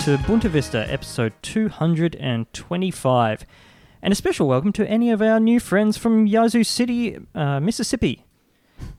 to 0.00 0.16
Bunta 0.16 0.48
Vista, 0.48 0.90
episode 0.90 1.34
225. 1.42 3.46
And 4.00 4.12
a 4.12 4.16
special 4.16 4.48
welcome 4.48 4.72
to 4.72 4.88
any 4.88 5.10
of 5.10 5.20
our 5.20 5.38
new 5.38 5.60
friends 5.60 5.98
from 5.98 6.26
Yazoo 6.26 6.64
City, 6.64 7.18
uh, 7.34 7.60
Mississippi. 7.60 8.24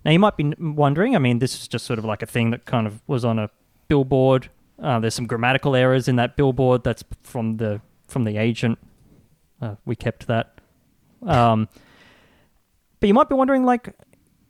Now, 0.06 0.12
you 0.12 0.20
might 0.20 0.38
be 0.38 0.54
wondering, 0.60 1.16
I 1.16 1.20
mean, 1.20 1.40
this 1.40 1.60
is 1.60 1.68
just 1.68 1.88
sort 1.88 1.98
of 1.98 2.06
like 2.06 2.22
a 2.22 2.28
thing 2.28 2.52
that 2.52 2.66
kind 2.66 2.86
of 2.86 3.02
was 3.08 3.26
on 3.26 3.40
a 3.40 3.50
billboard. 3.88 4.52
Uh, 4.80 5.00
there's 5.00 5.16
some 5.16 5.26
grammatical 5.26 5.76
errors 5.76 6.08
in 6.08 6.18
that 6.18 6.38
billboard 6.38 6.84
that's 6.84 7.04
from 7.24 7.58
the 7.58 7.82
from 8.08 8.26
the 8.26 8.38
agent. 8.38 8.78
Uh, 9.60 9.78
we 9.86 9.96
kept 9.96 10.28
that. 10.28 10.62
Um, 11.26 11.68
but 13.00 13.08
you 13.08 13.16
might 13.16 13.28
be 13.28 13.34
wondering, 13.34 13.66
like, 13.66 13.96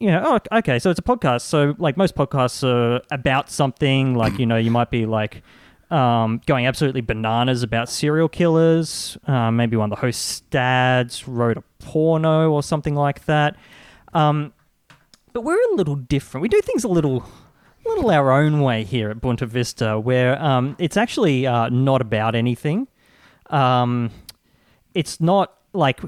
you 0.01 0.11
know, 0.11 0.37
oh, 0.51 0.57
okay, 0.57 0.79
so 0.79 0.89
it's 0.89 0.99
a 0.99 1.03
podcast. 1.03 1.43
So, 1.43 1.75
like, 1.77 1.95
most 1.95 2.13
podcasts 2.13 2.61
are 2.67 2.99
about 3.09 3.49
something. 3.49 4.15
Like, 4.15 4.37
you 4.37 4.45
know, 4.45 4.57
you 4.57 4.71
might 4.71 4.91
be 4.91 5.05
like 5.05 5.43
um, 5.91 6.41
going 6.45 6.65
absolutely 6.65 7.01
bananas 7.01 7.63
about 7.63 7.89
serial 7.89 8.29
killers. 8.29 9.17
Uh, 9.27 9.51
maybe 9.51 9.75
one 9.75 9.91
of 9.91 9.97
the 9.97 10.01
hosts' 10.01 10.41
dads 10.49 11.27
wrote 11.27 11.57
a 11.57 11.63
porno 11.79 12.51
or 12.51 12.63
something 12.63 12.95
like 12.95 13.25
that. 13.25 13.57
Um, 14.13 14.53
but 15.33 15.41
we're 15.41 15.61
a 15.71 15.75
little 15.75 15.95
different. 15.95 16.41
We 16.41 16.49
do 16.49 16.61
things 16.61 16.83
a 16.83 16.87
little, 16.87 17.25
little 17.85 18.09
our 18.09 18.31
own 18.31 18.61
way 18.61 18.83
here 18.83 19.09
at 19.09 19.21
Bunta 19.21 19.47
Vista, 19.47 19.99
where 19.99 20.41
um, 20.41 20.75
it's 20.79 20.97
actually 20.97 21.45
uh, 21.45 21.69
not 21.69 22.01
about 22.01 22.35
anything. 22.35 22.87
Um, 23.49 24.11
it's 24.93 25.19
not 25.19 25.57
like 25.73 26.01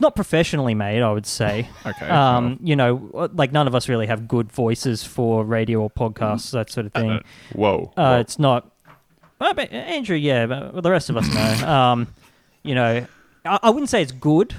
not 0.00 0.14
professionally 0.16 0.74
made, 0.74 1.02
I 1.02 1.12
would 1.12 1.26
say. 1.26 1.68
Okay. 1.86 2.08
Um, 2.08 2.58
you 2.62 2.76
know, 2.76 3.28
like 3.34 3.52
none 3.52 3.66
of 3.66 3.74
us 3.74 3.88
really 3.88 4.06
have 4.06 4.26
good 4.26 4.50
voices 4.50 5.04
for 5.04 5.44
radio 5.44 5.80
or 5.82 5.90
podcasts, 5.90 6.50
that 6.52 6.70
sort 6.70 6.86
of 6.86 6.92
thing. 6.92 7.10
Uh, 7.10 7.20
Whoa. 7.54 7.92
Uh, 7.96 8.02
Whoa. 8.14 8.20
it's 8.20 8.38
not. 8.38 8.70
Well, 9.38 9.52
but 9.54 9.70
Andrew, 9.72 10.16
yeah, 10.16 10.46
but 10.46 10.82
the 10.82 10.90
rest 10.90 11.10
of 11.10 11.16
us 11.16 11.28
know. 11.32 11.66
Um, 11.68 12.08
you 12.62 12.74
know, 12.74 13.06
I, 13.44 13.58
I 13.64 13.70
wouldn't 13.70 13.90
say 13.90 14.00
it's 14.02 14.12
good 14.12 14.54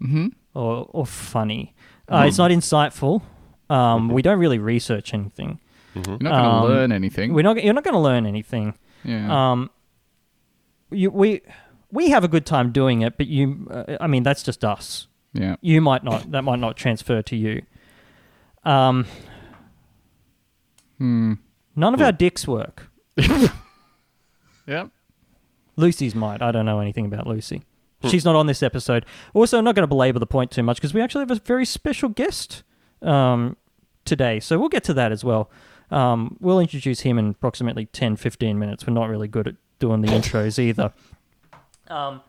hmm 0.00 0.28
or 0.54 0.88
or 0.90 1.06
funny. 1.06 1.74
Uh, 2.08 2.24
It's 2.26 2.38
not 2.38 2.50
insightful. 2.50 3.22
Um, 3.70 4.08
we 4.08 4.22
don't 4.22 4.38
really 4.38 4.58
research 4.58 5.12
anything. 5.14 5.58
You're 5.94 6.04
not 6.04 6.20
going 6.20 6.32
to 6.32 6.34
Um, 6.34 6.64
learn 6.64 6.92
anything. 6.92 7.32
We're 7.34 7.42
not. 7.42 7.62
You're 7.62 7.74
not 7.74 7.84
going 7.84 7.94
to 7.94 8.00
learn 8.00 8.26
anything. 8.26 8.74
yeah. 9.04 9.50
Um, 9.52 9.70
you, 10.90 11.10
we 11.10 11.40
we 11.90 12.10
have 12.10 12.24
a 12.24 12.28
good 12.28 12.44
time 12.46 12.72
doing 12.72 13.02
it, 13.02 13.16
but 13.16 13.26
you. 13.26 13.68
Uh, 13.70 13.96
I 14.00 14.06
mean, 14.06 14.22
that's 14.22 14.42
just 14.42 14.64
us. 14.64 15.06
yeah. 15.32 15.56
You 15.60 15.80
might 15.80 16.02
not. 16.04 16.30
That 16.32 16.42
might 16.42 16.58
not 16.58 16.76
transfer 16.76 17.22
to 17.22 17.36
you. 17.36 17.62
Um, 18.64 19.06
Hmm. 20.98 21.34
none 21.74 21.92
of 21.94 22.00
our 22.00 22.12
dicks 22.12 22.48
work. 22.48 22.90
yeah. 24.66 24.86
Lucy's 25.76 26.14
might. 26.14 26.40
I 26.42 26.50
don't 26.52 26.64
know 26.66 26.80
anything 26.80 27.06
about 27.06 27.26
Lucy. 27.26 27.62
She's 28.08 28.24
not 28.24 28.36
on 28.36 28.46
this 28.46 28.62
episode. 28.62 29.04
Also, 29.34 29.58
I'm 29.58 29.64
not 29.64 29.74
going 29.74 29.82
to 29.82 29.88
belabor 29.88 30.18
the 30.18 30.26
point 30.26 30.50
too 30.50 30.62
much 30.62 30.76
because 30.76 30.94
we 30.94 31.00
actually 31.00 31.22
have 31.22 31.30
a 31.30 31.40
very 31.44 31.64
special 31.66 32.08
guest 32.08 32.62
um, 33.02 33.56
today. 34.04 34.38
So 34.38 34.58
we'll 34.58 34.68
get 34.68 34.84
to 34.84 34.94
that 34.94 35.12
as 35.12 35.24
well. 35.24 35.50
Um, 35.90 36.36
we'll 36.40 36.60
introduce 36.60 37.00
him 37.00 37.18
in 37.18 37.30
approximately 37.30 37.86
10, 37.86 38.16
15 38.16 38.58
minutes. 38.58 38.86
We're 38.86 38.92
not 38.94 39.08
really 39.08 39.28
good 39.28 39.48
at 39.48 39.54
doing 39.80 40.02
the 40.02 40.08
intros 40.12 40.58
either. 40.58 40.92
Um, 41.88 42.20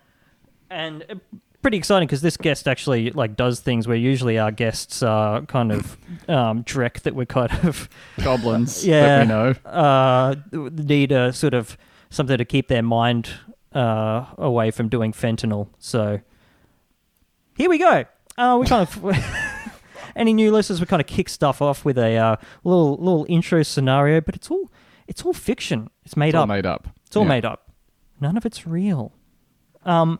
and 0.69 1.03
uh, 1.09 1.15
pretty 1.61 1.77
exciting 1.77 2.07
because 2.07 2.21
this 2.21 2.37
guest 2.37 2.67
actually 2.67 3.11
like 3.11 3.35
does 3.35 3.59
things 3.59 3.87
where 3.87 3.97
usually 3.97 4.37
our 4.37 4.51
guests 4.51 5.01
are 5.03 5.41
kind 5.45 5.71
of 5.71 5.97
um, 6.29 6.63
Drek 6.63 7.01
that 7.01 7.15
we're 7.15 7.25
kind 7.25 7.51
of 7.63 7.89
Goblins. 8.23 8.85
Yeah. 8.85 9.01
That 9.01 9.21
we 9.21 9.27
know. 9.27 9.49
uh, 9.69 10.35
need 10.71 11.11
a 11.11 11.33
sort 11.33 11.53
of 11.53 11.77
something 12.09 12.37
to 12.37 12.45
keep 12.45 12.67
their 12.67 12.83
mind 12.83 13.29
uh, 13.73 14.25
away 14.37 14.71
from 14.71 14.87
doing 14.89 15.11
fentanyl. 15.13 15.67
So 15.79 16.19
here 17.55 17.69
we 17.69 17.77
go. 17.77 18.05
Uh, 18.37 18.57
we 18.61 18.67
kind 18.67 18.87
of 18.87 19.03
any 20.15 20.31
new 20.33 20.51
listeners, 20.51 20.79
we 20.79 20.85
kind 20.85 21.01
of 21.01 21.07
kick 21.07 21.27
stuff 21.29 21.61
off 21.61 21.83
with 21.83 21.97
a 21.97 22.15
uh, 22.17 22.35
little 22.63 22.95
little 22.97 23.25
intro 23.29 23.63
scenario, 23.63 24.21
but 24.21 24.35
it's 24.35 24.51
all 24.51 24.71
it's 25.07 25.23
all 25.25 25.33
fiction. 25.33 25.89
It's 26.05 26.15
made 26.15 26.29
It's 26.29 26.35
all 26.35 26.43
up. 26.43 26.49
made 26.49 26.65
up. 26.65 26.87
It's 27.05 27.15
all 27.15 27.23
Yeah. 27.23 27.29
made 27.29 27.45
up. 27.45 27.71
None 28.19 28.37
of 28.37 28.45
it's 28.45 28.65
real. 28.67 29.13
Um, 29.87 30.19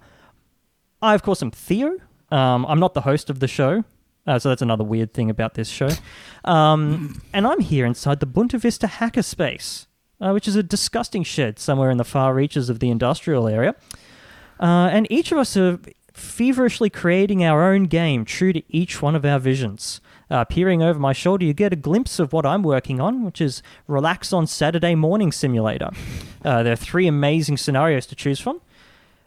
I 1.01 1.13
of 1.13 1.21
course 1.21 1.43
am 1.43 1.51
Theo. 1.51 1.97
Um, 2.31 2.65
I'm 2.65 2.79
not 2.79 2.93
the 2.93 3.01
host 3.01 3.29
of 3.29 3.39
the 3.39 3.47
show, 3.47 3.83
uh, 4.25 4.39
so 4.39 4.49
that's 4.49 4.61
another 4.61 4.83
weird 4.83 5.13
thing 5.13 5.29
about 5.29 5.53
this 5.53 5.69
show. 5.69 5.89
Um, 6.43 7.21
and 7.33 7.45
I'm 7.45 7.59
here 7.59 7.85
inside 7.85 8.19
the 8.19 8.25
Bunta 8.25 8.59
Vista 8.59 8.87
hackerspace, 8.87 9.85
uh, 10.19 10.31
which 10.31 10.47
is 10.47 10.55
a 10.55 10.63
disgusting 10.63 11.23
shed 11.23 11.59
somewhere 11.59 11.91
in 11.91 11.97
the 11.97 12.03
far 12.03 12.33
reaches 12.33 12.69
of 12.69 12.79
the 12.79 12.89
industrial 12.89 13.47
area. 13.47 13.75
Uh, 14.59 14.89
and 14.91 15.05
each 15.11 15.31
of 15.31 15.37
us 15.37 15.55
are 15.55 15.79
feverishly 16.13 16.89
creating 16.89 17.43
our 17.43 17.71
own 17.71 17.83
game, 17.83 18.25
true 18.25 18.51
to 18.51 18.63
each 18.69 19.01
one 19.01 19.15
of 19.15 19.23
our 19.23 19.39
visions. 19.39 20.01
Uh, 20.29 20.43
peering 20.43 20.81
over 20.81 20.99
my 20.99 21.13
shoulder, 21.13 21.45
you 21.45 21.53
get 21.53 21.71
a 21.71 21.77
glimpse 21.77 22.19
of 22.19 22.33
what 22.33 22.45
I'm 22.45 22.63
working 22.63 22.99
on, 22.99 23.23
which 23.23 23.39
is 23.39 23.61
Relax 23.87 24.33
on 24.33 24.47
Saturday 24.47 24.95
Morning 24.95 25.31
Simulator. 25.31 25.91
Uh, 26.43 26.63
there 26.63 26.73
are 26.73 26.77
three 26.77 27.07
amazing 27.07 27.55
scenarios 27.55 28.05
to 28.07 28.15
choose 28.15 28.39
from. 28.39 28.59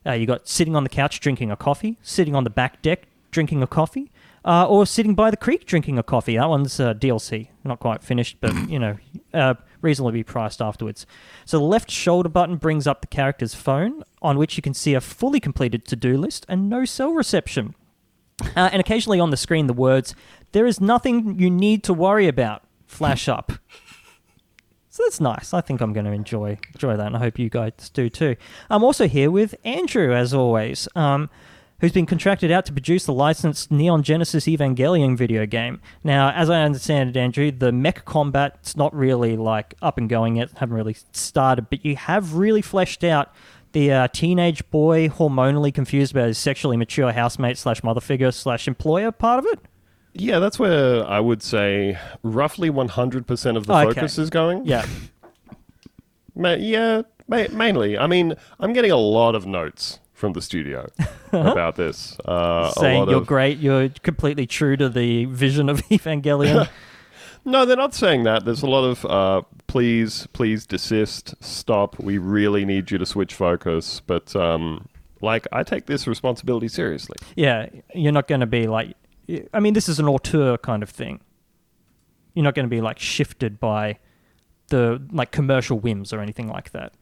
Uh, 0.07 0.13
you 0.13 0.27
got 0.27 0.49
sitting 0.49 0.75
on 0.75 0.83
the 0.83 0.89
couch 0.89 1.21
drinking 1.21 1.51
a 1.51 1.57
coffee, 1.57 1.99
sitting 2.03 2.35
on 2.35 2.45
the 2.45 2.51
back 2.51 2.81
deck 2.83 3.07
drinking 3.31 3.63
a 3.63 3.67
coffee, 3.67 4.11
uh, 4.45 4.67
or 4.67 4.87
sitting 4.87 5.15
by 5.15 5.31
the 5.31 5.37
creek 5.37 5.67
drinking 5.67 5.99
a 5.99 6.03
coffee. 6.03 6.37
That 6.37 6.49
one's 6.49 6.81
uh, 6.81 6.95
DLC, 6.95 7.49
not 7.65 7.81
quite 7.81 8.03
finished, 8.03 8.39
but 8.41 8.55
you 8.69 8.79
know, 8.79 8.97
uh, 9.35 9.55
reasonably 9.83 10.23
priced 10.23 10.61
afterwards. 10.63 11.07
So 11.45 11.59
the 11.59 11.65
left 11.65 11.91
shoulder 11.91 12.29
button 12.29 12.57
brings 12.57 12.87
up 12.87 13.01
the 13.01 13.07
character's 13.07 13.55
phone, 13.55 14.03
on 14.23 14.39
which 14.39 14.57
you 14.57 14.63
can 14.63 14.75
see 14.75 14.95
a 14.95 15.01
fully 15.01 15.41
completed 15.41 15.85
to-do 15.87 16.17
list 16.17 16.47
and 16.49 16.69
no 16.69 16.85
cell 16.85 17.13
reception. 17.13 17.75
Uh, 18.57 18.71
and 18.73 18.81
occasionally 18.81 19.21
on 19.21 19.31
the 19.31 19.37
screen, 19.37 19.67
the 19.67 19.75
words 19.75 20.15
"There 20.53 20.67
is 20.67 20.81
nothing 20.81 21.39
you 21.39 21.51
need 21.51 21.85
to 21.85 21.93
worry 21.93 22.27
about" 22.27 22.63
flash 22.87 23.29
up. 23.29 23.53
So 24.91 25.05
that's 25.05 25.21
nice. 25.21 25.55
I 25.55 25.61
think 25.61 25.81
I'm 25.81 25.93
going 25.93 26.07
to 26.07 26.13
enjoy 26.13 26.59
enjoy 26.75 26.97
that, 26.97 27.07
and 27.07 27.17
I 27.17 27.21
hope 27.21 27.39
you 27.39 27.49
guys 27.49 27.91
do 27.93 28.11
too. 28.11 28.35
I'm 28.69 28.83
also 28.83 29.07
here 29.07 29.31
with 29.31 29.55
Andrew, 29.65 30.13
as 30.13 30.35
always, 30.35 30.89
um, 30.97 31.31
who's 31.81 31.93
been 31.93 32.07
contracted 32.07 32.51
out 32.51 32.67
to 32.67 32.73
produce 32.73 33.07
the 33.07 33.13
licensed 33.13 33.71
Neon 33.71 34.03
Genesis 34.03 34.47
Evangelion 34.47 35.17
video 35.17 35.47
game. 35.47 35.81
Now, 36.03 36.33
as 36.33 36.51
I 36.51 36.63
understand 36.63 37.11
it, 37.11 37.17
Andrew, 37.17 37.53
the 37.53 37.71
mech 37.71 38.05
combat's 38.05 38.77
not 38.77 38.93
really 38.93 39.37
like 39.37 39.75
up 39.81 39.97
and 39.97 40.09
going 40.09 40.37
yet, 40.37 40.51
haven't 40.57 40.75
really 40.75 40.97
started, 41.13 41.71
but 41.71 41.85
you 41.85 41.95
have 41.95 42.35
really 42.35 42.61
fleshed 42.61 43.05
out 43.05 43.33
the 43.71 43.93
uh, 43.93 44.09
teenage 44.09 44.69
boy 44.71 45.09
hormonally 45.09 45.73
confused 45.73 46.11
about 46.11 46.27
his 46.27 46.39
sexually 46.39 46.77
mature 46.77 47.13
housemate 47.13 47.57
slash 47.57 47.85
mother 47.85 48.01
figure 48.01 48.33
slash 48.33 48.67
employer 48.67 49.13
part 49.13 49.39
of 49.39 49.47
it. 49.53 49.61
Yeah, 50.13 50.39
that's 50.39 50.59
where 50.59 51.07
I 51.07 51.21
would 51.21 51.43
say 51.43 51.99
roughly 52.23 52.71
100% 52.71 53.57
of 53.57 53.67
the 53.67 53.73
Okay. 53.75 53.95
focus 53.95 54.19
is 54.19 54.31
going. 54.31 54.65
Yeah. 54.67 54.87
Ma- 56.35 56.53
yeah, 56.55 57.03
ma- 57.29 57.47
mainly. 57.53 57.99
I 57.99 58.07
mean, 58.07 58.35
I'm 58.59 58.73
getting 58.73 58.91
a 58.91 58.97
lot 58.97 59.35
of 59.35 59.47
notes 59.47 59.99
from 60.13 60.33
the 60.33 60.43
studio 60.43 60.89
about 61.33 61.77
this. 61.77 62.17
Uh, 62.27 62.71
a 62.77 62.79
saying 62.81 62.99
lot 63.01 63.09
you're 63.09 63.21
of, 63.21 63.27
great, 63.27 63.59
you're 63.59 63.89
completely 64.03 64.47
true 64.47 64.77
to 64.77 64.89
the 64.89 65.25
vision 65.27 65.69
of 65.69 65.81
Evangelion. 65.89 66.69
No, 67.43 67.65
they're 67.65 67.75
not 67.75 67.95
saying 67.95 68.25
that. 68.25 68.45
There's 68.45 68.63
a 68.63 68.67
lot 68.67 68.85
of 68.85 69.03
uh, 69.07 69.41
please, 69.67 70.29
please 70.35 70.67
desist, 70.67 71.35
stop. 71.41 71.99
We 71.99 72.19
really 72.19 72.67
need 72.67 72.91
you 72.91 72.99
to 72.99 73.07
switch 73.07 73.33
focus. 73.33 74.03
But 74.07 74.37
um, 74.37 74.87
like, 75.23 75.47
I 75.51 75.63
take 75.63 75.87
this 75.87 76.07
responsibility 76.07 76.69
seriously. 76.69 77.17
yeah, 77.37 77.71
you're 77.95 78.13
not 78.13 78.29
going 78.29 78.43
to 78.43 78.47
be 78.47 78.67
like. 78.67 78.95
I 79.53 79.61
mean, 79.61 79.75
this 79.75 79.89
is 79.89 79.99
an 79.99 80.07
auteur 80.07 80.57
kind 80.59 80.83
of 80.83 80.91
thing. 80.91 81.21
You're 82.35 82.45
not 82.45 82.55
going 82.55 82.67
to 82.67 82.71
be 82.71 82.81
like 82.81 82.99
shifted 82.99 83.59
by 83.61 83.99
the 84.69 85.03
like 85.13 85.31
commercial 85.33 85.79
whims 85.79 86.13
or 86.13 86.21
anything 86.21 86.49
like 86.49 86.71
that. 86.73 86.95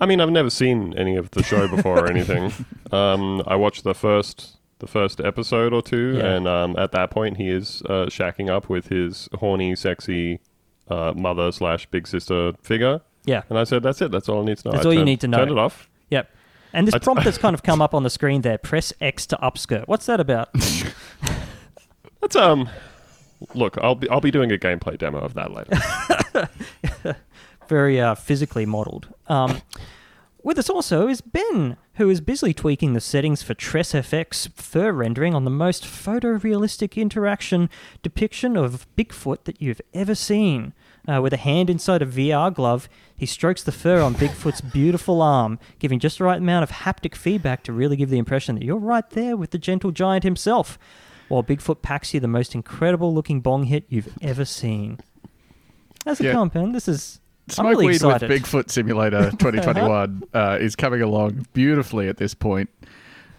I 0.00 0.06
mean, 0.06 0.20
I've 0.20 0.30
never 0.30 0.50
seen 0.50 0.94
any 0.96 1.16
of 1.16 1.30
the 1.32 1.42
show 1.42 1.68
before 1.68 1.98
or 2.04 2.10
anything. 2.10 2.52
Um, 2.92 3.42
I 3.48 3.56
watched 3.56 3.82
the 3.82 3.94
first 3.94 4.58
the 4.78 4.86
first 4.86 5.20
episode 5.20 5.72
or 5.72 5.82
two, 5.82 6.14
Yeah. 6.18 6.34
and 6.36 6.46
um, 6.46 6.76
at 6.78 6.92
that 6.92 7.10
point, 7.10 7.36
he 7.36 7.48
is 7.50 7.82
uh, 7.86 8.06
shacking 8.06 8.48
up 8.48 8.68
with 8.68 8.88
his 8.88 9.28
horny, 9.34 9.74
sexy 9.74 10.38
uh, 10.88 11.12
mother 11.16 11.50
slash 11.50 11.86
big 11.86 12.06
sister 12.06 12.52
figure. 12.62 13.00
Yeah. 13.24 13.42
And 13.50 13.58
I 13.58 13.64
said, 13.64 13.82
"That's 13.82 14.00
it. 14.02 14.12
That's 14.12 14.28
all 14.28 14.42
I 14.42 14.44
need 14.44 14.58
to 14.58 14.68
know." 14.68 14.72
That's 14.72 14.86
I 14.86 14.88
all 14.90 14.94
you 14.94 15.04
need 15.04 15.20
to 15.22 15.28
know. 15.28 15.38
Turn 15.38 15.48
it 15.50 15.58
off. 15.58 15.88
Yep. 16.10 16.30
And 16.72 16.86
this 16.86 16.94
prompt 17.02 17.24
that's 17.24 17.38
kind 17.38 17.54
of 17.54 17.62
come 17.70 17.82
up 17.82 17.92
on 17.92 18.04
the 18.04 18.10
screen 18.10 18.42
there: 18.42 18.56
press 18.56 18.92
X 19.00 19.26
to 19.26 19.36
upskirt. 19.42 19.88
What's 19.88 20.06
that 20.06 20.20
about? 20.20 20.50
That's 22.26 22.34
um. 22.34 22.68
Look, 23.54 23.78
I'll 23.80 23.94
be 23.94 24.08
I'll 24.10 24.20
be 24.20 24.32
doing 24.32 24.50
a 24.50 24.58
gameplay 24.58 24.98
demo 24.98 25.18
of 25.20 25.34
that 25.34 25.52
later. 25.52 27.16
very 27.68 28.00
uh, 28.00 28.16
physically 28.16 28.66
modelled. 28.66 29.14
Um, 29.28 29.62
with 30.42 30.58
us 30.58 30.68
also 30.68 31.06
is 31.06 31.20
Ben, 31.20 31.76
who 31.94 32.10
is 32.10 32.20
busily 32.20 32.52
tweaking 32.52 32.94
the 32.94 33.00
settings 33.00 33.44
for 33.44 33.54
TressFX 33.54 34.50
fur 34.54 34.90
rendering 34.90 35.34
on 35.34 35.44
the 35.44 35.50
most 35.50 35.84
photorealistic 35.84 36.96
interaction 36.96 37.70
depiction 38.02 38.56
of 38.56 38.88
Bigfoot 38.96 39.44
that 39.44 39.62
you've 39.62 39.80
ever 39.94 40.16
seen. 40.16 40.72
Uh, 41.06 41.20
with 41.22 41.32
a 41.32 41.36
hand 41.36 41.70
inside 41.70 42.02
a 42.02 42.06
VR 42.06 42.52
glove, 42.52 42.88
he 43.14 43.26
strokes 43.26 43.62
the 43.62 43.70
fur 43.70 44.00
on 44.00 44.16
Bigfoot's 44.16 44.60
beautiful 44.72 45.22
arm, 45.22 45.60
giving 45.78 46.00
just 46.00 46.18
the 46.18 46.24
right 46.24 46.38
amount 46.38 46.64
of 46.64 46.70
haptic 46.70 47.14
feedback 47.14 47.62
to 47.62 47.72
really 47.72 47.94
give 47.94 48.10
the 48.10 48.18
impression 48.18 48.56
that 48.56 48.64
you're 48.64 48.76
right 48.76 49.08
there 49.10 49.36
with 49.36 49.52
the 49.52 49.58
gentle 49.58 49.92
giant 49.92 50.24
himself, 50.24 50.76
while 51.28 51.42
Bigfoot 51.42 51.82
packs 51.82 52.14
you 52.14 52.20
the 52.20 52.28
most 52.28 52.54
incredible 52.54 53.14
looking 53.14 53.40
bong 53.40 53.64
hit 53.64 53.84
you've 53.88 54.12
ever 54.22 54.44
seen. 54.44 54.98
How's 56.04 56.20
a 56.20 56.24
Yeah. 56.24 56.48
This 56.72 56.88
is. 56.88 57.20
Smoke 57.48 57.70
really 57.70 57.86
Weed 57.86 57.94
excited. 57.96 58.28
with 58.28 58.42
Bigfoot 58.42 58.70
Simulator 58.70 59.30
2021 59.38 60.24
uh, 60.34 60.58
is 60.60 60.74
coming 60.74 61.00
along 61.00 61.46
beautifully 61.52 62.08
at 62.08 62.16
this 62.16 62.34
point. 62.34 62.68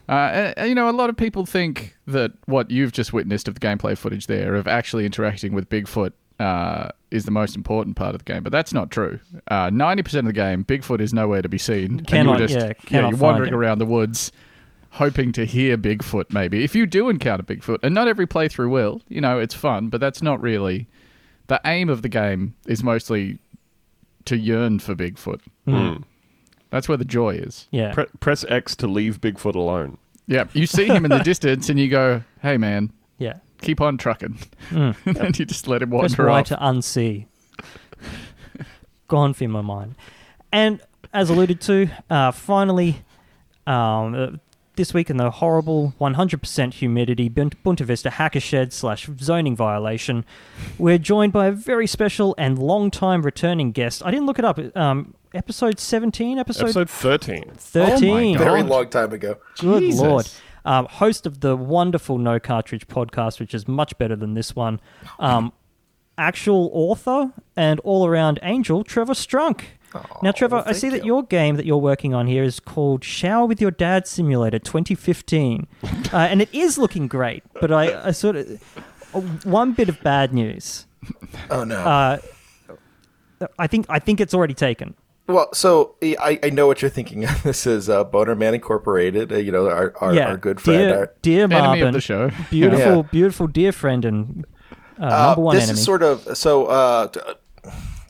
Uh, 0.08 0.54
and, 0.56 0.70
you 0.70 0.76
know, 0.76 0.90
a 0.90 0.92
lot 0.92 1.10
of 1.10 1.18
people 1.18 1.46
think 1.46 1.98
that 2.08 2.32
what 2.46 2.72
you've 2.72 2.94
just 2.94 3.12
witnessed 3.12 3.50
of 3.50 3.56
the 3.56 3.60
gameplay 3.60 3.98
footage 3.98 4.28
there, 4.28 4.56
of 4.56 4.66
actually 4.66 5.06
interacting 5.06 5.54
with 5.54 5.68
Bigfoot, 5.68 6.14
uh, 6.40 6.88
is 7.12 7.26
the 7.26 7.32
most 7.32 7.58
important 7.58 7.98
part 7.98 8.16
of 8.16 8.24
the 8.24 8.32
game. 8.32 8.44
But 8.44 8.54
that's 8.54 8.72
not 8.72 8.92
true. 8.92 9.20
Uh, 9.50 9.70
90% 9.70 10.20
of 10.20 10.26
the 10.26 10.34
game, 10.34 10.64
Bigfoot 10.64 11.02
is 11.02 11.14
nowhere 11.14 11.42
to 11.42 11.50
be 11.50 11.58
seen. 11.58 12.06
and 12.10 12.28
you're 12.30 12.38
just, 12.38 12.56
yeah, 12.56 12.72
cannot 12.74 13.10
you're 13.10 13.20
wandering 13.20 13.50
him. 13.50 13.60
around 13.60 13.80
the 13.80 13.86
woods 13.86 14.32
hoping 14.92 15.32
to 15.34 15.46
hear 15.46 15.78
Bigfoot, 15.78 16.32
maybe. 16.34 16.64
If 16.64 16.76
you 16.76 16.86
do 16.86 17.10
encounter 17.10 17.44
Bigfoot, 17.44 17.80
and 17.84 17.94
not 17.94 18.08
every 18.08 18.28
playthrough 18.28 18.70
will, 18.70 19.02
you 19.08 19.22
know, 19.22 19.40
it's 19.40 19.54
fun, 19.56 19.90
but 19.90 20.00
that's 20.02 20.22
not 20.22 20.42
really. 20.42 20.88
The 21.48 21.62
aim 21.66 21.90
of 21.90 22.02
the 22.02 22.10
game 22.10 22.56
is 22.66 22.84
mostly 22.84 23.40
to 24.26 24.38
yearn 24.38 24.80
for 24.80 24.96
Bigfoot. 24.96 25.40
Mm. 25.68 26.04
That's 26.70 26.90
where 26.90 26.98
the 26.98 27.06
joy 27.06 27.36
is. 27.36 27.68
Yeah. 27.72 27.94
Pre- 27.94 28.06
press 28.20 28.44
X 28.50 28.76
to 28.78 28.88
leave 28.88 29.22
Bigfoot 29.22 29.56
alone. 29.56 29.98
Yeah, 30.28 30.46
you 30.52 30.68
see 30.68 30.86
him 30.88 31.06
in 31.06 31.12
the 31.12 31.20
distance 31.24 31.70
and 31.70 31.80
you 31.80 31.88
go, 31.90 32.22
"Hey, 32.42 32.58
man, 32.58 32.92
yeah. 33.18 33.36
keep 33.62 33.80
on 33.80 33.98
trucking," 33.98 34.38
Mm. 34.72 34.96
and 35.06 35.16
then 35.16 35.32
you 35.38 35.46
just 35.46 35.70
let 35.70 35.82
him 35.82 35.90
Press 35.92 36.18
wander 36.18 36.30
Y 36.30 36.40
off. 36.42 36.48
to 36.48 36.56
unsee. 36.58 37.26
Gone 39.08 39.34
from 39.34 39.52
my 39.52 39.62
mind. 39.62 39.96
And 40.52 40.82
as 41.14 41.30
alluded 41.30 41.62
to, 41.62 41.88
uh, 42.10 42.32
finally, 42.32 43.04
um, 43.66 44.42
this 44.78 44.94
week 44.94 45.10
in 45.10 45.18
the 45.18 45.30
horrible 45.30 45.94
100% 46.00 46.74
humidity 46.76 47.30
Bunt- 47.30 47.62
Bunta 47.64 47.82
Vista 47.84 48.10
hacker 48.12 48.40
shed 48.40 48.72
slash 48.72 49.10
zoning 49.20 49.56
violation, 49.56 50.24
we're 50.78 50.98
joined 50.98 51.34
by 51.34 51.48
a 51.48 51.52
very 51.52 51.88
special 51.88 52.34
and 52.38 52.58
long-time 52.58 53.24
returning 53.24 53.72
guest. 53.72 54.02
I 54.06 54.12
didn't 54.12 54.26
look 54.28 54.40
it 54.40 54.46
up. 54.46 54.60
Um, 54.78 55.14
episode 55.34 55.80
17, 55.80 56.40
episode, 56.40 56.64
Episode 56.66 56.90
13. 56.90 57.52
13. 57.56 58.38
God. 58.38 58.44
Very 58.44 58.64
long 58.64 58.90
time 58.90 59.12
ago. 59.12 59.38
Good 59.60 59.82
Jesus. 59.82 60.02
lord. 60.02 60.30
Um, 60.64 60.86
host 60.86 61.26
of 61.26 61.40
the 61.42 61.56
wonderful 61.56 62.18
No 62.18 62.40
Cartridge 62.40 62.88
podcast, 62.88 63.40
which 63.40 63.54
is 63.54 63.68
much 63.68 63.98
better 63.98 64.16
than 64.16 64.34
this 64.34 64.56
one. 64.56 64.80
Um, 65.20 65.54
actual 66.18 66.70
author 66.74 67.32
and 67.56 67.80
all 67.82 68.06
around 68.06 68.40
angel, 68.44 68.84
Trevor 68.84 69.14
Strunk. 69.14 69.64
Now, 70.24 70.32
Trevor, 70.32 70.58
I 70.58 70.64
thank 70.64 70.78
see 70.78 70.90
that 70.90 71.06
your 71.06 71.24
game 71.24 71.56
that 71.56 71.66
you're 71.66 71.78
working 71.78 72.14
on 72.14 72.28
here 72.28 72.44
is 72.44 72.60
called 72.60 73.04
Shower 73.04 73.46
with 73.46 73.60
Your 73.62 73.72
Dad 73.72 74.08
Simulator 74.08 74.60
2015. 74.60 75.68
uh, 75.84 76.18
and 76.18 76.42
it 76.42 76.50
is 76.54 76.78
looking 76.78 77.08
great, 77.08 77.44
but 77.60 77.72
I, 77.72 78.08
I 78.08 78.12
sort 78.12 78.36
of. 78.36 78.62
uh, 79.14 79.22
One 79.44 79.74
bit 79.74 79.90
of 79.90 80.02
bad 80.04 80.34
news. 80.34 80.86
Oh 81.50 81.64
no. 81.64 81.78
Uh, 81.80 82.18
I 83.60 83.68
think 83.68 83.86
I 83.90 84.00
think 84.00 84.20
it's 84.20 84.34
already 84.34 84.54
taken. 84.56 84.96
well, 85.28 85.50
so 85.54 85.96
I, 86.02 86.40
I 86.42 86.50
know 86.50 86.66
what 86.68 86.82
you're 86.82 86.90
thinking. 86.90 87.22
this 87.44 87.68
is 87.68 87.88
uh, 87.90 88.04
Boner 88.04 88.34
Man 88.36 88.54
Incorporated. 88.56 89.32
Uh, 89.32 89.38
you 89.38 89.52
know 89.52 89.70
our 89.70 89.94
our, 90.02 90.14
yeah, 90.16 90.28
our 90.30 90.38
good 90.38 90.60
friend. 90.60 90.80
dear, 90.80 90.98
our, 90.98 91.14
dear 91.22 91.44
Enemy 91.44 91.62
Marvin, 91.62 91.88
of 91.90 91.94
the 91.94 92.02
show. 92.02 92.32
beautiful, 92.50 92.96
Yeah. 92.98 93.02
beautiful 93.12 93.48
dear 93.48 93.72
friend 93.72 94.06
and 94.06 94.46
uh, 95.00 95.06
Uh, 95.06 95.10
number 95.28 95.42
one 95.42 95.56
this 95.56 95.66
enemy. 95.66 95.80
is 95.80 95.86
sort 95.86 96.02
of 96.04 96.36
so. 96.38 96.66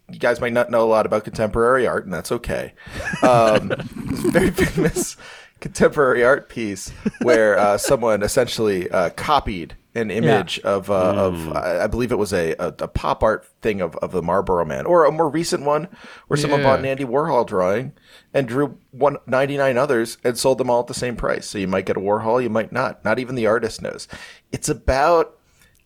T- 0.07 0.13
you 0.13 0.19
guys 0.19 0.39
might 0.41 0.53
not 0.53 0.69
know 0.69 0.83
a 0.83 0.89
lot 0.89 1.05
about 1.05 1.23
contemporary 1.23 1.85
art, 1.87 2.05
and 2.05 2.13
that's 2.13 2.31
okay. 2.31 2.73
Um, 3.21 3.71
very 4.31 4.51
famous 4.51 5.17
contemporary 5.59 6.23
art 6.23 6.49
piece 6.49 6.89
where 7.21 7.57
uh, 7.57 7.77
someone 7.77 8.21
essentially 8.23 8.89
uh, 8.91 9.09
copied 9.11 9.75
an 9.95 10.11
image 10.11 10.59
of, 10.59 10.91
uh, 10.91 11.13
of 11.15 11.51
I 11.53 11.85
I 11.85 11.87
believe 11.87 12.11
it 12.11 12.19
was 12.19 12.31
a, 12.31 12.51
a, 12.59 12.67
a 12.67 12.87
pop 12.87 13.23
art 13.23 13.47
thing 13.63 13.81
of, 13.81 13.95
of 13.95 14.11
the 14.11 14.21
Marlboro 14.21 14.63
Man, 14.63 14.85
or 14.85 15.05
a 15.05 15.11
more 15.11 15.27
recent 15.27 15.63
one 15.63 15.87
where 16.27 16.37
someone 16.37 16.59
Yeah. 16.59 16.67
bought 16.67 16.79
an 16.79 16.85
Andy 16.85 17.03
Warhol 17.03 17.47
drawing 17.47 17.93
and 18.31 18.47
drew 18.47 18.77
one 18.91 19.17
ninety 19.25 19.57
nine 19.57 19.75
others 19.75 20.19
and 20.23 20.37
sold 20.37 20.59
them 20.59 20.69
all 20.69 20.81
at 20.81 20.87
the 20.87 20.93
same 20.93 21.15
price. 21.15 21.47
So 21.47 21.57
you 21.57 21.67
might 21.67 21.87
get 21.87 21.97
a 21.97 21.99
Warhol, 21.99 22.43
you 22.43 22.49
might 22.51 22.71
not. 22.71 23.03
Not 23.03 23.17
even 23.17 23.33
the 23.33 23.47
artist 23.47 23.81
knows. 23.81 24.07
It's 24.51 24.69
about 24.69 25.35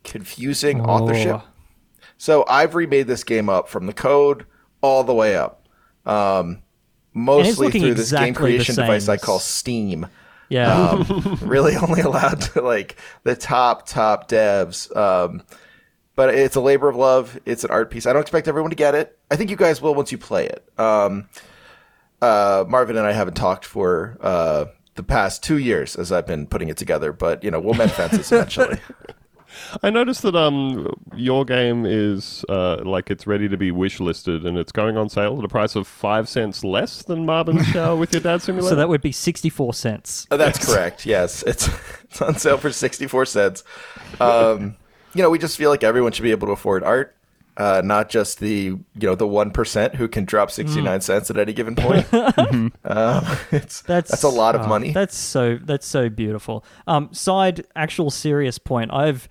confusing 0.03 0.81
authorship. 0.81 1.41
So 2.21 2.45
I've 2.47 2.75
remade 2.75 3.07
this 3.07 3.23
game 3.23 3.49
up 3.49 3.67
from 3.67 3.87
the 3.87 3.93
code 3.93 4.45
all 4.81 5.03
the 5.03 5.11
way 5.11 5.35
up, 5.35 5.67
um, 6.05 6.61
mostly 7.15 7.71
through 7.71 7.95
this 7.95 8.11
game 8.11 8.25
exactly 8.25 8.33
creation 8.33 8.75
device 8.75 9.09
I 9.09 9.17
call 9.17 9.39
Steam. 9.39 10.05
yeah. 10.47 10.71
Um, 10.71 11.39
really 11.41 11.75
only 11.75 12.01
allowed 12.01 12.39
to 12.41 12.61
like 12.61 12.95
the 13.23 13.35
top 13.35 13.87
top 13.87 14.29
devs. 14.29 14.95
Um, 14.95 15.41
but 16.15 16.35
it's 16.35 16.55
a 16.55 16.61
labor 16.61 16.87
of 16.87 16.95
love. 16.95 17.39
It's 17.47 17.63
an 17.63 17.71
art 17.71 17.89
piece. 17.89 18.05
I 18.05 18.13
don't 18.13 18.21
expect 18.21 18.47
everyone 18.47 18.69
to 18.69 18.75
get 18.75 18.93
it. 18.93 19.17
I 19.31 19.35
think 19.35 19.49
you 19.49 19.55
guys 19.55 19.81
will 19.81 19.95
once 19.95 20.11
you 20.11 20.19
play 20.19 20.45
it. 20.45 20.63
Um, 20.77 21.27
uh, 22.21 22.65
Marvin 22.67 22.97
and 22.97 23.07
I 23.07 23.13
haven't 23.13 23.33
talked 23.33 23.65
for 23.65 24.19
uh, 24.21 24.65
the 24.93 25.01
past 25.01 25.41
two 25.41 25.57
years 25.57 25.95
as 25.95 26.11
I've 26.11 26.27
been 26.27 26.45
putting 26.45 26.69
it 26.69 26.77
together, 26.77 27.13
but 27.13 27.43
you 27.43 27.49
know 27.49 27.59
we'll 27.59 27.73
mend 27.73 27.93
fences 27.93 28.31
eventually. 28.31 28.79
I 29.83 29.89
noticed 29.89 30.21
that 30.23 30.35
um 30.35 30.93
your 31.15 31.45
game 31.45 31.85
is 31.85 32.43
uh 32.49 32.77
like 32.83 33.11
it's 33.11 33.25
ready 33.27 33.47
to 33.49 33.57
be 33.57 33.71
wish 33.71 33.99
listed 33.99 34.45
and 34.45 34.57
it's 34.57 34.71
going 34.71 34.97
on 34.97 35.09
sale 35.09 35.37
at 35.37 35.43
a 35.43 35.47
price 35.47 35.75
of 35.75 35.87
five 35.87 36.27
cents 36.29 36.63
less 36.63 37.03
than 37.03 37.25
Marvin's 37.25 37.65
Shower 37.73 37.95
with 37.95 38.13
your 38.13 38.21
dad 38.21 38.41
simulator. 38.41 38.69
so 38.69 38.75
that 38.75 38.89
would 38.89 39.01
be 39.01 39.11
64 39.11 39.73
cents. 39.73 40.27
Uh, 40.31 40.37
That's 40.37 40.65
correct. 40.65 41.05
Yes, 41.05 41.43
it's 41.43 41.67
it's 42.03 42.21
on 42.21 42.35
sale 42.35 42.57
for 42.57 42.71
sixty 42.71 43.07
four 43.07 43.25
cents. 43.25 43.63
Um, 44.19 44.75
you 45.13 45.21
know, 45.21 45.29
we 45.29 45.39
just 45.39 45.57
feel 45.57 45.69
like 45.69 45.83
everyone 45.83 46.11
should 46.13 46.23
be 46.23 46.31
able 46.31 46.47
to 46.47 46.53
afford 46.53 46.83
art, 46.83 47.15
uh, 47.61 47.81
not 47.85 48.09
just 48.09 48.39
the 48.39 48.49
you 48.49 48.83
know 48.95 49.13
the 49.15 49.27
one 49.27 49.51
percent 49.51 49.95
who 49.95 50.07
can 50.07 50.25
drop 50.25 50.49
sixty 50.49 50.81
nine 50.81 51.01
cents 51.01 51.29
at 51.29 51.37
any 51.37 51.53
given 51.53 51.75
point. 51.85 52.11
um, 52.13 52.71
it's 53.51 53.81
That's 53.81 54.09
that's 54.11 54.23
a 54.23 54.29
lot 54.29 54.55
of 54.55 54.61
oh, 54.61 54.67
money. 54.67 54.91
That's 54.91 55.15
so 55.15 55.57
that's 55.61 55.85
so 55.85 56.09
beautiful. 56.09 56.65
Um, 56.87 57.13
side 57.13 57.65
actual 57.75 58.09
serious 58.09 58.57
point. 58.57 58.91
I've 58.91 59.29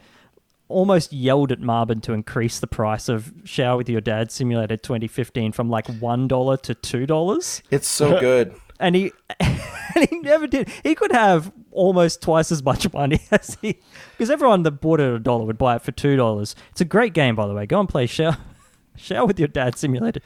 almost 0.68 1.12
yelled 1.12 1.50
at 1.50 1.60
Marvin 1.60 2.00
to 2.02 2.12
increase 2.12 2.60
the 2.60 2.68
price 2.68 3.08
of 3.08 3.32
Shower 3.44 3.76
with 3.78 3.88
Your 3.88 4.00
Dad 4.00 4.30
Simulator 4.30 4.76
2015 4.76 5.50
from 5.50 5.68
like 5.68 5.88
one 5.98 6.28
dollar 6.28 6.56
to 6.58 6.74
two 6.74 7.06
dollars, 7.06 7.62
It's 7.72 7.88
so 7.88 8.20
good. 8.28 8.54
and 8.78 8.94
he 8.94 9.10
and 9.40 10.08
he 10.08 10.20
never 10.20 10.46
did. 10.46 10.68
He 10.84 10.94
could 10.94 11.10
have 11.12 11.50
almost 11.72 12.22
twice 12.22 12.50
as 12.52 12.62
much 12.62 12.92
money 12.92 13.20
as 13.30 13.56
he 13.60 13.78
because 14.12 14.30
everyone 14.30 14.62
that 14.64 14.72
bought 14.72 15.00
it 15.00 15.04
at 15.08 15.14
a 15.14 15.18
dollar 15.18 15.44
would 15.44 15.58
buy 15.58 15.76
it 15.76 15.82
for 15.82 15.92
two 15.92 16.16
dollars. 16.16 16.54
It's 16.70 16.80
a 16.80 16.84
great 16.84 17.14
game, 17.14 17.36
by 17.36 17.46
the 17.46 17.54
way. 17.54 17.66
Go 17.66 17.80
and 17.80 17.88
play 17.88 18.06
Shower. 18.06 18.36
Shower 18.96 19.26
with 19.26 19.38
your 19.38 19.48
dad 19.48 19.78
simulator. 19.78 20.20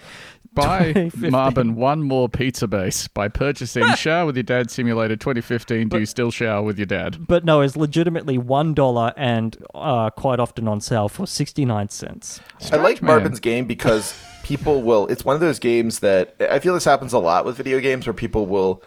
Buy 0.52 0.92
2015. 0.92 1.30
Marvin 1.32 1.74
one 1.74 2.02
more 2.02 2.28
pizza 2.28 2.66
base 2.68 3.08
by 3.08 3.28
purchasing 3.28 3.92
Shower 3.94 4.26
with 4.26 4.36
Your 4.36 4.44
Dad 4.44 4.70
Simulator 4.70 5.16
2015. 5.16 5.88
Do 5.88 5.98
you 5.98 6.06
still 6.06 6.30
shower 6.30 6.62
with 6.62 6.78
your 6.78 6.86
dad? 6.86 7.26
but 7.26 7.44
no, 7.44 7.60
it's 7.60 7.76
legitimately 7.76 8.38
one 8.38 8.72
dollar 8.72 9.12
and 9.16 9.56
uh, 9.74 10.10
quite 10.10 10.38
often 10.40 10.68
on 10.68 10.80
sale 10.80 11.08
for 11.08 11.26
sixty 11.26 11.64
nine 11.64 11.88
cents. 11.88 12.40
I 12.72 12.76
like 12.76 13.02
man. 13.02 13.16
Marvin's 13.16 13.40
game 13.40 13.66
because 13.66 14.16
people 14.44 14.82
will. 14.82 15.06
It's 15.08 15.24
one 15.24 15.34
of 15.34 15.40
those 15.40 15.58
games 15.58 16.00
that 16.00 16.36
I 16.40 16.58
feel 16.60 16.74
this 16.74 16.84
happens 16.84 17.12
a 17.12 17.18
lot 17.18 17.44
with 17.44 17.56
video 17.56 17.80
games 17.80 18.06
where 18.06 18.14
people 18.14 18.46
will 18.46 18.82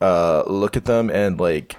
uh, 0.00 0.44
look 0.46 0.76
at 0.76 0.84
them 0.84 1.10
and 1.10 1.40
like 1.40 1.76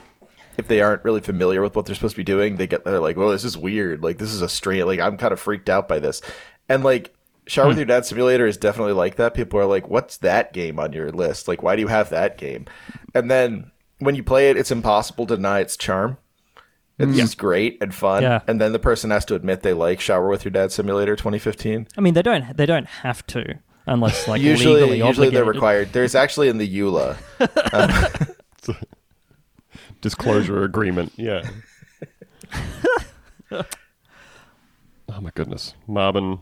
if 0.60 0.68
they 0.68 0.82
aren't 0.82 1.04
really 1.04 1.22
familiar 1.22 1.62
with 1.62 1.75
what 1.75 1.86
they're 1.86 1.96
supposed 1.96 2.16
to 2.16 2.20
be 2.20 2.24
doing, 2.24 2.58
they 2.58 2.68
get 2.68 2.84
they're 2.84 3.00
like, 3.00 3.18
"Well, 3.18 3.30
this 3.30 3.44
is 3.44 3.58
weird. 3.58 4.04
Like 4.04 4.18
this 4.18 4.32
is 4.32 4.42
a 4.42 4.50
strange. 4.50 4.84
Like 4.84 5.00
I'm 5.00 5.18
kind 5.18 5.34
of 5.34 5.39
freaked 5.39 5.70
out 5.70 5.88
by 5.88 6.00
this." 6.00 6.22
And 6.68 6.84
like 6.84 7.16
Shower 7.48 7.66
hmm. 7.66 7.70
with 7.70 7.78
Your 7.78 7.86
Dad 7.86 8.06
Simulator 8.06 8.46
is 8.46 8.58
definitely 8.58 8.94
like 8.94 9.16
that. 9.16 9.34
People 9.34 9.60
are 9.60 9.66
like, 9.66 9.89
"What's 9.89 10.18
that 10.18 10.54
game 10.54 10.80
on 10.80 10.94
your 10.94 11.12
list? 11.12 11.48
Like, 11.48 11.63
why 11.63 11.75
do 11.75 11.82
you 11.82 11.88
have 11.88 12.10
that 12.12 12.38
game?" 12.38 12.66
And 13.16 13.32
then 13.32 13.72
when 14.00 14.16
you 14.16 14.24
play 14.24 14.50
it, 14.50 14.58
it's 14.58 14.72
impossible 14.72 15.25
to 15.28 15.36
deny 15.36 15.60
its 15.60 15.78
charm. 15.78 16.18
It's 17.00 17.16
just 17.16 17.38
great 17.38 17.78
and 17.82 17.96
fun. 17.96 18.24
Yeah. 18.24 18.42
And 18.46 18.60
then 18.60 18.74
the 18.74 18.80
person 18.80 19.10
has 19.12 19.24
to 19.25 19.36
admit 19.36 19.62
they 19.62 19.72
like 19.72 20.01
Shower 20.01 20.28
with 20.28 20.44
Your 20.44 20.51
Dad 20.51 20.74
Simulator 20.74 21.16
2015. 21.16 21.88
I 21.98 22.01
mean, 22.01 22.13
they 22.13 22.22
don't 22.22 22.58
they 22.58 22.66
don't 22.66 22.88
have 22.88 23.25
to 23.28 23.58
unless 23.88 24.28
like 24.28 24.42
usually, 24.42 24.82
legally 24.82 25.08
usually 25.08 25.30
they're 25.30 25.46
required. 25.46 25.94
There's 25.94 26.13
actually 26.13 26.50
in 26.50 26.58
the 26.58 26.68
EULA. 26.68 27.16
Disclosure 30.01 30.63
agreement. 30.63 31.12
Yeah. 31.15 31.48
oh 33.51 33.62
my 35.22 35.32
goodness, 35.34 35.74
Marvin, 35.88 36.39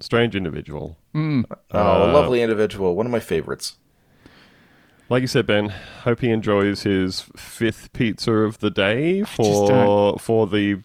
strange 0.00 0.34
individual. 0.36 0.96
Oh, 1.14 1.44
Uh, 1.72 2.10
a 2.10 2.12
lovely 2.12 2.42
individual. 2.42 2.94
One 2.94 3.06
of 3.06 3.12
my 3.12 3.20
favorites. 3.20 3.76
Like 5.08 5.20
you 5.20 5.28
said, 5.28 5.46
Ben, 5.46 5.68
hope 6.02 6.20
he 6.20 6.30
enjoys 6.30 6.82
his 6.82 7.20
fifth 7.36 7.92
pizza 7.92 8.32
of 8.32 8.58
the 8.58 8.70
day 8.70 9.22
for 9.22 10.18
for 10.18 10.46
the 10.48 10.82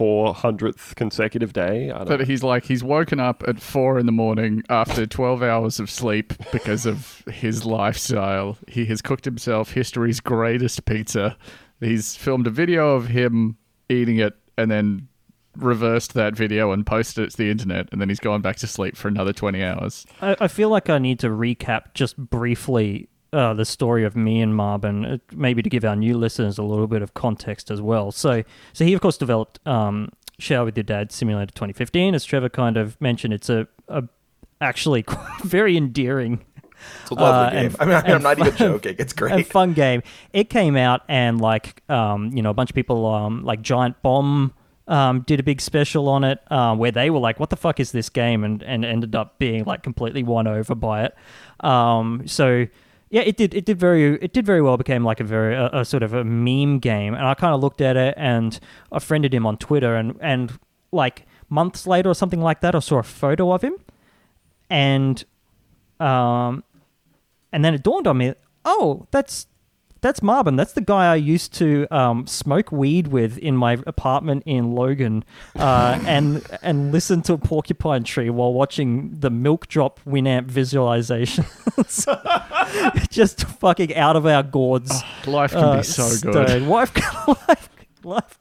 four 0.00 0.32
hundredth 0.32 0.94
consecutive 0.96 1.52
day. 1.52 1.90
I 1.90 1.98
don't 1.98 2.08
But 2.08 2.20
know. 2.20 2.24
he's 2.24 2.42
like 2.42 2.64
he's 2.64 2.82
woken 2.82 3.20
up 3.20 3.44
at 3.46 3.60
four 3.60 3.98
in 3.98 4.06
the 4.06 4.12
morning 4.12 4.62
after 4.70 5.04
twelve 5.06 5.42
hours 5.42 5.78
of 5.78 5.90
sleep 5.90 6.32
because 6.52 6.86
of 6.86 7.22
his 7.30 7.66
lifestyle. 7.66 8.56
He 8.66 8.86
has 8.86 9.02
cooked 9.02 9.26
himself 9.26 9.72
history's 9.72 10.18
greatest 10.20 10.86
pizza. 10.86 11.36
He's 11.80 12.16
filmed 12.16 12.46
a 12.46 12.50
video 12.50 12.92
of 12.96 13.08
him 13.08 13.58
eating 13.90 14.16
it 14.16 14.38
and 14.56 14.70
then 14.70 15.08
reversed 15.54 16.14
that 16.14 16.34
video 16.34 16.72
and 16.72 16.86
posted 16.86 17.24
it 17.24 17.30
to 17.32 17.36
the 17.36 17.50
internet 17.50 17.86
and 17.92 18.00
then 18.00 18.08
he's 18.08 18.20
gone 18.20 18.40
back 18.40 18.56
to 18.56 18.66
sleep 18.66 18.96
for 18.96 19.08
another 19.08 19.34
twenty 19.34 19.62
hours. 19.62 20.06
I, 20.22 20.34
I 20.40 20.48
feel 20.48 20.70
like 20.70 20.88
I 20.88 20.96
need 20.96 21.18
to 21.18 21.28
recap 21.28 21.92
just 21.92 22.16
briefly 22.16 23.09
uh, 23.32 23.54
the 23.54 23.64
story 23.64 24.04
of 24.04 24.16
me 24.16 24.40
and 24.40 24.54
Marvin, 24.56 25.04
uh, 25.04 25.18
maybe 25.32 25.62
to 25.62 25.70
give 25.70 25.84
our 25.84 25.96
new 25.96 26.16
listeners 26.18 26.58
a 26.58 26.62
little 26.62 26.86
bit 26.86 27.02
of 27.02 27.14
context 27.14 27.70
as 27.70 27.80
well. 27.80 28.10
So, 28.12 28.42
so 28.72 28.84
he 28.84 28.92
of 28.94 29.00
course 29.00 29.16
developed 29.18 29.58
um, 29.66 30.10
Shower 30.38 30.64
with 30.64 30.76
Your 30.76 30.84
Dad 30.84 31.12
Simulator 31.12 31.52
2015. 31.52 32.14
As 32.14 32.24
Trevor 32.24 32.48
kind 32.48 32.76
of 32.76 33.00
mentioned, 33.00 33.32
it's 33.34 33.48
a, 33.50 33.68
a 33.88 34.04
actually 34.60 35.04
very 35.44 35.76
endearing 35.76 36.44
It's 37.02 37.10
a 37.10 37.14
lovely 37.14 37.58
Uh, 37.58 37.62
game. 37.62 37.66
and- 37.66 37.76
I 37.80 37.84
mean, 37.84 38.04
and 38.06 38.14
I'm 38.14 38.22
not 38.22 38.38
even 38.38 38.56
joking. 38.56 38.96
It's 38.98 39.12
and 39.12 39.18
great. 39.18 39.46
fun 39.46 39.72
game. 39.74 40.02
It 40.32 40.50
came 40.50 40.76
out 40.76 41.02
and 41.08 41.40
like 41.40 41.82
um, 41.90 42.30
you 42.34 42.42
know 42.42 42.50
a 42.50 42.54
bunch 42.54 42.70
of 42.70 42.74
people 42.74 43.06
um, 43.06 43.44
like 43.44 43.62
Giant 43.62 44.00
Bomb 44.02 44.52
um, 44.88 45.20
did 45.20 45.38
a 45.38 45.42
big 45.44 45.60
special 45.60 46.08
on 46.08 46.24
it 46.24 46.40
um, 46.50 46.78
where 46.78 46.90
they 46.90 47.10
were 47.10 47.20
like, 47.20 47.38
"What 47.38 47.50
the 47.50 47.56
fuck 47.56 47.78
is 47.78 47.92
this 47.92 48.08
game?" 48.08 48.42
and 48.42 48.60
and 48.64 48.84
ended 48.84 49.14
up 49.14 49.38
being 49.38 49.62
like 49.64 49.82
completely 49.84 50.22
won 50.24 50.48
over 50.48 50.74
by 50.74 51.04
it. 51.04 51.14
Um, 51.64 52.22
so 52.26 52.66
yeah, 53.10 53.22
it 53.22 53.36
did 53.36 53.54
it 53.54 53.64
did 53.64 53.78
very 53.78 54.14
it 54.22 54.32
did 54.32 54.46
very 54.46 54.62
well. 54.62 54.76
Became 54.76 55.04
like 55.04 55.18
a 55.18 55.24
very 55.24 55.54
a, 55.54 55.68
a 55.72 55.84
sort 55.84 56.04
of 56.04 56.14
a 56.14 56.24
meme 56.24 56.78
game, 56.78 57.14
and 57.14 57.26
I 57.26 57.34
kind 57.34 57.52
of 57.52 57.60
looked 57.60 57.80
at 57.80 57.96
it 57.96 58.14
and 58.16 58.58
I 58.92 59.00
friended 59.00 59.34
him 59.34 59.46
on 59.46 59.56
Twitter, 59.56 59.96
and 59.96 60.16
and 60.20 60.58
like 60.92 61.26
months 61.48 61.88
later 61.88 62.10
or 62.10 62.14
something 62.14 62.40
like 62.40 62.60
that, 62.60 62.74
I 62.76 62.78
saw 62.78 62.98
a 62.98 63.02
photo 63.02 63.52
of 63.52 63.62
him, 63.62 63.74
and 64.70 65.24
um, 65.98 66.62
and 67.52 67.64
then 67.64 67.74
it 67.74 67.82
dawned 67.82 68.06
on 68.06 68.16
me, 68.16 68.34
oh, 68.64 69.08
that's 69.10 69.48
that's 70.00 70.22
Marvin. 70.22 70.56
That's 70.56 70.72
the 70.72 70.80
guy 70.80 71.12
I 71.12 71.16
used 71.16 71.52
to 71.54 71.86
um, 71.90 72.26
smoke 72.26 72.72
weed 72.72 73.08
with 73.08 73.38
in 73.38 73.56
my 73.56 73.78
apartment 73.86 74.42
in 74.46 74.72
Logan, 74.72 75.24
uh, 75.56 76.00
and 76.06 76.46
and 76.62 76.92
listen 76.92 77.22
to 77.22 77.34
a 77.34 77.38
porcupine 77.38 78.04
tree 78.04 78.30
while 78.30 78.52
watching 78.52 79.18
the 79.18 79.30
MilkDrop 79.30 79.98
Winamp 80.06 80.50
visualizations. 80.50 81.46
Just 83.10 83.44
fucking 83.44 83.94
out 83.94 84.16
of 84.16 84.26
our 84.26 84.42
gourds. 84.42 85.02
Life 85.26 85.52
can 85.52 85.64
uh, 85.64 85.76
be 85.78 85.82
so 85.82 86.08
good. 86.30 86.48
stone. 86.48 86.68
Life, 86.68 87.28
life, 87.48 87.68
life. 88.04 88.38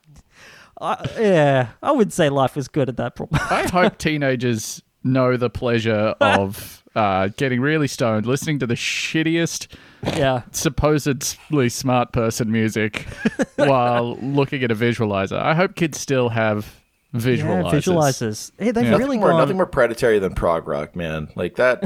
I 0.81 1.09
yeah, 1.19 1.67
I 1.83 1.91
would 1.91 2.13
say 2.13 2.29
life 2.29 2.55
is 2.55 2.67
good 2.67 2.89
at 2.89 2.97
that 2.97 3.15
point. 3.15 3.31
I 3.33 3.67
hope 3.67 3.97
teenagers 3.97 4.81
know 5.03 5.37
the 5.37 5.49
pleasure 5.49 6.15
of 6.21 6.83
uh, 6.95 7.29
getting 7.37 7.61
really 7.61 7.87
stoned, 7.87 8.25
listening 8.25 8.59
to 8.59 8.67
the 8.67 8.75
shittiest 8.75 9.67
yeah. 10.03 10.43
supposedly 10.51 11.69
smart 11.69 12.11
person 12.11 12.51
music 12.51 13.05
while 13.55 14.15
looking 14.17 14.63
at 14.63 14.71
a 14.71 14.75
visualizer. 14.75 15.39
I 15.39 15.53
hope 15.53 15.75
kids 15.75 15.99
still 15.99 16.29
have 16.29 16.75
visualizers. 17.13 17.63
Yeah, 17.63 17.79
visualizers. 17.79 18.51
Hey, 18.57 18.71
they've 18.71 18.85
Yeah. 18.85 18.91
really 18.91 19.17
nothing 19.17 19.19
more, 19.19 19.29
gone. 19.29 19.39
nothing 19.39 19.57
more 19.57 19.65
predatory 19.65 20.19
than 20.19 20.33
prog 20.33 20.67
rock, 20.67 20.95
man. 20.95 21.29
Like 21.35 21.55
that. 21.55 21.83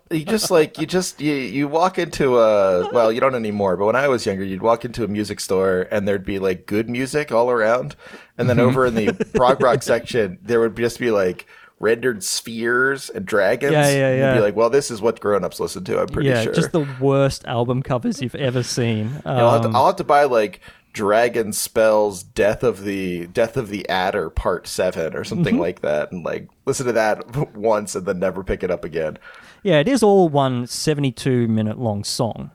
you 0.10 0.24
just 0.24 0.50
like 0.50 0.78
you 0.78 0.86
just 0.86 1.20
you 1.20 1.34
you 1.34 1.68
walk 1.68 1.98
into 1.98 2.38
a 2.38 2.90
well, 2.92 3.10
you 3.10 3.20
don't 3.20 3.34
anymore. 3.34 3.76
But 3.76 3.86
when 3.86 3.96
I 3.96 4.08
was 4.08 4.24
younger, 4.24 4.44
you'd 4.44 4.62
walk 4.62 4.84
into 4.84 5.04
a 5.04 5.08
music 5.08 5.40
store 5.40 5.88
and 5.90 6.06
there'd 6.06 6.24
be 6.24 6.38
like 6.38 6.66
good 6.66 6.88
music 6.88 7.32
all 7.32 7.50
around, 7.50 7.96
and 8.38 8.48
then 8.48 8.58
mm-hmm. 8.58 8.68
over 8.68 8.86
in 8.86 8.94
the 8.94 9.12
prog 9.34 9.60
rock 9.60 9.82
section, 9.82 10.38
there 10.42 10.60
would 10.60 10.76
just 10.76 10.98
be 11.00 11.10
like 11.10 11.46
rendered 11.82 12.22
spheres 12.24 13.10
and 13.10 13.26
dragons. 13.26 13.72
Yeah, 13.72 13.90
yeah, 13.90 14.14
yeah. 14.16 14.28
You'd 14.32 14.38
be 14.38 14.42
like, 14.42 14.56
well, 14.56 14.70
this 14.70 14.90
is 14.90 15.02
what 15.02 15.20
grown-ups 15.20 15.60
listen 15.60 15.84
to. 15.84 16.00
I'm 16.00 16.06
pretty 16.06 16.30
yeah, 16.30 16.44
sure. 16.44 16.54
just 16.54 16.72
the 16.72 16.86
worst 17.00 17.44
album 17.44 17.82
covers 17.82 18.22
you've 18.22 18.34
ever 18.36 18.62
seen. 18.62 19.10
Know, 19.26 19.32
I'll, 19.32 19.50
have 19.52 19.62
to, 19.62 19.68
Um, 19.68 19.76
I'll 19.76 19.86
have 19.86 19.96
to 19.96 20.04
buy 20.04 20.24
like 20.24 20.60
Dragon 20.92 21.52
Spells 21.52 22.22
Death 22.22 22.62
of 22.62 22.84
the 22.84 23.26
Death 23.26 23.56
of 23.56 23.68
the 23.68 23.86
Adder 23.88 24.30
Part 24.30 24.66
7 24.66 25.14
or 25.16 25.24
something 25.24 25.54
Mm-hmm. 25.54 25.60
like 25.60 25.80
that 25.80 26.12
and 26.12 26.24
like 26.24 26.48
listen 26.66 26.86
to 26.86 26.92
that 26.92 27.36
once 27.56 27.94
and 27.94 28.06
then 28.06 28.18
never 28.20 28.44
pick 28.44 28.62
it 28.62 28.70
up 28.70 28.84
again. 28.84 29.18
yeah, 29.62 29.78
it 29.80 29.88
is 29.88 30.02
all 30.02 30.28
one 30.28 30.66
72 30.66 31.48
minute 31.48 31.78
long 31.78 32.04
song 32.04 32.50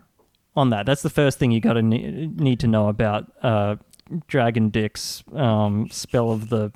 on 0.55 0.69
that. 0.69 0.85
That's 0.85 1.01
the 1.01 1.09
first 1.09 1.37
thing 1.37 1.51
you 1.51 1.59
got 1.59 1.73
to 1.73 1.81
ne- 1.81 2.27
need 2.27 2.59
to 2.61 2.67
know 2.67 2.87
about 2.87 3.31
uh, 3.43 3.75
Dragon 4.27 4.69
Dick's 4.69 5.23
um, 5.35 5.89
spell 5.91 6.31
of 6.31 6.49
the 6.49 6.71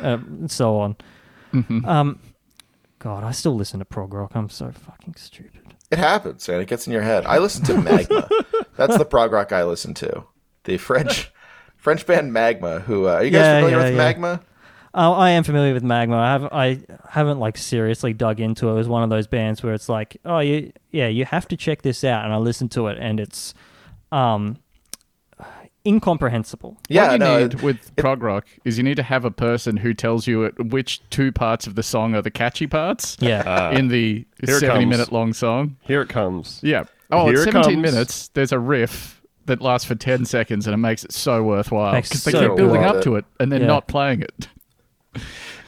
uh, 0.00 0.18
and 0.26 0.50
so 0.50 0.78
on. 0.78 0.96
Mm-hmm. 1.52 1.84
Um, 1.84 2.18
God, 2.98 3.24
I 3.24 3.30
still 3.32 3.54
listen 3.54 3.78
to 3.78 3.84
prog 3.84 4.12
rock. 4.12 4.32
I'm 4.34 4.50
so 4.50 4.70
fucking 4.70 5.14
stupid. 5.16 5.74
It 5.90 5.98
happens, 5.98 6.46
man. 6.48 6.60
It 6.60 6.68
gets 6.68 6.86
in 6.86 6.92
your 6.92 7.02
head. 7.02 7.26
I 7.26 7.38
listen 7.38 7.64
to 7.64 7.78
Magma. 7.78 8.28
That's 8.76 8.96
the 8.96 9.04
prog 9.04 9.32
rock 9.32 9.52
I 9.52 9.64
listen 9.64 9.94
to. 9.94 10.24
The 10.64 10.76
French 10.76 11.32
French 11.76 12.06
band 12.06 12.32
Magma 12.32 12.80
who 12.80 13.08
uh, 13.08 13.14
are 13.14 13.24
you 13.24 13.30
guys 13.30 13.40
Yeah, 13.40 13.58
familiar 13.60 13.78
yeah, 13.78 13.84
with 13.84 13.92
yeah. 13.92 13.98
Magma? 13.98 14.40
Oh, 14.92 15.12
I 15.12 15.30
am 15.30 15.44
familiar 15.44 15.72
with 15.72 15.82
Magma. 15.82 16.16
I 16.16 16.32
have 16.32 16.44
I 16.52 16.80
haven't 17.08 17.38
like 17.38 17.56
seriously 17.56 18.12
dug 18.12 18.40
into 18.40 18.68
it. 18.68 18.72
It 18.72 18.74
was 18.74 18.88
one 18.88 19.02
of 19.02 19.10
those 19.10 19.26
bands 19.26 19.62
where 19.62 19.72
it's 19.72 19.88
like, 19.88 20.16
oh, 20.24 20.40
you 20.40 20.72
yeah, 20.90 21.08
you 21.08 21.24
have 21.24 21.48
to 21.48 21.56
check 21.56 21.82
this 21.82 22.04
out, 22.04 22.24
and 22.24 22.34
I 22.34 22.36
listened 22.38 22.72
to 22.72 22.88
it, 22.88 22.98
and 22.98 23.18
it's 23.20 23.54
um 24.12 24.58
incomprehensible. 25.86 26.76
Yeah, 26.88 27.06
what 27.08 27.12
you 27.12 27.18
no, 27.18 27.38
need 27.40 27.54
it- 27.54 27.62
with 27.62 27.96
prog 27.96 28.22
rock 28.22 28.46
is 28.64 28.76
you 28.78 28.84
need 28.84 28.96
to 28.96 29.02
have 29.02 29.24
a 29.24 29.30
person 29.30 29.78
who 29.78 29.94
tells 29.94 30.26
you 30.26 30.44
it- 30.44 30.66
which 30.72 31.00
two 31.10 31.32
parts 31.32 31.66
of 31.66 31.74
the 31.74 31.82
song 31.82 32.14
are 32.14 32.22
the 32.22 32.30
catchy 32.30 32.66
parts 32.66 33.16
Yeah, 33.20 33.42
Ah, 33.46 33.70
in 33.70 33.88
the 33.88 34.24
seventy-minute 34.44 35.12
long 35.12 35.32
song. 35.32 35.76
here 35.82 36.02
it 36.02 36.08
comes. 36.08 36.60
Yeah. 36.62 36.84
Oh, 37.10 37.24
Here 37.26 37.34
it's 37.34 37.44
17 37.44 37.62
comes. 37.82 37.82
minutes. 37.92 38.28
There's 38.34 38.52
a 38.52 38.58
riff 38.58 39.20
that 39.46 39.60
lasts 39.60 39.86
for 39.88 39.96
10 39.96 40.24
seconds 40.26 40.66
and 40.68 40.74
it 40.74 40.76
makes 40.76 41.02
it 41.02 41.12
so 41.12 41.42
worthwhile 41.42 41.94
because 42.00 42.22
they 42.24 42.30
so 42.30 42.48
keep 42.48 42.56
building 42.56 42.84
up 42.84 42.96
it. 42.96 43.02
to 43.02 43.16
it 43.16 43.24
and 43.40 43.50
then 43.50 43.62
Yeah. 43.62 43.66
not 43.66 43.88
playing 43.88 44.22
it. 44.22 44.48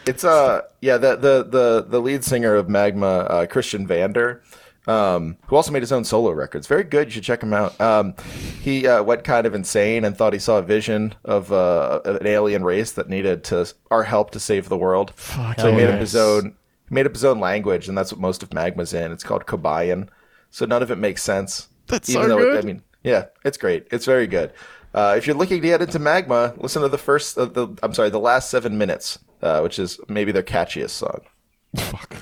It's 0.07 0.25
uh 0.25 0.62
yeah 0.81 0.97
the 0.99 1.16
the 1.16 1.45
the 1.49 1.87
the 1.88 2.00
lead 2.00 2.25
singer 2.25 2.54
of 2.54 2.69
Magma, 2.69 3.07
uh, 3.28 3.47
Christian 3.47 3.87
Vander, 3.87 4.42
um, 4.87 5.37
who 5.47 5.57
also 5.57 5.71
made 5.71 5.83
his 5.83 5.93
own 5.93 6.05
solo 6.05 6.31
records. 6.31 6.67
Very 6.67 6.85
good. 6.85 7.09
You 7.09 7.12
should 7.12 7.25
check 7.25 7.43
him 7.43 7.53
out. 7.53 7.81
Um, 7.81 8.15
he 8.61 8.87
uh, 8.87 9.03
went 9.03 9.25
kind 9.25 9.47
of 9.47 9.55
insane 9.55 10.05
and 10.05 10.17
thought 10.17 10.33
he 10.33 10.39
saw 10.39 10.59
a 10.59 10.62
vision 10.62 11.15
of 11.25 11.53
uh, 11.53 12.01
an 12.05 12.27
alien 12.27 12.65
race 12.65 12.93
that 12.93 13.09
needed 13.09 13.45
to 13.45 13.73
our 13.91 14.03
help 14.05 14.31
to 14.33 14.41
save 14.41 14.69
the 14.69 14.79
world. 14.79 15.12
Fuck 15.15 15.61
so 15.61 15.71
he 15.71 15.77
made 15.77 15.89
up 15.89 16.01
his 16.01 16.17
own 16.17 16.55
he 16.89 16.95
made 16.95 17.07
up 17.07 17.12
his 17.12 17.25
own 17.25 17.41
language, 17.41 17.89
and 17.89 17.97
that's 17.97 18.12
what 18.12 18.21
most 18.21 18.43
of 18.43 18.53
Magma's 18.53 18.93
in. 18.93 19.12
It's 19.12 19.25
called 19.25 19.47
Kobaïan. 19.47 20.09
So 20.51 20.67
none 20.67 20.83
of 20.83 20.91
it 20.91 20.99
makes 20.99 21.23
sense. 21.23 21.69
That's 21.87 22.11
even 22.11 22.23
so 22.23 22.29
though 22.29 22.53
It, 22.55 22.59
I 22.59 22.62
mean, 22.62 22.83
yeah, 23.03 23.27
it's 23.45 23.57
great. 23.57 23.87
It's 23.91 24.05
very 24.05 24.27
good. 24.27 24.53
Uh, 24.95 25.15
if 25.17 25.27
you're 25.27 25.37
looking 25.37 25.61
to 25.62 25.67
get 25.67 25.81
into 25.81 25.99
Magma, 25.99 26.55
listen 26.59 26.83
to 26.83 26.89
the 26.89 26.99
first, 26.99 27.39
uh, 27.39 27.47
the 27.47 27.69
I'm 27.83 27.95
sorry, 27.95 28.11
the 28.11 28.19
last 28.21 28.51
seven 28.51 28.77
minutes, 28.77 29.19
uh, 29.41 29.61
which 29.61 29.79
is 29.79 29.99
maybe 30.09 30.33
their 30.33 30.43
catchiest 30.43 30.91
song. 30.91 31.23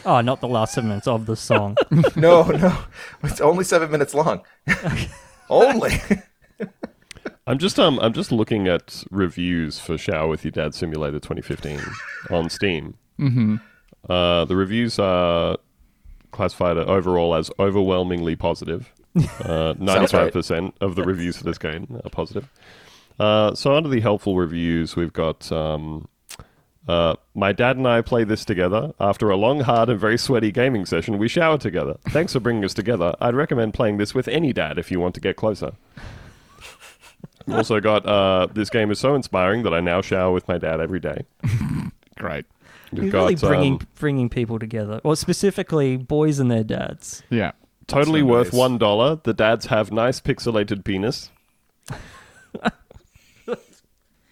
Oh, 0.05 0.21
not 0.21 0.41
the 0.41 0.49
last 0.49 0.75
seven 0.75 0.89
minutes 0.89 1.07
of 1.07 1.27
the 1.27 1.37
song. 1.37 1.77
No, 2.17 2.43
no, 2.45 2.77
it's 3.23 3.41
only 3.41 3.65
seven 3.65 3.91
minutes 3.91 4.15
long. 4.15 4.43
only. 5.51 5.93
I'm 7.47 7.59
just 7.59 7.79
um 7.79 7.99
I'm 8.01 8.13
just 8.13 8.31
looking 8.31 8.69
at 8.69 9.03
reviews 9.11 9.79
for 9.79 9.99
Shower 9.99 10.29
with 10.29 10.45
Your 10.45 10.53
Dad 10.53 10.75
Simulator 10.75 11.19
2015 11.19 11.81
on 12.31 12.49
Steam. 12.51 12.95
Mm-hmm. 13.19 13.57
Uh, 14.09 14.45
the 14.45 14.57
reviews 14.57 14.99
are 14.99 15.57
classified 16.31 16.77
overall 16.77 17.35
as 17.35 17.51
overwhelmingly 17.59 18.37
positive. 18.37 18.93
Uh, 19.17 19.75
95% 19.79 20.73
of 20.81 20.95
the 20.95 21.03
reviews 21.03 21.37
for 21.37 21.45
this 21.45 21.59
game 21.59 22.01
are 22.05 22.11
positive. 22.11 22.49
Uh, 23.19 23.55
so 23.55 23.75
under 23.75 23.89
the 23.89 24.01
helpful 24.01 24.37
reviews, 24.37 24.97
we've 24.97 25.13
got 25.13 25.51
um, 25.53 26.09
uh, 26.89 27.15
my 27.35 27.53
dad 27.53 27.77
and 27.77 27.87
I 27.87 28.01
play 28.01 28.25
this 28.25 28.45
together. 28.45 28.93
After 28.99 29.31
a 29.31 29.37
long, 29.37 29.61
hard, 29.61 29.89
and 29.89 30.01
very 30.01 30.19
sweaty 30.19 30.51
gaming 30.51 30.87
session, 30.87 31.19
we 31.19 31.29
shower 31.29 31.59
together. 31.59 31.99
Thanks 32.09 32.33
for 32.33 32.41
bringing 32.41 32.65
us 32.65 32.75
together. 32.75 33.15
I'd 33.21 33.35
recommend 33.35 33.75
playing 33.75 33.99
this 33.99 34.15
with 34.15 34.29
any 34.29 34.53
dad 34.53 34.79
if 34.79 34.91
you 34.91 35.01
want 35.01 35.15
to 35.15 35.21
get 35.21 35.37
closer. 35.37 35.73
also 37.49 37.81
got 37.81 38.07
uh, 38.07 38.47
this 38.53 38.71
game 38.71 38.91
is 38.91 38.99
so 38.99 39.15
inspiring 39.15 39.63
that 39.65 39.75
I 39.75 39.81
now 39.81 40.01
shower 40.01 40.33
with 40.33 40.49
my 40.49 40.59
dad 40.59 40.81
every 40.81 41.01
day. 41.01 41.25
Great. 42.17 42.47
We've 42.93 43.05
You're 43.05 43.13
got 43.13 43.21
really 43.23 43.35
bringing 43.37 43.73
um, 43.75 43.89
bringing 43.99 44.29
people 44.29 44.59
together, 44.59 45.01
or 45.05 45.15
specifically 45.15 45.97
boys 45.97 46.39
and 46.39 46.51
their 46.51 46.65
dads. 46.65 47.23
Yeah. 47.31 47.53
totally 47.87 48.23
worth 48.23 48.53
nice. 48.53 48.59
one 48.59 48.79
dollar. 48.79 49.21
The 49.23 49.33
dads 49.33 49.67
have 49.67 49.93
nice 49.93 50.21
pixelated 50.21 50.85
penis. 50.85 51.31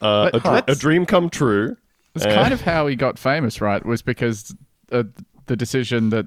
Uh, 0.00 0.30
a, 0.32 0.38
dr- 0.38 0.64
a 0.68 0.76
dream 0.76 1.04
come 1.04 1.28
true. 1.28 1.76
It's 2.24 2.26
Uh, 2.26 2.34
kind 2.42 2.52
of 2.52 2.60
how 2.60 2.86
he 2.86 2.96
got 2.96 3.18
famous, 3.18 3.60
right? 3.60 3.84
Was 3.84 4.02
because 4.02 4.54
uh, 4.92 5.04
the 5.46 5.56
decision 5.56 6.10
that 6.10 6.26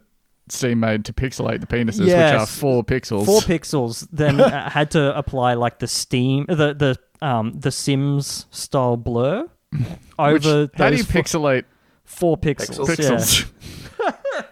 Steam 0.50 0.79
made 0.79 1.05
to 1.05 1.13
pixelate 1.13 1.62
the 1.62 1.67
penises, 1.67 2.05
which 2.05 2.13
are 2.15 2.45
four 2.45 2.83
pixels. 2.83 3.25
Four 3.25 3.41
pixels, 3.41 4.07
then 4.12 4.39
uh, 4.41 4.69
had 4.69 4.91
to 4.91 5.17
apply 5.17 5.53
like 5.53 5.79
the 5.79 5.88
Steam, 5.88 6.45
the 6.48 6.74
the 6.74 6.98
um 7.25 7.53
the 7.60 7.71
Sims 7.71 8.48
style 8.51 8.98
blur 8.98 9.48
over 10.19 10.33
Which, 10.33 10.43
those 10.43 10.69
how 10.75 10.89
do 10.89 10.95
you 10.98 11.03
four, 11.03 11.21
pixelate 11.21 11.63
four 12.03 12.38
pixels. 12.38 12.88
Pixels. 12.88 13.51
Yeah. 14.00 14.12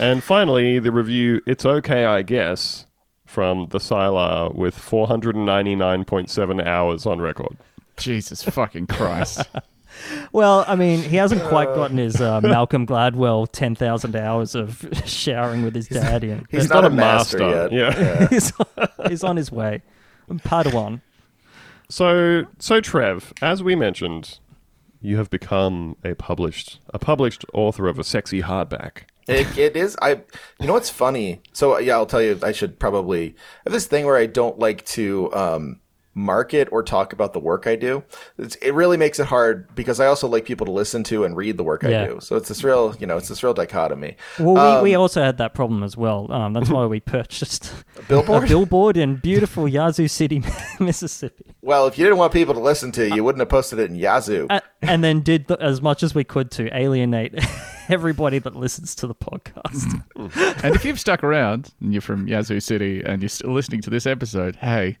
And 0.00 0.24
finally, 0.24 0.78
the 0.78 0.90
review 0.90 1.42
It's 1.46 1.66
Okay, 1.66 2.06
I 2.06 2.22
Guess 2.22 2.86
from 3.26 3.66
the 3.68 3.78
Sylar 3.78 4.54
with 4.54 4.74
499.7 4.74 6.64
hours 6.66 7.04
on 7.06 7.20
record. 7.20 7.56
Jesus 7.98 8.42
fucking 8.42 8.86
Christ. 8.86 9.46
Well, 10.32 10.64
I 10.68 10.76
mean, 10.76 11.00
he 11.00 11.16
hasn't 11.16 11.42
quite 11.44 11.66
gotten 11.74 11.96
his 11.98 12.20
uh, 12.20 12.40
Malcolm 12.42 12.86
Gladwell 12.86 13.46
10,000 13.50 14.16
hours 14.16 14.54
of 14.54 14.86
showering 15.04 15.62
with 15.62 15.74
his 15.74 15.88
dad 15.88 16.22
yet. 16.24 16.44
He's, 16.50 16.62
He's 16.62 16.70
not, 16.70 16.82
not 16.82 16.84
a 16.84 16.86
a 16.88 16.90
master, 16.96 17.38
master, 17.38 17.68
yet. 17.68 17.72
yeah. 17.72 18.28
he's, 18.30 18.52
he's 19.08 19.24
on 19.24 19.36
his 19.36 19.50
way. 19.50 19.82
Padawan. 20.30 21.00
So, 21.88 22.44
so 22.58 22.80
Trev, 22.80 23.32
as 23.40 23.62
we 23.62 23.76
mentioned, 23.76 24.38
you 25.00 25.18
have 25.18 25.30
become 25.30 25.96
a 26.04 26.14
published 26.14 26.80
a 26.92 26.98
published 26.98 27.44
author 27.54 27.86
of 27.86 27.98
a 27.98 28.04
sexy 28.04 28.42
hardback. 28.42 29.02
It, 29.28 29.56
it 29.58 29.76
is. 29.76 29.96
I. 30.02 30.20
You 30.60 30.66
know 30.66 30.72
what's 30.72 30.90
funny? 30.90 31.42
So 31.52 31.78
yeah, 31.78 31.94
I'll 31.94 32.06
tell 32.06 32.22
you. 32.22 32.38
I 32.42 32.52
should 32.52 32.78
probably 32.78 33.28
I 33.30 33.60
have 33.66 33.72
this 33.72 33.86
thing 33.86 34.04
where 34.04 34.16
I 34.16 34.26
don't 34.26 34.58
like 34.58 34.84
to 34.86 35.32
um, 35.34 35.80
market 36.16 36.66
or 36.72 36.82
talk 36.82 37.12
about 37.12 37.34
the 37.34 37.38
work 37.38 37.66
I 37.66 37.76
do. 37.76 38.02
It's, 38.38 38.56
it 38.56 38.72
really 38.72 38.96
makes 38.96 39.20
it 39.20 39.26
hard 39.26 39.72
because 39.74 40.00
I 40.00 40.06
also 40.06 40.26
like 40.26 40.46
people 40.46 40.64
to 40.64 40.72
listen 40.72 41.04
to 41.04 41.24
and 41.24 41.36
read 41.36 41.58
the 41.58 41.62
work 41.62 41.82
Yeah. 41.82 42.04
I 42.04 42.06
do. 42.06 42.18
So 42.20 42.36
it's 42.36 42.48
this 42.48 42.64
real, 42.64 42.96
you 42.98 43.06
know, 43.06 43.18
it's 43.18 43.28
this 43.28 43.42
real 43.42 43.52
dichotomy. 43.52 44.16
Well, 44.38 44.78
we, 44.82 44.90
we 44.90 44.94
Um, 44.94 45.02
also 45.02 45.22
had 45.22 45.36
that 45.38 45.52
problem 45.52 45.82
as 45.82 45.94
well. 45.96 46.32
Um, 46.32 46.54
that's 46.54 46.70
why 46.70 46.86
we 46.86 47.00
purchased 47.16 47.70
billboard? 48.08 48.44
a 48.44 48.46
billboard 48.48 48.96
in 48.96 49.16
beautiful 49.16 49.68
Yazoo 49.68 50.08
City, 50.08 50.42
Mississippi. 50.80 51.54
Well, 51.60 51.86
if 51.86 51.98
you 51.98 52.04
didn't 52.06 52.18
want 52.18 52.32
people 52.32 52.54
to 52.54 52.60
listen 52.60 52.92
to, 52.92 53.14
you 53.14 53.22
wouldn't 53.22 53.40
have 53.40 53.50
posted 53.50 53.78
it 53.78 53.90
in 53.90 53.96
Yazoo. 53.96 54.46
A- 54.48 54.62
and 54.80 55.04
then 55.04 55.20
did 55.20 55.48
the, 55.48 55.60
as 55.62 55.82
much 55.82 56.02
as 56.02 56.14
we 56.14 56.24
could 56.24 56.50
to 56.52 56.74
alienate 56.74 57.34
everybody 57.90 58.38
that 58.38 58.56
listens 58.56 58.94
to 58.96 59.06
the 59.06 59.14
podcast. 59.14 60.02
and 60.64 60.74
if 60.74 60.84
you've 60.84 60.98
stuck 61.00 61.22
around 61.22 61.74
and 61.82 61.92
you're 61.92 62.00
from 62.00 62.26
Yazoo 62.26 62.60
City 62.60 63.02
and 63.04 63.20
you're 63.20 63.28
still 63.28 63.52
listening 63.52 63.82
to 63.82 63.90
this 63.90 64.06
episode, 64.06 64.56
hey, 64.56 64.96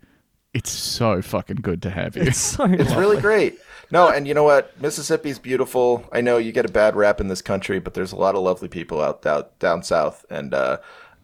it's 0.56 0.70
so 0.70 1.20
fucking 1.22 1.56
good 1.62 1.82
to 1.82 1.90
have 1.90 2.16
you. 2.16 2.22
It's 2.22 2.38
so 2.38 2.64
It's 2.64 2.90
lovely. 2.90 2.96
really 2.96 3.20
great. 3.20 3.58
No, 3.90 4.08
and 4.08 4.26
you 4.26 4.34
know 4.34 4.42
what? 4.42 4.80
Mississippi's 4.80 5.38
beautiful. 5.38 6.04
I 6.12 6.20
know 6.20 6.38
you 6.38 6.50
get 6.50 6.64
a 6.64 6.72
bad 6.72 6.96
rap 6.96 7.20
in 7.20 7.28
this 7.28 7.40
country, 7.42 7.78
but 7.78 7.94
there's 7.94 8.12
a 8.12 8.16
lot 8.16 8.34
of 8.34 8.42
lovely 8.42 8.68
people 8.68 9.00
out, 9.00 9.24
out 9.26 9.56
down 9.60 9.82
south. 9.84 10.24
And 10.28 10.52
uh, 10.54 10.78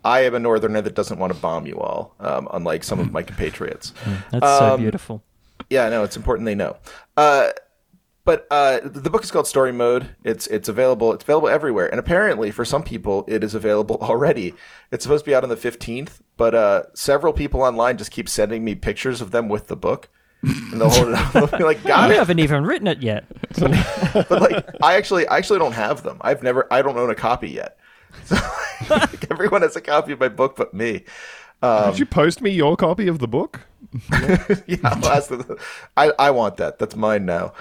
I 0.04 0.20
am 0.20 0.34
a 0.34 0.38
northerner 0.38 0.80
that 0.82 0.94
doesn't 0.94 1.18
want 1.18 1.32
to 1.34 1.38
bomb 1.40 1.66
you 1.66 1.76
all, 1.80 2.14
um, 2.20 2.46
unlike 2.52 2.84
some 2.84 3.00
of 3.00 3.10
my 3.10 3.22
compatriots. 3.22 3.92
That's 4.30 4.46
so 4.58 4.74
Um, 4.74 4.80
beautiful. 4.80 5.22
Yeah, 5.70 5.88
no, 5.88 6.04
it's 6.04 6.16
important 6.16 6.46
they 6.46 6.54
know. 6.54 6.76
Uh, 7.16 7.48
but 8.24 8.46
uh, 8.50 8.80
the 8.84 9.10
book 9.10 9.24
is 9.24 9.30
called 9.30 9.46
Story 9.46 9.72
Mode. 9.72 10.14
It's 10.24 10.46
it's 10.46 10.68
available. 10.68 11.12
It's 11.12 11.24
available 11.24 11.48
everywhere, 11.48 11.88
and 11.88 11.98
apparently 11.98 12.50
for 12.50 12.64
some 12.64 12.82
people 12.82 13.24
it 13.28 13.42
is 13.42 13.54
available 13.54 13.96
already. 14.00 14.54
It's 14.90 15.04
supposed 15.04 15.24
to 15.24 15.30
be 15.30 15.34
out 15.34 15.42
on 15.42 15.48
the 15.48 15.56
fifteenth, 15.56 16.22
but 16.36 16.54
uh, 16.54 16.82
several 16.94 17.32
people 17.32 17.62
online 17.62 17.98
just 17.98 18.10
keep 18.10 18.28
sending 18.28 18.64
me 18.64 18.74
pictures 18.74 19.20
of 19.20 19.30
them 19.32 19.48
with 19.48 19.66
the 19.68 19.76
book, 19.76 20.08
and 20.42 20.80
they'll 20.80 20.90
hold 20.90 21.08
it 21.08 21.14
up. 21.14 21.32
They'll 21.50 21.58
be 21.58 21.64
like, 21.64 21.82
"Got 21.84 22.08
You 22.08 22.14
it." 22.14 22.18
haven't 22.18 22.38
even 22.38 22.64
written 22.64 22.86
it 22.86 23.02
yet. 23.02 23.24
but 23.58 24.30
like 24.30 24.66
I 24.82 24.96
actually 24.96 25.26
I 25.26 25.38
actually 25.38 25.58
don't 25.58 25.72
have 25.72 26.02
them. 26.02 26.18
I've 26.20 26.42
never 26.42 26.66
I 26.72 26.82
don't 26.82 26.96
own 26.98 27.10
a 27.10 27.14
copy 27.14 27.50
yet. 27.50 27.78
So 28.24 28.36
like, 28.90 29.30
everyone 29.30 29.62
has 29.62 29.74
a 29.76 29.80
copy 29.80 30.12
of 30.12 30.20
my 30.20 30.28
book 30.28 30.56
but 30.56 30.74
me. 30.74 31.04
Um, 31.62 31.90
Did 31.90 32.00
you 32.00 32.06
post 32.06 32.40
me 32.42 32.50
your 32.50 32.76
copy 32.76 33.06
of 33.08 33.20
the 33.20 33.28
book? 33.28 33.60
yeah, 34.66 34.76
I'll 34.84 35.06
ask 35.08 35.28
them. 35.28 35.44
I 35.96 36.12
I 36.18 36.30
want 36.30 36.56
that. 36.58 36.78
That's 36.78 36.96
mine 36.96 37.26
now. 37.26 37.52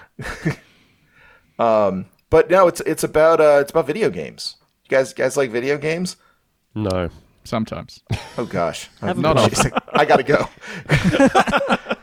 um, 1.59 2.05
but 2.29 2.49
no, 2.49 2.67
it's 2.67 2.81
it's 2.81 3.03
about 3.03 3.39
uh 3.41 3.59
it's 3.61 3.71
about 3.71 3.87
video 3.87 4.09
games. 4.09 4.55
You 4.85 4.89
guys 4.97 5.13
guys 5.13 5.37
like 5.37 5.51
video 5.51 5.77
games? 5.77 6.17
No. 6.75 7.09
Sometimes. 7.43 8.01
Oh 8.37 8.45
gosh, 8.45 8.87
Haven't 9.01 9.23
Not 9.23 9.37
often. 9.37 9.71
I 9.93 10.05
gotta 10.05 10.23
go. 10.23 10.47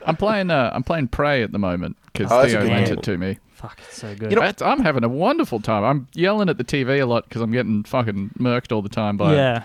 I'm 0.05 0.17
playing. 0.17 0.51
Uh, 0.51 0.71
I'm 0.75 0.83
playing 0.83 1.09
Prey 1.09 1.43
at 1.43 1.53
the 1.53 1.59
moment 1.59 1.97
because 2.13 2.31
Oh, 2.33 2.45
Theo 2.47 2.65
lent 2.65 2.91
it 2.91 3.03
to 3.05 3.17
me. 3.17 3.39
Fuck, 3.53 3.81
it's 3.87 3.97
so 3.99 4.15
good. 4.15 4.31
You 4.31 4.37
know- 4.37 4.43
That's- 4.43 4.63
I'm 4.63 4.81
having 4.81 5.05
a 5.05 5.09
wonderful 5.09 5.61
time. 5.61 5.85
I'm 5.85 6.07
yelling 6.15 6.49
at 6.49 6.59
the 6.59 6.65
TV 6.65 7.01
a 7.01 7.07
lot 7.07 7.25
because 7.29 7.41
I'm 7.43 7.51
getting 7.53 7.83
fucking 7.85 8.31
murked 8.39 8.73
all 8.73 8.83
the 8.83 8.89
time 8.89 9.17
by 9.17 9.35
yeah. 9.35 9.65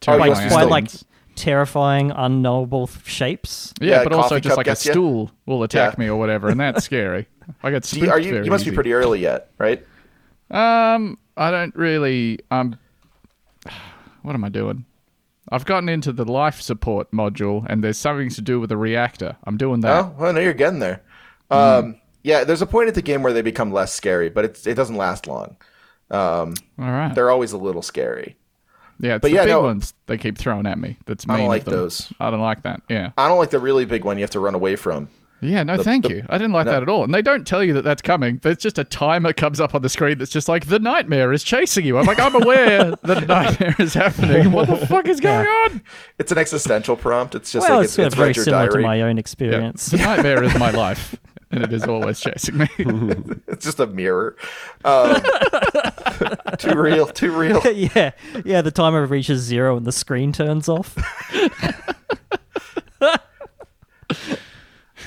terrifying 0.00 0.32
Oh, 0.32 0.34
By, 0.34 0.48
by 0.48 0.62
like 0.64 0.84
aliens. 0.84 1.04
Terrifying, 1.38 2.10
unknowable 2.10 2.88
shapes. 3.04 3.72
Yeah, 3.80 3.98
Yeah, 3.98 4.04
but 4.04 4.12
also 4.12 4.38
just 4.40 4.56
like 4.56 4.66
a 4.66 4.70
gets 4.70 4.84
ya? 4.84 4.92
stool 4.92 5.30
will 5.46 5.62
attack 5.62 5.94
Yeah. 5.94 6.04
me 6.04 6.10
or 6.10 6.16
whatever, 6.18 6.48
and 6.48 6.60
that's 6.60 6.84
scary. 6.90 7.26
I 7.62 7.70
get 7.70 7.84
Do 7.84 7.96
you, 7.96 8.02
spooked 8.06 8.12
are 8.12 8.20
you 8.20 8.32
very 8.32 8.44
you 8.44 8.50
must 8.50 8.62
easy. 8.62 8.70
be 8.70 8.74
pretty 8.74 8.92
early 8.92 9.20
yet, 9.20 9.50
right? 9.58 9.86
Um, 10.50 11.18
I 11.36 11.50
don't 11.50 11.74
really. 11.76 12.40
Um, 12.50 12.78
what 14.22 14.34
am 14.34 14.44
I 14.44 14.48
doing? 14.48 14.84
I've 15.50 15.64
gotten 15.64 15.88
into 15.88 16.12
the 16.12 16.24
life 16.24 16.60
support 16.60 17.10
module, 17.10 17.64
and 17.68 17.82
there's 17.82 17.96
something 17.96 18.28
to 18.30 18.42
do 18.42 18.60
with 18.60 18.68
the 18.68 18.76
reactor. 18.76 19.36
I'm 19.44 19.56
doing 19.56 19.80
that. 19.80 20.04
Oh, 20.04 20.14
well, 20.18 20.32
no, 20.34 20.40
you're 20.40 20.52
getting 20.52 20.78
there. 20.80 21.00
Um, 21.50 21.96
yeah, 22.22 22.44
there's 22.44 22.60
a 22.60 22.66
point 22.66 22.88
at 22.88 22.94
the 22.94 23.00
game 23.02 23.22
where 23.22 23.32
they 23.32 23.40
become 23.40 23.72
less 23.72 23.92
scary, 23.94 24.28
but 24.28 24.44
it's, 24.44 24.66
it 24.66 24.74
doesn't 24.74 24.96
last 24.96 25.26
long. 25.26 25.56
Um, 26.10 26.52
All 26.78 26.90
right. 26.90 27.14
they're 27.14 27.30
always 27.30 27.52
a 27.52 27.58
little 27.58 27.80
scary. 27.80 28.36
Yeah, 29.00 29.14
it's 29.16 29.22
but 29.22 29.28
the 29.28 29.34
yeah, 29.34 29.42
big 29.44 29.50
no- 29.52 29.62
ones 29.62 29.94
they 30.06 30.18
keep 30.18 30.38
throwing 30.38 30.66
at 30.66 30.78
me. 30.78 30.96
That's 31.06 31.24
I 31.28 31.38
don't 31.38 31.48
like 31.48 31.64
them. 31.64 31.74
those. 31.74 32.12
I 32.20 32.30
don't 32.30 32.40
like 32.40 32.62
that. 32.62 32.82
Yeah. 32.88 33.10
I 33.16 33.28
don't 33.28 33.38
like 33.38 33.50
the 33.50 33.58
really 33.60 33.84
big 33.84 34.04
one 34.04 34.16
you 34.18 34.22
have 34.22 34.30
to 34.30 34.40
run 34.40 34.54
away 34.54 34.76
from. 34.76 35.08
Yeah, 35.40 35.62
no, 35.62 35.80
thank 35.80 36.02
the- 36.04 36.14
you. 36.16 36.24
I 36.28 36.36
didn't 36.36 36.50
like 36.52 36.66
no. 36.66 36.72
that 36.72 36.82
at 36.82 36.88
all. 36.88 37.04
And 37.04 37.14
they 37.14 37.22
don't 37.22 37.46
tell 37.46 37.62
you 37.62 37.72
that 37.74 37.82
that's 37.84 38.02
coming. 38.02 38.40
There's 38.42 38.56
just 38.56 38.76
a 38.76 38.82
timer 38.82 39.32
comes 39.32 39.60
up 39.60 39.72
on 39.72 39.82
the 39.82 39.88
screen 39.88 40.18
that's 40.18 40.32
just 40.32 40.48
like 40.48 40.66
the 40.66 40.80
nightmare 40.80 41.32
is 41.32 41.44
chasing 41.44 41.86
you. 41.86 41.96
I'm 41.96 42.06
like, 42.06 42.18
I'm 42.18 42.34
aware 42.34 42.96
that 43.04 43.22
a 43.22 43.26
nightmare 43.26 43.76
is 43.78 43.94
happening. 43.94 44.50
What 44.50 44.66
the 44.68 44.84
fuck 44.88 45.06
is 45.06 45.20
going 45.20 45.46
on? 45.46 45.80
It's 46.18 46.32
an 46.32 46.38
existential 46.38 46.96
prompt. 46.96 47.36
It's 47.36 47.52
just 47.52 47.68
well, 47.68 47.78
like 47.78 47.84
it's, 47.84 47.96
it's, 48.00 48.06
it's 48.06 48.14
very 48.16 48.28
read 48.30 48.36
your 48.36 48.44
similar 48.46 48.68
to 48.68 48.80
my 48.80 49.02
own 49.02 49.16
Yeah. 49.16 49.20
experience. 49.20 49.86
The 49.86 49.98
nightmare 49.98 50.42
is 50.42 50.58
my 50.58 50.70
life, 50.72 51.14
and 51.50 51.64
it 51.64 51.72
is 51.72 51.84
always 51.84 52.20
chasing 52.20 52.58
me. 52.58 52.68
It's 53.48 53.64
just 53.64 53.80
a 53.80 53.86
mirror. 53.86 54.36
Um, 54.84 55.20
too 56.58 56.78
real. 56.78 57.06
Too 57.06 57.32
real. 57.32 57.60
yeah, 57.72 58.12
yeah. 58.44 58.60
The 58.60 58.70
timer 58.70 59.04
reaches 59.06 59.40
zero 59.40 59.76
and 59.76 59.86
the 59.86 59.92
screen 59.92 60.32
turns 60.32 60.68
off. 60.68 60.96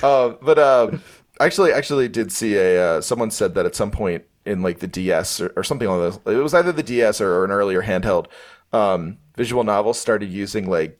Uh, 0.02 0.30
but 0.42 0.58
um, 0.58 1.02
actually, 1.40 1.72
actually, 1.72 2.08
did 2.08 2.32
see 2.32 2.56
a 2.56 2.96
uh, 2.96 3.00
someone 3.00 3.30
said 3.30 3.54
that 3.54 3.64
at 3.64 3.76
some 3.76 3.90
point 3.90 4.24
in 4.44 4.62
like 4.62 4.80
the 4.80 4.88
DS 4.88 5.40
or, 5.40 5.52
or 5.56 5.62
something 5.62 5.88
like 5.88 5.98
those. 5.98 6.34
It 6.34 6.42
was 6.42 6.54
either 6.54 6.72
the 6.72 6.82
DS 6.82 7.20
or, 7.20 7.32
or 7.32 7.44
an 7.44 7.52
earlier 7.52 7.82
handheld. 7.82 8.26
Um, 8.72 9.18
visual 9.36 9.64
novels 9.64 9.98
started 10.00 10.30
using 10.30 10.68
like 10.68 10.98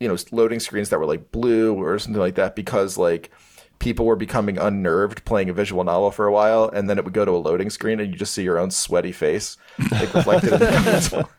you 0.00 0.08
know 0.08 0.16
loading 0.32 0.60
screens 0.60 0.88
that 0.88 0.98
were 0.98 1.06
like 1.06 1.30
blue 1.30 1.74
or 1.74 1.98
something 1.98 2.20
like 2.20 2.36
that 2.36 2.56
because 2.56 2.96
like 2.96 3.30
people 3.78 4.06
were 4.06 4.16
becoming 4.16 4.58
unnerved 4.58 5.24
playing 5.24 5.48
a 5.48 5.52
visual 5.52 5.84
novel 5.84 6.10
for 6.10 6.26
a 6.26 6.32
while 6.32 6.68
and 6.68 6.88
then 6.88 6.98
it 6.98 7.04
would 7.04 7.14
go 7.14 7.24
to 7.24 7.30
a 7.30 7.38
loading 7.38 7.70
screen 7.70 8.00
and 8.00 8.10
you 8.10 8.18
just 8.18 8.34
see 8.34 8.42
your 8.42 8.58
own 8.58 8.70
sweaty 8.70 9.12
face 9.12 9.56
like 9.90 10.12
reflected 10.14 10.52
in 10.52 10.58
the 10.58 10.66
console. 10.84 11.30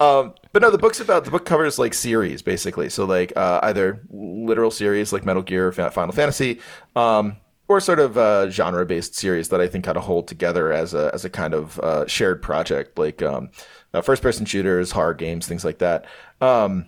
um, 0.00 0.34
but 0.52 0.62
no 0.62 0.70
the 0.70 0.78
book's 0.78 1.00
about 1.00 1.24
the 1.24 1.30
book 1.30 1.44
covers 1.44 1.78
like 1.78 1.94
series 1.94 2.42
basically 2.42 2.88
so 2.88 3.04
like 3.04 3.32
uh, 3.36 3.60
either 3.64 4.02
literal 4.10 4.70
series 4.70 5.12
like 5.12 5.24
metal 5.24 5.42
gear 5.42 5.70
Fa- 5.72 5.90
final 5.90 6.12
fantasy 6.12 6.60
um, 6.96 7.36
or 7.68 7.80
sort 7.80 8.00
of 8.00 8.18
uh, 8.18 8.50
genre 8.50 8.84
based 8.84 9.14
series 9.14 9.50
that 9.50 9.60
i 9.60 9.68
think 9.68 9.84
kind 9.84 9.96
of 9.96 10.02
hold 10.02 10.26
together 10.26 10.72
as 10.72 10.94
a 10.94 11.10
as 11.14 11.24
a 11.24 11.30
kind 11.30 11.54
of 11.54 11.78
uh, 11.80 12.06
shared 12.06 12.42
project 12.42 12.98
like 12.98 13.22
um, 13.22 13.50
uh, 13.94 14.00
first 14.00 14.22
person 14.22 14.44
shooters 14.44 14.90
horror 14.90 15.14
games 15.14 15.46
things 15.46 15.64
like 15.64 15.78
that 15.78 16.06
um, 16.40 16.86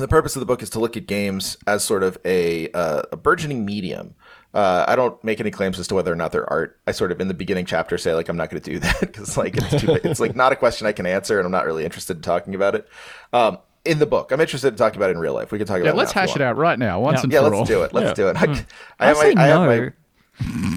the 0.00 0.08
purpose 0.08 0.36
of 0.36 0.40
the 0.40 0.46
book 0.46 0.62
is 0.62 0.70
to 0.70 0.78
look 0.80 0.96
at 0.96 1.06
games 1.06 1.56
as 1.66 1.84
sort 1.84 2.02
of 2.02 2.18
a, 2.24 2.70
uh, 2.72 3.02
a 3.12 3.16
burgeoning 3.16 3.64
medium. 3.64 4.14
Uh, 4.54 4.84
I 4.86 4.96
don't 4.96 5.22
make 5.24 5.40
any 5.40 5.50
claims 5.50 5.78
as 5.78 5.86
to 5.88 5.94
whether 5.94 6.12
or 6.12 6.16
not 6.16 6.30
they're 6.32 6.48
art. 6.50 6.78
I 6.86 6.92
sort 6.92 7.10
of 7.10 7.20
in 7.20 7.28
the 7.28 7.34
beginning 7.34 7.64
chapter 7.64 7.96
say 7.96 8.14
like 8.14 8.28
I'm 8.28 8.36
not 8.36 8.50
going 8.50 8.60
to 8.62 8.70
do 8.72 8.78
that 8.80 8.96
because 9.00 9.36
like 9.36 9.56
it's 9.56 9.80
too, 9.80 9.94
it's 10.04 10.20
like 10.20 10.36
not 10.36 10.52
a 10.52 10.56
question 10.56 10.86
I 10.86 10.92
can 10.92 11.06
answer 11.06 11.38
and 11.38 11.46
I'm 11.46 11.52
not 11.52 11.64
really 11.64 11.84
interested 11.84 12.16
in 12.18 12.22
talking 12.22 12.54
about 12.54 12.74
it. 12.74 12.86
Um, 13.32 13.58
in 13.84 13.98
the 13.98 14.06
book, 14.06 14.30
I'm 14.30 14.40
interested 14.40 14.68
in 14.68 14.76
talking 14.76 14.98
about 14.98 15.08
it 15.10 15.14
in 15.14 15.18
real 15.18 15.34
life. 15.34 15.50
We 15.52 15.58
can 15.58 15.66
talk 15.66 15.76
about 15.78 15.86
Yeah, 15.86 15.92
it. 15.92 15.96
let's 15.96 16.14
now 16.14 16.20
hash 16.20 16.36
it 16.36 16.42
out 16.42 16.56
right 16.56 16.78
now, 16.78 17.00
once 17.00 17.16
Yeah. 17.18 17.22
and 17.24 17.32
Yeah, 17.32 17.38
for 17.40 17.44
let's 17.46 17.56
all. 17.56 17.64
do 17.64 17.82
it. 17.82 17.92
Let's 17.92 18.08
Yeah. 18.18 18.24
do 18.24 18.28
it. 18.28 18.36
I, 18.36 18.44
I 18.44 18.64
I 19.00 19.06
have 19.08 19.16
say 19.16 19.34
my, 19.34 19.42
I 19.42 19.46
have 19.46 19.60
my 19.60 19.92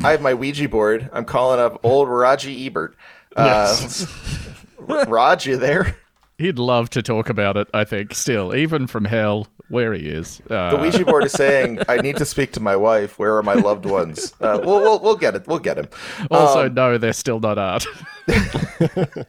I 0.07 0.11
have 0.11 0.21
my 0.21 0.33
Ouija 0.33 0.67
board. 0.69 1.09
I'm 1.13 1.25
calling 1.25 1.59
up 1.59 1.79
old 1.83 2.09
Raji 2.09 2.65
Ebert. 2.65 2.95
Uh, 3.35 3.75
Raj, 5.07 5.45
you 5.45 5.57
there? 5.57 5.95
He'd 6.37 6.59
love 6.59 6.89
to 6.91 7.01
talk 7.01 7.29
about 7.29 7.55
it, 7.55 7.67
I 7.73 7.85
think, 7.85 8.13
still, 8.13 8.53
even 8.55 8.87
from 8.87 9.05
hell, 9.05 9.47
where 9.69 9.93
he 9.93 10.07
is. 10.07 10.41
Uh, 10.49 10.71
The 10.71 10.77
Ouija 10.81 11.05
board 11.05 11.23
is 11.23 11.31
saying, 11.31 11.79
"I 11.87 11.97
need 11.97 12.17
to 12.17 12.25
speak 12.25 12.51
to 12.53 12.59
my 12.59 12.75
wife. 12.75 13.17
Where 13.17 13.37
are 13.37 13.43
my 13.43 13.53
loved 13.53 13.85
ones?" 13.85 14.33
Uh, 14.41 14.59
we'll, 14.63 14.81
we'll 14.81 14.99
we'll 14.99 15.15
get 15.15 15.35
it. 15.35 15.47
We'll 15.47 15.59
get 15.59 15.77
him. 15.77 15.87
also, 16.29 16.65
Um, 16.67 16.73
no, 16.73 16.97
they're 16.97 17.13
still 17.13 17.39
not 17.39 17.57
art. 17.57 17.85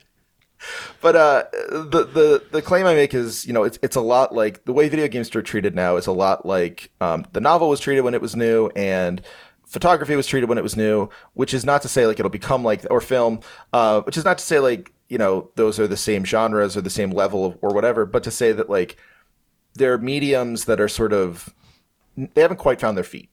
But 1.00 1.14
uh, 1.14 1.44
the 1.70 2.08
the 2.12 2.42
the 2.50 2.62
claim 2.62 2.86
I 2.86 2.94
make 2.94 3.14
is, 3.14 3.46
you 3.46 3.52
know, 3.52 3.62
it's 3.62 3.78
it's 3.82 3.94
a 3.94 4.00
lot 4.00 4.34
like 4.34 4.64
the 4.64 4.72
way 4.72 4.88
video 4.88 5.06
games 5.06 5.34
are 5.36 5.42
treated 5.42 5.76
now 5.76 5.96
is 5.96 6.06
a 6.08 6.12
lot 6.12 6.44
like 6.44 6.90
um, 7.00 7.24
the 7.32 7.40
novel 7.40 7.68
was 7.68 7.78
treated 7.78 8.00
when 8.02 8.14
it 8.14 8.20
was 8.20 8.34
new, 8.34 8.68
and 8.74 9.22
photography 9.64 10.16
was 10.16 10.26
treated 10.26 10.48
when 10.48 10.58
it 10.58 10.64
was 10.64 10.76
new, 10.76 11.08
which 11.34 11.54
is 11.54 11.64
not 11.64 11.82
to 11.82 11.88
say 11.88 12.06
like 12.06 12.18
it'll 12.18 12.30
become 12.30 12.64
like 12.64 12.84
or 12.90 13.00
film, 13.00 13.40
uh, 13.72 14.00
which 14.00 14.16
is 14.16 14.24
not 14.24 14.38
to 14.38 14.44
say 14.44 14.58
like 14.58 14.92
you 15.08 15.18
know 15.18 15.50
those 15.54 15.78
are 15.78 15.86
the 15.86 15.96
same 15.96 16.24
genres 16.24 16.76
or 16.76 16.80
the 16.80 16.90
same 16.90 17.10
level 17.10 17.46
of, 17.46 17.58
or 17.62 17.74
whatever, 17.74 18.06
but 18.06 18.22
to 18.24 18.30
say 18.30 18.52
that 18.52 18.70
like 18.70 18.96
they're 19.74 19.98
mediums 19.98 20.64
that 20.64 20.80
are 20.80 20.88
sort 20.88 21.12
of 21.12 21.54
they 22.16 22.40
haven't 22.42 22.56
quite 22.58 22.80
found 22.80 22.96
their 22.96 23.04
feet. 23.04 23.30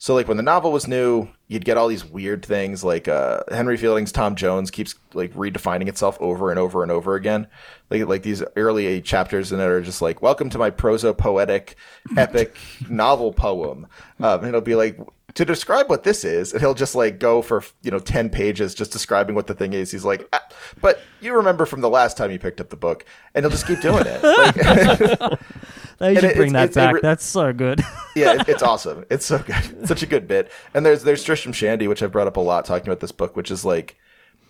So 0.00 0.14
like 0.14 0.28
when 0.28 0.36
the 0.36 0.44
novel 0.44 0.70
was 0.70 0.86
new, 0.86 1.28
you'd 1.48 1.64
get 1.64 1.76
all 1.76 1.88
these 1.88 2.04
weird 2.04 2.44
things 2.44 2.84
like 2.84 3.08
uh, 3.08 3.40
Henry 3.50 3.76
Fielding's 3.76 4.12
Tom 4.12 4.36
Jones 4.36 4.70
keeps 4.70 4.94
like 5.12 5.34
redefining 5.34 5.88
itself 5.88 6.16
over 6.20 6.50
and 6.50 6.58
over 6.58 6.84
and 6.84 6.92
over 6.92 7.16
again. 7.16 7.48
Like 7.90 8.06
like 8.06 8.22
these 8.22 8.44
early 8.54 9.02
chapters 9.02 9.50
in 9.50 9.58
it 9.58 9.64
are 9.64 9.82
just 9.82 10.00
like 10.00 10.22
welcome 10.22 10.50
to 10.50 10.58
my 10.58 10.70
proso 10.70 11.16
poetic 11.16 11.74
epic 12.16 12.56
novel 12.88 13.32
poem. 13.32 13.88
Um, 14.20 14.38
and 14.40 14.48
it'll 14.48 14.60
be 14.60 14.76
like 14.76 15.00
to 15.38 15.44
describe 15.44 15.88
what 15.88 16.02
this 16.02 16.24
is, 16.24 16.52
and 16.52 16.60
he'll 16.60 16.74
just 16.74 16.96
like 16.96 17.20
go 17.20 17.42
for 17.42 17.62
you 17.82 17.92
know 17.92 18.00
ten 18.00 18.28
pages 18.28 18.74
just 18.74 18.90
describing 18.90 19.36
what 19.36 19.46
the 19.46 19.54
thing 19.54 19.72
is. 19.72 19.92
He's 19.92 20.04
like, 20.04 20.28
ah, 20.32 20.42
but 20.80 21.00
you 21.20 21.32
remember 21.32 21.64
from 21.64 21.80
the 21.80 21.88
last 21.88 22.16
time 22.16 22.32
you 22.32 22.40
picked 22.40 22.60
up 22.60 22.70
the 22.70 22.76
book, 22.76 23.04
and 23.36 23.44
he'll 23.44 23.50
just 23.50 23.64
keep 23.64 23.80
doing 23.80 24.02
it. 24.04 24.20
Like, 24.20 25.40
They 25.98 26.16
should 26.16 26.34
bring 26.34 26.52
that 26.54 26.66
it's 26.66 26.74
back. 26.74 26.94
re- 26.94 27.00
That's 27.00 27.24
so 27.24 27.52
good. 27.52 27.80
yeah, 28.16 28.40
it, 28.40 28.48
it's 28.48 28.64
awesome. 28.64 29.04
It's 29.10 29.26
so 29.26 29.38
good. 29.38 29.56
It's 29.78 29.88
such 29.88 30.02
a 30.02 30.06
good 30.06 30.26
bit. 30.26 30.50
And 30.74 30.84
there's 30.84 31.04
there's 31.04 31.22
Tristram 31.22 31.52
Shandy, 31.52 31.86
which 31.86 32.02
I've 32.02 32.10
brought 32.12 32.26
up 32.26 32.36
a 32.36 32.40
lot 32.40 32.64
talking 32.64 32.88
about 32.88 32.98
this 32.98 33.12
book, 33.12 33.36
which 33.36 33.52
is 33.52 33.64
like 33.64 33.96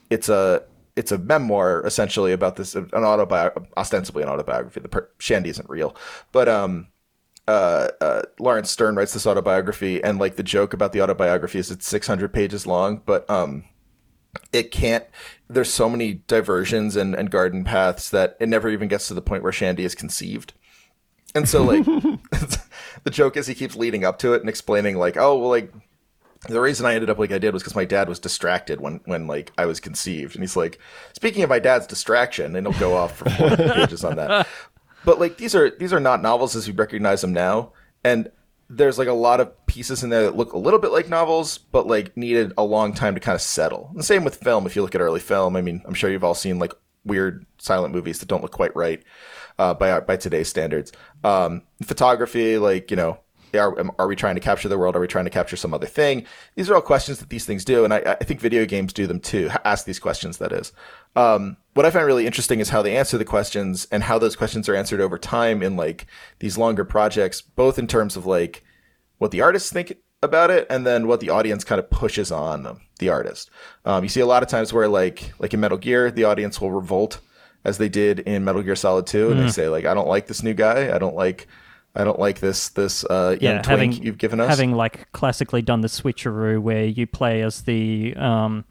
it's 0.08 0.30
a 0.30 0.62
it's 0.96 1.12
a 1.12 1.18
memoir 1.18 1.84
essentially 1.86 2.32
about 2.32 2.56
this 2.56 2.74
an 2.74 2.86
autobi 2.92 3.66
ostensibly 3.76 4.22
an 4.22 4.30
autobiography. 4.30 4.80
The 4.80 4.88
per- 4.88 5.10
Shandy 5.18 5.50
isn't 5.50 5.68
real, 5.68 5.94
but 6.32 6.48
um. 6.48 6.86
Uh, 7.48 7.88
uh, 8.02 8.22
Laurence 8.38 8.70
Sterne 8.70 8.94
writes 8.94 9.14
this 9.14 9.26
autobiography, 9.26 10.04
and 10.04 10.18
like 10.18 10.36
the 10.36 10.42
joke 10.42 10.74
about 10.74 10.92
the 10.92 11.00
autobiography 11.00 11.58
is 11.58 11.70
it's 11.70 11.88
600 11.88 12.30
pages 12.30 12.66
long, 12.66 13.00
but 13.06 13.28
um, 13.30 13.64
it 14.52 14.70
can't. 14.70 15.06
There's 15.48 15.72
so 15.72 15.88
many 15.88 16.12
diversions 16.26 16.94
and, 16.94 17.14
and 17.14 17.30
garden 17.30 17.64
paths 17.64 18.10
that 18.10 18.36
it 18.38 18.50
never 18.50 18.68
even 18.68 18.86
gets 18.86 19.08
to 19.08 19.14
the 19.14 19.22
point 19.22 19.42
where 19.42 19.50
Shandy 19.50 19.84
is 19.84 19.94
conceived. 19.94 20.52
And 21.34 21.48
so 21.48 21.64
like 21.64 21.84
the 23.04 23.10
joke 23.10 23.38
is 23.38 23.46
he 23.46 23.54
keeps 23.54 23.76
leading 23.76 24.04
up 24.04 24.18
to 24.18 24.34
it 24.34 24.40
and 24.40 24.48
explaining 24.50 24.98
like, 24.98 25.16
oh 25.16 25.38
well 25.38 25.48
like 25.48 25.72
the 26.48 26.60
reason 26.60 26.84
I 26.86 26.94
ended 26.94 27.10
up 27.10 27.18
like 27.18 27.32
I 27.32 27.38
did 27.38 27.52
was 27.52 27.62
because 27.62 27.74
my 27.74 27.84
dad 27.84 28.10
was 28.10 28.18
distracted 28.18 28.80
when 28.80 29.00
when 29.06 29.26
like 29.26 29.52
I 29.56 29.64
was 29.64 29.80
conceived. 29.80 30.34
And 30.34 30.42
he's 30.42 30.56
like, 30.56 30.78
speaking 31.14 31.42
of 31.42 31.48
my 31.48 31.58
dad's 31.58 31.86
distraction, 31.86 32.54
and 32.54 32.66
he'll 32.66 32.78
go 32.78 32.94
off 32.94 33.16
for 33.16 33.30
400 33.30 33.72
pages 33.74 34.04
on 34.04 34.16
that. 34.16 34.46
But 35.08 35.18
like 35.18 35.38
these 35.38 35.54
are 35.54 35.70
these 35.70 35.94
are 35.94 36.00
not 36.00 36.20
novels 36.20 36.54
as 36.54 36.68
we 36.68 36.74
recognize 36.74 37.22
them 37.22 37.32
now. 37.32 37.72
And 38.04 38.30
there's 38.68 38.98
like 38.98 39.08
a 39.08 39.14
lot 39.14 39.40
of 39.40 39.66
pieces 39.66 40.02
in 40.02 40.10
there 40.10 40.24
that 40.24 40.36
look 40.36 40.52
a 40.52 40.58
little 40.58 40.78
bit 40.78 40.92
like 40.92 41.08
novels, 41.08 41.56
but 41.56 41.86
like 41.86 42.14
needed 42.14 42.52
a 42.58 42.62
long 42.62 42.92
time 42.92 43.14
to 43.14 43.20
kind 43.20 43.34
of 43.34 43.40
settle. 43.40 43.86
And 43.88 43.98
the 43.98 44.04
same 44.04 44.22
with 44.22 44.36
film. 44.36 44.66
If 44.66 44.76
you 44.76 44.82
look 44.82 44.94
at 44.94 45.00
early 45.00 45.20
film, 45.20 45.56
I 45.56 45.62
mean, 45.62 45.80
I'm 45.86 45.94
sure 45.94 46.10
you've 46.10 46.24
all 46.24 46.34
seen 46.34 46.58
like 46.58 46.74
weird 47.06 47.46
silent 47.56 47.94
movies 47.94 48.18
that 48.18 48.28
don't 48.28 48.42
look 48.42 48.52
quite 48.52 48.76
right 48.76 49.02
uh, 49.58 49.72
by 49.72 49.98
by 50.00 50.18
today's 50.18 50.50
standards. 50.50 50.92
Um, 51.24 51.62
photography, 51.82 52.58
like 52.58 52.90
you 52.90 52.98
know, 52.98 53.18
are 53.54 53.74
are 53.98 54.08
we 54.08 54.14
trying 54.14 54.34
to 54.34 54.42
capture 54.42 54.68
the 54.68 54.76
world? 54.76 54.94
Are 54.94 55.00
we 55.00 55.08
trying 55.08 55.24
to 55.24 55.30
capture 55.30 55.56
some 55.56 55.72
other 55.72 55.86
thing? 55.86 56.26
These 56.54 56.68
are 56.68 56.74
all 56.74 56.82
questions 56.82 57.18
that 57.20 57.30
these 57.30 57.46
things 57.46 57.64
do, 57.64 57.82
and 57.82 57.94
I, 57.94 57.98
I 58.20 58.24
think 58.24 58.40
video 58.40 58.66
games 58.66 58.92
do 58.92 59.06
them 59.06 59.20
too. 59.20 59.48
Ask 59.64 59.86
these 59.86 59.98
questions. 59.98 60.36
That 60.36 60.52
is. 60.52 60.72
Um, 61.16 61.56
what 61.74 61.86
I 61.86 61.90
find 61.90 62.06
really 62.06 62.26
interesting 62.26 62.60
is 62.60 62.70
how 62.70 62.82
they 62.82 62.96
answer 62.96 63.18
the 63.18 63.24
questions 63.24 63.86
and 63.90 64.02
how 64.02 64.18
those 64.18 64.36
questions 64.36 64.68
are 64.68 64.74
answered 64.74 65.00
over 65.00 65.18
time 65.18 65.62
in 65.62 65.76
like 65.76 66.06
these 66.40 66.58
longer 66.58 66.84
projects, 66.84 67.40
both 67.40 67.78
in 67.78 67.86
terms 67.86 68.16
of 68.16 68.26
like 68.26 68.64
what 69.18 69.30
the 69.30 69.40
artists 69.40 69.72
think 69.72 69.96
about 70.22 70.50
it 70.50 70.66
and 70.68 70.86
then 70.86 71.06
what 71.06 71.20
the 71.20 71.30
audience 71.30 71.62
kind 71.64 71.78
of 71.78 71.90
pushes 71.90 72.32
on 72.32 72.64
them, 72.64 72.80
the 72.98 73.08
artist. 73.08 73.50
Um, 73.84 74.02
you 74.02 74.08
see 74.08 74.20
a 74.20 74.26
lot 74.26 74.42
of 74.42 74.48
times 74.48 74.72
where 74.72 74.88
like 74.88 75.32
like 75.38 75.54
in 75.54 75.60
Metal 75.60 75.78
Gear, 75.78 76.10
the 76.10 76.24
audience 76.24 76.60
will 76.60 76.72
revolt 76.72 77.20
as 77.64 77.78
they 77.78 77.88
did 77.88 78.20
in 78.20 78.44
Metal 78.44 78.62
Gear 78.62 78.76
Solid 78.76 79.06
2 79.06 79.30
and 79.30 79.40
they 79.40 79.50
say 79.50 79.68
like 79.68 79.84
I 79.84 79.94
don't 79.94 80.08
like 80.08 80.26
this 80.26 80.42
new 80.42 80.54
guy. 80.54 80.94
I 80.94 80.98
don't 80.98 81.14
like 81.14 81.46
I 81.94 82.04
don't 82.04 82.18
like 82.18 82.40
this 82.40 82.70
this 82.70 83.04
uh, 83.04 83.36
young 83.40 83.56
yeah, 83.56 83.62
twink 83.62 83.66
having 83.66 83.92
you've 83.92 84.18
given 84.18 84.40
us. 84.40 84.48
having 84.48 84.72
like 84.72 85.10
classically 85.12 85.62
done 85.62 85.80
the 85.80 85.88
switcheroo 85.88 86.60
where 86.60 86.84
you 86.84 87.06
play 87.06 87.42
as 87.42 87.62
the 87.62 88.14
um 88.16 88.64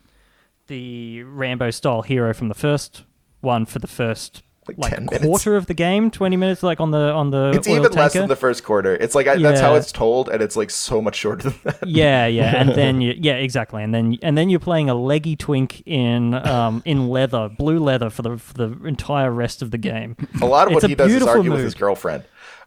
the 0.67 1.23
Rambo 1.23 1.71
style 1.71 2.01
hero 2.01 2.33
from 2.33 2.47
the 2.49 2.53
first 2.55 3.03
one 3.41 3.65
for 3.65 3.79
the 3.79 3.87
first 3.87 4.43
Like 4.67 4.77
like, 4.77 4.93
10 4.93 5.05
minutes. 5.05 5.25
quarter 5.25 5.55
of 5.55 5.67
the 5.67 5.73
game, 5.73 6.11
twenty 6.11 6.35
minutes, 6.35 6.61
like 6.63 6.79
on 6.81 6.91
the 6.91 7.11
on 7.13 7.29
the 7.31 7.51
it's 7.55 7.67
even 7.67 7.89
less 7.91 8.13
than 8.13 8.27
the 8.27 8.35
first 8.35 8.63
quarter. 8.65 8.95
It's 8.95 9.15
like 9.15 9.25
I, 9.27 9.37
that's 9.37 9.61
how 9.61 9.75
it's 9.75 9.91
told, 9.93 10.27
and 10.27 10.41
it's 10.41 10.55
like 10.57 10.69
so 10.69 11.01
much 11.01 11.15
shorter 11.15 11.49
than 11.49 11.59
that. 11.63 11.87
yeah, 11.87 12.25
yeah, 12.25 12.53
and 12.59 12.69
then 12.71 12.99
you, 13.05 13.13
yeah, 13.17 13.35
exactly, 13.35 13.81
and 13.81 13.93
then 13.93 14.17
and 14.21 14.37
then 14.37 14.49
you're 14.49 14.59
playing 14.59 14.89
a 14.89 14.95
leggy 14.95 15.35
twink 15.37 15.83
in 15.85 16.33
um 16.33 16.81
in 16.83 17.07
leather, 17.07 17.47
blue 17.49 17.79
leather 17.79 18.09
for 18.09 18.23
the 18.23 18.37
for 18.37 18.53
the 18.55 18.85
entire 18.85 19.31
rest 19.31 19.61
of 19.61 19.71
the 19.71 19.77
game. 19.77 20.17
A 20.41 20.45
lot 20.45 20.67
of 20.67 20.73
what 20.73 20.83
he 20.83 20.95
does 20.95 21.13
is 21.13 21.23
argue 21.23 21.51
with 21.51 21.61
his 21.63 21.75
girlfriend. 21.75 22.25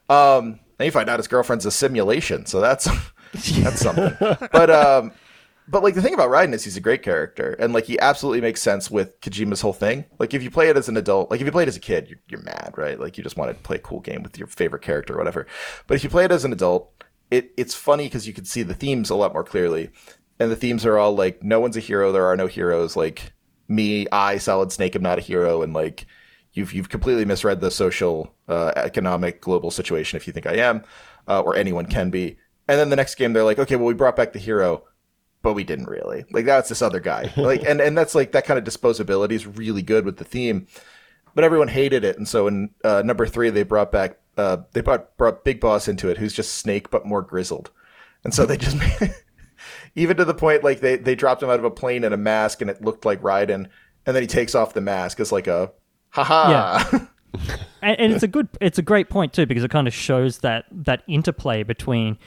Um, 0.08 0.58
then 0.78 0.86
you 0.86 0.90
find 0.92 1.10
out 1.10 1.18
his 1.18 1.28
girlfriend's 1.28 1.66
a 1.66 1.70
simulation, 1.70 2.46
so 2.46 2.60
that's 2.60 2.88
that's 3.60 3.80
something. 3.80 4.16
But 4.52 4.70
um, 4.70 5.12
but 5.70 5.85
like 5.85 5.94
the 5.94 6.02
thing 6.02 6.14
about 6.14 6.30
Raiden 6.30 6.52
is 6.52 6.64
he's 6.64 6.76
a 6.76 6.80
great 6.80 7.02
character, 7.02 7.54
and 7.61 7.72
like 7.72 7.85
he 7.85 7.98
absolutely 8.00 8.40
makes 8.40 8.61
sense 8.61 8.90
with 8.90 9.20
Kojima's 9.20 9.61
whole 9.61 9.72
thing. 9.72 10.04
Like 10.18 10.35
if 10.35 10.42
you 10.42 10.50
play 10.50 10.68
it 10.68 10.76
as 10.76 10.88
an 10.88 10.96
adult, 10.96 11.30
like 11.30 11.40
if 11.40 11.46
you 11.46 11.52
play 11.52 11.62
it 11.62 11.68
as 11.68 11.76
a 11.76 11.80
kid, 11.80 12.09
you're, 12.09 12.18
you're 12.28 12.42
mad, 12.42 12.74
right? 12.76 12.98
Like 12.98 13.16
you 13.16 13.22
just 13.22 13.37
want 13.37 13.56
to 13.56 13.62
play 13.62 13.76
a 13.76 13.80
cool 13.80 14.00
game 14.00 14.24
with 14.24 14.37
your 14.37 14.48
favorite 14.48 14.83
character 14.83 15.14
or 15.14 15.18
whatever. 15.18 15.46
But 15.87 15.94
if 15.94 16.02
you 16.02 16.11
play 16.11 16.24
it 16.24 16.33
as 16.33 16.44
an 16.44 16.52
adult, 16.52 16.92
it 17.30 17.52
it's 17.56 17.74
funny 17.74 18.04
because 18.04 18.26
you 18.26 18.33
can 18.33 18.44
see 18.44 18.64
the 18.64 18.74
themes 18.74 19.11
a 19.11 19.14
lot 19.14 19.33
more 19.33 19.44
clearly, 19.44 19.90
and 20.40 20.50
the 20.50 20.56
themes 20.56 20.85
are 20.85 20.98
all 20.98 21.14
like 21.14 21.42
no 21.44 21.61
one's 21.61 21.76
a 21.76 21.80
hero, 21.80 22.11
there 22.11 22.26
are 22.26 22.37
no 22.37 22.48
heroes. 22.48 22.96
Like 22.96 23.33
me, 23.68 24.09
I, 24.11 24.38
Solid 24.38 24.72
Snake, 24.72 24.96
am 24.96 25.02
not 25.02 25.18
a 25.18 25.22
hero, 25.22 25.62
and 25.62 25.72
like 25.72 26.04
you've 26.52 26.72
you've 26.72 26.88
completely 26.88 27.24
misread 27.24 27.61
the 27.61 27.70
social, 27.70 28.35
uh, 28.48 28.72
economic, 28.74 29.40
global 29.40 29.70
situation 29.70 30.16
if 30.16 30.26
you 30.26 30.33
think 30.33 30.46
I 30.46 30.56
am, 30.56 30.83
uh, 31.28 31.40
or 31.40 31.54
anyone 31.54 31.87
can 31.87 32.11
be. 32.11 32.38
And 32.66 32.78
then 32.78 32.90
the 32.90 32.96
next 32.96 33.16
game, 33.16 33.33
they're 33.33 33.44
like, 33.44 33.59
okay, 33.59 33.76
well, 33.76 33.87
we 33.87 33.94
brought 33.94 34.16
back 34.16 34.33
the 34.33 34.38
hero, 34.38 34.85
but 35.42 35.55
we 35.55 35.64
didn't 35.64 35.87
really. 35.87 36.24
Like 36.31 36.44
that's 36.44 36.68
this 36.68 36.83
other 36.83 37.00
guy. 37.00 37.33
Like, 37.37 37.62
and 37.64 37.81
and 37.81 37.96
that's 37.96 38.14
like 38.14 38.33
that 38.33 38.44
kind 38.44 38.59
of 38.59 38.64
disposability 38.64 39.33
is 39.33 39.46
really 39.46 39.83
good 39.83 40.05
with 40.05 40.18
the 40.18 40.24
theme, 40.24 40.66
but 41.35 41.44
everyone 41.44 41.68
hated 41.68 42.05
it, 42.05 42.16
and 42.16 42.29
so 42.29 42.46
in 42.46 42.70
uh, 42.85 43.03
number 43.05 43.26
three, 43.26 43.50
they 43.50 43.62
brought 43.62 43.90
back 43.90 44.18
uh, 44.37 44.59
they 44.72 44.81
brought 44.81 45.16
brought 45.16 45.44
Big 45.44 45.61
Boss 45.61 45.88
into 45.88 46.09
it, 46.09 46.18
who's 46.18 46.33
just 46.33 46.55
Snake 46.55 46.90
but 46.90 47.07
more 47.07 47.22
grizzled, 47.22 47.70
and 48.24 48.35
so 48.35 48.46
they 48.46 48.57
just. 48.57 48.76
Even 49.96 50.16
to 50.16 50.24
the 50.24 50.35
point, 50.35 50.62
like 50.62 50.81
they, 50.81 50.96
they 50.96 51.14
dropped 51.14 51.42
him 51.42 51.50
out 51.50 51.59
of 51.59 51.64
a 51.64 51.70
plane 51.70 52.05
in 52.05 52.12
a 52.12 52.16
mask, 52.16 52.61
and 52.61 52.70
it 52.70 52.81
looked 52.81 53.05
like 53.05 53.20
Raiden, 53.20 53.68
and 54.07 54.16
then 54.16 54.22
he 54.22 54.26
takes 54.26 54.55
off 54.55 54.72
the 54.72 54.81
mask 54.81 55.20
as 55.20 55.33
like 55.33 55.48
a, 55.48 55.72
haha. 56.11 56.83
and, 57.83 58.00
and 58.00 58.12
it's 58.12 58.22
a 58.22 58.29
good 58.29 58.48
it's 58.61 58.79
a 58.79 58.83
great 58.83 59.09
point 59.09 59.33
too 59.33 59.46
because 59.46 59.64
it 59.64 59.70
kind 59.70 59.87
of 59.87 59.94
shows 59.94 60.38
that 60.38 60.64
that 60.70 61.03
interplay 61.07 61.62
between 61.62 62.18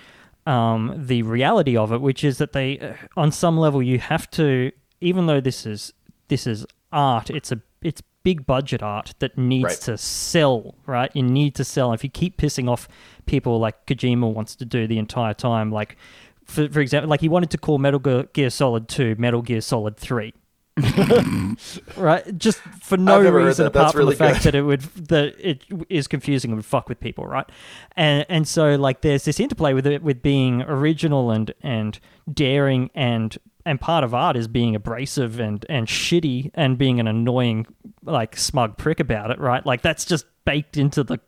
um, 0.45 0.93
the 0.97 1.21
reality 1.23 1.75
of 1.77 1.91
it 1.93 2.01
which 2.01 2.23
is 2.23 2.37
that 2.37 2.53
they 2.53 2.79
uh, 2.79 2.93
on 3.15 3.31
some 3.31 3.57
level 3.57 3.81
you 3.81 3.99
have 3.99 4.29
to 4.31 4.71
even 5.01 5.25
though 5.27 5.39
this 5.41 5.65
is 5.65 5.93
this 6.27 6.45
is 6.47 6.65
art 6.91 7.29
it's 7.29 7.51
a 7.51 7.61
it's 7.81 8.01
big 8.23 8.45
budget 8.45 8.81
art 8.81 9.13
that 9.19 9.37
needs 9.37 9.65
Right. 9.65 9.81
to 9.81 9.97
sell 9.97 10.75
right? 10.85 11.11
You 11.13 11.23
need 11.23 11.55
to 11.55 11.65
sell. 11.65 11.91
If 11.91 12.05
you 12.05 12.09
keep 12.09 12.37
pissing 12.37 12.69
off 12.69 12.87
people 13.25 13.59
like 13.59 13.85
Kojima 13.85 14.33
wants 14.33 14.55
to 14.55 14.63
do 14.65 14.87
the 14.87 14.97
entire 14.97 15.33
time 15.33 15.71
like 15.71 15.97
for, 16.45 16.69
for 16.69 16.79
example 16.79 17.09
like 17.09 17.19
he 17.19 17.27
wanted 17.27 17.49
to 17.49 17.57
call 17.57 17.79
Metal 17.79 17.99
Gear- 17.99 18.27
Gear 18.31 18.49
Solid 18.49 18.87
2 18.87 19.15
Metal 19.17 19.41
Gear 19.41 19.59
Solid 19.59 19.97
3 19.97 20.33
right? 21.97 22.37
Just 22.37 22.59
for 22.81 22.97
no 22.97 23.17
I've 23.17 23.23
never 23.23 23.39
heard 23.39 23.47
reason 23.47 23.65
that. 23.65 23.69
apart 23.69 23.85
That's 23.85 23.91
from 23.91 23.99
really 23.99 24.15
the 24.15 24.17
fact 24.17 24.43
that 24.43 24.55
it 24.55 24.63
would 24.63 24.81
that 24.81 25.35
it 25.39 25.65
is 25.89 26.07
confusing 26.07 26.51
and 26.51 26.57
would 26.57 26.65
fuck 26.65 26.89
with 26.89 26.99
people, 26.99 27.27
right? 27.27 27.47
And 27.95 28.25
and 28.27 28.47
so 28.47 28.75
like 28.75 29.01
there's 29.01 29.25
this 29.25 29.39
interplay 29.39 29.73
with 29.73 29.85
it 29.85 30.01
with 30.01 30.21
being 30.21 30.63
original 30.63 31.29
and 31.29 31.53
and 31.61 31.99
daring 32.31 32.89
and 32.95 33.37
and 33.65 33.79
part 33.79 34.03
of 34.03 34.15
art 34.15 34.35
is 34.35 34.47
being 34.47 34.75
abrasive 34.75 35.39
and 35.39 35.63
and 35.69 35.87
shitty 35.87 36.49
and 36.55 36.77
being 36.77 36.99
an 36.99 37.07
annoying 37.07 37.67
like 38.03 38.35
smug 38.35 38.77
prick 38.77 38.99
about 38.99 39.29
it, 39.29 39.39
right? 39.39 39.63
Like 39.65 39.83
that's 39.83 40.05
just 40.05 40.25
baked 40.43 40.77
into 40.77 41.03
the 41.03 41.19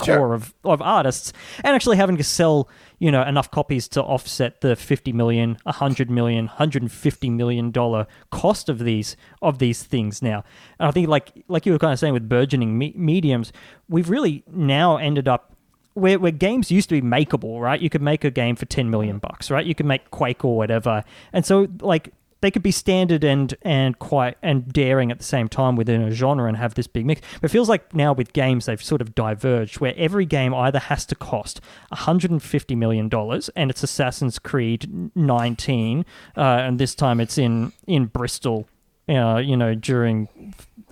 core 0.00 0.14
Sure. 0.14 0.34
of, 0.34 0.54
of 0.64 0.82
artists 0.82 1.32
and 1.64 1.74
actually 1.74 1.96
having 1.96 2.16
to 2.16 2.24
sell 2.24 2.68
you 2.98 3.10
know 3.10 3.22
enough 3.22 3.50
copies 3.50 3.88
to 3.88 4.02
offset 4.02 4.60
the 4.60 4.74
50 4.76 5.12
million 5.12 5.56
100 5.64 6.10
million 6.10 6.46
150 6.46 7.30
million 7.30 7.70
dollar 7.70 8.06
cost 8.30 8.68
of 8.68 8.80
these 8.80 9.16
of 9.42 9.58
these 9.58 9.82
things 9.82 10.20
now. 10.22 10.44
And 10.78 10.88
i 10.88 10.90
think 10.90 11.08
like 11.08 11.32
like 11.48 11.66
you 11.66 11.72
were 11.72 11.78
kind 11.78 11.92
of 11.92 11.98
saying 11.98 12.12
with 12.14 12.28
burgeoning 12.28 12.76
me- 12.78 12.94
mediums 12.96 13.52
we've 13.88 14.10
really 14.10 14.42
now 14.52 14.96
ended 14.96 15.28
up 15.28 15.54
where, 15.94 16.18
where 16.20 16.30
games 16.30 16.70
used 16.70 16.88
to 16.90 17.00
be 17.00 17.06
makeable 17.06 17.60
right? 17.60 17.80
You 17.80 17.90
could 17.90 18.00
make 18.02 18.22
a 18.24 18.30
game 18.30 18.54
for 18.56 18.64
10 18.66 18.90
million 18.90 19.18
bucks 19.18 19.50
right? 19.50 19.66
You 19.66 19.74
could 19.74 19.86
make 19.86 20.10
quake 20.10 20.44
or 20.44 20.56
whatever. 20.56 21.02
And 21.32 21.44
so 21.44 21.66
like 21.80 22.12
they 22.40 22.50
could 22.50 22.62
be 22.62 22.70
standard 22.70 23.24
and 23.24 23.54
and 23.62 23.98
quite 23.98 24.36
and 24.42 24.72
daring 24.72 25.10
at 25.10 25.18
the 25.18 25.24
same 25.24 25.48
time 25.48 25.76
within 25.76 26.02
a 26.02 26.10
genre 26.10 26.46
and 26.48 26.56
have 26.56 26.74
this 26.74 26.86
big 26.86 27.06
mix. 27.06 27.20
But 27.40 27.50
it 27.50 27.52
feels 27.52 27.68
like 27.68 27.94
now 27.94 28.12
with 28.12 28.32
games 28.32 28.66
they've 28.66 28.82
sort 28.82 29.00
of 29.00 29.14
diverged, 29.14 29.80
where 29.80 29.94
every 29.96 30.26
game 30.26 30.54
either 30.54 30.78
has 30.78 31.04
to 31.06 31.14
cost 31.14 31.60
150 31.90 32.74
million 32.74 33.08
dollars, 33.08 33.50
and 33.56 33.70
it's 33.70 33.82
Assassin's 33.82 34.38
Creed 34.38 35.10
19, 35.14 36.04
uh, 36.36 36.40
and 36.40 36.78
this 36.78 36.94
time 36.94 37.20
it's 37.20 37.38
in 37.38 37.72
in 37.86 38.06
Bristol, 38.06 38.68
uh, 39.08 39.36
you 39.36 39.56
know, 39.56 39.74
during 39.74 40.28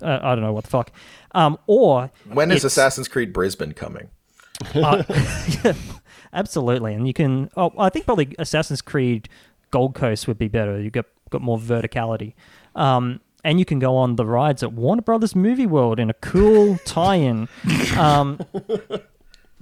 uh, 0.01 0.19
I 0.21 0.35
don't 0.35 0.43
know 0.43 0.53
what 0.53 0.65
the 0.65 0.69
fuck, 0.69 0.91
um, 1.31 1.57
or 1.67 2.11
When 2.31 2.51
is 2.51 2.63
Assassin's 2.63 3.07
Creed 3.07 3.33
Brisbane 3.33 3.73
coming? 3.73 4.09
uh, 4.75 5.03
absolutely, 6.33 6.93
and 6.93 7.07
you 7.07 7.13
can. 7.13 7.49
Oh, 7.55 7.71
I 7.77 7.89
think 7.89 8.05
probably 8.05 8.35
Assassin's 8.37 8.81
Creed 8.81 9.29
Gold 9.71 9.95
Coast 9.95 10.27
would 10.27 10.37
be 10.37 10.47
better. 10.47 10.79
You 10.81 10.89
got 10.89 11.05
got 11.29 11.41
more 11.41 11.57
verticality, 11.57 12.33
um, 12.75 13.19
and 13.43 13.57
you 13.59 13.65
can 13.65 13.79
go 13.79 13.95
on 13.95 14.15
the 14.15 14.25
rides 14.25 14.63
at 14.63 14.73
Warner 14.73 15.01
Brothers 15.01 15.35
Movie 15.35 15.65
World 15.67 15.99
in 15.99 16.09
a 16.09 16.13
cool 16.15 16.77
tie-in. 16.85 17.47
Um, 17.97 18.39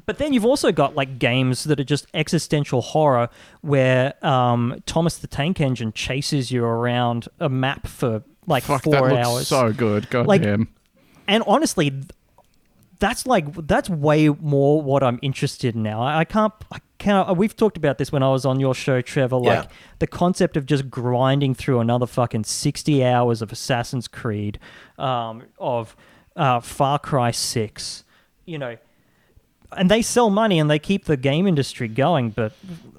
but 0.06 0.18
then 0.20 0.32
you've 0.34 0.46
also 0.46 0.72
got 0.72 0.96
like 0.96 1.20
games 1.20 1.66
that 1.66 1.80
are 1.80 1.84
just 1.84 2.08
existential 2.14 2.82
horror, 2.82 3.30
where 3.62 4.14
um, 4.26 4.82
Thomas 4.86 5.18
the 5.18 5.28
Tank 5.28 5.60
Engine 5.60 5.92
chases 5.94 6.52
you 6.52 6.64
around 6.64 7.28
a 7.40 7.50
map 7.50 7.88
for 7.88 8.24
like 8.46 8.64
Fuck, 8.64 8.84
four 8.84 8.94
that 8.94 9.02
looks 9.04 9.28
hours. 9.28 9.48
so 9.48 9.74
good. 9.74 10.10
God 10.10 10.26
Like- 10.28 10.44
and 10.44 11.44
honestly 11.46 11.92
that's 13.00 13.26
like 13.28 13.52
that's 13.68 13.90
way 13.90 14.30
more 14.30 14.82
what 14.82 15.04
i'm 15.04 15.20
interested 15.22 15.76
in 15.76 15.84
now 15.84 16.02
i, 16.02 16.20
I 16.20 16.24
can't 16.24 16.54
i 16.72 16.80
can't 16.98 17.38
we've 17.38 17.56
talked 17.56 17.78
about 17.78 17.98
this 18.00 18.12
when 18.12 18.24
i 18.24 18.30
was 18.30 18.46
on 18.46 18.60
your 18.60 18.74
show 18.74 19.02
trevor 19.02 19.38
like 19.38 19.64
Yeah. 19.64 19.70
the 20.00 20.08
concept 20.08 20.58
of 20.58 20.66
just 20.66 20.90
grinding 20.90 21.54
through 21.54 21.80
another 21.80 22.08
fucking 22.08 22.44
60 22.46 23.06
hours 23.06 23.42
of 23.42 23.52
assassin's 23.52 24.08
creed 24.08 24.58
um, 24.98 25.44
of 25.60 25.96
uh, 26.36 26.60
far 26.60 26.98
cry 27.00 27.32
6 27.32 28.04
you 28.46 28.58
know 28.58 28.78
and 29.76 29.92
they 29.92 30.02
sell 30.02 30.30
money 30.30 30.60
and 30.60 30.70
they 30.70 30.80
keep 30.80 31.06
the 31.06 31.18
game 31.18 31.46
industry 31.48 31.88
going 31.88 32.30
but 32.32 32.54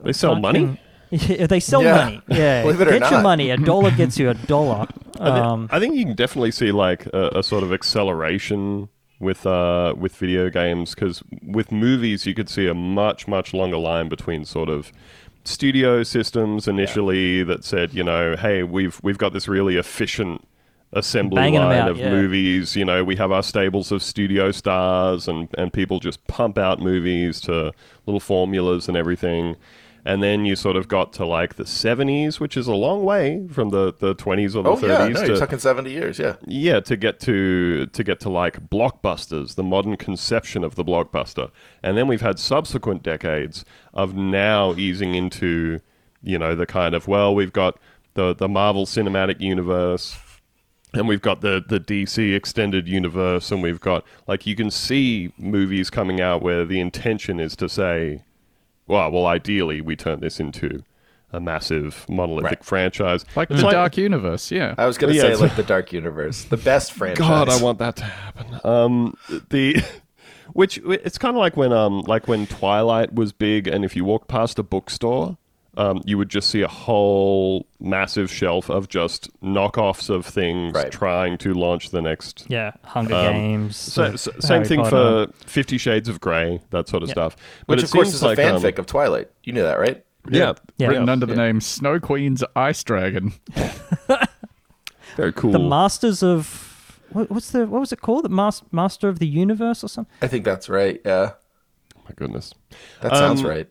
They 0.04 0.12
sell 0.12 0.34
money? 0.36 0.78
Yeah, 1.10 1.46
they 1.54 1.60
sell 1.60 1.82
Yeah. 1.82 1.94
money. 2.04 2.22
Yeah, 2.28 2.62
Believe 2.64 2.80
it 2.82 2.88
or 2.88 2.98
get 2.98 3.10
your 3.10 3.22
money. 3.22 3.50
A 3.50 3.56
dollar 3.56 3.90
gets 3.90 4.18
you 4.18 4.28
a 4.28 4.34
dollar. 4.46 4.86
I, 5.18 5.24
thi- 5.24 5.40
Um, 5.40 5.68
I 5.72 5.78
think 5.80 5.94
you 5.96 6.04
can 6.04 6.14
definitely 6.14 6.50
see 6.50 6.70
like 6.70 7.06
a, 7.06 7.30
a 7.36 7.42
sort 7.42 7.62
of 7.62 7.72
acceleration 7.72 8.90
with 9.20 9.46
uh, 9.46 9.94
with 9.96 10.14
video 10.16 10.48
games 10.48 10.94
because 10.94 11.22
with 11.42 11.72
movies 11.72 12.26
you 12.26 12.34
could 12.34 12.48
see 12.48 12.66
a 12.66 12.74
much 12.74 13.26
much 13.26 13.52
longer 13.52 13.76
line 13.76 14.08
between 14.08 14.44
sort 14.44 14.68
of 14.68 14.92
studio 15.44 16.02
systems 16.02 16.68
initially 16.68 17.42
that 17.42 17.64
said 17.64 17.92
you 17.94 18.04
know 18.04 18.36
hey 18.36 18.62
we've 18.62 19.00
we've 19.02 19.18
got 19.18 19.32
this 19.32 19.48
really 19.48 19.76
efficient 19.76 20.46
assembly 20.92 21.36
Banging 21.36 21.60
line 21.60 21.78
out, 21.78 21.88
of 21.90 21.98
yeah. 21.98 22.10
movies. 22.10 22.76
You 22.76 22.84
know 22.84 23.04
we 23.04 23.16
have 23.16 23.32
our 23.32 23.42
stables 23.42 23.92
of 23.92 24.02
studio 24.02 24.52
stars 24.52 25.28
and 25.28 25.48
and 25.56 25.72
people 25.72 26.00
just 26.00 26.24
pump 26.26 26.58
out 26.58 26.80
movies 26.80 27.40
to 27.42 27.72
little 28.06 28.20
formulas 28.20 28.88
and 28.88 28.96
everything 28.96 29.56
and 30.08 30.22
then 30.22 30.46
you 30.46 30.56
sort 30.56 30.74
of 30.74 30.88
got 30.88 31.12
to 31.12 31.26
like 31.26 31.56
the 31.56 31.64
70s 31.64 32.40
which 32.40 32.56
is 32.56 32.66
a 32.66 32.74
long 32.74 33.04
way 33.04 33.46
from 33.52 33.68
the, 33.68 33.92
the 33.92 34.14
20s 34.14 34.56
or 34.56 34.62
the 34.62 34.70
Oh 34.70 34.76
30s 34.76 34.82
yeah, 34.82 35.08
no, 35.08 35.20
to, 35.20 35.26
you're 35.26 35.36
talking 35.36 35.58
70 35.58 35.90
years. 35.90 36.18
Yeah. 36.18 36.36
yeah, 36.46 36.80
to 36.80 36.96
get 36.96 37.20
to 37.20 37.84
to 37.86 38.02
get 38.02 38.18
to 38.20 38.30
like 38.30 38.70
blockbusters, 38.70 39.54
the 39.54 39.62
modern 39.62 39.98
conception 39.98 40.64
of 40.64 40.76
the 40.76 40.84
blockbuster, 40.84 41.50
and 41.82 41.98
then 41.98 42.08
we've 42.08 42.22
had 42.22 42.38
subsequent 42.38 43.02
decades 43.02 43.66
of 43.92 44.14
now 44.14 44.74
easing 44.74 45.14
into, 45.14 45.80
you 46.22 46.38
know, 46.38 46.54
the 46.54 46.66
kind 46.66 46.94
of 46.94 47.06
well, 47.06 47.34
we've 47.34 47.52
got 47.52 47.78
the 48.14 48.34
the 48.34 48.48
Marvel 48.48 48.86
Cinematic 48.86 49.40
Universe, 49.42 50.16
and 50.94 51.06
we've 51.06 51.20
got 51.20 51.42
the 51.42 51.62
the 51.68 51.78
DC 51.78 52.34
extended 52.34 52.88
universe, 52.88 53.52
and 53.52 53.62
we've 53.62 53.80
got 53.80 54.04
like 54.26 54.46
you 54.46 54.56
can 54.56 54.70
see 54.70 55.34
movies 55.36 55.90
coming 55.90 56.18
out 56.18 56.40
where 56.40 56.64
the 56.64 56.80
intention 56.80 57.38
is 57.38 57.54
to 57.56 57.68
say, 57.68 58.22
well, 58.88 59.10
well, 59.10 59.26
ideally 59.26 59.80
we 59.80 59.94
turn 59.96 60.20
this 60.20 60.40
into 60.40 60.82
a 61.32 61.40
massive 61.40 62.06
monolithic 62.08 62.50
Right. 62.50 62.64
franchise, 62.64 63.24
Like 63.36 63.50
It's 63.50 63.60
the 63.60 63.70
Dark 63.70 63.96
Universe, 63.98 64.50
yeah. 64.50 64.74
I 64.78 64.86
was 64.86 64.96
gonna 64.98 65.12
Yeah, 65.12 65.22
say 65.22 65.36
like 65.36 65.56
the 65.56 65.62
Dark 65.62 65.92
Universe, 65.92 66.44
the 66.44 66.56
best 66.56 66.92
franchise. 66.92 67.18
God, 67.28 67.48
I 67.50 67.60
want 67.62 67.78
that 67.80 67.96
to 67.96 68.04
happen. 68.04 68.60
Um, 68.64 69.14
the 69.50 69.82
which 70.54 70.78
it's 70.78 71.18
kind 71.18 71.36
of 71.36 71.40
like 71.40 71.56
when 71.56 71.72
um 71.72 72.00
like 72.06 72.26
when 72.28 72.46
Twilight 72.46 73.14
was 73.14 73.32
big, 73.32 73.68
and 73.68 73.84
if 73.84 73.94
you 73.94 74.04
walk 74.06 74.26
past 74.26 74.58
a 74.58 74.62
bookstore, 74.62 75.36
um, 75.78 76.02
you 76.04 76.18
would 76.18 76.28
just 76.28 76.50
see 76.50 76.60
a 76.62 76.68
whole 76.68 77.66
massive 77.80 78.30
shelf 78.30 78.68
of 78.68 78.88
just 78.88 79.30
knockoffs 79.42 80.10
of 80.10 80.26
things 80.26 80.74
Right. 80.74 80.90
trying 80.92 81.38
to 81.38 81.54
launch 81.54 81.90
the 81.90 82.02
next. 82.02 82.44
yeah, 82.48 82.72
Hunger 82.84 83.14
Um, 83.14 83.32
Games. 83.32 83.76
So, 83.76 84.16
so- 84.16 84.32
same 84.40 84.64
thing 84.64 84.80
Potter. 84.80 85.28
for 85.28 85.46
Fifty 85.48 85.78
Shades 85.78 86.08
of 86.08 86.20
Grey, 86.20 86.60
that 86.70 86.88
sort 86.88 87.02
of 87.02 87.08
Yeah. 87.08 87.14
stuff. 87.14 87.36
But 87.66 87.76
Which 87.78 87.84
of 87.84 87.90
course 87.92 88.08
seems 88.08 88.14
is 88.16 88.22
a 88.22 88.26
like, 88.26 88.38
um, 88.40 88.60
fanfic 88.60 88.78
of 88.78 88.86
Twilight. 88.86 89.28
You 89.44 89.52
knew 89.54 89.62
that, 89.62 89.78
right? 89.78 90.04
yeah, 90.30 90.52
Yeah. 90.76 90.88
Written 90.88 91.08
under 91.08 91.24
the 91.26 91.34
Yeah. 91.34 91.46
name 91.46 91.60
Snow 91.60 91.98
Queen's 92.00 92.44
Ice 92.56 92.82
Dragon. 92.84 93.32
very 95.16 95.32
cool. 95.32 95.52
the 95.52 95.58
Masters 95.58 96.22
of 96.22 97.00
what, 97.10 97.30
what's 97.30 97.50
the 97.50 97.66
what 97.66 97.80
was 97.80 97.92
it 97.92 98.00
called? 98.00 98.24
The 98.24 98.28
Mas- 98.28 98.62
Master 98.72 99.08
of 99.08 99.18
the 99.18 99.26
Universe 99.26 99.82
or 99.82 99.88
something? 99.88 100.12
I 100.22 100.26
think 100.28 100.44
that's 100.44 100.68
right. 100.68 101.00
Yeah, 101.04 101.32
My 102.04 102.10
goodness. 102.16 102.52
that 103.00 103.12
sounds 103.16 103.40
Um, 103.42 103.46
right. 103.46 103.70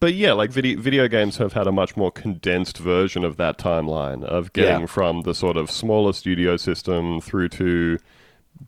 But 0.00 0.14
yeah, 0.14 0.32
like 0.32 0.50
video 0.50 0.80
video 0.80 1.06
games 1.08 1.36
have 1.38 1.52
had 1.52 1.66
a 1.66 1.72
much 1.72 1.96
more 1.96 2.10
condensed 2.10 2.78
version 2.78 3.24
of 3.24 3.36
that 3.36 3.58
timeline 3.58 4.24
of 4.24 4.52
getting 4.52 4.80
Yeah. 4.80 4.86
from 4.86 5.22
the 5.22 5.34
sort 5.34 5.56
of 5.56 5.70
smaller 5.70 6.12
studio 6.12 6.56
system 6.56 7.20
through 7.20 7.48
to 7.50 7.98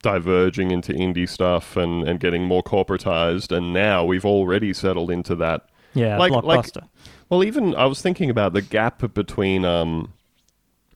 diverging 0.02 0.70
into 0.70 0.92
indie 0.92 1.28
stuff 1.28 1.76
and, 1.76 2.08
and 2.08 2.18
getting 2.18 2.44
more 2.44 2.62
corporatized 2.62 3.54
and 3.56 3.72
now 3.72 4.04
we've 4.04 4.24
already 4.24 4.72
settled 4.72 5.10
into 5.10 5.36
that 5.36 5.68
Yeah, 5.92 6.18
Like- 6.18 6.32
like- 6.32 6.42
blockbuster. 6.44 6.88
well 7.28 7.44
even 7.44 7.74
I 7.76 7.86
was 7.86 8.00
thinking 8.02 8.28
about 8.30 8.54
the 8.54 8.62
gap 8.62 9.12
between 9.14 9.64
um 9.64 10.12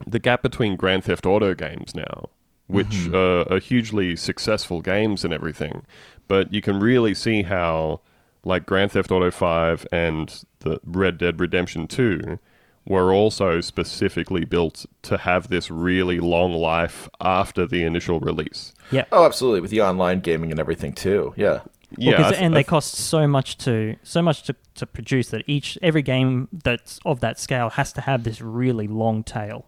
the 0.06 0.18
gap 0.18 0.42
between 0.42 0.74
Grand 0.76 1.04
Theft 1.04 1.26
Auto 1.26 1.54
games 1.54 1.94
now 1.94 2.28
which 2.66 3.08
uh, 3.12 3.42
are 3.50 3.58
hugely 3.60 4.14
successful 4.16 4.80
games 4.82 5.24
and 5.24 5.32
everything 5.32 5.82
but 6.26 6.52
you 6.52 6.60
can 6.60 6.80
really 6.80 7.14
see 7.14 7.42
how 7.42 8.00
like 8.48 8.66
Grand 8.66 8.90
Theft 8.92 9.10
Auto 9.12 9.30
5 9.30 9.86
and 9.92 10.42
the 10.60 10.80
Red 10.84 11.18
Dead 11.18 11.38
Redemption 11.40 11.86
2 11.86 12.38
were 12.86 13.12
also 13.12 13.60
specifically 13.60 14.44
built 14.46 14.86
to 15.02 15.18
have 15.18 15.48
this 15.48 15.70
really 15.70 16.18
long 16.20 16.52
life 16.52 17.08
after 17.20 17.66
the 17.66 17.84
initial 17.84 18.18
release. 18.18 18.72
yeah. 18.90 19.04
Oh, 19.12 19.24
absolutely, 19.26 19.60
with 19.60 19.70
the 19.70 19.82
online 19.82 20.20
gaming 20.20 20.50
and 20.50 20.58
everything 20.58 20.92
too. 20.94 21.34
Yeah. 21.36 21.60
Well, 21.60 21.64
Yeah, 21.98 22.16
'cause- 22.16 22.26
I 22.26 22.30
th- 22.30 22.42
and 22.42 22.54
I 22.54 22.58
they 22.58 22.64
cost 22.64 22.94
so 22.96 23.26
much 23.26 23.56
to 23.58 23.96
so 24.02 24.20
much 24.22 24.42
to, 24.44 24.54
to 24.76 24.86
produce 24.86 25.28
that 25.30 25.42
each 25.46 25.78
every 25.82 26.02
game 26.02 26.48
that's 26.64 26.98
of 27.04 27.20
that 27.20 27.38
scale 27.38 27.70
has 27.70 27.92
to 27.94 28.00
have 28.02 28.24
this 28.24 28.40
really 28.40 28.86
long 28.88 29.22
tail. 29.22 29.66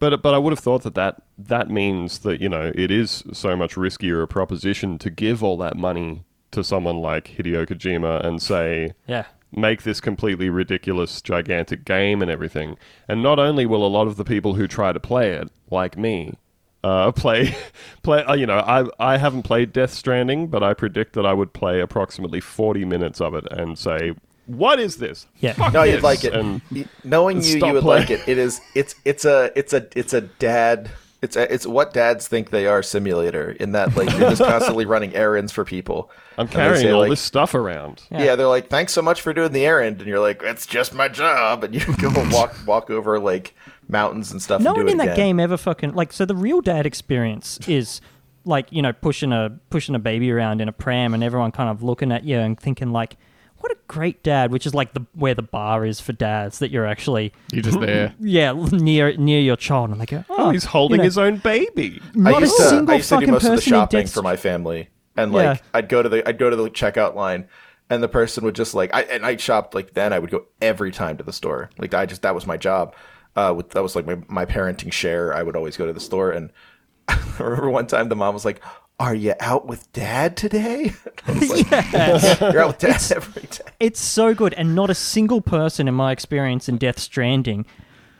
But 0.00 0.20
but 0.22 0.34
I 0.34 0.38
would 0.38 0.52
have 0.52 0.58
thought 0.58 0.82
that, 0.82 0.94
that 0.94 1.22
that 1.38 1.70
means 1.70 2.20
that 2.20 2.40
you 2.40 2.48
know 2.48 2.72
it 2.74 2.90
is 2.90 3.22
so 3.32 3.54
much 3.56 3.74
riskier 3.76 4.22
a 4.22 4.26
proposition 4.26 4.98
to 4.98 5.10
give 5.10 5.42
all 5.44 5.56
that 5.58 5.76
money 5.76 6.24
to 6.52 6.64
someone 6.64 6.98
like 6.98 7.34
Hideo 7.36 7.66
Kojima 7.66 8.24
and 8.24 8.40
say 8.42 8.94
Yeah. 9.06 9.24
make 9.54 9.82
this 9.82 10.00
completely 10.00 10.48
ridiculous 10.50 11.20
gigantic 11.22 11.84
game 11.84 12.22
and 12.22 12.30
everything. 12.30 12.76
And 13.08 13.22
not 13.22 13.38
only 13.38 13.66
will 13.66 13.84
a 13.86 13.88
lot 13.88 14.06
of 14.06 14.16
the 14.16 14.24
people 14.24 14.54
who 14.54 14.66
try 14.68 14.92
to 14.92 15.00
play 15.00 15.32
it, 15.32 15.48
like 15.70 15.96
me, 15.96 16.34
uh, 16.82 17.12
play 17.22 17.54
play 18.02 18.22
uh, 18.24 18.34
you 18.34 18.46
know 18.46 18.58
I 18.58 18.86
I 18.98 19.16
haven't 19.18 19.42
played 19.42 19.72
Death 19.72 19.92
Stranding, 19.92 20.48
but 20.48 20.62
I 20.62 20.72
predict 20.74 21.12
that 21.14 21.26
I 21.26 21.32
would 21.34 21.52
play 21.52 21.80
approximately 21.80 22.40
40 22.40 22.84
minutes 22.84 23.20
of 23.20 23.34
it 23.34 23.46
and 23.50 23.78
say 23.78 24.14
what 24.46 24.80
is 24.80 24.96
this? 24.96 25.28
Yeah. 25.38 25.52
Fuck 25.52 25.72
No, 25.72 25.82
this. 25.84 25.94
you'd 25.94 26.02
like 26.02 26.24
it. 26.24 26.32
And 26.34 26.60
Y- 26.72 26.84
Knowing 27.04 27.40
you, 27.42 27.58
you 27.64 27.72
would 27.72 27.82
playing. 27.82 28.00
like 28.02 28.10
it. 28.10 28.26
It 28.26 28.36
is. 28.36 28.60
It's. 28.74 28.96
It's 29.04 29.24
a. 29.24 29.52
It's 29.54 29.72
a. 29.72 29.86
It's 29.94 30.12
a 30.12 30.22
dad. 30.22 30.90
It's 31.22 31.36
uh, 31.36 31.46
it's 31.50 31.66
what 31.66 31.92
dads 31.92 32.28
think 32.28 32.48
they 32.48 32.66
are 32.66 32.82
simulator 32.82 33.50
in 33.50 33.72
that 33.72 33.94
like 33.94 34.10
you're 34.12 34.30
just 34.30 34.42
constantly 34.42 34.86
running 34.86 35.14
errands 35.14 35.52
for 35.52 35.66
people. 35.66 36.10
I'm 36.38 36.48
carrying 36.48 36.86
say, 36.86 36.90
all 36.90 37.00
like, 37.00 37.10
this 37.10 37.20
stuff 37.20 37.54
around. 37.54 38.02
Yeah. 38.10 38.36
they're 38.36 38.46
like, 38.46 38.68
thanks 38.70 38.94
so 38.94 39.02
much 39.02 39.20
for 39.20 39.34
doing 39.34 39.52
the 39.52 39.66
errand, 39.66 39.98
and 39.98 40.08
you're 40.08 40.20
like, 40.20 40.42
it's 40.42 40.66
just 40.66 40.94
my 40.94 41.08
job, 41.08 41.62
and 41.62 41.74
you 41.74 41.96
go 41.96 42.10
walk 42.30 42.54
walk 42.66 42.88
over 42.88 43.18
like 43.18 43.54
mountains 43.86 44.32
and 44.32 44.40
stuff. 44.40 44.62
No 44.62 44.70
and 44.70 44.76
do 44.76 44.80
one 44.80 44.88
it 44.88 44.92
in 44.92 44.98
that 44.98 45.04
again. 45.04 45.16
game 45.16 45.40
ever 45.40 45.58
fucking 45.58 45.92
like. 45.92 46.12
So 46.12 46.24
the 46.24 46.36
real 46.36 46.62
dad 46.62 46.86
experience 46.86 47.58
is 47.68 48.00
like 48.46 48.72
you 48.72 48.80
know 48.80 48.94
pushing 48.94 49.32
a 49.32 49.58
pushing 49.68 49.94
a 49.94 49.98
baby 49.98 50.32
around 50.32 50.62
in 50.62 50.68
a 50.68 50.72
pram 50.72 51.12
and 51.12 51.22
everyone 51.22 51.52
kind 51.52 51.68
of 51.68 51.82
looking 51.82 52.10
at 52.12 52.24
you 52.24 52.38
and 52.38 52.58
thinking 52.58 52.92
like, 52.92 53.16
what 53.60 53.72
a 53.72 53.76
great 53.88 54.22
dad. 54.22 54.50
Which 54.52 54.66
is 54.66 54.74
like 54.74 54.94
the 54.94 55.06
where 55.14 55.34
the 55.34 55.42
bar 55.42 55.84
is 55.86 56.00
for 56.00 56.12
dads 56.12 56.58
that 56.58 56.70
you're 56.70 56.86
actually 56.86 57.32
You're 57.52 57.62
just 57.62 57.80
there. 57.80 58.14
yeah 58.20 58.52
near 58.72 59.16
near 59.16 59.40
your 59.40 59.56
child 59.56 59.90
and 59.90 60.00
they 60.00 60.06
go, 60.06 60.24
oh, 60.28 60.36
Oh, 60.38 60.50
he's 60.50 60.64
holding 60.64 60.96
you 60.96 60.98
know, 60.98 61.04
his 61.04 61.18
own 61.18 61.36
baby. 61.38 62.00
I 62.14 62.18
Not 62.18 62.38
a 62.42 62.46
used 62.46 62.56
to, 62.56 62.62
single 62.68 62.94
I 62.94 62.96
used 62.96 63.08
to 63.10 63.14
do 63.16 63.20
fucking 63.20 63.32
most 63.32 63.44
of 63.44 63.54
the 63.56 63.60
shopping 63.60 64.06
for 64.06 64.22
my 64.22 64.36
family, 64.36 64.88
and 65.16 65.32
like 65.32 65.58
Yeah. 65.58 65.64
I'd 65.74 65.88
go 65.88 66.02
to 66.02 66.08
the 66.08 66.26
I'd 66.28 66.38
go 66.38 66.50
to 66.50 66.56
the 66.56 66.70
checkout 66.70 67.14
line, 67.14 67.48
and 67.88 68.02
the 68.02 68.08
person 68.08 68.44
would 68.44 68.54
just 68.54 68.74
like 68.74 68.92
I 68.94 69.02
and 69.02 69.24
I 69.24 69.36
shopped 69.36 69.74
like 69.74 69.94
then 69.94 70.12
I 70.12 70.18
would 70.18 70.30
go 70.30 70.46
every 70.60 70.90
time 70.90 71.16
to 71.18 71.22
the 71.22 71.32
store, 71.32 71.70
like 71.78 71.92
I 71.94 72.06
just 72.06 72.22
that 72.22 72.34
was 72.34 72.46
my 72.46 72.56
job. 72.56 72.94
Uh, 73.36 73.54
with 73.56 73.70
that 73.70 73.82
was 73.82 73.94
like 73.94 74.06
my, 74.06 74.18
my 74.26 74.44
parenting 74.44 74.92
share. 74.92 75.32
I 75.32 75.42
would 75.42 75.54
always 75.56 75.76
go 75.76 75.86
to 75.86 75.92
the 75.92 76.00
store, 76.00 76.30
and 76.32 76.50
I 77.08 77.18
remember 77.38 77.70
one 77.70 77.86
time 77.86 78.08
the 78.08 78.16
mom 78.16 78.34
was 78.34 78.44
like, 78.44 78.60
"Are 79.00 79.14
you 79.14 79.34
out 79.40 79.66
with 79.66 79.92
dad 79.92 80.36
today?" 80.36 80.92
I 81.26 81.32
was 81.32 82.40
You're 82.40 82.60
out 82.60 82.68
with 82.68 82.78
dad 82.78 83.02
every 83.10 83.42
day. 83.42 83.64
It's 83.80 84.00
so 84.00 84.34
good, 84.34 84.54
and 84.54 84.74
not 84.74 84.90
a 84.90 84.94
single 84.94 85.40
person 85.40 85.88
in 85.88 85.94
my 85.94 86.12
experience 86.12 86.68
in 86.68 86.76
Death 86.76 86.98
Stranding 87.00 87.66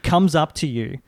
comes 0.02 0.34
up 0.34 0.54
to 0.54 0.66
you, 0.66 0.98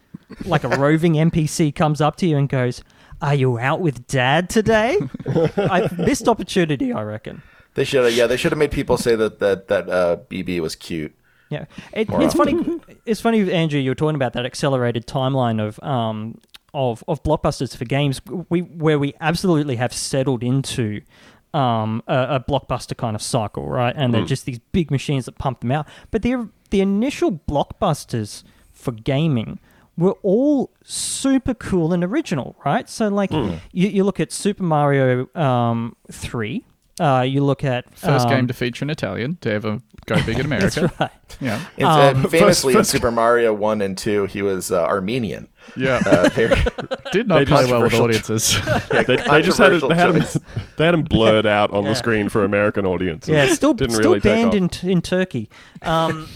like 0.44 0.62
a 0.62 0.68
roving 0.78 1.14
NPC 1.14 1.74
comes 1.74 2.00
up 2.00 2.16
to 2.16 2.26
you 2.26 2.37
and 2.37 2.48
goes, 2.48 2.85
"Are 3.20 3.35
you 3.35 3.58
out 3.58 3.80
with 3.80 4.06
Dad 4.06 4.48
today?" 4.50 4.98
I 5.26 5.88
missed 5.96 6.28
opportunity, 6.28 6.92
I 6.92 7.02
reckon. 7.02 7.42
They 7.74 7.85
should 7.85 8.04
have, 8.04 8.12
yeah, 8.12 8.26
they 8.26 8.37
should 8.37 8.52
have 8.52 8.58
made 8.58 8.70
people 8.70 8.98
say 8.98 9.16
that 9.16 9.38
that 9.40 9.68
that 9.68 9.88
uh, 9.88 10.18
BB 10.28 10.61
was 10.61 10.76
cute. 10.76 11.14
Yeah, 11.48 11.64
it, 11.92 12.08
it's 12.11 12.35
often. 12.35 12.64
funny. 12.64 12.80
It's 13.04 13.20
funny, 13.20 13.52
Andrew. 13.52 13.80
You 13.80 13.90
were 13.90 13.94
talking 13.94 14.14
about 14.14 14.32
that 14.35 14.46
accelerated 14.46 15.06
timeline 15.06 15.61
of 15.61 15.82
um 15.82 16.38
of 16.74 17.04
of 17.08 17.22
blockbusters 17.22 17.76
for 17.76 17.85
games. 17.85 18.20
We 18.48 18.61
where 18.61 18.98
we 18.98 19.14
absolutely 19.20 19.76
have 19.76 19.92
settled 19.92 20.42
into 20.42 21.00
um 21.54 22.02
a, 22.06 22.37
a 22.37 22.40
blockbuster 22.40 22.96
kind 22.96 23.14
of 23.14 23.22
cycle, 23.22 23.68
right? 23.68 23.94
And 23.96 24.12
they're 24.14 24.24
just 24.24 24.46
these 24.46 24.58
big 24.72 24.90
machines 24.90 25.26
that 25.26 25.38
pump 25.38 25.61
them 25.61 25.70
out. 25.72 25.87
But 26.11 26.22
the 26.22 26.48
the 26.70 26.80
initial 26.80 27.32
blockbusters 27.32 28.42
for 28.72 28.92
gaming 28.92 29.58
were 29.98 30.16
all 30.22 30.70
super 30.82 31.52
cool 31.52 31.92
and 31.92 32.02
original, 32.02 32.56
right? 32.64 32.88
So 32.88 33.08
like 33.08 33.30
you, 33.72 33.88
you 33.88 34.04
look 34.04 34.18
at 34.20 34.32
Super 34.32 34.62
Mario 34.62 35.28
um 35.35 35.94
three. 36.11 36.64
Uh, 37.00 37.22
you 37.26 37.42
look 37.42 37.64
at 37.64 37.92
First 37.98 38.26
um, 38.26 38.31
game 38.33 38.46
to 38.48 38.55
feature 38.55 38.85
an 38.85 38.90
Italian 38.90 39.37
to 39.40 39.50
ever 39.50 39.78
go 40.07 40.22
big 40.26 40.38
in 40.38 40.44
America. 40.46 40.81
That's 40.81 41.00
right. 41.00 41.11
Yeah. 41.40 41.64
And, 41.78 41.87
Um, 42.18 42.24
uh, 42.26 42.28
famously 42.28 42.74
first- 42.74 42.94
in 42.94 42.98
Super 43.00 43.11
Mario 43.11 43.55
One 43.55 43.81
and 43.81 43.96
Two, 43.96 44.26
he 44.26 44.42
was 44.42 44.70
uh, 44.70 44.83
Armenian. 44.85 45.48
Yeah. 45.74 46.02
Uh, 46.05 46.28
Did 47.12 47.28
not 47.28 47.46
play 47.46 47.64
well 47.64 47.83
with 47.83 47.92
Controversial 47.92 48.05
audiences. 48.05 48.59
They, 49.07 49.16
they 49.16 49.42
just 49.42 49.57
had 49.59 49.72
it, 49.72 49.83
they 49.88 49.94
had 49.94 50.14
him, 50.14 50.22
they 50.76 50.85
had 50.85 50.94
him 50.94 51.02
blurred 51.05 51.46
out 51.46 51.70
on 51.72 51.85
Yeah. 51.85 51.90
the 51.90 51.94
screen 51.94 52.28
for 52.28 52.44
American 52.44 52.85
audiences. 52.85 53.31
Yeah, 53.31 53.46
still 53.55 53.72
didn't 53.72 53.94
still 53.94 54.11
really 54.12 54.20
banned 54.20 54.55
in 54.55 54.68
in 54.83 55.00
Turkey. 55.00 55.48
Um, 55.81 56.28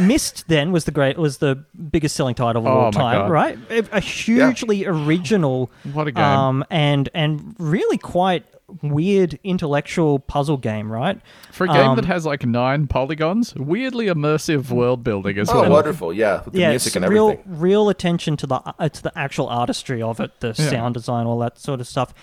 Myst 0.00 0.48
then 0.48 0.72
was 0.72 0.84
the 0.84 0.90
great 0.90 1.16
was 1.16 1.38
the 1.38 1.64
biggest 1.90 2.16
selling 2.16 2.34
title 2.34 2.62
of 2.66 2.74
Oh 2.74 2.80
all 2.80 2.92
time, 2.92 3.18
God. 3.18 3.30
right? 3.30 3.58
A, 3.70 3.96
a 3.96 4.00
hugely 4.00 4.84
original, 4.86 5.70
What 5.92 6.08
a 6.08 6.12
game. 6.12 6.24
um, 6.24 6.64
and 6.70 7.08
and 7.14 7.54
really 7.58 7.96
quite 7.98 8.44
weird 8.82 9.38
intellectual 9.44 10.18
puzzle 10.18 10.56
game, 10.56 10.90
right? 10.90 11.20
For 11.50 11.64
a 11.64 11.68
game 11.68 11.90
Um, 11.90 11.96
that 11.96 12.04
has 12.06 12.24
like 12.24 12.46
nine 12.46 12.86
polygons, 12.86 13.54
weirdly 13.54 14.06
immersive 14.06 14.70
world 14.70 15.02
building 15.04 15.38
as 15.38 15.50
oh, 15.50 15.62
well. 15.62 15.70
wonderful! 15.70 16.12
Yeah, 16.12 16.42
with 16.44 16.54
the 16.54 16.60
yeah, 16.60 16.70
music 16.70 16.88
it's 16.88 16.96
and 16.96 17.08
real 17.08 17.30
everything. 17.30 17.58
real 17.60 17.88
attention 17.88 18.36
to 18.38 18.46
the 18.46 18.54
uh, 18.56 18.88
to 18.88 19.02
the 19.02 19.12
actual 19.18 19.48
artistry 19.48 20.00
of 20.02 20.20
it, 20.20 20.40
the 20.40 20.48
Yeah. 20.58 20.70
sound 20.70 20.94
design, 20.94 21.26
all 21.26 21.38
that 21.40 21.58
sort 21.58 21.80
of 21.80 21.86
stuff. 21.86 22.14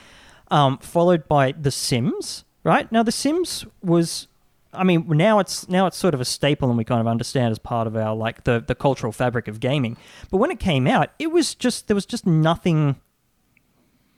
Um, 0.52 0.78
followed 0.80 1.28
by 1.28 1.52
The 1.52 1.70
Sims, 1.72 2.44
right? 2.64 2.92
Now 2.92 3.04
The 3.04 3.12
Sims 3.12 3.66
was 3.84 4.28
I 4.72 4.84
mean, 4.84 5.06
now 5.08 5.40
it's 5.40 5.68
now 5.68 5.88
it's 5.88 5.98
sort 5.98 6.14
of 6.14 6.22
a 6.22 6.26
staple 6.26 6.70
and 6.70 6.78
we 6.78 6.84
kind 6.84 7.02
of 7.02 7.08
understand 7.08 7.52
as 7.52 7.58
part 7.60 7.88
of 7.88 7.96
our 7.96 8.16
like 8.16 8.44
the 8.44 8.64
the 8.66 8.76
cultural 8.76 9.12
fabric 9.12 9.48
of 9.48 9.60
gaming. 9.60 9.98
But 10.30 10.38
when 10.38 10.52
it 10.52 10.60
came 10.60 10.86
out, 10.88 11.10
it 11.20 11.32
was 11.32 11.56
just 11.56 11.88
there 11.88 11.96
was 11.96 12.06
just 12.06 12.26
nothing 12.28 12.96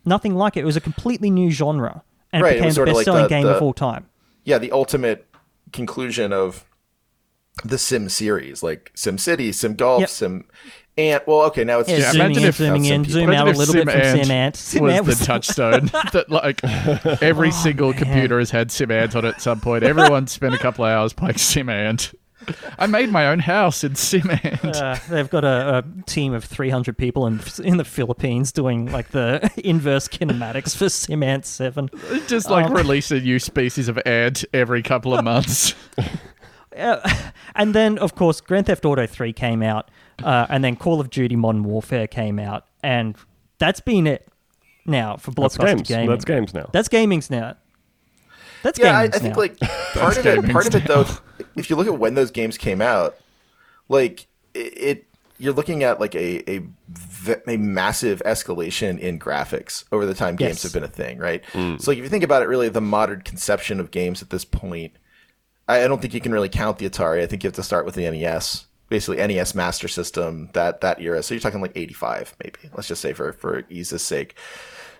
nothing 0.05 0.35
like 0.35 0.57
it. 0.57 0.61
It 0.61 0.65
was 0.65 0.75
a 0.77 0.81
completely 0.81 1.29
new 1.29 1.51
genre. 1.51 2.03
And 2.33 2.43
Right, 2.43 2.53
it 2.53 2.55
it 2.55 2.57
became 2.59 2.65
was 2.67 2.75
the 2.75 2.85
best 2.85 3.03
selling 3.03 3.23
the- 3.23 3.29
game 3.29 3.43
the- 3.43 3.55
of 3.57 3.61
all 3.61 3.73
time. 3.73 4.05
Yeah, 4.43 4.57
the 4.57 4.71
ultimate 4.71 5.27
conclusion 5.71 6.33
of 6.33 6.65
the 7.63 7.77
Sim 7.77 8.09
series, 8.09 8.63
like 8.63 8.91
Sim 8.95 9.17
City, 9.17 9.51
Sim 9.51 9.75
Golf, 9.75 9.99
Yep. 10.01 10.09
Sim 10.09 10.45
Ant. 10.97 11.27
Well, 11.27 11.41
okay, 11.43 11.63
now 11.63 11.79
it's 11.79 11.89
Yeah, 11.89 11.97
just 11.99 12.11
zooming 12.13 12.25
imagine 12.27 12.43
in, 12.43 12.49
if- 12.49 12.55
zooming 12.55 12.85
in, 12.85 13.01
people- 13.05 13.13
zoom 13.21 13.31
out 13.31 13.47
a 13.47 13.51
if 13.51 13.57
little 13.57 13.73
bit 13.75 13.83
from 13.89 13.91
SimAnt 14.01 14.23
SimAnt. 14.23 14.53
SimAnt 14.53 14.81
was 14.81 14.97
the 14.97 15.03
was 15.03 15.19
touchstone 15.27 15.85
that 16.13 16.25
like 16.29 16.63
every 17.21 17.49
oh, 17.49 17.51
single 17.51 17.93
computer 17.93 18.39
has 18.39 18.49
had 18.51 18.71
Sim 18.71 18.91
Ant 18.91 19.15
on 19.15 19.25
it 19.25 19.35
at 19.35 19.41
some 19.41 19.59
point. 19.59 19.83
Everyone 19.83 20.27
spent 20.27 20.53
a 20.55 20.57
couple 20.57 20.85
of 20.85 20.91
hours 20.91 21.13
playing 21.13 21.35
SimAnt. 21.35 22.13
I 22.77 22.87
made 22.87 23.09
my 23.09 23.27
own 23.27 23.39
house 23.39 23.83
in 23.83 23.93
SimAnt. 23.93 24.75
Uh, 24.75 24.97
they've 25.09 25.29
got 25.29 25.43
a, 25.43 25.79
a 25.79 26.03
team 26.03 26.33
of 26.33 26.43
300 26.43 26.97
people 26.97 27.27
in 27.27 27.39
in 27.63 27.77
the 27.77 27.85
Philippines 27.85 28.51
doing 28.51 28.91
like 28.91 29.09
the 29.09 29.51
inverse 29.63 30.07
kinematics 30.07 30.75
for 30.75 30.85
SimAnt 30.85 31.45
7. 31.45 31.89
Just 32.27 32.49
like 32.49 32.65
um, 32.67 32.73
release 32.73 33.11
a 33.11 33.19
new 33.19 33.39
species 33.39 33.87
of 33.87 33.99
ant 34.05 34.43
every 34.53 34.81
couple 34.81 35.13
of 35.13 35.23
months. 35.23 35.73
Uh, 36.77 37.01
and 37.53 37.75
then, 37.75 37.97
of 37.97 38.15
course, 38.15 38.39
Grand 38.39 38.67
Theft 38.67 38.85
Auto 38.85 39.05
3 39.05 39.33
came 39.33 39.61
out, 39.61 39.91
uh, 40.23 40.47
and 40.49 40.63
then 40.63 40.77
Call 40.77 41.01
of 41.01 41.09
Duty 41.09 41.35
Modern 41.35 41.63
Warfare 41.65 42.07
came 42.07 42.39
out, 42.39 42.65
and 42.81 43.17
that's 43.59 43.81
been 43.81 44.07
it 44.07 44.25
now 44.85 45.17
for 45.17 45.31
That's 45.31 45.57
blockbuster 45.57 45.65
games. 45.75 45.87
gaming. 45.89 46.09
That's 46.09 46.23
games 46.25 46.53
now. 46.53 46.69
That's 46.71 46.87
gaming's 46.87 47.29
now. 47.29 47.57
That's 48.63 48.79
yeah. 48.79 48.97
I, 48.97 49.01
I 49.01 49.07
gaming's 49.07 49.21
think 49.21 49.35
now. 49.35 49.41
like 49.41 49.59
part 49.95 50.17
of 50.17 50.25
it, 50.25 50.49
part 50.49 50.67
of 50.67 50.75
it 50.75 50.87
though, 50.87 51.05
if 51.55 51.69
you 51.69 51.75
look 51.75 51.87
at 51.87 51.97
when 51.99 52.13
those 52.15 52.31
games 52.31 52.57
came 52.57 52.81
out, 52.81 53.15
like 53.89 54.27
it, 54.53 54.59
it 54.77 55.05
you're 55.37 55.53
looking 55.53 55.83
at 55.83 55.99
like 55.99 56.13
a 56.15 56.47
a 57.47 57.57
massive 57.57 58.21
escalation 58.25 58.99
in 58.99 59.17
graphics 59.19 59.83
over 59.91 60.05
the 60.05 60.13
time 60.13 60.35
games 60.35 60.63
Yes. 60.63 60.63
have 60.63 60.73
been 60.73 60.83
a 60.83 60.87
thing, 60.87 61.17
right? 61.17 61.43
So 61.53 61.59
like, 61.91 61.97
if 61.97 62.03
you 62.03 62.09
think 62.09 62.23
about 62.23 62.41
it, 62.43 62.47
really, 62.47 62.69
the 62.69 62.81
modern 62.81 63.21
conception 63.21 63.79
of 63.79 63.91
games 63.91 64.21
at 64.21 64.29
this 64.29 64.45
point, 64.45 64.93
I, 65.67 65.83
I 65.83 65.87
don't 65.87 66.01
think 66.01 66.13
you 66.13 66.21
can 66.21 66.31
really 66.31 66.49
count 66.49 66.77
the 66.77 66.89
Atari. 66.89 67.21
I 67.21 67.25
think 67.25 67.43
you 67.43 67.47
have 67.47 67.55
to 67.55 67.63
start 67.63 67.85
with 67.85 67.95
the 67.95 68.09
NES, 68.09 68.65
basically 68.89 69.17
NES 69.25 69.55
Master 69.55 69.87
System, 69.87 70.49
that 70.53 70.81
that 70.81 71.01
era. 71.01 71.23
So 71.23 71.33
you're 71.33 71.41
talking 71.41 71.61
like 71.61 71.71
85, 71.75 72.35
maybe. 72.43 72.59
Let's 72.75 72.87
just 72.87 73.01
say 73.01 73.13
for 73.13 73.33
for 73.33 73.63
ease's 73.69 74.01
sake. 74.03 74.35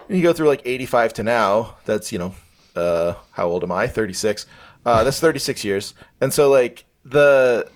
And 0.08 0.18
you 0.18 0.24
go 0.24 0.34
through 0.34 0.48
like 0.48 0.62
85 0.66 1.14
to 1.14 1.24
now. 1.24 1.76
That's 1.86 2.12
you 2.12 2.18
know, 2.20 2.36
uh, 2.76 3.14
how 3.32 3.48
old 3.48 3.64
am 3.64 3.72
I? 3.72 3.88
36. 3.88 4.46
Uh, 4.86 5.04
that's 5.04 5.20
36 5.20 5.64
years. 5.64 5.94
And 6.20 6.34
so 6.34 6.50
like 6.50 6.86
the 7.06 7.70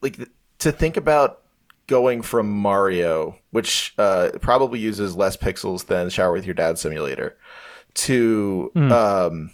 like 0.00 0.16
th- 0.16 0.28
to 0.58 0.72
think 0.72 0.96
about 0.96 1.42
going 1.86 2.22
from 2.22 2.50
Mario, 2.50 3.36
which 3.50 3.94
uh, 3.98 4.30
probably 4.40 4.78
uses 4.78 5.16
less 5.16 5.36
pixels 5.36 5.86
than 5.86 6.10
Shower 6.10 6.32
with 6.32 6.46
Your 6.46 6.54
Dad 6.54 6.78
Simulator, 6.78 7.36
to 7.94 8.70
um, 8.76 9.50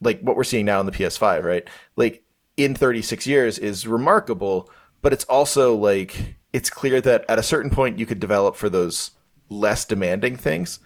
like 0.00 0.20
what 0.20 0.36
we're 0.36 0.44
seeing 0.44 0.66
now 0.66 0.80
in 0.80 0.86
the 0.86 0.92
PS5, 0.92 1.42
right? 1.44 1.68
Like 1.96 2.22
in 2.56 2.74
36 2.74 3.26
years 3.26 3.58
is 3.58 3.86
remarkable, 3.86 4.70
but 5.02 5.12
it's 5.12 5.24
also 5.24 5.74
like 5.74 6.36
it's 6.52 6.70
clear 6.70 7.00
that 7.00 7.24
at 7.28 7.38
a 7.38 7.42
certain 7.42 7.70
point 7.70 7.98
you 7.98 8.06
could 8.06 8.20
develop 8.20 8.56
for 8.56 8.68
those 8.68 9.12
less 9.48 9.84
demanding 9.84 10.36
things. 10.36 10.80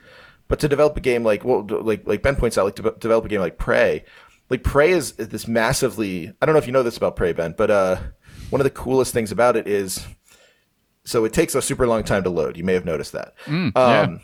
But 0.47 0.61
to 0.61 0.69
develop 0.69 0.97
a 0.97 1.01
game 1.01 1.25
like 1.25 1.45
well, 1.45 1.67
like 1.67 2.07
like 2.07 2.23
Ben 2.23 2.37
points 2.37 2.59
out, 2.59 2.65
like 2.67 2.77
to 2.77 2.95
develop 2.99 3.25
a 3.25 3.29
game 3.29 3.41
like 3.41 3.59
Prey, 3.59 4.05
like 4.51 4.63
Prey 4.63 4.91
is 4.91 5.13
this 5.13 5.49
massively. 5.49 6.33
I 6.41 6.47
don't 6.47 6.55
know 6.55 6.59
if 6.59 6.67
you 6.67 6.73
know 6.73 6.83
this 6.83 6.97
about 6.97 7.17
Prey, 7.17 7.33
Ben, 7.33 7.55
but 7.57 7.71
uh, 7.71 7.97
one 8.51 8.61
of 8.61 8.65
the 8.65 8.71
coolest 8.71 9.13
things 9.13 9.33
about 9.33 9.57
it 9.57 9.67
is, 9.67 10.07
so 11.05 11.25
it 11.25 11.33
takes 11.33 11.55
a 11.55 11.63
super 11.63 11.87
long 11.87 12.05
time 12.05 12.23
to 12.25 12.31
load. 12.31 12.57
You 12.57 12.65
may 12.65 12.75
have 12.75 12.85
noticed 12.85 13.13
that. 13.13 13.35
um, 13.47 13.73
yeah. 13.77 14.19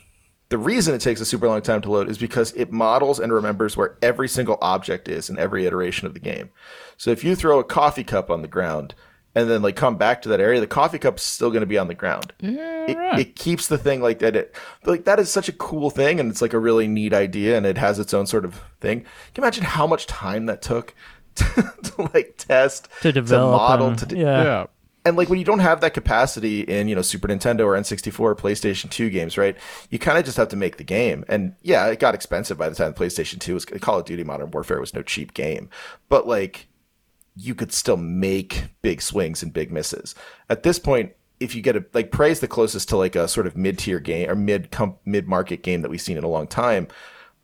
The 0.50 0.58
reason 0.58 0.94
it 0.94 1.00
takes 1.00 1.20
a 1.20 1.24
super 1.24 1.46
long 1.46 1.62
time 1.62 1.80
to 1.82 1.90
load 1.92 2.10
is 2.10 2.18
because 2.18 2.52
it 2.54 2.72
models 2.72 3.20
and 3.20 3.32
remembers 3.32 3.76
where 3.76 3.96
every 4.02 4.28
single 4.28 4.58
object 4.60 5.08
is 5.08 5.30
in 5.30 5.38
every 5.38 5.64
iteration 5.64 6.08
of 6.08 6.14
the 6.14 6.18
game. 6.18 6.50
So 6.96 7.12
if 7.12 7.22
you 7.22 7.36
throw 7.36 7.60
a 7.60 7.64
coffee 7.64 8.02
cup 8.02 8.30
on 8.30 8.42
the 8.42 8.48
ground 8.48 8.96
and 9.34 9.48
then 9.48 9.62
like 9.62 9.76
come 9.76 9.96
back 9.96 10.22
to 10.22 10.28
that 10.30 10.40
area, 10.40 10.60
the 10.60 10.66
coffee 10.66 10.98
cup's 10.98 11.22
still 11.22 11.50
going 11.50 11.60
to 11.60 11.66
be 11.66 11.78
on 11.78 11.88
the 11.88 11.94
ground. 11.94 12.32
Yeah, 12.40 12.86
It, 12.86 12.96
right. 12.96 13.18
it 13.20 13.36
keeps 13.36 13.68
the 13.68 13.78
thing 13.78 14.00
like 14.02 14.18
that. 14.20 14.34
It 14.36 14.54
like 14.84 15.04
that 15.04 15.18
is 15.20 15.30
such 15.30 15.48
a 15.48 15.52
cool 15.52 15.90
thing, 15.90 16.18
and 16.20 16.30
it's 16.30 16.42
like 16.42 16.52
a 16.54 16.58
really 16.58 16.88
neat 16.88 17.12
idea, 17.14 17.56
and 17.56 17.64
it 17.66 17.78
has 17.78 17.98
its 17.98 18.12
own 18.14 18.26
sort 18.26 18.44
of 18.44 18.60
thing. 18.80 19.00
Can 19.00 19.08
you 19.36 19.42
imagine 19.44 19.64
how 19.64 19.86
much 19.86 20.06
time 20.06 20.46
that 20.46 20.62
took 20.62 20.94
to, 21.36 21.44
to 21.84 22.10
like 22.14 22.34
test, 22.38 22.88
to 23.02 23.12
develop 23.12 23.60
model, 23.60 23.88
and- 23.88 23.98
to 23.98 24.06
do, 24.06 24.16
yeah. 24.16 24.42
yeah. 24.42 24.66
and 25.06 25.16
like 25.16 25.28
when 25.28 25.38
you 25.38 25.44
don't 25.44 25.60
have 25.60 25.80
that 25.80 25.94
capacity 25.94 26.62
in 26.62 26.88
you 26.88 26.96
know 26.96 27.02
Super 27.02 27.28
Nintendo 27.28 27.60
or 27.60 27.74
N64 27.80 28.18
or 28.20 28.34
PlayStation 28.34 28.90
2 28.90 29.10
games, 29.10 29.38
right? 29.38 29.56
You 29.90 30.00
kind 30.00 30.18
of 30.18 30.24
just 30.24 30.36
have 30.38 30.48
to 30.48 30.56
make 30.56 30.76
the 30.76 30.84
game. 30.84 31.24
And 31.28 31.54
yeah, 31.62 31.86
it 31.86 32.00
got 32.00 32.16
expensive 32.16 32.58
by 32.58 32.68
the 32.68 32.74
time 32.74 32.92
PlayStation 32.94 33.38
2 33.38 33.54
was 33.54 33.64
Call 33.64 34.00
of 34.00 34.04
Duty 34.06 34.24
Modern 34.24 34.50
Warfare 34.50 34.80
was 34.80 34.92
no 34.92 35.02
cheap 35.02 35.34
game, 35.34 35.70
but 36.08 36.26
like 36.26 36.66
you 37.40 37.54
could 37.54 37.72
still 37.72 37.96
make 37.96 38.64
big 38.82 39.00
swings 39.00 39.42
and 39.42 39.52
big 39.52 39.72
misses. 39.72 40.14
At 40.48 40.62
this 40.62 40.78
point, 40.78 41.12
if 41.38 41.54
you 41.54 41.62
get 41.62 41.74
a 41.76 41.84
like 41.94 42.10
Prey's 42.10 42.40
the 42.40 42.48
closest 42.48 42.88
to 42.90 42.96
like 42.96 43.16
a 43.16 43.26
sort 43.26 43.46
of 43.46 43.56
mid 43.56 43.78
tier 43.78 43.98
game 44.00 44.28
or 44.28 44.34
mid 44.34 44.68
mid 45.04 45.26
market 45.26 45.62
game 45.62 45.80
that 45.82 45.90
we've 45.90 46.00
seen 46.00 46.18
in 46.18 46.24
a 46.24 46.28
long 46.28 46.46
time. 46.46 46.88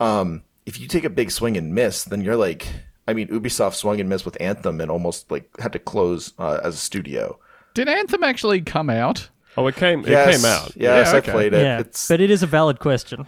Um, 0.00 0.42
if 0.66 0.78
you 0.78 0.86
take 0.88 1.04
a 1.04 1.10
big 1.10 1.30
swing 1.30 1.56
and 1.56 1.74
miss, 1.74 2.04
then 2.04 2.20
you're 2.20 2.36
like, 2.36 2.66
I 3.08 3.14
mean, 3.14 3.28
Ubisoft 3.28 3.74
swung 3.74 4.00
and 4.00 4.08
missed 4.08 4.24
with 4.26 4.36
Anthem 4.40 4.80
and 4.80 4.90
almost 4.90 5.30
like 5.30 5.48
had 5.60 5.72
to 5.72 5.78
close 5.78 6.34
uh, 6.38 6.60
as 6.62 6.74
a 6.74 6.78
studio. 6.78 7.38
Did 7.72 7.88
Anthem 7.88 8.22
actually 8.24 8.60
come 8.60 8.90
out? 8.90 9.28
Oh, 9.56 9.66
it 9.68 9.76
came. 9.76 10.00
It 10.00 10.10
Yes, 10.10 10.36
came 10.36 10.44
out. 10.44 10.72
Yes, 10.76 11.08
Yeah, 11.08 11.14
I 11.14 11.18
okay. 11.18 11.32
played 11.32 11.54
it. 11.54 11.62
Yeah, 11.62 11.78
It's 11.80 12.08
but 12.08 12.20
it 12.20 12.30
is 12.30 12.42
a 12.42 12.46
valid 12.46 12.78
question. 12.78 13.26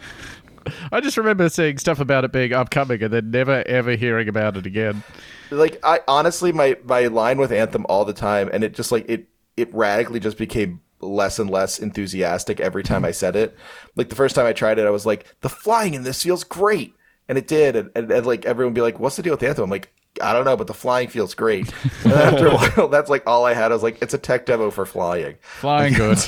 I 0.91 1.01
just 1.01 1.17
remember 1.17 1.49
seeing 1.49 1.77
stuff 1.77 1.99
about 1.99 2.23
it 2.23 2.31
being 2.31 2.53
upcoming 2.53 3.01
and 3.03 3.13
then 3.13 3.31
never 3.31 3.63
ever 3.67 3.91
hearing 3.91 4.27
about 4.27 4.57
it 4.57 4.65
again. 4.65 5.03
like 5.51 5.79
I 5.83 6.01
honestly 6.07 6.51
my 6.51 6.77
my 6.83 7.07
line 7.07 7.37
with 7.37 7.51
Anthem 7.51 7.85
all 7.89 8.05
the 8.05 8.13
time, 8.13 8.49
and 8.51 8.63
it 8.63 8.73
just 8.73 8.91
like 8.91 9.05
it 9.09 9.27
it 9.57 9.73
radically 9.73 10.19
just 10.19 10.37
became 10.37 10.81
less 11.01 11.39
and 11.39 11.49
less 11.49 11.79
enthusiastic 11.79 12.59
every 12.59 12.83
time 12.83 13.05
I 13.05 13.11
said 13.11 13.35
it. 13.35 13.55
Like 13.95 14.09
the 14.09 14.15
first 14.15 14.35
time 14.35 14.45
I 14.45 14.53
tried 14.53 14.79
it, 14.79 14.85
I 14.85 14.89
was 14.89 15.05
like, 15.05 15.25
the 15.41 15.49
flying 15.49 15.93
in 15.93 16.03
this 16.03 16.23
feels 16.23 16.43
great. 16.43 16.93
And 17.27 17.37
it 17.37 17.47
did. 17.47 17.75
And, 17.75 17.91
and, 17.95 18.11
and 18.11 18.25
like 18.25 18.45
everyone 18.45 18.73
would 18.73 18.77
be 18.77 18.81
like, 18.81 18.99
what's 18.99 19.15
the 19.15 19.23
deal 19.23 19.33
with 19.33 19.39
the 19.39 19.47
anthem? 19.47 19.65
I'm 19.65 19.69
like, 19.69 19.93
I 20.21 20.33
don't 20.33 20.45
know, 20.45 20.57
but 20.57 20.67
the 20.67 20.73
flying 20.73 21.07
feels 21.07 21.33
great. 21.33 21.71
And 22.03 22.13
after 22.13 22.47
a 22.47 22.55
while, 22.55 22.87
that's 22.91 23.09
like 23.09 23.23
all 23.27 23.45
I 23.45 23.53
had. 23.53 23.71
I 23.71 23.75
was 23.75 23.83
like, 23.83 24.01
it's 24.01 24.13
a 24.13 24.17
tech 24.17 24.45
demo 24.45 24.71
for 24.71 24.85
flying. 24.85 25.35
Flying 25.41 25.93
good. 25.93 26.19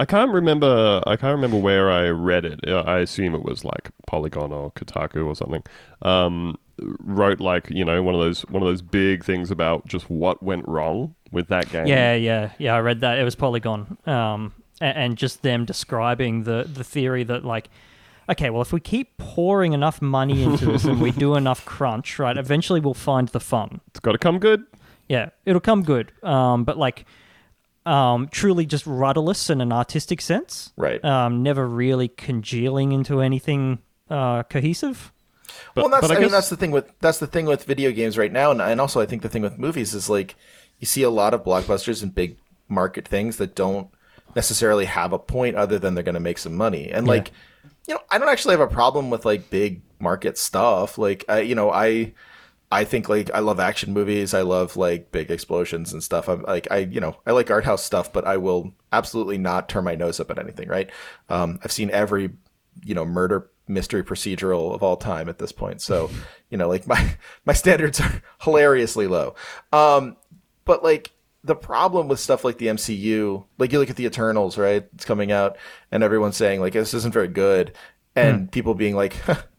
I 0.00 0.04
can't 0.04 0.32
remember. 0.32 1.02
I 1.06 1.16
can't 1.16 1.34
remember 1.34 1.58
where 1.58 1.90
I 1.90 2.08
read 2.08 2.44
it. 2.44 2.60
Uh, 2.66 2.82
I 2.86 2.98
assume 2.98 3.34
it 3.34 3.42
was 3.44 3.64
like 3.64 3.90
Polygon 4.06 4.52
or 4.52 4.72
Kotaku 4.72 5.26
or 5.26 5.34
something. 5.36 5.62
Um, 6.02 6.58
wrote 7.00 7.40
like 7.40 7.70
you 7.70 7.84
know 7.84 8.02
one 8.02 8.14
of 8.14 8.20
those 8.20 8.42
one 8.48 8.62
of 8.62 8.66
those 8.68 8.82
big 8.82 9.24
things 9.24 9.50
about 9.50 9.86
just 9.86 10.10
what 10.10 10.42
went 10.42 10.66
wrong 10.66 11.14
with 11.30 11.48
that 11.48 11.70
game. 11.70 11.86
Yeah, 11.86 12.14
yeah, 12.14 12.50
yeah. 12.58 12.74
I 12.74 12.80
read 12.80 13.00
that. 13.00 13.18
It 13.18 13.24
was 13.24 13.34
Polygon, 13.34 13.96
um, 14.06 14.52
a- 14.80 14.84
and, 14.84 15.16
just 15.16 15.42
them 15.42 15.64
describing 15.64 16.42
the 16.44 16.68
the 16.72 16.82
theory 16.84 17.22
that 17.24 17.44
like, 17.44 17.68
okay, 18.28 18.50
well, 18.50 18.62
if 18.62 18.72
we 18.72 18.80
keep 18.80 19.16
pouring 19.18 19.72
enough 19.72 20.02
money 20.02 20.42
into 20.42 20.66
this 20.66 20.84
and 20.84 21.00
we 21.00 21.12
do 21.12 21.34
enough 21.36 21.64
crunch, 21.64 22.18
right, 22.18 22.36
eventually 22.36 22.80
we'll 22.80 22.94
find 22.94 23.28
the 23.28 23.40
fun. 23.40 23.80
it's 23.88 24.00
got 24.00 24.12
to 24.12 24.18
come 24.18 24.38
good. 24.40 24.64
Yeah, 25.08 25.30
it'll 25.44 25.60
come 25.60 25.82
good. 25.82 26.12
Um, 26.22 26.64
but 26.64 26.78
like, 26.78 27.04
um, 27.86 28.28
truly 28.28 28.66
just 28.66 28.86
rudderless 28.86 29.50
in 29.50 29.60
an 29.60 29.72
artistic 29.72 30.20
sense. 30.20 30.72
Right. 30.76 31.04
Um, 31.04 31.42
never 31.42 31.66
really 31.68 32.08
congealing 32.08 32.92
into 32.92 33.20
anything 33.20 33.78
uh, 34.08 34.42
cohesive. 34.44 35.12
But, 35.74 35.82
well, 35.82 35.90
that's 35.90 36.08
but 36.08 36.16
I, 36.16 36.18
I, 36.18 36.20
mean 36.20 36.30
that's 36.30 36.48
the 36.48 36.56
thing 36.56 36.70
with 36.70 36.90
that's 37.00 37.18
the 37.18 37.26
thing 37.26 37.46
with 37.46 37.64
video 37.64 37.92
games 37.92 38.16
right 38.16 38.32
now, 38.32 38.50
and, 38.50 38.60
and 38.60 38.80
also 38.80 39.00
I 39.00 39.06
think 39.06 39.22
the 39.22 39.28
thing 39.28 39.42
with 39.42 39.58
movies 39.58 39.94
is 39.94 40.08
like 40.08 40.36
you 40.78 40.86
see 40.86 41.02
a 41.02 41.10
lot 41.10 41.34
of 41.34 41.44
blockbusters 41.44 42.02
and 42.02 42.14
big 42.14 42.38
market 42.68 43.06
things 43.06 43.36
that 43.36 43.54
don't 43.54 43.88
necessarily 44.34 44.84
have 44.86 45.12
a 45.12 45.18
point 45.18 45.56
other 45.56 45.78
than 45.78 45.94
they're 45.94 46.04
going 46.04 46.14
to 46.14 46.20
make 46.20 46.38
some 46.38 46.56
money, 46.56 46.90
and 46.90 47.06
like 47.06 47.30
you 47.86 47.94
know 47.94 48.00
I 48.10 48.18
don't 48.18 48.28
actually 48.28 48.52
have 48.52 48.60
a 48.60 48.72
problem 48.72 49.10
with 49.10 49.24
like 49.24 49.50
big 49.50 49.82
market 50.00 50.38
stuff. 50.38 50.98
Like 50.98 51.24
I 51.28 51.40
you 51.40 51.54
know 51.54 51.70
I 51.70 52.14
I 52.74 52.82
think 52.82 53.08
like 53.08 53.30
I 53.32 53.38
love 53.38 53.60
action 53.60 53.92
movies. 53.92 54.34
I 54.34 54.42
love 54.42 54.76
like 54.76 55.12
big 55.12 55.30
explosions 55.30 55.92
and 55.92 56.02
stuff. 56.02 56.28
I'm 56.28 56.42
like 56.42 56.66
I 56.72 56.78
you 56.78 57.00
know 57.00 57.16
I 57.24 57.30
like 57.30 57.48
art 57.48 57.64
house 57.64 57.84
stuff, 57.84 58.12
but 58.12 58.26
I 58.26 58.36
will 58.36 58.74
absolutely 58.92 59.38
not 59.38 59.68
turn 59.68 59.84
my 59.84 59.94
nose 59.94 60.18
up 60.18 60.28
at 60.32 60.40
anything. 60.40 60.68
Right? 60.68 60.90
Um, 61.28 61.60
I've 61.62 61.70
seen 61.70 61.90
every 61.92 62.30
you 62.84 62.96
know 62.96 63.04
murder 63.04 63.48
mystery 63.68 64.02
procedural 64.02 64.74
of 64.74 64.82
all 64.82 64.96
time 64.96 65.28
at 65.28 65.38
this 65.38 65.52
point. 65.52 65.82
So 65.82 66.10
you 66.50 66.58
know 66.58 66.68
like 66.68 66.84
my 66.88 67.16
my 67.44 67.52
standards 67.52 68.00
are 68.00 68.22
hilariously 68.40 69.06
low. 69.06 69.36
Um, 69.72 70.16
but 70.64 70.82
like 70.82 71.12
the 71.44 71.54
problem 71.54 72.08
with 72.08 72.18
stuff 72.18 72.44
like 72.44 72.58
the 72.58 72.66
MCU, 72.66 73.44
like 73.56 73.70
you 73.70 73.78
look 73.78 73.90
at 73.90 73.96
the 73.96 74.06
Eternals, 74.06 74.58
right? 74.58 74.84
It's 74.94 75.04
coming 75.04 75.30
out, 75.30 75.58
and 75.92 76.02
everyone's 76.02 76.36
saying 76.36 76.60
like 76.60 76.72
this 76.72 76.92
isn't 76.92 77.14
very 77.14 77.28
good, 77.28 77.72
and 78.16 78.50
people 78.50 78.74
being 78.74 78.96
like. 78.96 79.14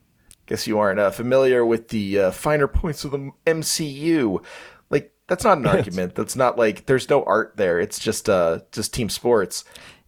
Guess 0.48 0.68
you 0.68 0.78
aren't 0.80 1.00
uh, 1.00 1.12
familiar 1.12 1.66
with 1.66 1.89
the 1.89 2.20
uh, 2.20 2.32
finer 2.32 2.68
points 2.68 3.04
of 3.04 3.12
the 3.12 3.32
MCU. 3.48 4.43
Like 4.89 5.14
that's 5.28 5.43
not 5.43 5.58
an 5.58 5.66
argument. 5.66 6.16
That's 6.16 6.36
not 6.36 6.58
like 6.58 6.86
there's 6.86 7.10
no 7.10 7.24
art 7.24 7.54
there. 7.58 7.80
It's 7.80 8.00
just 8.00 8.30
uh 8.30 8.60
just 8.72 8.93
team 8.93 9.10
sports. 9.10 9.64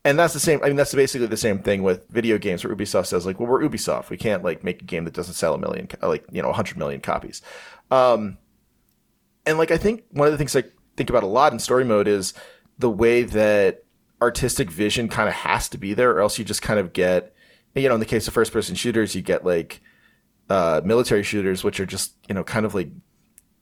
And 0.05 0.17
that's 0.17 0.33
the 0.33 0.39
same. 0.39 0.61
I 0.63 0.67
mean, 0.67 0.77
that's 0.77 0.93
basically 0.93 1.27
the 1.27 1.35
same 1.35 1.59
thing 1.59 1.83
with 1.83 2.07
video 2.09 2.37
games. 2.37 2.63
Where 2.63 2.73
Ubisoft 2.73 3.07
says, 3.07 3.25
like, 3.25 3.39
"Well, 3.39 3.49
we're 3.49 3.61
Ubisoft. 3.61 4.09
We 4.09 4.15
can't 4.15 4.43
like 4.43 4.63
make 4.63 4.81
a 4.81 4.85
game 4.85 5.03
that 5.03 5.13
doesn't 5.13 5.33
sell 5.33 5.53
a 5.53 5.57
million, 5.57 5.89
like 6.01 6.25
you 6.31 6.41
know, 6.41 6.53
hundred 6.53 6.77
million 6.77 7.01
copies." 7.01 7.41
Um, 7.91 8.37
and 9.45 9.57
like, 9.57 9.71
I 9.71 9.77
think 9.77 10.03
one 10.11 10.27
of 10.27 10.31
the 10.31 10.37
things 10.37 10.55
I 10.55 10.63
think 10.95 11.09
about 11.09 11.23
a 11.23 11.27
lot 11.27 11.51
in 11.51 11.59
story 11.59 11.83
mode 11.83 12.07
is 12.07 12.33
the 12.79 12.89
way 12.89 13.23
that 13.23 13.83
artistic 14.21 14.71
vision 14.71 15.09
kind 15.09 15.27
of 15.27 15.35
has 15.35 15.67
to 15.69 15.77
be 15.77 15.93
there, 15.93 16.11
or 16.11 16.21
else 16.21 16.39
you 16.39 16.45
just 16.45 16.61
kind 16.61 16.79
of 16.79 16.93
get, 16.93 17.33
you 17.75 17.89
know, 17.89 17.95
in 17.95 17.99
the 17.99 18.05
case 18.05 18.27
of 18.27 18.33
first-person 18.33 18.75
shooters, 18.75 19.13
you 19.13 19.21
get 19.21 19.43
like 19.43 19.81
uh, 20.49 20.81
military 20.83 21.23
shooters, 21.23 21.63
which 21.63 21.79
are 21.79 21.85
just 21.85 22.13
you 22.29 22.35
know 22.35 22.43
kind 22.43 22.65
of 22.65 22.73
like 22.75 22.89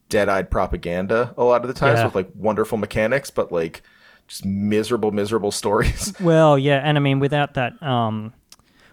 dead-eyed 0.09 0.51
propaganda 0.51 1.33
a 1.35 1.43
lot 1.43 1.61
of 1.63 1.67
the 1.67 1.73
times 1.73 1.97
Yeah. 1.99 2.05
with 2.05 2.15
like 2.15 2.29
wonderful 2.35 2.77
mechanics, 2.77 3.31
but 3.31 3.51
like 3.51 3.81
just 4.27 4.45
miserable, 4.45 5.11
miserable 5.11 5.51
stories. 5.61 6.13
Well, 6.19 6.57
yeah, 6.59 6.81
and 6.83 6.97
I 6.97 7.01
mean 7.01 7.19
without 7.19 7.53
that 7.55 7.81
um 7.81 8.33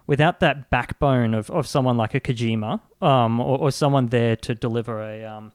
without 0.07 0.41
that 0.41 0.69
backbone 0.71 1.33
of, 1.35 1.49
of 1.51 1.67
someone 1.67 1.97
like 1.97 2.15
a 2.15 2.21
Kojima, 2.21 2.81
um, 3.01 3.41
or, 3.41 3.59
or 3.59 3.71
someone 3.71 4.07
there 4.09 4.37
to 4.37 4.55
deliver 4.55 5.01
a 5.03 5.25
um 5.25 5.53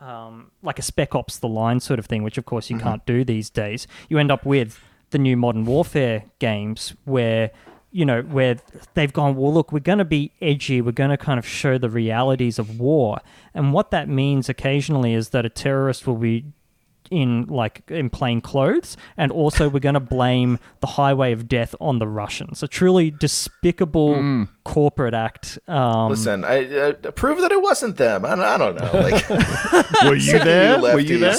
um, 0.00 0.52
like 0.62 0.78
a 0.78 0.82
Spec 0.82 1.14
Ops 1.16 1.38
the 1.40 1.48
line 1.48 1.80
sort 1.80 1.98
of 1.98 2.06
thing, 2.06 2.22
which 2.22 2.38
of 2.38 2.44
course 2.44 2.70
you 2.70 2.78
can't 2.78 3.04
do 3.04 3.24
these 3.24 3.50
days. 3.50 3.88
You 4.08 4.18
end 4.18 4.30
up 4.30 4.46
with 4.46 4.78
the 5.10 5.18
new 5.18 5.36
Modern 5.36 5.64
Warfare 5.64 6.22
games 6.38 6.94
where 7.04 7.50
you 7.90 8.04
know 8.04 8.22
where 8.22 8.56
they've 8.94 9.12
gone. 9.12 9.34
Well, 9.36 9.52
look, 9.52 9.72
we're 9.72 9.78
going 9.80 9.98
to 9.98 10.04
be 10.04 10.32
edgy. 10.42 10.80
We're 10.80 10.92
going 10.92 11.10
to 11.10 11.16
kind 11.16 11.38
of 11.38 11.46
show 11.46 11.78
the 11.78 11.88
realities 11.90 12.58
of 12.58 12.78
war, 12.78 13.20
and 13.54 13.72
what 13.72 13.90
that 13.90 14.08
means 14.08 14.48
occasionally 14.48 15.14
is 15.14 15.30
that 15.30 15.44
a 15.46 15.48
terrorist 15.48 16.06
will 16.06 16.16
be 16.16 16.44
in 17.10 17.46
like 17.46 17.80
in 17.88 18.10
plain 18.10 18.38
clothes 18.38 18.94
and 19.16 19.32
also 19.32 19.66
we're 19.66 19.80
going 19.80 19.94
to 19.94 19.98
blame 20.00 20.58
the 20.80 20.86
highway 20.86 21.32
of 21.32 21.48
death 21.48 21.74
on 21.80 21.98
the 21.98 22.06
russians 22.06 22.62
a 22.62 22.68
truly 22.68 23.10
despicable 23.10 24.46
corporate 24.64 25.14
act 25.14 25.58
um 25.68 26.10
Listen, 26.10 26.44
I 26.44 26.66
uh, 26.66 26.92
prove 27.12 27.40
that 27.40 27.50
it 27.50 27.62
wasn't 27.62 27.96
them. 27.96 28.26
I, 28.26 28.34
don't- 28.34 28.40
I 28.44 28.58
don't 28.58 28.74
know. 28.76 29.00
Like, 29.00 29.28
were 30.04 30.16
you 30.16 30.20
sick 30.32 30.40
of 30.40 30.44
there? 30.44 30.80
Were 30.82 30.98
you 31.00 31.18
there? 31.18 31.34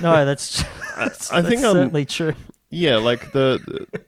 no 0.00 0.24
that's, 0.24 0.62
that's 0.96 1.32
I 1.32 1.42
think 1.42 1.60
that's 1.62 1.64
I'm- 1.64 1.74
certainly 1.74 2.04
true 2.04 2.34
Yeah, 2.70 2.98
like 2.98 3.32
the. 3.32 3.58
the- 3.90 4.00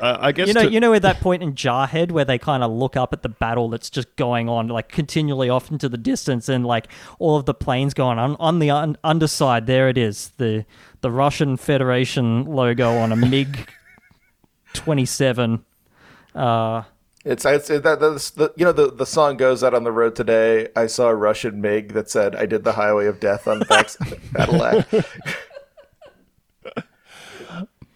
uh, 0.00 0.18
I 0.20 0.32
guess 0.32 0.48
you 0.48 0.54
know 0.54 0.62
to- 0.64 0.70
you 0.70 0.80
know 0.80 0.94
at 0.94 1.02
that 1.02 1.20
point 1.20 1.42
in 1.42 1.54
jarhead 1.54 2.12
where 2.12 2.24
they 2.24 2.38
kind 2.38 2.62
of 2.62 2.70
look 2.70 2.96
up 2.96 3.12
at 3.12 3.22
the 3.22 3.28
battle 3.28 3.68
that's 3.68 3.90
just 3.90 4.14
going 4.16 4.48
on 4.48 4.68
like 4.68 4.88
continually 4.88 5.48
off 5.48 5.70
into 5.70 5.88
the 5.88 5.98
distance 5.98 6.48
and 6.48 6.64
like 6.66 6.88
all 7.18 7.36
of 7.36 7.44
the 7.46 7.54
planes 7.54 7.94
going 7.94 8.18
on 8.18 8.36
on 8.36 8.58
the 8.58 8.70
un- 8.70 8.96
underside 9.04 9.66
there 9.66 9.88
it 9.88 9.98
is 9.98 10.30
the 10.38 10.64
the 11.00 11.10
russian 11.10 11.56
federation 11.56 12.44
logo 12.44 12.96
on 12.98 13.12
a 13.12 13.16
mig 13.16 13.68
27 14.74 15.64
uh 16.34 16.82
It's, 17.24 17.44
it's 17.44 17.68
it, 17.70 17.82
that, 17.82 18.00
that's 18.00 18.30
the 18.30 18.52
you 18.56 18.64
know 18.64 18.72
the 18.72 18.90
the 18.92 19.06
song 19.06 19.36
goes 19.36 19.62
out 19.64 19.74
on 19.74 19.84
the 19.84 19.92
road 19.92 20.14
today. 20.14 20.68
I 20.76 20.86
saw 20.86 21.08
a 21.08 21.14
Russian 21.14 21.60
MiG 21.60 21.92
that 21.94 22.08
said, 22.08 22.36
"I 22.36 22.46
did 22.46 22.62
the 22.64 22.72
highway 22.72 23.06
of 23.06 23.18
death 23.20 23.48
on 23.48 23.58
the 23.58 23.64
back 23.64 23.90
Cadillac." 24.34 24.86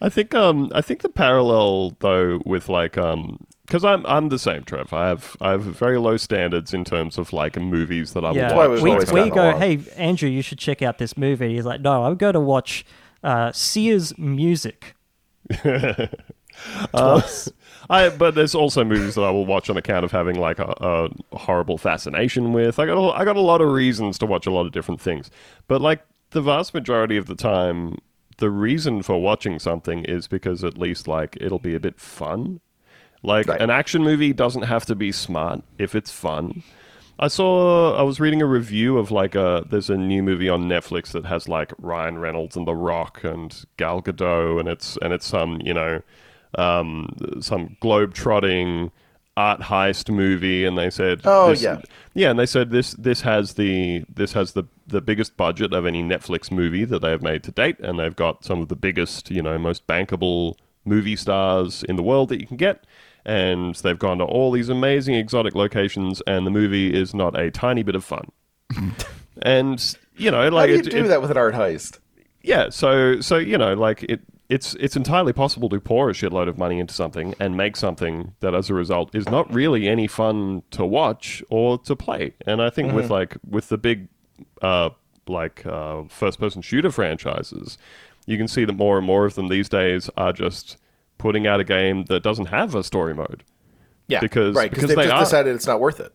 I 0.03 0.09
think 0.09 0.35
um 0.35 0.69
I 0.75 0.81
think 0.81 1.01
the 1.01 1.09
parallel 1.09 1.95
though 1.99 2.41
with 2.45 2.67
like 2.69 2.97
um 2.97 3.45
because 3.65 3.85
I'm 3.85 4.05
I'm 4.05 4.27
the 4.29 4.37
same 4.37 4.63
Trev 4.63 4.91
I 4.93 5.07
have 5.07 5.37
I 5.39 5.51
have 5.51 5.63
very 5.63 5.97
low 5.97 6.17
standards 6.17 6.73
in 6.73 6.83
terms 6.83 7.17
of 7.17 7.31
like 7.31 7.55
movies 7.57 8.11
that 8.13 8.25
I 8.25 8.29
will 8.31 8.35
Yeah, 8.37 8.53
why 8.55 8.67
watch. 8.67 8.81
we've 8.81 9.11
we, 9.11 9.23
we 9.23 9.29
go, 9.31 9.49
along. 9.51 9.61
hey, 9.61 9.79
Andrew, 9.95 10.29
you 10.29 10.41
should 10.41 10.59
check 10.59 10.81
out 10.81 10.97
this 10.97 11.17
movie. 11.17 11.55
He's 11.55 11.65
like, 11.65 11.79
no, 11.81 12.03
I'm 12.03 12.15
going 12.17 12.33
to 12.33 12.41
watch 12.41 12.85
uh, 13.23 13.51
Sears 13.53 14.15
Music. 14.17 14.93
I 17.89 18.09
but 18.17 18.35
there's 18.35 18.55
also 18.55 18.83
movies 18.83 19.15
that 19.15 19.21
I 19.23 19.31
will 19.31 19.45
watch 19.45 19.69
on 19.69 19.77
account 19.77 20.05
of 20.05 20.11
having 20.11 20.37
like 20.39 20.59
a, 20.59 21.09
a 21.31 21.37
horrible 21.37 21.77
fascination 21.77 22.53
with. 22.53 22.79
I 22.79 22.85
got 22.85 22.97
a, 22.97 23.17
I 23.17 23.25
got 23.25 23.35
a 23.35 23.41
lot 23.41 23.61
of 23.61 23.69
reasons 23.71 24.17
to 24.19 24.25
watch 24.25 24.45
a 24.45 24.51
lot 24.51 24.65
of 24.65 24.71
different 24.71 25.01
things, 25.01 25.29
but 25.67 25.81
like 25.81 26.03
the 26.31 26.41
vast 26.41 26.73
majority 26.73 27.17
of 27.17 27.27
the 27.27 27.35
time, 27.35 27.97
the 28.37 28.49
reason 28.49 29.03
for 29.03 29.21
watching 29.21 29.59
something 29.59 30.03
is 30.05 30.27
because 30.27 30.63
at 30.63 30.77
least 30.77 31.07
like 31.07 31.37
it'll 31.39 31.59
be 31.59 31.75
a 31.75 31.79
bit 31.79 31.99
fun. 31.99 32.59
Like 33.21 33.47
Right. 33.47 33.61
an 33.61 33.69
action 33.69 34.03
movie 34.03 34.33
doesn't 34.33 34.63
have 34.63 34.85
to 34.87 34.95
be 34.95 35.11
smart 35.11 35.61
if 35.77 35.95
it's 35.95 36.11
fun. 36.11 36.63
I 37.19 37.27
saw 37.27 37.95
I 37.97 38.01
was 38.01 38.19
reading 38.19 38.41
a 38.41 38.45
review 38.45 38.97
of 38.97 39.11
like 39.11 39.35
a 39.35 39.63
there's 39.69 39.89
a 39.89 39.97
new 39.97 40.23
movie 40.23 40.49
on 40.49 40.63
Netflix 40.63 41.11
that 41.11 41.25
has 41.25 41.47
like 41.47 41.71
Ryan 41.77 42.17
Reynolds 42.17 42.57
and 42.57 42.67
The 42.67 42.75
Rock 42.75 43.23
and 43.23 43.63
Gal 43.77 44.01
Gadot 44.01 44.59
and 44.59 44.67
it's 44.67 44.97
and 45.01 45.13
it's 45.13 45.25
some 45.25 45.61
you 45.63 45.73
know 45.73 46.01
um, 46.57 47.09
some 47.39 47.77
globe 47.79 48.13
trotting 48.13 48.91
art 49.35 49.61
heist 49.61 50.09
movie 50.13 50.63
and 50.63 50.77
they 50.77 50.89
said 50.89 51.21
Oh, 51.25 51.49
this- 51.49 51.63
yeah. 51.63 51.81
yeah 52.13 52.29
and 52.29 52.37
they 52.37 52.45
said 52.45 52.69
this 52.69 52.91
this 52.93 53.21
has 53.21 53.55
the 53.55 54.03
this 54.13 54.33
has 54.33 54.51
the 54.53 54.63
the 54.85 55.01
biggest 55.01 55.35
budget 55.37 55.73
of 55.73 55.85
any 55.87 56.03
Netflix 56.03 56.51
movie 56.51 56.85
that 56.85 57.01
they 57.01 57.09
have 57.09 57.23
made 57.23 57.41
to 57.43 57.51
date 57.51 57.79
and 57.79 57.97
they've 57.97 58.15
got 58.15 58.45
some 58.45 58.61
of 58.61 58.67
the 58.67 58.75
biggest 58.75 59.31
you 59.31 59.41
know 59.41 59.57
most 59.57 59.87
bankable 59.87 60.53
movie 60.85 61.15
stars 61.15 61.83
in 61.89 61.95
the 61.95 62.03
world 62.03 62.29
that 62.29 62.39
you 62.41 62.45
can 62.45 62.57
get 62.57 62.85
and 63.25 63.73
they've 63.75 63.97
gone 63.97 64.17
to 64.19 64.23
all 64.25 64.51
these 64.51 64.69
amazing 64.69 65.15
exotic 65.15 65.55
locations 65.55 66.21
and 66.27 66.45
the 66.45 66.51
movie 66.51 66.93
is 66.93 67.13
not 67.15 67.39
a 67.39 67.49
tiny 67.49 67.81
bit 67.81 67.95
of 67.95 68.03
fun 68.03 68.29
and 69.41 69.97
you 70.15 70.29
know 70.31 70.49
like 70.49 70.61
How 70.61 70.65
do 70.67 70.73
you 70.73 70.79
it- 70.79 70.91
do 70.91 71.05
it- 71.05 71.07
that 71.07 71.21
with 71.21 71.31
an 71.31 71.37
art 71.37 71.55
heist? 71.55 71.99
yeah, 72.43 72.69
so 72.69 73.21
so 73.21 73.37
you 73.37 73.57
know, 73.57 73.73
like 73.73 74.03
it, 74.03 74.19
it's 74.49 74.75
it's 74.75 74.95
entirely 74.95 75.33
possible 75.33 75.69
to 75.69 75.79
pour 75.79 76.09
a 76.09 76.13
shitload 76.13 76.47
of 76.47 76.57
money 76.57 76.79
into 76.79 76.93
something 76.93 77.33
and 77.39 77.55
make 77.57 77.75
something 77.75 78.33
that, 78.41 78.53
as 78.53 78.69
a 78.69 78.73
result, 78.73 79.15
is 79.15 79.27
not 79.29 79.51
really 79.53 79.87
any 79.87 80.07
fun 80.07 80.63
to 80.71 80.85
watch 80.85 81.43
or 81.49 81.77
to 81.79 81.95
play. 81.95 82.33
And 82.45 82.61
I 82.61 82.69
think 82.69 82.93
with 82.93 83.09
like 83.09 83.37
with 83.49 83.69
the 83.69 83.77
big, 83.77 84.07
uh, 84.61 84.89
like 85.27 85.65
uh, 85.65 86.03
first-person 86.09 86.61
shooter 86.61 86.91
franchises, 86.91 87.77
you 88.25 88.37
can 88.37 88.47
see 88.47 88.65
that 88.65 88.73
more 88.73 88.97
and 88.97 89.07
more 89.07 89.25
of 89.25 89.35
them 89.35 89.47
these 89.47 89.69
days 89.69 90.09
are 90.17 90.33
just 90.33 90.77
putting 91.17 91.47
out 91.47 91.59
a 91.59 91.63
game 91.63 92.03
that 92.05 92.21
doesn't 92.23 92.47
have 92.47 92.75
a 92.75 92.83
story 92.83 93.13
mode. 93.15 93.43
Yeah, 94.07 94.19
Because- 94.19 94.55
right 94.55 94.69
because 94.69 94.89
they've 94.89 94.97
they 94.97 95.03
just 95.05 95.13
are- 95.15 95.19
decided 95.23 95.55
it's 95.55 95.67
not 95.67 95.79
worth 95.79 95.99
it. 96.01 96.11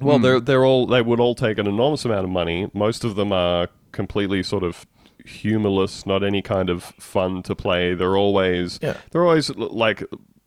Well, 0.00 0.18
they're 0.18 0.40
they're 0.40 0.64
all 0.64 0.86
they 0.86 1.02
would 1.02 1.20
all 1.20 1.34
take 1.34 1.58
an 1.58 1.66
enormous 1.66 2.04
amount 2.04 2.24
of 2.24 2.30
money. 2.30 2.70
Most 2.74 3.04
of 3.04 3.16
them 3.16 3.32
are 3.32 3.68
completely 3.92 4.42
sort 4.42 4.62
of 4.62 4.86
humorless, 5.30 6.04
not 6.06 6.22
any 6.22 6.42
kind 6.42 6.68
of 6.70 6.82
fun 6.98 7.42
to 7.44 7.54
play. 7.54 7.94
They're 7.94 8.16
always 8.16 8.78
Yeah. 8.82 8.96
they're 9.10 9.24
always 9.24 9.50
like 9.56 10.02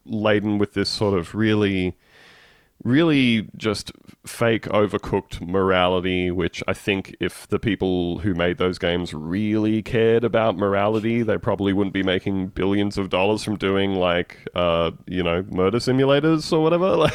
laden 0.06 0.58
with 0.58 0.74
this 0.74 0.90
sort 0.90 1.18
of 1.18 1.34
really 1.34 1.96
really 2.84 3.48
just 3.56 3.92
fake 4.26 4.64
overcooked 4.64 5.40
morality 5.46 6.30
which 6.32 6.62
i 6.68 6.74
think 6.74 7.16
if 7.22 7.48
the 7.48 7.60
people 7.60 8.18
who 8.20 8.34
made 8.34 8.58
those 8.58 8.78
games 8.78 9.14
really 9.14 9.82
cared 9.82 10.24
about 10.26 10.58
morality 10.58 11.24
they 11.24 11.38
probably 11.38 11.72
wouldn't 11.72 11.94
be 11.94 12.04
making 12.04 12.48
billions 12.48 12.98
of 12.98 13.10
dollars 13.10 13.42
from 13.44 13.56
doing 13.56 13.94
like 13.96 14.38
uh 14.56 14.92
you 15.08 15.24
know 15.24 15.46
murder 15.50 15.78
simulators 15.78 16.52
or 16.52 16.62
whatever 16.62 16.96
like 16.98 17.14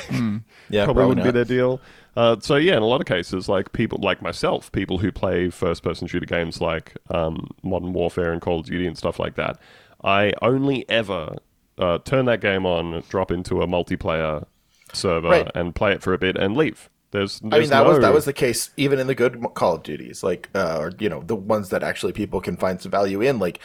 Yeah, 0.70 0.84
probably 0.84 0.84
probably 0.84 1.04
wouldn't 1.06 1.24
be 1.26 1.30
their 1.32 1.44
deal 1.44 1.80
uh, 2.16 2.36
so 2.40 2.56
yeah 2.56 2.76
in 2.76 2.82
a 2.82 2.86
lot 2.86 3.00
of 3.00 3.06
cases 3.06 3.48
like 3.48 3.72
people 3.72 3.98
like 4.02 4.20
myself 4.22 4.70
people 4.72 4.98
who 4.98 5.12
play 5.12 5.50
first 5.50 5.82
person 5.82 6.06
shooter 6.08 6.26
games 6.26 6.60
like 6.60 6.96
um, 7.10 7.48
modern 7.62 7.92
warfare 7.92 8.32
and 8.32 8.40
call 8.42 8.60
of 8.60 8.66
duty 8.66 8.86
and 8.86 8.96
stuff 8.98 9.18
like 9.18 9.34
that 9.36 9.58
i 10.04 10.32
only 10.42 10.88
ever 10.88 11.36
uh, 11.78 11.98
turn 11.98 12.24
that 12.24 12.40
game 12.40 12.66
on 12.66 13.02
drop 13.08 13.30
into 13.30 13.62
a 13.62 13.66
multiplayer 13.66 14.44
server 14.92 15.28
Right. 15.28 15.50
and 15.54 15.74
play 15.74 15.92
it 15.92 16.02
for 16.02 16.12
a 16.14 16.18
bit 16.18 16.36
and 16.36 16.56
leave. 16.56 16.88
There's, 17.10 17.40
I 17.52 17.60
mean, 17.60 17.70
that 17.70 17.86
was 17.86 18.00
that 18.00 18.12
was 18.12 18.24
the 18.26 18.32
case 18.34 18.70
even 18.76 18.98
in 18.98 19.06
the 19.06 19.14
good 19.14 19.42
Call 19.54 19.76
of 19.76 19.82
Duties, 19.82 20.22
like 20.22 20.50
uh, 20.54 20.76
or 20.78 20.92
you 20.98 21.08
know 21.08 21.22
the 21.22 21.36
ones 21.36 21.68
that 21.70 21.82
actually 21.82 22.12
people 22.12 22.40
can 22.40 22.56
find 22.56 22.80
some 22.82 22.90
value 22.90 23.22
in, 23.22 23.38
like 23.38 23.60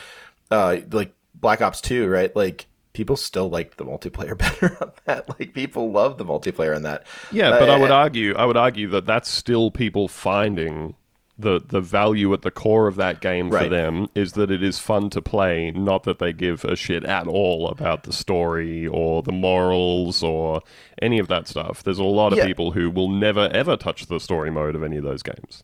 uh, 0.50 0.78
like 0.92 1.14
Black 1.36 1.62
Ops 1.62 1.82
Two, 1.82 2.08
right? 2.08 2.34
Like 2.36 2.68
people 2.94 3.18
still 3.18 3.50
liked 3.50 3.78
the 3.78 3.86
multiplayer 3.86 4.38
better 4.38 4.78
on 4.82 4.92
that. 5.06 5.28
Like 5.30 5.54
people 5.54 5.92
love 5.92 6.18
the 6.18 6.26
multiplayer 6.26 6.76
on 6.76 6.84
that. 6.84 7.06
yeah, 7.32 7.50
Uh, 7.50 7.60
but 7.60 7.70
I 7.70 7.78
would 7.78 7.92
uh, 7.92 7.96
argue 7.96 8.36
I 8.36 8.46
would 8.46 8.58
argue 8.58 8.88
that 8.90 9.06
that's 9.06 9.30
still 9.30 9.72
people 9.72 10.08
finding 10.08 10.96
the 11.40 11.60
the 11.66 11.82
value 11.82 12.32
at 12.34 12.44
the 12.44 12.52
core 12.52 12.88
of 12.88 12.96
that 12.98 13.20
game 13.20 13.50
for 13.50 13.56
Right. 13.56 13.70
them 13.72 14.08
is 14.14 14.34
that 14.34 14.52
it 14.52 14.62
is 14.62 14.78
fun 14.78 15.10
to 15.10 15.22
play, 15.22 15.72
not 15.72 16.04
that 16.04 16.20
they 16.20 16.32
give 16.32 16.64
a 16.64 16.76
shit 16.76 17.04
at 17.04 17.26
all 17.28 17.68
about 17.68 18.04
the 18.04 18.14
story 18.14 18.86
or 18.86 19.24
the 19.24 19.32
morals 19.32 20.22
or 20.22 20.62
any 21.02 21.18
of 21.18 21.28
that 21.30 21.48
stuff. 21.48 21.82
There's 21.82 21.98
a 21.98 22.04
lot 22.04 22.34
of 22.34 22.38
Yeah. 22.38 22.46
people 22.46 22.72
who 22.72 22.92
will 22.92 23.10
never 23.10 23.50
ever 23.52 23.76
touch 23.76 24.06
the 24.06 24.20
story 24.20 24.52
mode 24.52 24.76
of 24.76 24.84
any 24.84 24.98
of 24.98 25.04
those 25.04 25.24
games. 25.24 25.64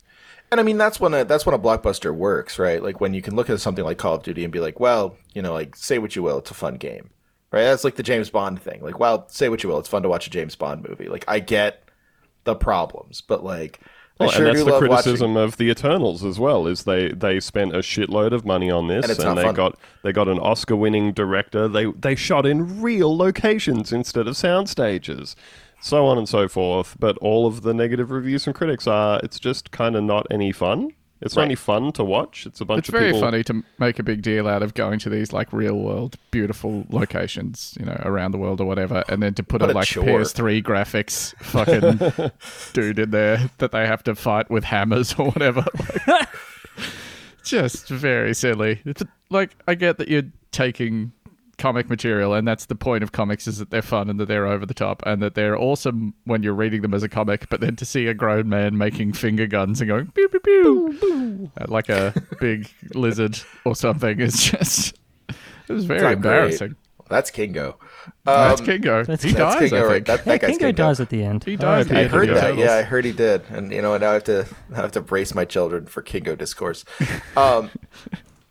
And 0.52 0.60
I 0.60 0.64
mean, 0.64 0.80
that's 0.80 1.00
when 1.00 1.14
a, 1.14 1.24
that's 1.24 1.46
when 1.46 1.54
a 1.54 1.60
blockbuster 1.60 2.12
works, 2.16 2.58
right? 2.58 2.82
Like 2.82 3.00
when 3.00 3.14
you 3.14 3.22
can 3.22 3.36
look 3.36 3.52
at 3.52 3.60
something 3.60 3.86
like 3.86 4.00
Call 4.00 4.16
of 4.16 4.24
Duty 4.24 4.44
and 4.44 4.52
be 4.52 4.60
like, 4.60 4.80
well, 4.80 5.16
you 5.36 5.44
know, 5.44 5.54
like 5.54 5.76
say 5.76 6.00
what 6.00 6.16
you 6.16 6.24
will, 6.24 6.40
it's 6.40 6.50
a 6.50 6.56
fun 6.56 6.78
game, 6.78 7.12
right? 7.52 7.64
That's 7.64 7.84
like 7.84 7.96
the 7.96 8.04
James 8.04 8.30
Bond 8.30 8.62
thing. 8.62 8.82
Like, 8.82 9.00
well, 9.00 9.28
say 9.30 9.50
what 9.50 9.64
you 9.64 9.70
will, 9.70 9.80
it's 9.80 9.90
fun 9.90 10.04
to 10.04 10.10
watch 10.10 10.28
a 10.28 10.30
James 10.30 10.56
Bond 10.56 10.88
movie. 10.88 11.08
Like, 11.08 11.26
I 11.28 11.40
get 11.40 11.84
the 12.44 12.56
problems, 12.56 13.22
but 13.22 13.44
like, 13.44 13.80
Well, 14.20 14.30
sure 14.30 14.48
and 14.48 14.56
that's 14.58 14.66
the 14.66 14.78
criticism 14.80 15.34
watching. 15.36 15.44
of 15.46 15.58
the 15.58 15.70
Eternals 15.70 16.24
as 16.24 16.40
well. 16.40 16.68
Is 16.68 16.84
they 16.84 17.10
they 17.10 17.40
spent 17.40 17.76
a 17.76 17.80
shitload 17.80 18.32
of 18.34 18.46
money 18.46 18.70
on 18.72 18.88
this, 18.88 19.08
And 19.10 19.20
and, 19.20 19.38
they 19.38 19.44
fun. 19.44 19.56
got 19.56 19.78
they 20.04 20.12
got 20.12 20.28
an 20.28 20.40
Oscar-winning 20.40 21.14
director. 21.14 21.68
They 21.68 21.86
they 21.86 22.16
shot 22.16 22.46
in 22.46 22.82
real 22.82 23.16
locations 23.16 23.92
instead 23.94 24.28
of 24.28 24.36
sound 24.38 24.70
stages, 24.70 25.36
so 25.82 26.06
on 26.06 26.18
and 26.18 26.28
so 26.28 26.48
forth. 26.48 26.96
But 27.00 27.18
all 27.20 27.48
of 27.48 27.62
the 27.62 27.74
negative 27.74 28.12
reviews 28.12 28.44
from 28.46 28.54
critics 28.54 28.88
are 28.88 29.20
it's 29.24 29.40
just 29.40 29.72
kind 29.72 29.96
of 29.96 30.04
not 30.04 30.28
any 30.32 30.52
fun. 30.52 30.92
It's 31.22 31.36
Right. 31.36 31.44
any 31.46 31.56
fun 31.56 31.92
to 31.94 32.04
watch. 32.04 32.46
It's 32.46 32.62
a 32.62 32.66
bunch 32.66 32.80
of. 32.80 32.80
It's 32.80 32.90
of 32.90 32.94
very 32.94 33.12
people. 33.12 33.20
funny 33.22 33.44
to 33.44 33.64
make 33.78 34.00
a 34.00 34.04
big 34.04 34.22
deal 34.22 34.48
out 34.48 34.64
of 34.64 34.74
going 34.74 35.00
to 35.00 35.10
these 35.10 35.34
like 35.34 35.52
real 35.52 35.76
world 35.78 36.16
beautiful 36.32 36.86
locations, 36.90 37.76
you 37.80 37.86
know, 37.86 38.00
around 38.06 38.32
the 38.32 38.38
world 38.38 38.62
or 38.62 38.66
whatever, 38.66 39.04
and 39.10 39.22
then 39.22 39.34
to 39.34 39.44
put 39.44 39.60
What 39.62 39.70
a 39.72 39.74
a 39.74 39.76
like 39.76 39.88
chore. 39.88 40.06
PS3 40.06 40.64
graphics 40.64 41.36
fucking 41.44 42.32
dude 42.74 43.00
in 43.00 43.12
there 43.12 43.50
that 43.58 43.72
they 43.72 43.86
have 43.86 44.02
to 44.04 44.16
fight 44.16 44.50
with 44.50 44.64
hammers 44.64 45.14
or 45.16 45.32
whatever. 45.32 45.66
Like, 46.08 46.30
just 47.44 47.88
very 47.90 48.34
silly. 48.34 48.82
It's 48.86 49.04
like 49.30 49.56
I 49.68 49.76
get 49.76 49.98
that 49.98 50.08
you're 50.08 50.24
taking 50.52 51.12
comic 51.60 51.90
material 51.90 52.34
and 52.34 52.48
that's 52.48 52.66
the 52.66 52.74
point 52.76 53.04
of 53.04 53.12
comics 53.12 53.46
is 53.48 53.60
that 53.60 53.70
they're 53.70 53.82
fun 53.84 54.10
and 54.10 54.20
that 54.20 54.28
they're 54.28 54.48
over 54.48 54.66
the 54.66 54.74
top 54.74 55.04
and 55.06 55.22
that 55.22 55.36
they're 55.36 55.56
awesome 55.60 56.14
when 56.24 56.42
you're 56.42 56.54
reading 56.56 56.82
them 56.82 56.94
as 56.96 57.04
a 57.04 57.10
comic 57.10 57.48
but 57.50 57.60
then 57.62 57.76
to 57.76 57.86
see 57.86 58.08
a 58.08 58.14
grown 58.14 58.50
man 58.50 58.78
making 58.78 59.14
finger 59.14 59.46
guns 59.46 59.82
and 59.82 59.88
going 59.90 60.08
pew 60.12 60.28
pew 60.30 60.40
pew 60.40 61.52
uh, 61.60 61.66
like 61.68 61.90
a 61.90 62.14
big 62.40 62.68
lizard 62.96 63.38
or 63.66 63.76
something 63.76 64.20
is 64.20 64.42
just 64.52 64.98
it 65.28 65.74
was 65.74 65.86
very 65.86 66.00
not 66.00 66.08
great. 66.08 66.14
embarrassing 66.18 66.76
That's 67.10 67.30
Kingo. 67.32 67.78
that's 68.24 68.62
Um, 68.62 68.66
Kingo 68.66 69.04
that's- 69.04 69.24
he 69.24 69.32
that's 69.34 69.56
dies 69.60 69.70
Kingo, 69.70 69.88
I 69.90 69.94
think 69.94 70.06
That, 70.08 70.20
Yeah, 70.20 70.24
that 70.34 70.42
guy's 70.42 70.50
Kingo 70.52 70.66
Kingo. 70.68 70.72
dies 70.84 71.00
at 71.00 71.10
the 71.10 71.24
end. 71.24 71.44
he 71.44 71.56
dies 71.56 71.92
R.I.P. 71.92 72.00
I 72.00 72.08
heard 72.08 72.30
end 72.30 72.38
that. 72.38 72.58
Yeah, 72.58 72.74
I 72.76 72.82
heard 72.84 73.04
he 73.06 73.12
did, 73.12 73.42
and 73.50 73.72
you 73.72 73.82
know, 73.82 73.98
now 73.98 74.12
I 74.12 74.14
have 74.14 74.24
to 74.26 74.46
now 74.70 74.78
I 74.78 74.82
have 74.82 74.92
to 74.94 75.02
brace 75.02 75.34
my 75.36 75.44
children 75.46 75.86
for 75.88 76.02
Kingo 76.04 76.36
discourse. 76.36 76.86
Um, 77.36 77.70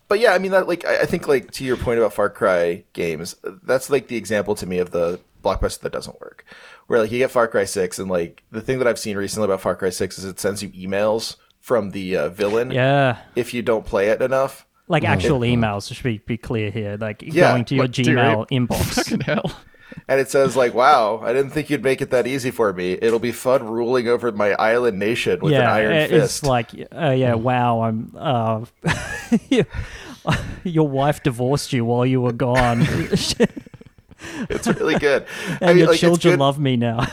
but 0.08 0.18
yeah, 0.20 0.32
I 0.32 0.38
mean, 0.38 0.50
that 0.52 0.66
like 0.68 0.84
I 0.84 1.02
I 1.02 1.06
think 1.06 1.28
like 1.28 1.50
to 1.52 1.64
your 1.64 1.76
point 1.76 1.98
about 1.98 2.12
Far 2.14 2.30
Cry 2.30 2.84
games, 2.92 3.36
that's 3.62 3.90
like 3.90 4.08
the 4.08 4.16
example 4.16 4.54
to 4.56 4.66
me 4.66 4.78
of 4.78 4.90
the 4.90 5.20
blockbuster 5.44 5.80
that 5.80 5.92
doesn't 5.92 6.20
work. 6.20 6.44
Where 6.86 7.00
like 7.00 7.12
you 7.12 7.18
get 7.18 7.30
Far 7.30 7.46
Cry 7.48 7.64
Six, 7.64 7.98
and 7.98 8.10
like 8.10 8.42
the 8.50 8.60
thing 8.60 8.78
that 8.78 8.88
I've 8.88 8.98
seen 8.98 9.16
recently 9.16 9.44
about 9.46 9.60
Far 9.60 9.76
Cry 9.76 9.90
Six 9.90 10.18
is 10.18 10.24
it 10.24 10.40
sends 10.40 10.62
you 10.62 10.70
emails 10.70 11.36
from 11.60 11.90
the 11.90 12.16
uh, 12.16 12.28
villain 12.30 12.70
Yeah. 12.70 13.18
if 13.36 13.52
you 13.52 13.60
don't 13.62 13.84
play 13.84 14.08
it 14.08 14.22
enough. 14.22 14.66
Like 14.90 15.04
actual 15.04 15.40
emails, 15.40 15.92
should 15.94 16.02
be, 16.02 16.16
be 16.18 16.38
clear 16.38 16.70
here. 16.70 16.96
Like 16.98 17.20
Yeah, 17.20 17.50
going 17.52 17.66
to 17.66 17.74
your 17.74 17.84
What, 17.84 17.92
do 17.92 18.02
you 18.02 18.16
Gmail 18.16 18.38
read? 18.38 18.48
inbox. 18.68 18.94
fucking 18.94 19.20
hell 19.20 19.52
And 20.06 20.20
it 20.20 20.30
says 20.30 20.56
like, 20.56 20.74
"Wow, 20.74 21.20
I 21.22 21.32
didn't 21.32 21.50
think 21.50 21.70
you'd 21.70 21.82
make 21.82 22.00
it 22.00 22.10
that 22.10 22.26
easy 22.26 22.50
for 22.50 22.72
me. 22.72 22.98
It'll 23.00 23.18
be 23.18 23.32
fun 23.32 23.66
ruling 23.66 24.08
over 24.08 24.32
my 24.32 24.52
island 24.52 24.98
nation 24.98 25.40
with 25.40 25.52
an 25.52 25.62
iron 25.62 25.92
it- 25.92 26.10
fist." 26.10 26.38
it's 26.38 26.42
like, 26.42 26.70
uh, 26.94 27.10
yeah, 27.10 27.34
wow, 27.34 27.82
I'm. 27.82 28.12
Uh, 28.16 28.64
your 30.64 30.88
wife 30.88 31.22
divorced 31.22 31.72
you 31.72 31.84
while 31.84 32.06
you 32.06 32.20
were 32.20 32.32
gone, 32.32 32.82
it's 34.50 34.66
really 34.66 34.98
good. 34.98 35.26
and 35.48 35.62
I 35.62 35.66
mean, 35.68 35.78
your 35.78 35.88
like, 35.88 36.00
children 36.00 36.38
love 36.38 36.58
me 36.58 36.76
now. 36.76 37.06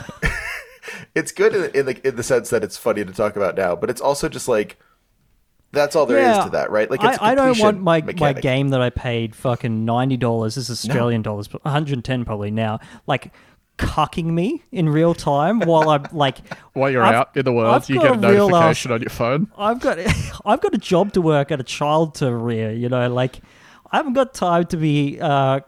it's 1.13 1.31
good 1.31 1.55
in, 1.55 1.71
in 1.71 1.85
the 1.85 2.07
in 2.07 2.15
the 2.15 2.23
sense 2.23 2.49
that 2.49 2.63
it's 2.63 2.77
funny 2.77 3.05
to 3.05 3.11
talk 3.11 3.35
about 3.35 3.55
now, 3.55 3.75
but 3.75 3.89
it's 3.89 4.01
also 4.01 4.29
just 4.29 4.47
like 4.47 4.77
that's 5.75 5.95
all 5.95 6.05
there 6.05 6.17
is 6.17 6.43
to 6.45 6.49
that, 6.51 6.71
right? 6.71 6.89
Like 6.89 7.03
it's 7.03 7.17
a 7.17 7.23
I, 7.23 7.31
I 7.31 7.35
don't 7.35 7.57
want 7.59 7.77
completion 7.77 7.83
my 7.83 8.01
my 8.01 8.33
game 8.33 8.69
that 8.69 8.81
I 8.81 8.89
paid 8.89 9.35
fucking 9.35 9.85
ninety 9.85 10.17
dollars. 10.17 10.55
This 10.55 10.69
is 10.69 10.85
Australian 10.85 11.21
dollars, 11.21 11.47
but 11.47 11.63
one 11.63 11.71
hundred 11.73 11.93
and 11.93 12.03
ten 12.05 12.25
probably 12.25 12.51
now. 12.51 12.79
Like 13.05 13.31
cucking 13.77 14.25
me 14.25 14.63
in 14.71 14.87
real 14.87 15.13
time 15.13 15.59
while 15.59 15.89
I'm 15.89 16.05
like 16.13 16.37
while 16.73 16.89
you're 16.89 17.03
I've- 17.03 17.15
out 17.17 17.35
in 17.35 17.43
the 17.43 17.51
world 17.51 17.75
I've 17.75 17.89
you 17.89 17.95
got 17.97 18.21
get 18.21 18.23
a 18.23 18.27
a 18.29 18.31
real 18.31 18.47
notification 18.49 18.93
on 18.93 19.01
your 19.01 19.09
phone 19.09 19.51
I've 19.57 19.81
got 19.81 19.99
I've 20.45 20.61
got 20.61 20.73
a 20.73 20.77
job 20.77 21.11
to 21.11 21.21
work 21.21 21.51
and 21.51 21.59
a 21.59 21.63
child 21.63 22.15
to 22.15 22.33
rear. 22.33 22.71
You 22.71 22.87
know, 22.87 23.13
like 23.13 23.41
I 23.91 23.97
haven't 23.97 24.13
got 24.13 24.33
time 24.33 24.65
to 24.67 24.77
be 24.77 25.19
uh, 25.21 25.59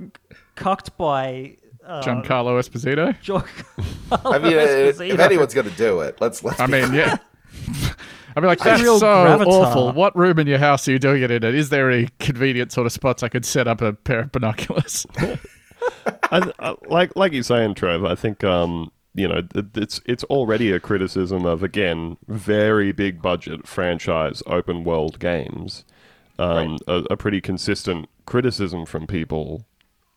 cucked 0.56 0.98
by. 0.98 1.58
Uh, 1.86 2.04
Giancarlo 2.04 2.60
Esposito 2.60 3.18
Jo- 3.22 3.44
I 4.26 4.40
mean, 4.40 4.54
if, 4.54 5.00
if 5.00 5.20
anyone's 5.20 5.54
gonna 5.54 5.70
do 5.72 6.02
it, 6.02 6.20
let's 6.20 6.44
let's. 6.44 6.60
I 6.60 6.68
mean, 6.68 6.94
yeah. 6.94 7.18
I'd 8.38 8.42
be 8.42 8.48
like, 8.48 8.60
that's 8.60 8.84
real 8.84 9.00
so 9.00 9.08
gravatar. 9.08 9.48
awful. 9.48 9.94
What 9.94 10.16
room 10.16 10.38
in 10.38 10.46
your 10.46 10.60
house 10.60 10.88
are 10.88 10.92
you 10.92 11.00
doing 11.00 11.24
it 11.24 11.32
in? 11.32 11.44
Is 11.44 11.70
there 11.70 11.90
any 11.90 12.08
convenient 12.20 12.72
sort 12.72 12.86
of 12.86 12.92
spots 12.92 13.24
I 13.24 13.30
could 13.30 13.44
set 13.44 13.68
up 13.68 13.82
a 13.82 13.94
pair 13.94 14.20
of 14.20 14.32
binoculars? 14.32 15.08
I, 16.32 16.54
I, 16.60 16.76
like 16.86 17.16
like 17.16 17.34
you're 17.34 17.42
saying, 17.42 17.74
Trev. 17.74 18.06
I 18.06 18.14
think 18.14 18.44
um, 18.44 18.92
you 19.16 19.28
know 19.28 19.42
it's 19.74 20.02
it's 20.06 20.24
already 20.26 20.72
a 20.72 20.80
criticism 20.80 21.48
of 21.48 21.64
again 21.64 22.18
very 22.28 22.92
big 22.92 23.24
budget 23.24 23.68
franchise 23.68 24.44
open 24.46 24.84
world 24.84 25.18
games. 25.18 25.84
Um, 26.38 26.78
a, 26.88 27.06
a 27.10 27.18
pretty 27.18 27.42
consistent 27.42 28.08
criticism 28.28 28.86
from 28.86 29.08
people, 29.08 29.66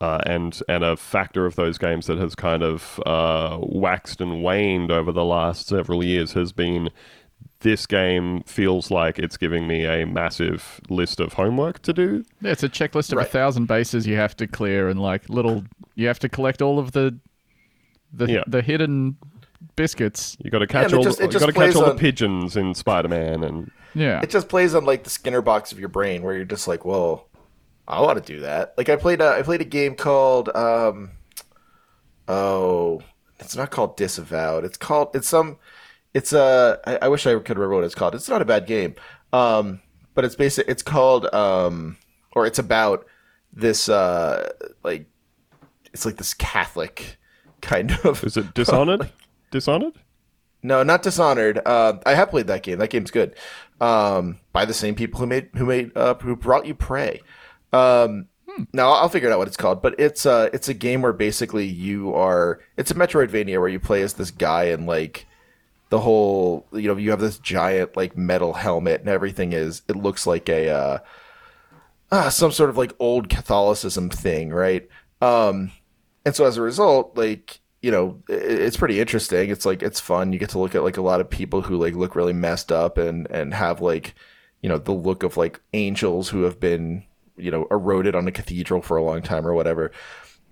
uh, 0.02 0.20
and 0.26 0.60
and 0.68 0.84
a 0.84 0.98
factor 0.98 1.46
of 1.46 1.56
those 1.56 1.78
games 1.78 2.06
that 2.08 2.18
has 2.18 2.34
kind 2.34 2.62
of 2.62 3.00
uh, 3.06 3.56
waxed 3.62 4.20
and 4.20 4.42
waned 4.42 4.90
over 4.90 5.10
the 5.10 5.24
last 5.24 5.68
several 5.68 6.04
years 6.04 6.34
has 6.34 6.52
been. 6.52 6.90
This 7.60 7.86
game 7.86 8.42
feels 8.44 8.90
like 8.90 9.18
it's 9.18 9.36
giving 9.36 9.66
me 9.66 9.84
a 9.84 10.06
massive 10.06 10.80
list 10.88 11.20
of 11.20 11.34
homework 11.34 11.82
to 11.82 11.92
do. 11.92 12.24
yeah, 12.40 12.52
it's 12.52 12.62
a 12.62 12.68
checklist 12.70 13.12
of 13.12 13.18
Right. 13.18 13.26
a 13.26 13.30
thousand 13.30 13.66
bases 13.66 14.06
you 14.06 14.16
have 14.16 14.34
to 14.38 14.46
clear, 14.46 14.88
and 14.88 14.98
like 15.00 15.28
little, 15.28 15.64
you 15.94 16.06
have 16.06 16.18
to 16.20 16.28
collect 16.30 16.62
all 16.62 16.78
of 16.78 16.92
the, 16.92 17.18
the 18.12 18.26
Yeah. 18.32 18.44
the 18.46 18.62
hidden 18.62 19.16
biscuits. 19.76 20.38
You 20.42 20.50
got 20.50 20.60
to 20.60 20.66
catch 20.66 20.86
it 20.92 20.94
all. 20.96 21.02
just- 21.02 21.18
the, 21.18 21.24
you 21.26 21.30
got 21.32 21.40
to 21.40 21.46
catch 21.46 21.54
plays 21.54 21.76
all 21.76 21.84
the 21.84 21.94
pigeons 21.96 22.56
in 22.56 22.74
Spider-Man, 22.74 23.44
and 23.44 23.70
Yeah, 23.94 24.20
It 24.22 24.30
just 24.30 24.48
plays 24.48 24.74
on 24.74 24.84
like 24.86 25.04
the 25.04 25.10
Skinner 25.10 25.42
box 25.42 25.70
of 25.72 25.78
your 25.78 25.88
brain, 25.90 26.22
where 26.22 26.34
you're 26.34 26.44
just 26.46 26.66
like, 26.68 26.84
"Well, 26.86 27.26
I 27.88 28.00
want 28.00 28.24
to 28.24 28.32
do 28.34 28.40
that." 28.40 28.72
Like 28.78 28.88
I 28.88 28.96
played 28.96 29.20
a 29.20 29.34
I 29.38 29.42
played 29.42 29.60
a 29.60 29.64
game 29.64 29.96
called 29.96 30.48
um, 30.54 31.10
oh, 32.28 33.02
it's 33.38 33.56
not 33.56 33.70
called 33.70 33.96
Disavowed. 33.96 34.64
It's 34.64 34.76
called 34.78 35.10
it's 35.14 35.28
some 35.28 35.58
it's 36.14 36.32
uh 36.32 36.76
I, 36.86 36.98
I 37.02 37.08
wish 37.08 37.26
I 37.26 37.38
could 37.38 37.58
remember 37.58 37.76
what 37.76 37.84
it's 37.84 37.94
called. 37.94 38.14
It's 38.14 38.28
not 38.28 38.42
a 38.42 38.44
bad 38.44 38.66
game, 38.66 38.94
um, 39.32 39.80
but 40.14 40.24
it's 40.24 40.34
basic. 40.34 40.68
It's 40.68 40.82
called 40.82 41.32
um, 41.34 41.96
or 42.32 42.46
it's 42.46 42.58
about 42.58 43.06
this 43.52 43.88
uh 43.88 44.50
like 44.82 45.06
it's 45.92 46.04
like 46.06 46.16
this 46.16 46.34
Catholic 46.34 47.18
kind 47.60 47.92
of. 48.04 48.22
Is 48.24 48.36
it 48.36 48.54
Dishonored? 48.54 49.10
Dishonored? 49.50 49.94
No, 50.62 50.82
not 50.82 51.02
Dishonored. 51.02 51.60
Uh, 51.64 51.94
I 52.04 52.14
have 52.14 52.30
played 52.30 52.46
that 52.48 52.62
game. 52.62 52.78
That 52.78 52.90
game's 52.90 53.10
good. 53.10 53.34
Um, 53.80 54.40
by 54.52 54.66
the 54.66 54.74
same 54.74 54.94
people 54.94 55.18
who 55.20 55.26
made 55.26 55.48
who 55.56 55.64
made 55.66 55.96
uh, 55.96 56.14
who 56.14 56.36
brought 56.36 56.66
you 56.66 56.74
Prey. 56.74 57.22
Um, 57.72 58.28
Now 58.72 58.90
I'll 58.92 59.08
figure 59.08 59.30
out 59.30 59.38
what 59.38 59.48
it's 59.48 59.56
called, 59.56 59.80
but 59.80 59.98
it's 59.98 60.26
uh 60.26 60.50
it's 60.52 60.68
a 60.68 60.74
game 60.74 61.02
where 61.02 61.12
basically 61.14 61.66
you 61.66 62.12
are 62.14 62.60
it's 62.76 62.90
a 62.90 62.94
Metroidvania 62.94 63.58
where 63.58 63.68
you 63.68 63.80
play 63.80 64.02
as 64.02 64.14
this 64.14 64.30
guy 64.30 64.64
and 64.64 64.86
like 64.86 65.26
the 65.90 66.00
whole 66.00 66.66
you 66.72 66.88
know 66.88 66.96
you 66.96 67.10
have 67.10 67.20
this 67.20 67.38
giant 67.38 67.96
like 67.96 68.16
metal 68.16 68.54
helmet 68.54 69.00
and 69.00 69.08
everything 69.08 69.52
is 69.52 69.82
it 69.88 69.96
looks 69.96 70.26
like 70.26 70.48
a 70.48 70.70
uh, 70.70 70.98
uh 72.10 72.30
some 72.30 72.52
sort 72.52 72.70
of 72.70 72.78
like 72.78 72.94
old 72.98 73.28
Catholicism 73.28 74.08
thing, 74.08 74.50
right? 74.50 74.88
Um, 75.20 75.72
and 76.24 76.34
so 76.34 76.46
as 76.46 76.56
a 76.56 76.62
result, 76.62 77.16
like 77.16 77.60
you 77.82 77.90
know, 77.90 78.22
it's 78.28 78.76
pretty 78.76 79.00
interesting. 79.00 79.50
It's 79.50 79.64
like 79.66 79.82
it's 79.82 80.00
fun. 80.00 80.32
You 80.32 80.38
get 80.38 80.50
to 80.50 80.58
look 80.58 80.74
at 80.74 80.84
like 80.84 80.96
a 80.96 81.02
lot 81.02 81.20
of 81.20 81.30
people 81.30 81.62
who 81.62 81.76
like 81.76 81.94
look 81.94 82.14
really 82.14 82.32
messed 82.32 82.70
up 82.70 82.98
and 82.98 83.26
and 83.30 83.54
have 83.54 83.80
like 83.80 84.14
you 84.62 84.68
know 84.68 84.78
the 84.78 84.92
look 84.92 85.22
of 85.22 85.36
like 85.36 85.60
angels 85.72 86.28
who 86.28 86.42
have 86.42 86.60
been 86.60 87.04
you 87.36 87.50
know 87.50 87.66
eroded 87.70 88.14
on 88.14 88.28
a 88.28 88.32
cathedral 88.32 88.82
for 88.82 88.96
a 88.96 89.02
long 89.02 89.22
time 89.22 89.46
or 89.46 89.54
whatever. 89.54 89.90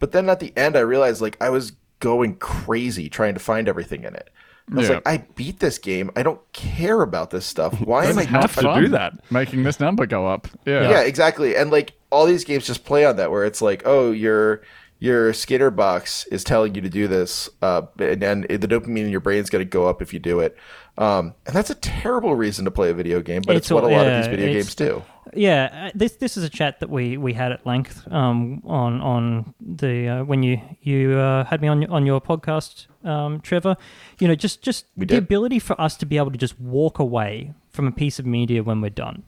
But 0.01 0.13
then 0.13 0.29
at 0.29 0.41
the 0.41 0.53
end, 0.57 0.77
I 0.77 0.81
realized 0.81 1.21
like 1.21 1.37
I 1.41 1.51
was 1.51 1.73
going 2.01 2.37
crazy 2.37 3.09
trying 3.09 3.35
to 3.35 3.41
find 3.41 3.69
everything 3.69 4.05
in 4.05 4.15
it. 4.15 4.31
I 4.71 4.75
was 4.75 4.89
Yeah. 4.89 4.95
like, 4.97 5.09
I 5.09 5.25
beat 5.35 5.61
this 5.61 5.79
game. 5.79 6.11
I 6.17 6.23
don't 6.23 6.41
care 6.53 7.03
about 7.03 7.31
this 7.31 7.47
stuff. 7.47 7.81
Why 7.81 8.07
am 8.07 8.19
I 8.19 8.25
have 8.25 8.33
not 8.33 8.51
fun 8.51 8.83
do 8.83 8.89
that. 8.91 9.13
making 9.31 9.63
this 9.63 9.81
number 9.81 10.07
go 10.07 10.27
up. 10.27 10.49
Yeah. 10.67 10.91
yeah. 10.91 11.01
exactly. 11.01 11.57
And 11.57 11.71
like 11.71 11.95
all 12.11 12.27
these 12.27 12.45
games 12.45 12.67
just 12.67 12.85
play 12.85 13.05
on 13.05 13.17
that, 13.17 13.31
where 13.31 13.45
it's 13.45 13.61
like, 13.63 13.83
oh, 13.85 14.11
your 14.13 14.63
your 15.01 15.33
skater 15.33 15.71
box 15.71 16.27
is 16.27 16.43
telling 16.43 16.75
you 16.75 16.81
to 16.81 16.89
do 16.89 17.07
this, 17.07 17.49
uh, 17.63 17.83
and 18.01 18.21
then 18.21 18.41
the 18.49 18.59
dopamine 18.67 19.05
in 19.05 19.11
your 19.11 19.21
brain's 19.21 19.49
going 19.49 19.65
to 19.65 19.69
go 19.71 19.87
up 19.87 20.03
if 20.03 20.13
you 20.13 20.19
do 20.19 20.41
it. 20.41 20.57
Um, 20.97 21.35
and 21.47 21.55
that's 21.55 21.71
a 21.71 21.77
terrible 21.77 22.35
reason 22.35 22.65
to 22.65 22.73
play 22.73 22.91
a 22.91 22.95
video 22.95 23.21
game, 23.21 23.43
but 23.47 23.55
it's, 23.55 23.67
It's 23.67 23.71
what 23.73 23.85
a 23.85 23.87
all- 23.87 23.93
lot 23.93 24.07
of 24.09 24.17
these 24.25 24.27
video 24.27 24.53
games 24.53 24.75
do. 24.75 25.05
Yeah, 25.35 25.89
uh, 25.89 25.91
this 25.95 26.17
this 26.17 26.37
is 26.37 26.45
a 26.45 26.49
chat 26.49 26.81
that 26.81 26.91
we, 26.91 27.17
we 27.17 27.33
had 27.35 27.53
at 27.53 27.67
length 27.67 28.07
um, 28.13 28.63
on 28.65 29.01
on 29.01 29.55
the 29.61 30.09
uh, 30.09 30.25
when 30.25 30.43
you 30.43 30.61
you 30.81 31.13
uh, 31.19 31.45
had 31.45 31.61
me 31.61 31.69
on 31.69 31.83
your- 31.83 31.91
on 31.91 32.07
your 32.07 32.21
podcast, 32.21 32.87
um, 33.05 33.41
Trevor. 33.41 33.77
You 34.19 34.29
know, 34.29 34.35
just 34.35 34.63
just 34.63 34.87
the 34.97 35.07
did. 35.07 35.19
ability 35.19 35.59
for 35.59 35.81
us 35.81 35.97
to 35.99 36.07
be 36.07 36.17
able 36.17 36.31
to 36.31 36.39
just 36.39 36.59
walk 36.61 36.99
away 36.99 37.53
from 37.69 37.87
a 37.87 37.93
piece 37.93 38.19
of 38.19 38.27
media 38.27 38.63
when 38.63 38.81
we're 38.81 38.91
done. 38.91 39.23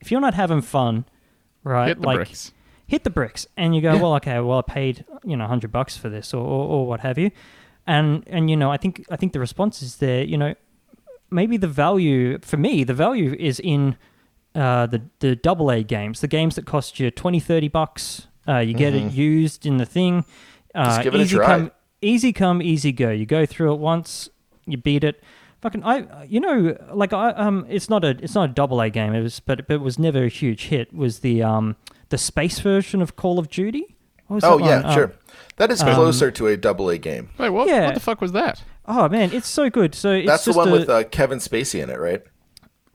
If 0.00 0.10
you're 0.10 0.20
not 0.20 0.34
having 0.34 0.60
fun, 0.62 1.04
right? 1.64 1.88
Hit 1.88 2.00
the 2.00 2.06
like, 2.06 2.16
bricks. 2.18 2.52
hit 2.86 3.02
the 3.04 3.10
bricks 3.10 3.46
and 3.56 3.74
you 3.74 3.80
go 3.80 3.96
well 3.98 4.14
okay 4.14 4.38
well 4.38 4.58
i 4.58 4.62
paid 4.62 5.04
you 5.24 5.36
know 5.36 5.42
100 5.44 5.72
bucks 5.72 5.96
for 5.96 6.08
this 6.08 6.32
or, 6.32 6.44
or, 6.44 6.68
or 6.68 6.86
what 6.86 7.00
have 7.00 7.18
you 7.18 7.32
and 7.84 8.22
and 8.28 8.48
you 8.48 8.56
know 8.56 8.70
i 8.70 8.76
think 8.76 9.04
i 9.10 9.16
think 9.16 9.32
the 9.32 9.40
response 9.40 9.82
is 9.82 9.96
there 9.96 10.22
you 10.22 10.38
know 10.38 10.54
maybe 11.30 11.56
the 11.56 11.66
value 11.66 12.38
for 12.42 12.56
me 12.58 12.84
the 12.84 12.94
value 12.94 13.34
is 13.40 13.58
in 13.58 13.96
uh, 14.56 14.86
the 14.86 15.02
the 15.20 15.36
double 15.36 15.70
a 15.70 15.82
games 15.82 16.20
the 16.20 16.28
games 16.28 16.56
that 16.56 16.66
cost 16.66 16.98
you 16.98 17.10
20 17.10 17.38
30 17.40 17.68
bucks 17.68 18.26
uh, 18.48 18.58
you 18.58 18.74
get 18.74 18.94
it 18.94 19.12
used 19.12 19.66
in 19.66 19.76
the 19.76 19.86
thing 19.86 20.24
uh, 20.74 20.78
Mm-hmm. 20.78 20.88
Just 20.90 21.02
give 21.02 21.14
it 21.14 21.20
a 21.20 21.22
easy 21.22 21.36
try. 21.36 21.46
come 21.46 21.72
easy 22.02 22.32
come 22.32 22.62
easy 22.62 22.92
go 22.92 23.10
you 23.10 23.26
go 23.26 23.46
through 23.46 23.72
it 23.74 23.78
once 23.78 24.28
you 24.66 24.76
beat 24.76 25.04
it 25.04 25.22
fucking 25.62 25.82
i 25.84 26.24
you 26.24 26.38
know 26.38 26.76
like 26.92 27.12
i 27.12 27.30
um 27.30 27.64
it's 27.68 27.88
not 27.88 28.04
a 28.04 28.10
it's 28.22 28.34
not 28.34 28.50
a 28.50 28.52
double 28.52 28.80
a 28.80 28.90
game 28.90 29.14
it 29.14 29.22
was 29.22 29.40
but, 29.40 29.66
but 29.66 29.74
it 29.74 29.80
was 29.80 29.98
never 29.98 30.24
a 30.24 30.28
huge 30.28 30.66
hit 30.66 30.92
was 30.92 31.20
the 31.20 31.42
um 31.42 31.76
the 32.10 32.18
space 32.18 32.58
version 32.60 33.00
of 33.00 33.16
call 33.16 33.38
of 33.38 33.48
duty 33.48 33.96
What 34.26 34.36
was 34.36 34.44
Oh 34.44 34.58
yeah, 34.58 34.76
one? 34.76 34.86
Um, 34.86 34.94
sure. 34.94 35.12
That 35.56 35.70
is 35.70 35.82
closer 35.82 36.30
to 36.30 36.46
a 36.48 36.56
double 36.56 36.90
A 36.90 36.98
game. 36.98 37.30
Wait, 37.38 37.50
what? 37.50 37.68
Yeah. 37.68 37.86
What 37.86 37.94
the 37.94 38.00
fuck 38.00 38.20
was 38.20 38.32
that? 38.32 38.62
oh 38.86 39.08
man 39.08 39.32
it's 39.32 39.48
so 39.48 39.68
good 39.68 39.94
so 39.94 40.12
it's 40.12 40.26
That's 40.26 40.44
the 40.44 40.52
one 40.52 40.68
a, 40.68 40.72
with 40.72 40.88
uh, 40.88 41.04
Kevin 41.04 41.38
Spacey 41.38 41.82
in 41.82 41.90
it, 41.90 41.98
right? 41.98 42.22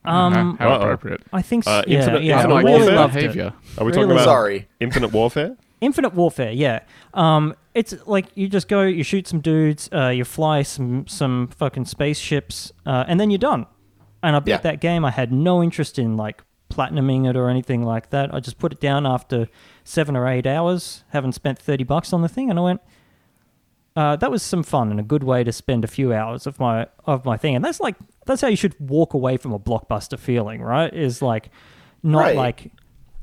Um 0.06 0.58
how 0.58 0.70
uh-oh. 0.70 0.82
appropriate. 0.82 1.22
i 1.32 1.42
think 1.42 1.64
so. 1.64 1.72
Uh, 1.72 1.84
yeah 1.88 2.00
Infinite- 2.00 2.24
yeah 2.24 2.36
Infinite 2.38 2.56
i 2.56 2.62
really 2.62 2.72
Warfare? 2.80 2.96
loved 2.96 3.16
it 3.16 3.20
behavior. 3.22 3.54
Are 3.78 3.86
we 3.86 3.92
Really 3.92 3.94
talking 3.94 4.12
about 4.12 4.24
Sorry. 4.26 4.68
Infinite 4.80 5.12
Warfare? 5.12 5.58
Infinite 5.80 6.14
Warfare, 6.14 6.52
yeah. 6.52 6.82
Um, 7.16 7.56
it's 7.74 7.94
like 8.06 8.28
you 8.36 8.48
just 8.48 8.68
go, 8.68 8.84
you 8.84 9.04
shoot 9.04 9.28
some 9.28 9.40
dudes, 9.42 9.90
uh, 9.92 10.10
you 10.10 10.24
fly 10.26 10.62
some 10.62 11.08
some 11.08 11.48
fucking 11.48 11.86
spaceships, 11.86 12.72
uh, 12.86 13.06
and 13.08 13.20
then 13.20 13.32
you're 13.32 13.40
done. 13.40 13.66
And 14.22 14.36
I 14.36 14.40
beat 14.40 14.52
Yeah. 14.52 14.58
that 14.58 14.80
game. 14.82 15.04
I 15.06 15.10
had 15.12 15.32
no 15.32 15.64
interest 15.64 15.98
in 15.98 16.18
like 16.18 16.44
platinuming 16.70 17.28
it 17.30 17.36
or 17.36 17.50
anything 17.50 17.82
like 17.84 18.12
that. 18.12 18.32
I 18.34 18.40
just 18.40 18.60
put 18.60 18.72
it 18.74 18.80
down 18.80 19.06
after 19.08 19.48
seven 19.84 20.16
or 20.16 20.28
eight 20.28 20.46
hours, 20.46 21.04
having 21.10 21.32
spent 21.32 21.58
thirty 21.58 21.84
bucks 21.84 22.14
on 22.14 22.22
the 22.22 22.30
thing, 22.30 22.50
and 22.52 22.60
I 22.60 22.62
went, 22.62 22.82
uh, 23.96 24.16
that 24.18 24.30
was 24.30 24.44
some 24.44 24.64
fun 24.64 24.92
and 24.92 25.00
a 25.00 25.04
good 25.04 25.24
way 25.24 25.44
to 25.44 25.52
spend 25.52 25.84
a 25.84 25.88
few 25.88 26.14
hours 26.14 26.46
of 26.46 26.60
my 26.60 26.88
of 27.06 27.26
my 27.26 27.38
thing. 27.38 27.56
And 27.56 27.66
that's 27.66 27.80
like 27.80 27.96
that's 28.26 28.42
how 28.42 28.48
you 28.48 28.56
should 28.56 28.76
walk 28.80 29.14
away 29.14 29.38
from 29.38 29.52
a 29.54 29.60
blockbuster 29.60 30.18
feeling, 30.20 30.62
right? 30.62 30.94
Is 30.94 31.22
like 31.22 31.50
not 32.04 32.20
Right. 32.20 32.36
like 32.36 32.72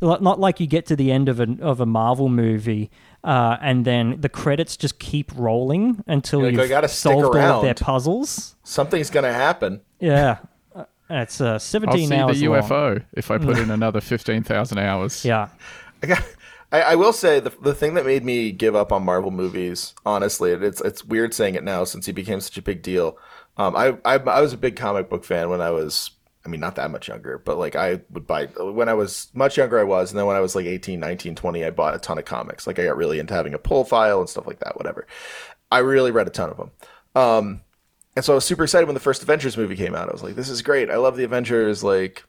like- 0.00 0.20
not 0.22 0.38
like 0.38 0.60
you 0.60 0.66
get 0.68 0.86
to 0.86 0.96
the 0.96 1.10
end 1.10 1.28
of 1.28 1.40
a 1.40 1.48
of 1.60 1.80
a 1.80 1.86
Marvel 1.86 2.28
movie 2.28 2.90
uh, 3.24 3.56
and 3.60 3.84
then 3.84 4.20
the 4.20 4.28
credits 4.28 4.76
just 4.76 5.00
keep 5.00 5.32
rolling 5.36 6.04
until 6.06 6.40
You're 6.40 6.50
like, 6.52 6.56
you've 6.58 6.64
"I 6.66 6.68
gotta 6.68 6.88
stick 6.88 7.12
solved 7.12 7.36
all 7.36 7.56
of 7.58 7.62
their 7.62 7.74
puzzles. 7.74 8.54
Something's 8.62 9.10
gonna 9.10 9.32
happen. 9.32 9.80
Yeah, 9.98 10.38
Uh, 10.74 10.84
it's 11.10 11.40
uh, 11.40 11.54
I'll 11.54 11.58
see 11.58 12.14
hours 12.14 12.38
the 12.38 12.48
long. 12.48 12.62
UFO 12.62 13.02
if 13.14 13.30
I 13.32 13.38
put 13.38 13.58
in 13.58 13.70
another 13.78 14.00
15,000 14.00 14.78
hours. 14.78 15.24
Yeah, 15.24 15.48
I, 16.02 16.06
got, 16.06 16.22
I, 16.70 16.82
I 16.82 16.94
will 16.94 17.12
say 17.12 17.40
the 17.40 17.50
the 17.60 17.74
thing 17.74 17.94
that 17.94 18.06
made 18.06 18.24
me 18.24 18.52
give 18.52 18.76
up 18.76 18.92
on 18.92 19.04
Marvel 19.04 19.32
movies, 19.32 19.94
honestly, 20.06 20.52
it's 20.52 20.80
it's 20.82 21.04
weird 21.04 21.34
saying 21.34 21.56
it 21.56 21.64
now 21.64 21.82
since 21.82 22.06
he 22.06 22.12
became 22.12 22.40
such 22.40 22.56
a 22.56 22.62
big 22.62 22.82
deal. 22.82 23.18
Um, 23.58 23.74
I, 23.76 23.98
I 24.04 24.14
I 24.14 24.40
was 24.40 24.52
a 24.52 24.56
big 24.58 24.76
comic 24.76 25.10
book 25.10 25.24
fan 25.24 25.50
when 25.50 25.60
I 25.60 25.70
was, 25.70 26.10
I 26.46 26.48
mean, 26.48 26.60
not 26.60 26.76
that 26.76 26.90
much 26.90 27.08
younger, 27.08 27.38
but 27.38 27.58
like 27.58 27.74
I 27.74 28.00
would 28.10 28.26
buy 28.26 28.46
when 28.46 28.88
I 28.88 28.94
was 28.94 29.28
much 29.34 29.56
younger. 29.56 29.78
I 29.78 29.84
was, 29.84 30.12
and 30.12 30.18
then 30.18 30.26
when 30.26 30.36
I 30.36 30.40
was 30.40 30.54
like 30.54 30.66
18, 30.66 31.00
19, 31.00 31.34
20, 31.34 31.64
I 31.64 31.70
bought 31.70 31.94
a 31.94 31.98
ton 31.98 32.18
of 32.18 32.24
comics. 32.24 32.66
Like 32.66 32.78
I 32.78 32.84
got 32.84 32.96
really 32.96 33.18
into 33.18 33.34
having 33.34 33.54
a 33.54 33.58
pull 33.58 33.84
file 33.84 34.20
and 34.20 34.28
stuff 34.28 34.46
like 34.46 34.60
that. 34.60 34.76
Whatever. 34.76 35.06
I 35.70 35.78
really 35.78 36.12
read 36.12 36.26
a 36.26 36.30
ton 36.30 36.50
of 36.50 36.56
them. 36.56 36.70
Um, 37.14 37.60
and 38.16 38.24
so 38.24 38.32
I 38.32 38.36
was 38.36 38.44
super 38.44 38.64
excited 38.64 38.86
when 38.86 38.94
the 38.94 39.00
first 39.00 39.22
Avengers 39.22 39.56
movie 39.56 39.76
came 39.76 39.94
out. 39.94 40.08
I 40.08 40.12
was 40.12 40.22
like, 40.22 40.34
this 40.34 40.48
is 40.48 40.62
great. 40.62 40.90
I 40.90 40.96
love 40.96 41.16
the 41.16 41.24
Avengers. 41.24 41.84
Like 41.84 42.24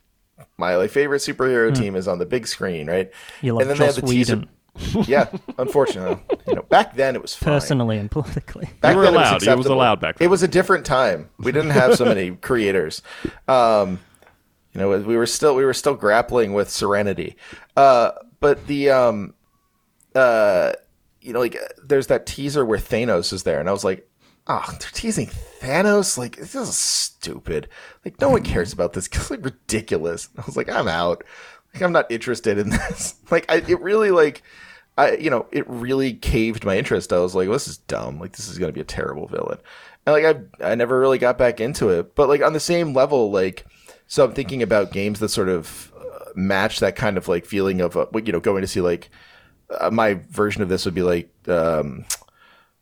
my 0.58 0.76
like 0.76 0.92
favorite 0.92 1.20
superhero 1.20 1.74
team 1.74 1.96
is 1.96 2.08
on 2.08 2.20
the 2.20 2.26
big 2.26 2.48
screen, 2.48 2.88
right? 2.88 3.12
You 3.42 3.54
love 3.54 3.62
and 3.62 3.70
then 3.70 3.78
they 3.78 3.86
Joss 3.86 3.96
have 3.96 4.06
the 4.06 4.12
teaser. 4.12 4.44
Whedon 4.76 5.04
Yeah, 5.08 5.30
unfortunately, 5.58 6.20
you 6.48 6.56
know, 6.56 6.62
back 6.64 6.96
then 6.96 7.16
it 7.16 7.22
was 7.22 7.36
fine. 7.36 7.54
personally 7.54 7.98
and 7.98 8.10
politically. 8.10 8.70
Back 8.82 8.94
You 8.94 8.98
were 8.98 9.04
then 9.06 9.14
allowed. 9.16 9.32
It 9.32 9.34
was 9.36 9.44
acceptable. 9.44 9.76
allowed 9.76 10.00
back 10.00 10.18
then. 10.18 10.26
It 10.26 10.30
was 10.30 10.44
a 10.44 10.48
different 10.48 10.86
time. 10.86 11.30
We 11.38 11.52
didn't 11.52 11.72
have 11.72 11.96
so 11.96 12.06
many 12.06 12.32
creators. 12.36 13.02
Um, 13.48 14.00
you 14.74 14.80
know, 14.82 14.90
we 15.00 15.18
were 15.18 15.26
still 15.26 15.56
we 15.56 15.66
were 15.66 15.74
still 15.74 15.96
grappling 15.96 16.54
with 16.54 16.70
Serenity. 16.70 17.36
Uh, 17.76 18.12
but 18.40 18.68
the 18.68 18.90
um, 18.92 19.34
uh, 20.16 20.74
you 21.22 21.34
know, 21.34 21.40
like 21.40 21.58
there's 21.84 22.08
that 22.08 22.26
teaser 22.26 22.64
where 22.66 22.80
Thanos 22.80 23.34
is 23.34 23.44
there, 23.44 23.60
and 23.60 23.68
I 23.68 23.72
was 23.72 23.84
like, 23.84 24.08
oh, 24.48 24.66
they're 24.80 24.90
teasing 24.94 25.28
Thanos. 25.60 26.18
Like 26.18 26.38
this 26.38 26.56
is 26.56 26.78
stupid. 26.78 27.68
Like 28.06 28.22
no 28.22 28.30
one 28.30 28.44
cares 28.44 28.72
about 28.74 28.94
this. 28.94 29.08
It's 29.14 29.32
like 29.32 29.44
ridiculous. 29.44 30.30
I 30.38 30.44
was 30.46 30.56
like, 30.56 30.70
I'm 30.70 30.88
out. 30.88 31.24
Like 31.74 31.84
I'm 31.84 31.92
not 31.92 32.12
interested 32.12 32.58
in 32.58 32.70
this. 32.70 33.16
Like 33.32 33.50
I, 33.52 33.58
it 33.58 33.80
really 33.82 34.12
like. 34.12 34.44
I, 34.98 35.16
you 35.16 35.30
know, 35.30 35.48
it 35.54 35.64
really 35.70 36.12
caved 36.12 36.66
my 36.66 36.78
interest. 36.78 37.14
I 37.14 37.20
was 37.20 37.34
like, 37.34 37.48
this 37.48 37.70
is 37.70 37.78
dumb. 37.78 38.20
Like, 38.20 38.34
this 38.34 38.50
is 38.50 38.58
going 38.58 38.68
to 38.68 38.74
be 38.74 38.82
a 38.82 38.84
terrible 38.84 39.28
villain. 39.28 39.58
And 40.06 40.14
like, 40.14 40.52
I, 40.62 40.72
I 40.72 40.76
never 40.76 41.00
really 41.00 41.18
got 41.18 41.38
back 41.38 41.62
into 41.62 41.88
it. 41.88 42.16
But 42.16 42.28
like 42.28 42.42
on 42.42 42.52
the 42.52 42.60
same 42.60 42.94
level, 42.94 43.32
like, 43.32 43.66
so 44.08 44.26
I'm 44.26 44.34
thinking 44.34 44.62
about 44.62 44.92
games 44.92 45.22
that 45.22 45.30
sort 45.30 45.48
of 45.48 45.94
uh, 45.96 46.32
match 46.36 46.82
that 46.82 46.98
kind 46.98 47.18
of 47.18 47.30
like 47.30 47.46
feeling 47.46 47.80
of, 47.80 47.96
uh, 47.96 48.08
you 48.14 48.34
know, 48.34 48.42
going 48.42 48.60
to 48.60 48.68
see 48.68 48.82
like, 48.82 49.10
uh, 49.80 49.90
my 49.90 50.16
version 50.16 50.62
of 50.62 50.68
this 50.68 50.84
would 50.84 50.96
be 50.96 51.04
like, 51.04 51.32
um, 51.48 52.04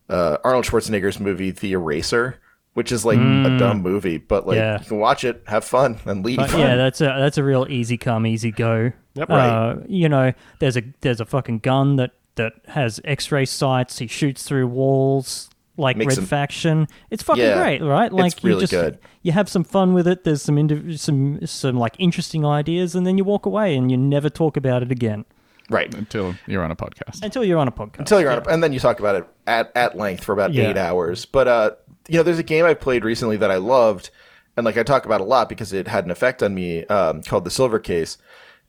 uh, 0.09 0.37
Arnold 0.43 0.65
Schwarzenegger's 0.65 1.19
movie, 1.19 1.51
The 1.51 1.73
Eraser, 1.73 2.39
which 2.77 2.91
is 2.91 3.03
like 3.03 3.17
a 3.17 3.57
dumb 3.57 3.81
movie, 3.81 4.19
but 4.19 4.45
like 4.45 4.57
Yeah. 4.57 4.77
you 4.79 4.85
can 4.85 4.99
watch 4.99 5.23
it, 5.23 5.41
have 5.47 5.63
fun, 5.63 5.97
and 6.05 6.23
leave. 6.23 6.37
But 6.37 6.51
yeah, 6.55 6.75
that's 6.75 7.01
a 7.01 7.05
that's 7.05 7.39
a 7.39 7.43
real 7.43 7.65
easy 7.67 7.97
come, 7.97 8.27
easy 8.27 8.51
go. 8.51 8.91
Yep. 9.15 9.29
Uh, 9.31 9.75
you 9.87 10.07
know, 10.07 10.31
there's 10.59 10.77
a 10.77 10.83
there's 11.01 11.19
a 11.19 11.25
fucking 11.25 11.59
gun 11.59 11.95
that 11.95 12.11
that 12.35 12.53
has 12.67 13.01
X-ray 13.03 13.45
sights. 13.45 13.97
He 13.97 14.05
shoots 14.05 14.43
through 14.43 14.67
walls 14.67 15.49
like 15.75 15.97
Makes 15.97 16.17
Red 16.17 16.17
him- 16.19 16.25
Faction. 16.27 16.87
It's 17.09 17.23
fucking 17.23 17.43
Yeah, 17.43 17.57
great, 17.57 17.81
right? 17.81 18.13
Like 18.13 18.43
you 18.43 18.49
really 18.49 18.61
just 18.61 18.73
good. 18.73 18.99
you 19.23 19.31
have 19.31 19.49
some 19.49 19.63
fun 19.63 19.95
with 19.95 20.07
it. 20.07 20.23
There's 20.23 20.43
some 20.43 20.57
indiv- 20.57 20.99
some 20.99 21.43
some 21.47 21.77
like 21.77 21.95
interesting 21.97 22.45
ideas, 22.45 22.93
and 22.93 23.07
then 23.07 23.17
you 23.17 23.23
walk 23.23 23.47
away 23.47 23.75
and 23.75 23.89
you 23.89 23.97
never 23.97 24.29
talk 24.29 24.55
about 24.55 24.83
it 24.83 24.91
again 24.91 25.25
right. 25.71 25.91
Until 25.95 26.35
you're 26.45 26.63
on 26.63 26.69
a 26.71 26.75
podcast. 26.75 27.23
until 27.23 27.43
you're 27.43 27.57
on 27.57 27.67
a 27.67 27.71
podcast. 27.71 27.99
until 27.99 28.21
you're 28.21 28.31
on, 28.31 28.43
a, 28.45 28.49
and 28.49 28.61
then 28.63 28.71
you 28.71 28.79
talk 28.79 28.99
about 28.99 29.15
it 29.15 29.25
at, 29.47 29.71
at 29.75 29.97
length 29.97 30.23
for 30.23 30.31
about 30.33 30.53
Yeah. 30.53 30.69
eight 30.69 30.77
hours. 30.77 31.25
But 31.25 31.47
uh, 31.47 31.71
you 32.07 32.17
know, 32.17 32.23
there's 32.23 32.39
a 32.39 32.43
game 32.43 32.65
I 32.65 32.73
played 32.73 33.03
recently 33.03 33.37
that 33.37 33.51
I 33.51 33.57
loved, 33.57 34.09
and 34.55 34.65
like 34.65 34.77
I 34.77 34.83
talk 34.83 35.05
about 35.05 35.21
a 35.21 35.25
lot 35.25 35.49
because 35.49 35.73
it 35.73 35.87
had 35.87 36.05
an 36.05 36.11
effect 36.11 36.41
on 36.41 36.55
me, 36.55 36.85
um, 36.85 37.21
called 37.23 37.43
the 37.45 37.51
Silver 37.51 37.79
Case. 37.79 38.17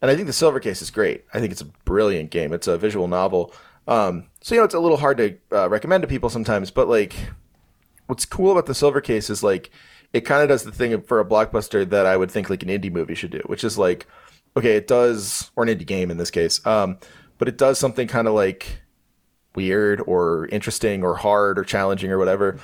and 0.00 0.10
I 0.10 0.14
think 0.14 0.26
the 0.26 0.32
Silver 0.32 0.60
Case 0.60 0.82
is 0.82 0.90
great. 0.90 1.24
I 1.32 1.40
think 1.40 1.52
it's 1.52 1.60
a 1.60 1.66
brilliant 1.84 2.30
game. 2.30 2.52
It's 2.52 2.68
a 2.68 2.78
visual 2.78 3.08
novel. 3.08 3.52
Um, 3.86 4.26
so 4.42 4.54
you 4.54 4.60
know, 4.60 4.64
it's 4.64 4.74
a 4.74 4.80
little 4.80 4.98
hard 4.98 5.16
to 5.18 5.36
uh, 5.52 5.68
recommend 5.68 6.02
to 6.02 6.08
people 6.08 6.28
sometimes, 6.30 6.70
but 6.70 6.88
like, 6.88 7.14
what's 8.06 8.24
cool 8.26 8.52
about 8.52 8.66
the 8.66 8.74
Silver 8.74 9.00
Case 9.00 9.30
is 9.30 9.42
like, 9.42 9.70
it 10.12 10.22
kind 10.22 10.42
of 10.42 10.48
does 10.48 10.64
the 10.64 10.72
thing 10.72 11.00
for 11.02 11.20
a 11.20 11.24
blockbuster 11.24 11.88
that 11.88 12.06
I 12.06 12.16
would 12.16 12.30
think 12.30 12.50
like 12.50 12.62
an 12.62 12.68
indie 12.68 12.92
movie 12.92 13.14
should 13.14 13.30
do, 13.30 13.42
which 13.46 13.64
is 13.64 13.78
like, 13.78 14.06
okay, 14.56 14.76
it 14.76 14.86
does, 14.86 15.50
or 15.56 15.64
an 15.64 15.70
indie 15.70 15.86
game 15.86 16.10
in 16.10 16.16
this 16.16 16.30
case, 16.30 16.64
um, 16.66 16.98
but 17.38 17.48
it 17.48 17.58
does 17.58 17.78
something 17.78 18.08
kind 18.08 18.26
of 18.28 18.34
like 18.34 18.82
weird 19.54 20.02
or 20.06 20.46
interesting 20.46 21.02
or 21.02 21.16
hard 21.16 21.58
or 21.58 21.64
challenging 21.64 22.10
or 22.10 22.18
whatever. 22.18 22.58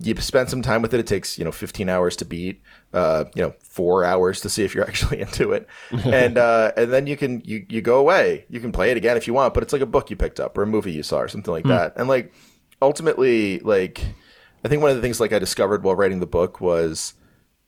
You 0.00 0.14
spend 0.16 0.48
some 0.48 0.62
time 0.62 0.80
with 0.80 0.94
it. 0.94 1.00
It 1.00 1.06
takes 1.08 1.38
you 1.38 1.44
know 1.44 1.50
15 1.50 1.88
hours 1.88 2.14
to 2.16 2.24
beat, 2.24 2.62
uh, 2.92 3.24
you 3.34 3.42
know, 3.42 3.54
four 3.60 4.04
hours 4.04 4.40
to 4.42 4.48
see 4.48 4.62
if 4.64 4.74
you're 4.74 4.86
actually 4.88 5.20
into 5.20 5.52
it, 5.52 5.66
and 5.90 6.38
uh, 6.38 6.70
and 6.76 6.92
then 6.92 7.06
you 7.08 7.16
can 7.16 7.42
you 7.44 7.66
you 7.68 7.80
go 7.82 7.98
away. 7.98 8.44
You 8.48 8.60
can 8.60 8.70
play 8.72 8.90
it 8.92 8.96
again 8.96 9.16
if 9.16 9.26
you 9.26 9.34
want, 9.34 9.54
but 9.54 9.62
it's 9.64 9.72
like 9.72 9.82
a 9.82 9.86
book 9.86 10.08
you 10.10 10.16
picked 10.16 10.38
up 10.38 10.56
or 10.56 10.62
a 10.62 10.66
movie 10.66 10.92
you 10.92 11.02
saw 11.02 11.18
or 11.18 11.28
something 11.28 11.52
like 11.52 11.64
that. 11.64 11.94
And 11.96 12.08
like 12.08 12.32
ultimately, 12.80 13.58
like 13.60 14.00
I 14.64 14.68
think 14.68 14.82
one 14.82 14.90
of 14.90 14.96
the 14.96 15.02
things 15.02 15.20
like 15.20 15.32
I 15.32 15.38
discovered 15.38 15.82
while 15.82 15.94
writing 15.96 16.20
the 16.20 16.26
book 16.26 16.60
was 16.60 17.14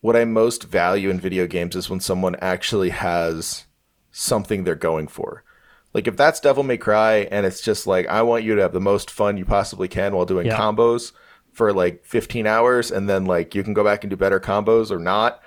what 0.01 0.17
I 0.17 0.25
most 0.25 0.65
value 0.65 1.11
in 1.11 1.21
video 1.21 1.47
games 1.47 1.77
is 1.77 1.91
when 1.91 2.01
someone 2.01 2.37
actually 2.41 2.91
has 2.91 3.67
something 4.13 4.65
they're 4.65 4.75
going 4.75 5.09
for. 5.09 5.45
Like 5.93 6.07
if 6.07 6.17
that's 6.17 6.41
Devil 6.41 6.63
May 6.63 6.77
Cry 6.77 7.29
and 7.31 7.45
it's 7.45 7.61
just 7.61 7.87
like 7.87 8.07
I 8.07 8.23
want 8.23 8.45
you 8.45 8.55
to 8.55 8.63
have 8.63 8.73
the 8.73 8.81
most 8.81 9.11
fun 9.11 9.37
you 9.37 9.45
possibly 9.45 9.89
can 9.89 10.15
while 10.15 10.25
doing 10.27 10.47
Yeah. 10.47 10.57
combos 10.59 11.13
for 11.53 11.73
like 11.73 12.05
15 12.05 12.47
hours 12.47 12.91
and 12.91 13.09
then 13.09 13.25
like 13.25 13.55
you 13.55 13.63
can 13.63 13.75
go 13.75 13.85
back 13.85 14.03
and 14.05 14.11
do 14.11 14.17
better 14.17 14.41
combos 14.41 14.91
or 14.91 14.99
not. 14.99 15.43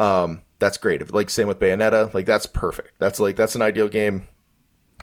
Um 0.00 0.42
that's 0.58 0.76
great. 0.78 1.00
If 1.02 1.12
like 1.12 1.30
same 1.30 1.46
with 1.48 1.58
Bayonetta, 1.60 2.12
like 2.14 2.26
that's 2.26 2.46
perfect. 2.46 2.92
That's 2.98 3.20
like 3.20 3.36
that's 3.36 3.54
an 3.54 3.62
ideal 3.62 3.88
game. 3.88 4.26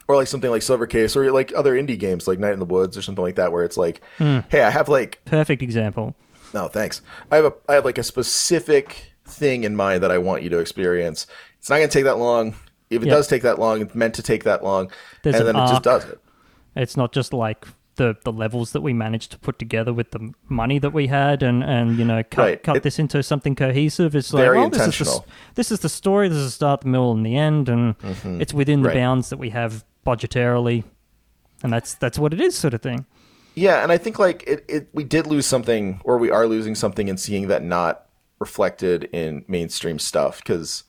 Or 0.08 0.16
like 0.16 0.28
something 0.28 0.51
like 0.51 0.62
Silver 0.62 0.86
Case 0.86 1.16
or 1.16 1.32
like 1.32 1.51
other 1.56 1.74
indie 1.74 1.97
games 1.97 2.28
like 2.28 2.38
Night 2.39 2.53
in 2.53 2.60
the 2.60 2.66
Woods 2.66 2.97
or 2.97 3.01
something 3.01 3.24
like 3.24 3.36
that 3.36 3.51
where 3.51 3.64
it's 3.64 3.78
like, 3.78 4.01
hey, 4.20 4.62
I 4.62 4.70
have 4.70 4.88
like 4.89 5.20
Perfect 5.26 5.62
example. 5.64 6.16
no, 6.53 6.68
thanks. 6.68 7.01
I 7.32 7.38
have 7.38 7.45
a 7.45 7.53
I 7.68 7.74
have 7.76 7.86
like 7.86 7.97
a 7.97 8.03
specific 8.03 9.14
thing 9.26 9.64
in 9.64 9.76
mind 9.76 10.03
that 10.03 10.12
I 10.12 10.18
want 10.20 10.43
you 10.43 10.49
to 10.49 10.60
experience. 10.60 11.26
It's 11.58 11.70
not 11.70 11.78
going 11.78 11.89
to 11.89 11.93
take 11.93 12.03
that 12.03 12.18
long. 12.20 12.53
If 12.91 13.01
it 13.01 13.08
Yeah. 13.08 13.14
does 13.16 13.28
take 13.28 13.41
that 13.41 13.58
long, 13.58 13.82
it's 13.82 13.95
meant 13.95 14.14
to 14.16 14.22
take 14.22 14.43
that 14.43 14.64
long, 14.64 14.91
There's 15.24 15.36
and 15.39 15.47
an 15.47 15.56
then 15.56 15.64
it 15.64 15.68
just 15.70 15.82
does 15.84 16.06
it. 16.06 16.20
It's 16.76 16.95
not 16.95 17.12
just 17.12 17.34
like 17.34 17.66
the 17.97 18.15
the 18.23 18.31
levels 18.31 18.71
that 18.73 18.81
we 18.81 18.93
managed 18.93 19.31
to 19.31 19.37
put 19.39 19.57
together 19.59 19.93
with 19.93 20.11
the 20.11 20.33
money 20.49 20.79
that 20.79 20.91
we 20.93 21.07
had 21.07 21.41
and 21.43 21.63
and 21.63 21.97
you 21.97 22.05
know 22.05 22.21
cut 22.23 22.41
Right. 22.41 22.63
cut 22.63 22.77
It- 22.77 22.83
this 22.83 22.99
into 22.99 23.21
something 23.23 23.55
cohesive. 23.55 24.15
It's 24.15 24.33
like 24.33 24.49
well, 24.51 24.69
this 24.69 24.99
is, 25.01 25.07
the, 25.07 25.23
this 25.55 25.71
is 25.71 25.79
the 25.79 25.89
story. 25.89 26.27
This 26.29 26.37
is 26.39 26.45
the 26.45 26.51
start, 26.51 26.81
the 26.81 26.87
middle, 26.87 27.11
and 27.11 27.25
the 27.25 27.35
end, 27.35 27.69
and 27.69 27.95
it's 28.41 28.53
within 28.53 28.81
the 28.81 28.89
Mm-hmm. 28.89 28.97
Right. 28.97 29.01
bounds 29.03 29.29
that 29.29 29.37
we 29.37 29.49
have 29.51 29.83
budgetarily, 30.05 30.83
and 31.63 31.71
that's 31.73 31.93
that's 31.95 32.17
what 32.19 32.33
it 32.33 32.41
is, 32.41 32.55
sort 32.57 32.73
of 32.73 32.81
thing. 32.81 33.05
Yeah, 33.55 33.83
and 33.83 33.91
I 33.91 33.97
think 33.97 34.19
like 34.19 34.43
it, 34.47 34.65
it 34.67 34.87
we 34.93 35.03
did 35.03 35.27
lose 35.27 35.45
something, 35.45 36.01
or 36.03 36.17
we 36.17 36.29
are 36.31 36.47
losing 36.47 36.75
something 36.75 37.07
in 37.07 37.17
seeing 37.17 37.47
that 37.49 37.63
not 37.63 38.05
reflected 38.39 39.05
in 39.13 39.45
mainstream 39.47 39.99
stuff 39.99 40.37
because. 40.39 40.83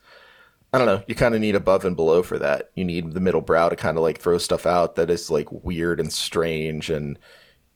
I 0.77 0.79
don't 0.79 0.89
know. 0.89 1.03
You 1.07 1.15
kind 1.15 1.35
of 1.35 1.41
need 1.41 1.55
above 1.55 1.87
and 1.87 1.97
below 1.97 2.23
for 2.23 2.39
that. 2.39 2.71
You 2.75 2.85
need 2.85 3.13
the 3.13 3.21
middle 3.21 3.41
brow 3.41 3.71
to 3.71 3.77
kind 3.77 3.97
of 3.97 4.03
like 4.03 4.19
throw 4.21 4.37
stuff 4.37 4.67
out 4.67 4.97
that 4.97 5.09
is 5.09 5.31
like 5.31 5.51
weird 5.51 5.99
and 5.99 6.13
strange 6.13 6.91
and 6.91 7.19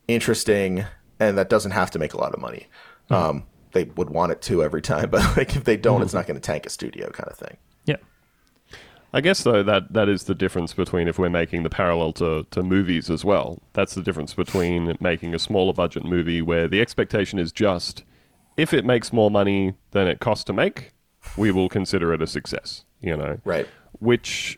interesting, 0.07 0.85
and 1.19 1.35
that 1.35 1.49
doesn't 1.49 1.71
have 1.71 1.89
to 1.89 1.99
make 1.99 2.13
a 2.13 2.17
lot 2.19 2.35
of 2.35 2.39
money. 2.39 2.67
Um, 3.09 3.47
they 3.71 3.85
would 3.85 4.11
want 4.11 4.33
it 4.33 4.43
to 4.43 4.63
every 4.63 4.83
time, 4.83 5.09
but 5.11 5.35
like 5.35 5.55
if 5.55 5.63
they 5.63 5.77
don't, 5.77 6.03
it's 6.03 6.13
not 6.13 6.27
going 6.27 6.39
to 6.39 6.41
tank 6.41 6.67
a 6.67 6.69
studio 6.69 7.09
kind 7.09 7.27
of 7.27 7.35
thing. 7.35 7.57
Yeah. 7.85 7.95
I 9.13 9.21
guess 9.21 9.41
though 9.41 9.63
that 9.63 9.93
that 9.93 10.07
is 10.07 10.25
the 10.25 10.35
difference 10.35 10.75
between 10.75 11.07
if 11.07 11.17
we're 11.17 11.31
making 11.31 11.63
the 11.63 11.71
parallel 11.71 12.13
to, 12.13 12.45
to 12.51 12.61
movies 12.61 13.09
as 13.09 13.25
well. 13.25 13.63
That's 13.73 13.95
the 13.95 14.03
difference 14.03 14.35
between 14.35 14.95
making 14.99 15.33
a 15.33 15.39
smaller 15.39 15.73
budget 15.73 16.05
movie 16.05 16.43
where 16.43 16.67
the 16.67 16.79
expectation 16.79 17.39
is 17.39 17.51
just 17.51 18.03
if 18.57 18.75
it 18.75 18.85
makes 18.85 19.11
more 19.11 19.31
money 19.31 19.73
than 19.89 20.07
it 20.07 20.19
costs 20.19 20.43
to 20.43 20.53
make, 20.53 20.91
we 21.35 21.49
will 21.49 21.67
consider 21.67 22.13
it 22.13 22.21
a 22.21 22.27
success. 22.27 22.85
You 23.01 23.17
know, 23.17 23.39
Right. 23.43 23.67
which 23.99 24.57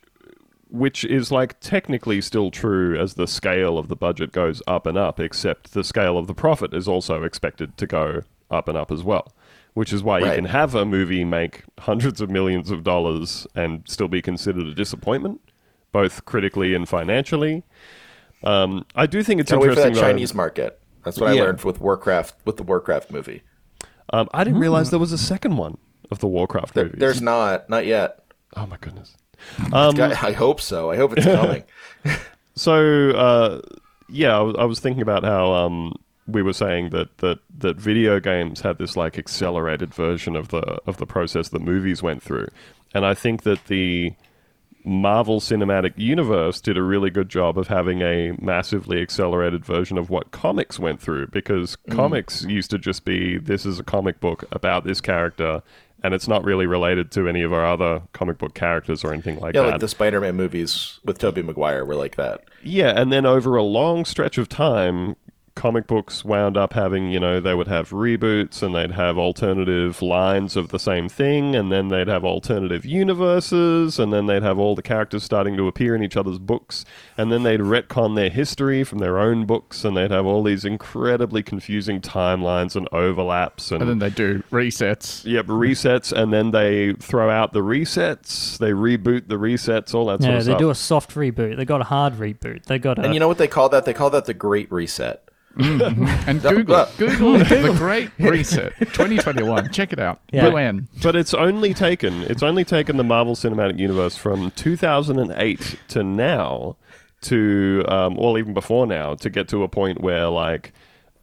which 0.70 1.06
is 1.06 1.32
like 1.32 1.60
technically 1.60 2.20
still 2.20 2.50
true 2.50 3.00
as 3.00 3.14
the 3.14 3.28
scale 3.28 3.78
of 3.78 3.90
the 3.90 3.96
budget 3.96 4.32
goes 4.32 4.60
up 4.68 4.88
and 4.88 4.98
up, 4.98 5.20
except 5.20 5.74
the 5.74 5.84
scale 5.84 6.18
of 6.18 6.26
the 6.26 6.34
profit 6.34 6.74
is 6.74 6.88
also 6.88 7.22
expected 7.24 7.78
to 7.78 7.86
go 7.86 8.22
up 8.50 8.68
and 8.68 8.76
up 8.78 8.92
as 8.92 9.04
well. 9.04 9.32
Which 9.76 9.94
is 9.94 10.02
why 10.04 10.20
you 10.20 10.26
can 10.26 10.46
have 10.46 10.74
a 10.76 10.84
movie 10.86 11.24
make 11.24 11.64
hundreds 11.80 12.22
of 12.22 12.30
millions 12.32 12.72
of 12.72 12.84
dollars 12.84 13.46
and 13.56 13.84
still 13.88 14.08
be 14.08 14.22
considered 14.22 14.66
a 14.66 14.74
disappointment, 14.74 15.42
both 15.92 16.26
critically 16.26 16.74
and 16.74 16.90
financially. 16.90 17.64
Um, 18.44 18.86
I 18.96 19.06
do 19.06 19.22
think 19.24 19.42
it's 19.42 19.52
Gotta 19.52 19.62
wait 19.62 19.68
for 19.68 19.72
interesting. 19.80 19.94
that 19.94 20.00
though- 20.02 20.08
Chinese 20.08 20.34
market. 20.34 20.80
That's 21.06 21.20
what 21.20 21.30
I 21.30 21.34
learned 21.34 21.62
with 21.64 21.80
Warcraft, 21.82 22.36
with 22.46 22.58
the 22.58 22.64
Warcraft 22.64 23.12
movie. 23.12 23.44
Um, 24.12 24.28
I 24.34 24.44
didn't 24.44 24.60
realize 24.60 24.90
there 24.90 25.00
was 25.00 25.12
a 25.12 25.18
second 25.18 25.58
one 25.58 25.78
of 26.12 26.20
the 26.20 26.28
Warcraft 26.28 26.74
There, 26.74 26.86
movies. 26.86 27.00
there's 27.00 27.22
not, 27.22 27.70
not 27.70 27.86
yet. 27.86 28.23
Oh 28.56 28.66
my 28.68 28.78
goodness. 28.80 29.16
Um, 29.72 30.00
I 30.00 30.32
hope 30.32 30.62
so. 30.62 30.92
I 30.92 30.96
hope 30.98 31.18
it's 31.18 31.26
coming. 31.26 31.64
So 32.56 33.10
uh, 33.12 33.62
yeah, 34.10 34.38
I 34.38 34.42
was, 34.42 34.56
I 34.60 34.66
was 34.66 34.80
thinking 34.80 35.02
about 35.02 35.24
how 35.24 35.52
um, 35.54 35.96
we 36.28 36.44
were 36.44 36.54
saying 36.54 36.90
that, 36.92 37.18
that 37.18 37.40
that 37.58 37.78
video 37.78 38.20
games 38.20 38.62
had 38.62 38.78
this 38.78 38.96
like 38.96 39.18
accelerated 39.18 39.94
version 39.94 40.36
of 40.36 40.50
the 40.50 40.80
of 40.86 40.98
the 40.98 41.08
process 41.08 41.50
that 41.50 41.62
movies 41.62 42.04
went 42.04 42.22
through, 42.22 42.48
and 42.94 43.06
I 43.06 43.16
think 43.16 43.42
that 43.42 43.66
the 43.66 44.14
Marvel 44.86 45.40
Cinematic 45.40 45.94
Universe 45.98 46.60
did 46.60 46.78
a 46.78 46.84
really 46.84 47.10
good 47.10 47.30
job 47.30 47.58
of 47.58 47.70
having 47.70 48.02
a 48.02 48.34
massively 48.40 49.02
accelerated 49.02 49.66
version 49.66 49.98
of 49.98 50.10
what 50.10 50.32
comics 50.32 50.78
went 50.78 51.02
through 51.02 51.28
because 51.28 51.78
comics 51.90 52.44
used 52.44 52.70
to 52.72 52.78
just 52.78 53.06
be 53.06 53.38
this 53.38 53.66
is 53.66 53.80
a 53.80 53.84
comic 53.84 54.20
book 54.20 54.44
about 54.52 54.84
this 54.84 55.00
character 55.00 55.64
and 56.04 56.14
it's 56.14 56.28
not 56.28 56.44
really 56.44 56.66
related 56.66 57.12
to 57.12 57.28
any 57.28 57.42
of 57.42 57.54
our 57.54 57.66
other 57.66 58.02
comic 58.12 58.38
book 58.38 58.54
characters 58.54 59.04
or 59.04 59.14
anything 59.14 59.40
like 59.40 59.56
yeah, 59.56 59.62
that. 59.62 59.68
Yeah, 59.68 59.72
like 59.74 59.82
the 59.82 59.88
Spider-Man 59.88 60.36
movies 60.36 61.00
with 61.06 61.18
Tobey 61.18 61.42
Maguire 61.42 61.86
were 61.86 61.96
like 61.96 62.18
that. 62.18 62.44
Yeah, 62.62 62.90
and 62.90 63.12
then 63.12 63.26
over 63.26 63.56
a 63.56 63.64
long 63.64 64.06
stretch 64.06 64.38
of 64.38 64.50
time, 64.50 65.16
comic 65.56 65.88
books 65.88 66.26
wound 66.26 66.58
up 66.58 66.74
having, 66.74 67.12
you 67.12 67.20
know, 67.20 67.40
they 67.40 67.54
would 67.54 67.68
have 67.68 67.92
reboots 67.92 68.64
and 68.64 68.74
they'd 68.74 68.92
have 68.92 69.18
alternative 69.18 70.02
lines 70.02 70.56
of 70.56 70.70
the 70.70 70.80
same 70.80 71.08
thing, 71.08 71.56
and 71.56 71.72
then 71.72 71.90
they'd 71.90 72.08
have 72.08 72.26
alternative 72.26 72.86
universes, 72.86 74.00
and 74.00 74.12
then 74.12 74.26
they'd 74.26 74.44
have 74.44 74.58
all 74.58 74.76
the 74.76 74.82
characters 74.82 75.24
starting 75.24 75.56
to 75.58 75.68
appear 75.68 75.96
in 75.96 76.04
each 76.04 76.18
other's 76.18 76.40
books, 76.40 76.86
and 77.18 77.32
then 77.32 77.44
they'd 77.44 77.60
retcon 77.60 78.16
their 78.16 78.30
history 78.30 78.84
from 78.84 79.00
their 79.00 79.20
own 79.20 79.46
books, 79.46 79.86
and 79.86 79.96
they'd 79.96 80.12
have 80.12 80.26
all 80.26 80.44
these 80.44 80.66
incredibly 80.66 81.44
confusing 81.44 82.02
timelines 82.02 82.76
and 82.76 82.88
overlaps 82.92 83.72
and, 83.72 83.82
And 83.82 83.90
then 83.90 84.00
they 84.00 84.10
do 84.10 84.44
resets. 84.52 85.24
Yep, 85.26 85.46
resets, 85.46 86.12
and 86.12 86.34
then 86.34 86.52
they 86.52 86.94
throw 86.94 87.30
out 87.30 87.54
the 87.54 87.62
resets, 87.62 88.58
they 88.58 88.72
reboot 88.72 89.28
the 89.28 89.36
resets, 89.36 89.94
all 89.94 90.08
that 90.08 90.22
sort 90.22 90.34
Yeah, 90.34 90.42
they 90.42 90.56
do 90.56 90.70
a 90.70 90.76
soft 90.76 91.12
reboot. 91.16 91.58
They 91.58 91.66
got 91.66 91.82
a 91.82 91.86
hard 91.86 92.14
reboot. 92.14 92.66
They 92.66 92.80
got 92.80 92.98
a 93.00 93.04
And 93.04 93.14
you 93.14 93.20
know 93.20 93.28
what 93.28 93.38
they 93.38 93.48
call 93.48 93.70
that? 93.70 93.86
They 93.86 93.94
call 93.94 94.10
that 94.12 94.26
the 94.26 94.34
Great 94.34 94.72
Reset. 94.72 95.30
And 95.56 96.42
Google, 96.42 96.88
Google 96.98 97.38
the 97.38 97.76
Great 97.78 98.10
Reset 98.20 98.74
2021. 98.80 99.72
Check 99.72 99.94
it 99.94 100.00
out. 100.00 100.22
Yeah. 100.32 100.50
Blue 100.50 100.58
N. 100.58 100.88
But 101.02 101.16
it's 101.16 101.34
only 101.34 101.74
taken 101.74 102.24
it's 102.24 102.44
only 102.44 102.64
taken 102.66 102.98
the 102.98 103.04
Marvel 103.04 103.36
Cinematic 103.36 103.80
Universe 103.80 104.18
from 104.18 104.52
2008 104.52 105.76
to 105.90 106.04
now 106.04 106.76
to 107.22 107.84
um, 107.88 108.18
or 108.20 108.38
even 108.38 108.54
before 108.54 108.88
now 108.88 109.16
to 109.16 109.30
get 109.30 109.48
to 109.50 109.64
a 109.64 109.68
point 109.68 110.02
where 110.02 110.28
like 110.28 110.74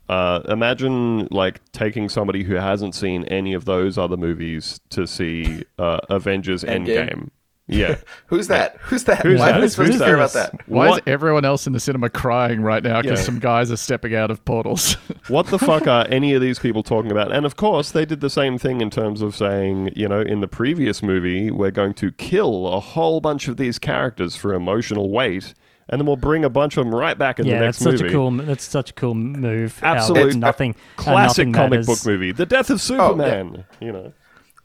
uh, 0.09 0.43
imagine 0.49 1.29
like 1.31 1.61
taking 1.73 2.09
somebody 2.09 2.43
who 2.43 2.55
hasn't 2.55 2.95
seen 2.95 3.25
any 3.25 3.53
of 3.55 3.65
those 3.65 3.97
other 3.97 4.17
movies 4.17 4.81
to 4.91 5.07
see 5.07 5.65
uh, 5.79 6.01
Avengers 6.09 6.65
Endgame. 6.65 6.87
Endgame. 6.87 7.31
Yeah. 7.71 7.97
Who's 8.27 8.49
that? 8.49 8.77
Who's 8.81 9.05
that? 9.05 9.23
Who's 9.23 9.39
Why 9.39 9.47
that? 9.47 9.57
am 9.57 9.63
I 9.63 9.67
supposed 9.69 9.93
Who's 9.93 10.01
to 10.01 10.05
care 10.05 10.15
about 10.17 10.33
that? 10.33 10.69
Why 10.69 10.89
What- 10.89 11.03
is 11.07 11.13
everyone 11.13 11.45
else 11.45 11.67
in 11.67 11.73
the 11.73 11.81
cinema 11.81 12.11
crying 12.11 12.61
right 12.63 12.83
now 12.83 13.01
because 13.01 13.21
Yeah. 13.21 13.25
some 13.25 13.39
guys 13.39 13.71
are 13.71 13.77
stepping 13.77 14.15
out 14.15 14.31
of 14.31 14.45
portals? 14.45 14.95
what 15.29 15.47
the 15.47 15.59
fuck 15.59 15.87
are 15.87 16.07
any 16.09 16.35
of 16.35 16.43
these 16.43 16.59
people 16.59 16.83
talking 16.83 17.11
about? 17.11 17.33
And 17.33 17.47
of 17.47 17.57
course, 17.57 17.91
they 17.93 18.05
did 18.05 18.21
the 18.21 18.31
same 18.31 18.59
thing 18.59 18.81
in 18.81 18.91
terms 18.91 19.23
of 19.23 19.35
saying, 19.37 19.93
you 19.97 20.09
know, 20.09 20.21
in 20.21 20.41
the 20.41 20.49
previous 20.49 21.03
movie, 21.03 21.51
we're 21.51 21.71
going 21.71 21.95
to 21.95 22.13
kill 22.13 22.69
a 22.69 22.81
whole 22.81 23.21
bunch 23.21 23.49
of 23.49 23.57
these 23.57 23.79
characters 23.79 24.37
for 24.37 24.53
emotional 24.55 25.11
weight, 25.11 25.55
and 25.89 26.01
then 26.01 26.07
we'll 26.07 26.17
bring 26.17 26.45
a 26.45 26.51
bunch 26.51 26.77
of 26.77 26.85
them 26.85 26.95
right 26.95 27.19
back 27.19 27.41
in 27.41 27.47
yeah, 27.47 27.59
the 27.59 27.65
that's 27.67 27.81
next 27.81 27.99
such 27.99 28.03
movie. 28.03 28.15
a 28.15 28.17
cool. 28.17 28.31
That's 28.31 28.65
such 28.65 28.91
a 28.91 28.93
cool 28.95 29.15
move. 29.15 29.79
how 29.81 29.95
Absolute 29.95 30.37
nothing. 30.37 30.75
how 30.97 31.03
Classic 31.03 31.47
nothing 31.49 31.53
comic 31.53 31.71
matters. 31.71 31.87
book 31.87 32.07
movie. 32.07 32.31
The 32.33 32.47
Death 32.47 32.71
of 32.71 32.75
oh, 32.75 32.79
Superman. 32.79 33.65
You 33.81 33.93
know, 33.93 34.13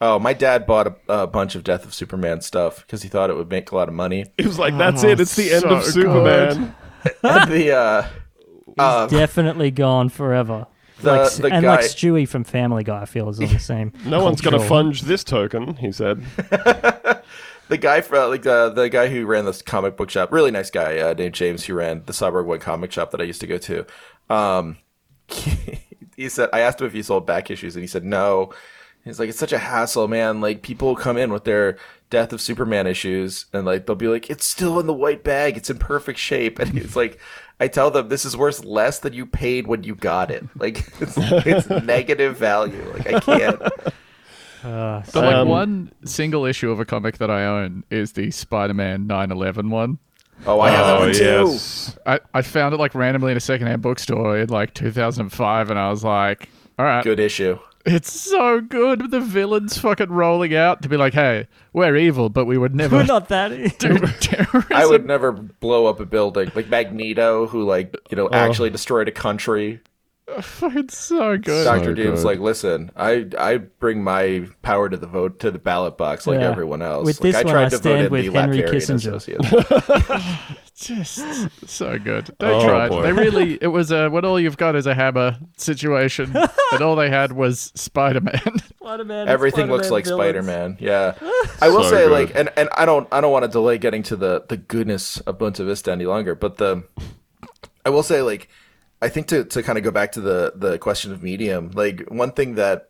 Oh, 0.01 0.19
my 0.19 0.33
dad 0.33 0.65
bought 0.67 0.87
a, 0.87 0.95
a 1.23 1.27
bunch 1.27 1.55
of 1.55 1.63
Death 1.63 1.85
of 1.85 1.93
Superman 1.93 2.41
stuff 2.41 2.81
because 2.81 3.01
he 3.01 3.09
thought 3.09 3.29
it 3.29 3.35
would 3.37 3.49
make 3.49 3.71
a 3.71 3.75
lot 3.75 3.87
of 3.87 3.93
money. 3.93 4.25
he 4.37 4.45
was 4.45 4.59
like, 4.59 4.77
"That's 4.77 5.03
it. 5.03 5.19
It's 5.19 5.35
the 5.35 5.53
end 5.53 5.65
of 5.65 5.83
so 5.83 5.91
Superman." 5.91 6.75
and 7.23 7.51
the 7.51 7.71
uh, 7.75 8.07
uh, 8.77 9.07
Definitely 9.07 9.71
gone 9.71 10.09
forever. 10.09 10.67
The- 11.01 11.11
like, 11.11 11.31
the 11.33 11.47
and 11.51 11.65
like 11.65 11.79
guy- 11.81 11.85
Stewie 11.85 12.27
from 12.27 12.43
Family 12.43 12.83
Guy, 12.83 13.01
I 13.01 13.05
feel 13.05 13.29
is 13.29 13.39
on 13.39 13.47
the 13.47 13.59
same. 13.59 13.93
No 14.05 14.23
one's 14.23 14.41
going 14.41 14.53
to 14.53 14.59
cultural- 14.59 14.91
funge 14.91 15.01
this 15.01 15.23
token," 15.23 15.75
he 15.75 15.91
said. 15.91 16.23
the 17.69 17.77
guy 17.77 18.01
from 18.01 18.29
like 18.29 18.45
uh, 18.45 18.69
the 18.69 18.89
guy 18.89 19.07
who 19.07 19.25
ran 19.25 19.45
this 19.45 19.61
comic 19.61 19.95
book 19.97 20.09
shop, 20.09 20.31
really 20.31 20.51
nice 20.51 20.69
guy 20.71 20.99
uh, 20.99 21.13
named 21.13 21.33
James, 21.35 21.65
who 21.65 21.73
ran 21.73 22.03
the 22.05 22.13
Cyborg 22.13 22.45
One 22.45 22.59
comic 22.59 22.91
shop 22.91 23.11
that 23.11 23.21
I 23.21 23.23
used 23.25 23.41
to 23.41 23.47
go 23.47 23.57
to. 23.59 23.85
Um, 24.29 24.77
he, 25.27 25.79
he 26.15 26.29
said 26.29 26.49
I 26.53 26.59
asked 26.61 26.81
him 26.81 26.87
if 26.87 26.93
he 26.93 27.01
sold 27.03 27.25
back 27.25 27.49
issues, 27.51 27.75
and 27.75 27.83
he 27.83 27.87
said 27.87 28.03
no. 28.03 28.51
He's 29.05 29.19
like, 29.19 29.29
it's 29.29 29.37
such 29.39 29.53
a 29.53 29.57
hassle, 29.59 30.07
man. 30.07 30.41
Like 30.41 30.61
people 30.63 30.95
come 30.95 31.15
in 31.17 31.31
with 31.31 31.43
their 31.45 31.77
Death 32.09 32.33
of 32.33 32.41
Superman 32.41 32.87
issues, 32.87 33.45
and 33.53 33.65
like 33.65 33.85
they'll 33.85 33.95
be 33.95 34.07
like, 34.07 34.29
it's 34.29 34.45
still 34.45 34.79
in 34.79 34.87
the 34.87 34.93
white 34.93 35.23
bag, 35.23 35.55
it's 35.57 35.69
in 35.69 35.77
perfect 35.77 36.19
shape, 36.19 36.59
and 36.59 36.71
he's 36.71 36.95
like. 36.95 37.19
I 37.57 37.69
tell 37.69 37.89
them 37.89 38.09
this 38.09 38.25
is 38.25 38.35
worth 38.35 38.65
less 38.65 38.99
than 38.99 39.13
you 39.13 39.25
paid 39.25 39.65
when 39.65 39.83
you 39.85 39.95
got 39.95 40.29
it. 40.29 40.43
Like 40.57 40.79
it's, 40.99 41.13
it's 41.17 41.69
negative 41.85 42.35
value. 42.35 42.83
Like 42.93 43.07
I 43.07 43.19
can't. 43.21 43.61
Uh, 44.61 45.01
But 45.13 45.15
like 45.15 45.35
Um, 45.35 45.47
one 45.47 45.93
single 46.03 46.43
issue 46.43 46.69
of 46.69 46.81
a 46.81 46.85
comic 46.85 47.17
that 47.19 47.31
I 47.31 47.45
own 47.45 47.85
is 47.89 48.11
the 48.11 48.29
Spider-Man 48.29 49.07
9/11 49.07 49.69
one. 49.69 49.99
Oh, 50.45 50.59
I 50.59 50.69
have 50.69 50.85
that 50.87 50.99
one 50.99 51.13
too. 51.13 51.23
yes. 51.23 51.97
I, 52.05 52.19
I 52.33 52.41
found 52.41 52.73
it 52.73 52.77
like 52.77 52.93
randomly 52.93 53.31
in 53.31 53.37
a 53.37 53.39
secondhand 53.41 53.81
bookstore 53.81 54.37
in 54.37 54.49
like 54.49 54.73
2005, 54.73 55.69
and 55.69 55.79
I 55.79 55.89
was 55.89 56.03
like, 56.03 56.49
all 56.77 56.83
right, 56.85 57.05
Good 57.05 57.21
issue. 57.21 57.57
It's 57.85 58.11
so 58.11 58.61
good. 58.61 59.01
With 59.01 59.11
the 59.11 59.19
villains 59.19 59.77
fucking 59.77 60.09
rolling 60.09 60.55
out 60.55 60.81
to 60.81 60.89
be 60.89 60.97
like, 60.97 61.13
hey, 61.13 61.47
we're 61.73 61.95
evil, 61.95 62.29
but 62.29 62.45
we 62.45 62.57
would 62.57 62.75
never 62.75 62.97
we're 62.97 63.03
not 63.03 63.29
that. 63.29 63.49
do 63.79 63.97
terrorism. 64.19 64.65
I 64.71 64.85
would 64.85 65.05
never 65.05 65.31
blow 65.31 65.85
up 65.85 65.99
a 65.99 66.05
building 66.05 66.51
like 66.55 66.69
Magneto, 66.69 67.47
who 67.47 67.63
like 67.63 67.95
you 68.09 68.17
know 68.17 68.27
oh. 68.27 68.33
actually 68.33 68.69
destroyed 68.69 69.07
a 69.07 69.11
country. 69.11 69.81
It's 70.63 70.97
so 70.97 71.37
good. 71.37 71.65
Doctor 71.65 71.85
So 71.91 71.93
Doom's 71.93 72.19
good. 72.21 72.25
like, 72.25 72.39
listen, 72.39 72.91
I 72.95 73.27
I 73.37 73.57
bring 73.57 74.03
my 74.03 74.47
power 74.63 74.89
to 74.89 74.97
the 74.97 75.05
vote 75.07 75.39
to 75.41 75.51
the 75.51 75.59
ballot 75.59 75.97
box 75.97 76.25
like 76.25 76.39
Yeah. 76.39 76.49
everyone 76.49 76.81
else. 76.81 77.05
With 77.05 77.17
like, 77.23 77.33
this 77.33 77.35
I 77.35 77.43
one, 77.43 77.53
tried 77.53 77.65
I 77.65 77.69
to 77.69 77.75
vote 77.77 77.81
stand 77.81 78.05
in 78.07 78.11
with 78.11 78.25
the 78.33 78.39
Henry 78.39 78.57
Latverian 78.63 78.73
Kissinger. 78.73 80.57
Just 80.75 81.69
so 81.69 81.97
good. 81.99 82.35
They 82.39 82.47
Oh, 82.47 82.67
tried. 82.67 82.89
boy. 82.89 83.03
They 83.03 83.13
really. 83.13 83.57
It 83.61 83.67
was 83.67 83.91
a 83.91 84.09
when 84.09 84.25
all 84.25 84.39
you've 84.39 84.57
got 84.57 84.75
is 84.75 84.87
a 84.87 84.93
hammer 84.95 85.37
situation, 85.57 86.35
and 86.71 86.81
all 86.81 86.95
they 86.95 87.09
had 87.09 87.31
was 87.31 87.71
Spider-Man. 87.75 88.41
Spider-Man, 88.81 89.27
Everything 89.29 89.67
looks 89.67 89.89
like 89.89 90.05
Spider 90.05 90.41
Man. 90.43 90.77
Yeah, 90.79 91.13
I 91.61 91.69
will 91.69 91.83
So 91.83 91.91
say 91.91 92.03
good. 92.07 92.11
like, 92.11 92.35
and, 92.35 92.49
and 92.57 92.67
I 92.75 92.85
don't 92.85 93.07
I 93.11 93.21
don't 93.21 93.31
want 93.31 93.43
to 93.45 93.49
delay 93.49 93.77
getting 93.77 94.03
to 94.03 94.15
the 94.15 94.43
the 94.49 94.57
goodness 94.57 95.19
of 95.21 95.37
Bunta 95.37 95.63
Vista 95.65 95.91
any 95.91 96.05
longer, 96.05 96.35
but 96.35 96.57
the 96.57 96.83
I 97.85 97.89
will 97.89 98.03
say 98.03 98.21
like, 98.21 98.49
I 99.05 99.09
think 99.09 99.27
to 99.27 99.45
to 99.45 99.61
kind 99.61 99.77
of 99.77 99.83
go 99.83 99.91
back 99.91 100.13
to 100.13 100.21
the 100.21 100.53
the 100.55 100.79
question 100.79 101.11
of 101.11 101.21
medium, 101.21 101.69
like 101.75 102.05
one 102.09 102.31
thing 102.31 102.55
that 102.55 102.89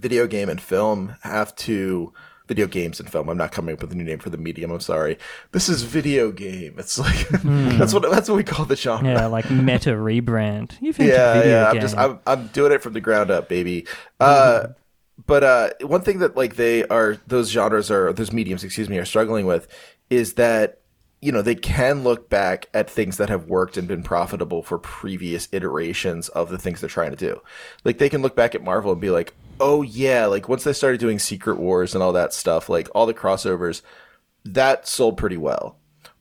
video 0.00 0.26
game 0.26 0.48
and 0.48 0.60
film 0.60 1.14
have 1.22 1.54
to 1.56 2.12
video 2.48 2.66
games 2.66 2.98
and 2.98 3.08
film. 3.08 3.28
I'm 3.28 3.36
not 3.36 3.52
coming 3.52 3.74
up 3.74 3.80
with 3.80 3.92
a 3.92 3.94
new 3.94 4.02
name 4.02 4.18
for 4.18 4.30
the 4.30 4.38
medium. 4.38 4.72
I'm 4.72 4.80
sorry. 4.80 5.18
This 5.52 5.68
is 5.68 5.82
video 5.82 6.32
game. 6.32 6.74
It's 6.78 6.98
like 6.98 7.28
that's 7.78 7.94
what 7.94 8.10
that's 8.10 8.28
what 8.28 8.34
we 8.34 8.42
call 8.42 8.64
the 8.64 8.74
genre. 8.74 9.08
Yeah, 9.08 9.26
like 9.26 9.48
meta 9.50 9.90
rebrand. 9.90 10.72
You've 10.80 10.98
yeah, 10.98 11.34
video 11.34 11.52
yeah. 11.52 11.66
I'm 11.68 11.74
game. 11.74 11.82
just 11.82 11.96
I'm 11.96 12.18
I'm 12.26 12.48
doing 12.48 12.72
it 12.72 12.82
from 12.82 12.94
the 12.94 13.00
ground 13.00 13.30
up, 13.30 13.48
baby. 13.48 13.86
Uh, 14.18 14.68
but 15.26 15.44
uh, 15.44 15.70
one 15.82 16.00
thing 16.00 16.18
that 16.18 16.36
like 16.36 16.56
they 16.56 16.84
are 16.88 17.18
those 17.28 17.50
genres 17.50 17.88
are 17.92 18.12
those 18.12 18.32
mediums, 18.32 18.64
excuse 18.64 18.88
me, 18.88 18.98
are 18.98 19.04
struggling 19.04 19.46
with 19.46 19.68
is 20.10 20.34
that 20.34 20.80
you 21.20 21.32
know 21.32 21.42
they 21.42 21.54
can 21.54 22.04
look 22.04 22.28
back 22.28 22.68
at 22.72 22.88
things 22.88 23.16
that 23.16 23.28
have 23.28 23.46
worked 23.46 23.76
and 23.76 23.88
been 23.88 24.02
profitable 24.02 24.62
for 24.62 24.78
previous 24.78 25.48
iterations 25.52 26.28
of 26.28 26.48
the 26.48 26.58
things 26.58 26.80
they're 26.80 26.88
trying 26.88 27.10
to 27.10 27.16
do. 27.16 27.40
Like 27.84 27.98
they 27.98 28.08
can 28.08 28.22
look 28.22 28.36
back 28.36 28.54
at 28.54 28.62
Marvel 28.62 28.92
and 28.92 29.00
be 29.00 29.10
like, 29.10 29.34
oh 29.60 29.82
yeah, 29.82 30.26
like 30.26 30.48
once 30.48 30.64
they 30.64 30.72
started 30.72 31.00
doing 31.00 31.18
Secret 31.18 31.58
Wars 31.58 31.94
and 31.94 32.02
all 32.02 32.12
that 32.12 32.32
stuff, 32.32 32.68
like 32.68 32.88
all 32.94 33.06
the 33.06 33.14
crossovers, 33.14 33.82
that 34.44 34.86
sold 34.86 35.16
pretty 35.16 35.36
well. 35.36 35.76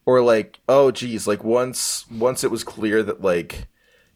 Or 0.05 0.21
like, 0.21 0.59
oh 0.67 0.91
geez, 0.91 1.27
like 1.27 1.43
once 1.43 2.09
once 2.09 2.43
it 2.43 2.51
was 2.51 2.63
clear 2.63 3.03
that 3.03 3.21
like 3.21 3.67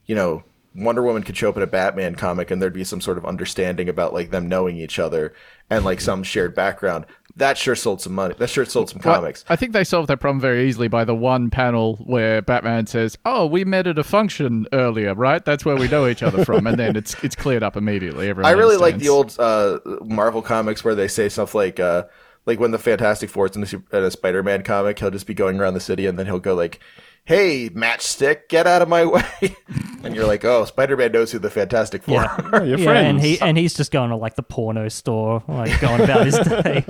you 0.05 0.15
know, 0.15 0.43
Wonder 0.73 1.03
Woman 1.03 1.23
could 1.23 1.35
show 1.35 1.49
up 1.49 1.57
in 1.57 1.63
a 1.63 1.67
Batman 1.67 2.15
comic 2.15 2.49
and 2.49 2.61
there'd 2.61 2.73
be 2.73 2.83
some 2.83 3.01
sort 3.01 3.17
of 3.17 3.25
understanding 3.25 3.89
about 3.89 4.13
like 4.13 4.31
them 4.31 4.47
knowing 4.47 4.77
each 4.77 4.99
other 4.99 5.33
and 5.69 5.83
like 5.83 5.99
some 5.99 6.23
shared 6.23 6.55
background. 6.55 7.05
That 7.37 7.57
sure 7.57 7.75
sold 7.75 8.01
some 8.01 8.13
money. 8.13 8.35
That 8.37 8.49
sure 8.49 8.65
sold 8.65 8.89
some 8.89 9.01
Well, 9.03 9.15
comics. 9.15 9.45
I 9.47 9.55
think 9.55 9.71
they 9.73 9.85
solved 9.85 10.09
that 10.09 10.17
problem 10.17 10.41
very 10.41 10.67
easily 10.67 10.87
by 10.89 11.05
the 11.05 11.15
one 11.15 11.49
panel 11.49 11.95
where 12.05 12.41
Batman 12.41 12.87
says, 12.87 13.17
"Oh, 13.25 13.45
we 13.45 13.63
met 13.63 13.87
at 13.87 13.97
a 13.97 14.03
function 14.03 14.67
earlier, 14.73 15.13
right? 15.13 15.43
That's 15.43 15.63
where 15.63 15.77
we 15.77 15.87
know 15.87 16.07
each 16.07 16.23
other 16.23 16.43
from," 16.43 16.67
and 16.67 16.77
then 16.77 16.97
it's 16.97 17.15
it's 17.23 17.35
cleared 17.35 17.63
up 17.63 17.77
immediately. 17.77 18.27
Everyone 18.27 18.51
I 18.51 18.55
really 18.55 18.75
like 18.75 18.97
the 18.97 19.07
old 19.09 19.37
uh, 19.39 19.79
Marvel 20.03 20.41
comics 20.41 20.83
where 20.83 20.93
they 20.95 21.07
say 21.07 21.29
stuff 21.29 21.55
like, 21.55 21.79
uh, 21.79 22.03
like 22.45 22.59
when 22.59 22.71
the 22.71 22.79
Fantastic 22.79 23.29
Four's 23.29 23.55
in 23.55 23.63
a, 23.63 23.97
in 23.97 24.03
a 24.03 24.11
Spider-Man 24.11 24.63
comic, 24.63 24.99
he'll 24.99 25.11
just 25.11 25.27
be 25.27 25.33
going 25.33 25.57
around 25.57 25.73
the 25.73 25.79
city 25.79 26.05
and 26.07 26.19
then 26.19 26.25
he'll 26.25 26.39
go 26.39 26.53
like, 26.53 26.81
"Hey, 27.25 27.69
Matchstick, 27.69 28.49
get 28.49 28.67
out 28.67 28.81
of 28.81 28.89
my 28.89 29.05
way!" 29.05 29.55
and 30.03 30.15
you're 30.15 30.25
like, 30.27 30.43
"Oh, 30.45 30.65
Spider-Man 30.65 31.11
knows 31.11 31.31
who 31.31 31.39
the 31.39 31.49
Fantastic 31.49 32.03
Four 32.03 32.15
Yeah. 32.15 32.49
are." 32.53 32.65
your 32.65 32.79
yeah, 32.79 32.91
and 32.99 33.19
he 33.21 33.39
and 33.41 33.57
he's 33.57 33.73
just 33.73 33.91
going 33.91 34.09
to 34.09 34.15
like 34.15 34.35
the 34.35 34.43
porno 34.43 34.87
store, 34.89 35.43
like 35.47 35.79
going 35.81 36.01
about 36.01 36.25
his 36.25 36.37
day. 36.39 36.83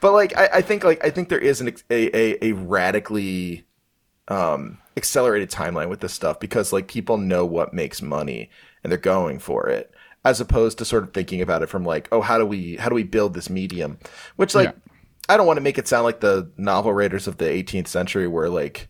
but 0.00 0.12
like 0.12 0.36
I, 0.36 0.48
I 0.54 0.60
think 0.62 0.84
like 0.84 1.04
I 1.04 1.10
think 1.10 1.28
there 1.28 1.38
is 1.38 1.60
an 1.60 1.68
a, 1.90 2.16
a, 2.16 2.50
a 2.50 2.52
radically 2.52 3.64
um 4.28 4.78
accelerated 4.96 5.50
timeline 5.50 5.88
with 5.88 6.00
this 6.00 6.12
stuff 6.14 6.40
because 6.40 6.72
like 6.72 6.88
people 6.88 7.18
know 7.18 7.44
what 7.44 7.74
makes 7.74 8.00
money 8.00 8.48
and 8.82 8.90
they're 8.90 8.98
going 8.98 9.38
for 9.38 9.68
it 9.68 9.92
as 10.24 10.40
opposed 10.40 10.78
to 10.78 10.84
sort 10.84 11.02
of 11.02 11.12
thinking 11.12 11.42
about 11.42 11.62
it 11.62 11.68
from 11.68 11.84
like 11.84 12.08
oh 12.10 12.22
how 12.22 12.38
do 12.38 12.46
we 12.46 12.76
how 12.76 12.88
do 12.88 12.94
we 12.94 13.02
build 13.02 13.34
this 13.34 13.50
medium 13.50 13.98
which 14.36 14.54
like 14.54 14.68
Yeah. 14.68 14.92
I 15.28 15.36
don't 15.36 15.46
want 15.46 15.56
to 15.58 15.62
make 15.62 15.76
it 15.78 15.88
sound 15.88 16.04
like 16.04 16.20
the 16.20 16.50
novel 16.56 16.92
writers 16.94 17.26
of 17.26 17.36
the 17.38 17.44
18th 17.46 17.88
century 17.88 18.26
were 18.28 18.48
like 18.48 18.88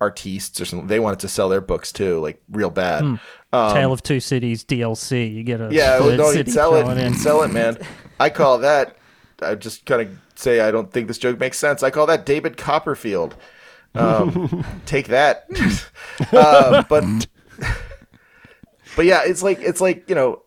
artistes 0.00 0.60
or 0.60 0.64
something 0.64 0.88
they 0.88 1.00
wanted 1.00 1.20
to 1.20 1.28
sell 1.28 1.48
their 1.48 1.60
books 1.60 1.92
too 1.92 2.20
like 2.20 2.42
real 2.50 2.70
bad 2.70 3.18
um, 3.54 3.72
Tale 3.72 3.92
of 3.92 4.02
Two 4.02 4.18
Cities 4.18 4.64
DLC. 4.64 5.32
You 5.32 5.44
get 5.44 5.60
a 5.60 5.68
yeah, 5.70 5.98
no, 6.00 6.32
you'd 6.32 6.50
sell 6.50 6.74
it. 6.74 6.98
in. 6.98 7.14
Sell 7.14 7.42
it, 7.42 7.52
man. 7.52 7.78
I 8.20 8.28
call 8.28 8.58
that. 8.58 8.96
I 9.40 9.54
just 9.54 9.86
kind 9.86 10.02
of 10.02 10.18
say 10.34 10.60
I 10.60 10.72
don't 10.72 10.92
think 10.92 11.06
this 11.06 11.18
joke 11.18 11.38
makes 11.38 11.56
sense. 11.56 11.82
I 11.82 11.90
call 11.90 12.06
that 12.06 12.26
David 12.26 12.56
Copperfield. 12.56 13.36
Um, 13.94 14.64
take 14.86 15.06
that. 15.06 15.46
uh, 16.32 16.82
but 16.88 17.04
but 18.96 19.04
yeah, 19.06 19.22
it's 19.24 19.42
like 19.42 19.60
it's 19.60 19.80
like 19.80 20.08
you 20.08 20.16
know, 20.16 20.42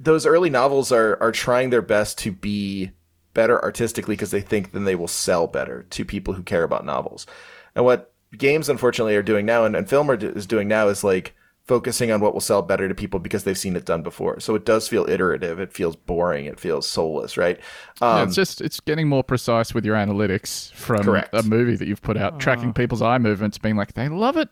those 0.00 0.24
early 0.24 0.48
novels 0.48 0.92
are 0.92 1.22
are 1.22 1.32
trying 1.32 1.68
their 1.68 1.82
best 1.82 2.16
to 2.20 2.32
be 2.32 2.92
better 3.34 3.62
artistically 3.62 4.14
because 4.14 4.30
they 4.30 4.40
think 4.40 4.72
then 4.72 4.84
they 4.84 4.94
will 4.94 5.08
sell 5.08 5.46
better 5.46 5.82
to 5.90 6.06
people 6.06 6.32
who 6.32 6.42
care 6.42 6.62
about 6.62 6.86
novels. 6.86 7.26
And 7.74 7.84
what 7.84 8.13
games 8.38 8.68
unfortunately 8.68 9.16
are 9.16 9.22
doing 9.22 9.46
now 9.46 9.64
and, 9.64 9.74
and 9.76 9.88
film 9.88 10.10
are, 10.10 10.14
is 10.14 10.46
doing 10.46 10.68
now 10.68 10.88
is 10.88 11.02
like 11.04 11.34
focusing 11.62 12.10
on 12.10 12.20
what 12.20 12.34
will 12.34 12.40
sell 12.42 12.60
better 12.60 12.88
to 12.88 12.94
people 12.94 13.18
because 13.18 13.44
they've 13.44 13.56
seen 13.56 13.74
it 13.74 13.86
done 13.86 14.02
before. 14.02 14.38
So 14.38 14.54
it 14.54 14.66
does 14.66 14.86
feel 14.86 15.08
iterative. 15.08 15.58
It 15.58 15.72
feels 15.72 15.96
boring. 15.96 16.44
It 16.44 16.60
feels 16.60 16.86
soulless, 16.86 17.38
right? 17.38 17.58
Yeah, 18.02 18.16
Um, 18.20 18.28
it's 18.28 18.36
just 18.36 18.60
it's 18.60 18.80
getting 18.80 19.08
more 19.08 19.24
precise 19.24 19.72
with 19.72 19.84
your 19.84 19.96
analytics 19.96 20.70
from 20.72 21.04
Correct. 21.04 21.30
a 21.32 21.42
movie 21.42 21.76
that 21.76 21.88
you've 21.88 22.02
put 22.02 22.16
out, 22.18 22.38
tracking 22.38 22.72
people's 22.74 23.00
eye 23.00 23.18
movements, 23.18 23.56
being 23.56 23.76
like 23.76 23.94
they 23.94 24.08
love 24.08 24.36
it 24.36 24.50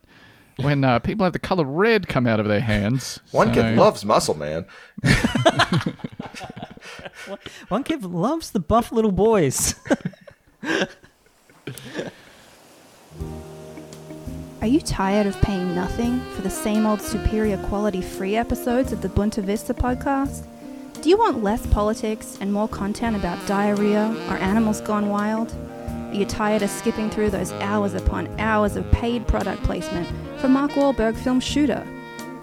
when 0.57 0.85
uh, 0.85 0.99
people 1.01 1.24
have 1.24 1.33
the 1.35 1.39
color 1.39 1.64
red 1.64 2.09
come 2.09 2.26
out 2.26 2.41
of 2.41 2.47
their 2.47 2.61
hands. 2.61 3.20
one 3.30 3.53
kid 3.53 3.76
loves 3.76 4.05
muscle, 4.05 4.35
man. 4.35 4.64
One 7.68 7.85
kid 7.85 8.05
loves 8.05 8.51
the 8.51 8.61
buff 8.61 8.91
little 8.93 9.12
boys. 9.12 9.74
Are 14.63 14.69
you 14.69 14.81
tired 14.81 15.27
of 15.27 15.41
paying 15.41 15.75
nothing 15.75 16.21
for 16.37 16.43
the 16.43 16.49
same 16.49 16.87
old 16.87 17.03
superior 17.03 17.57
quality 17.67 18.01
free 18.01 18.37
episodes 18.37 18.93
of 18.93 19.03
the 19.03 19.09
Bunta 19.09 19.43
Vista 19.43 19.75
podcast? 19.75 20.45
Do 21.01 21.09
you 21.09 21.19
want 21.19 21.43
less 21.43 21.67
politics 21.67 22.39
and 22.41 22.53
more 22.53 22.69
content 22.69 23.17
about 23.17 23.45
diarrhea 23.49 24.15
or 24.29 24.37
animals 24.37 24.81
gone 24.81 25.09
wild? 25.09 25.53
Are 25.89 26.15
you 26.15 26.25
tired 26.25 26.63
of 26.63 26.71
skipping 26.71 27.11
through 27.11 27.31
those 27.31 27.51
hours 27.55 27.95
upon 27.95 28.29
hours 28.39 28.77
of 28.77 28.89
paid 28.93 29.27
product 29.27 29.65
placement 29.65 30.07
for 30.41 30.47
Mark 30.47 30.71
Wahlberg 30.77 31.17
film 31.17 31.41
Shooter? 31.41 31.85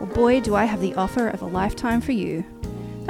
Well, 0.02 0.10
boy, 0.10 0.42
do 0.42 0.56
I 0.56 0.66
have 0.66 0.82
the 0.82 0.96
offer 0.96 1.30
of 1.30 1.42
a 1.42 1.46
lifetime 1.48 2.02
for 2.02 2.12
you. 2.12 2.44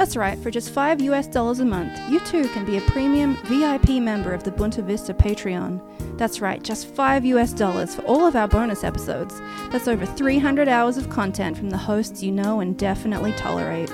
That's 0.00 0.16
right, 0.16 0.38
for 0.38 0.50
just 0.50 0.70
5 0.70 1.02
US 1.02 1.26
dollars 1.26 1.60
a 1.60 1.64
month, 1.66 2.00
you 2.08 2.20
too 2.20 2.48
can 2.54 2.64
be 2.64 2.78
a 2.78 2.80
premium 2.80 3.36
VIP 3.44 4.02
member 4.02 4.32
of 4.32 4.42
the 4.42 4.50
Bunta 4.50 4.82
Vista 4.82 5.12
Patreon. 5.12 5.78
That's 6.16 6.40
right, 6.40 6.62
just 6.62 6.86
5 6.86 7.26
US 7.26 7.52
dollars 7.52 7.94
for 7.94 8.00
all 8.06 8.26
of 8.26 8.34
our 8.34 8.48
bonus 8.48 8.82
episodes. 8.82 9.38
That's 9.70 9.88
over 9.88 10.06
300 10.06 10.68
hours 10.68 10.96
of 10.96 11.10
content 11.10 11.58
from 11.58 11.68
the 11.68 11.76
hosts 11.76 12.22
you 12.22 12.32
know 12.32 12.60
and 12.60 12.78
definitely 12.78 13.32
tolerate. 13.32 13.92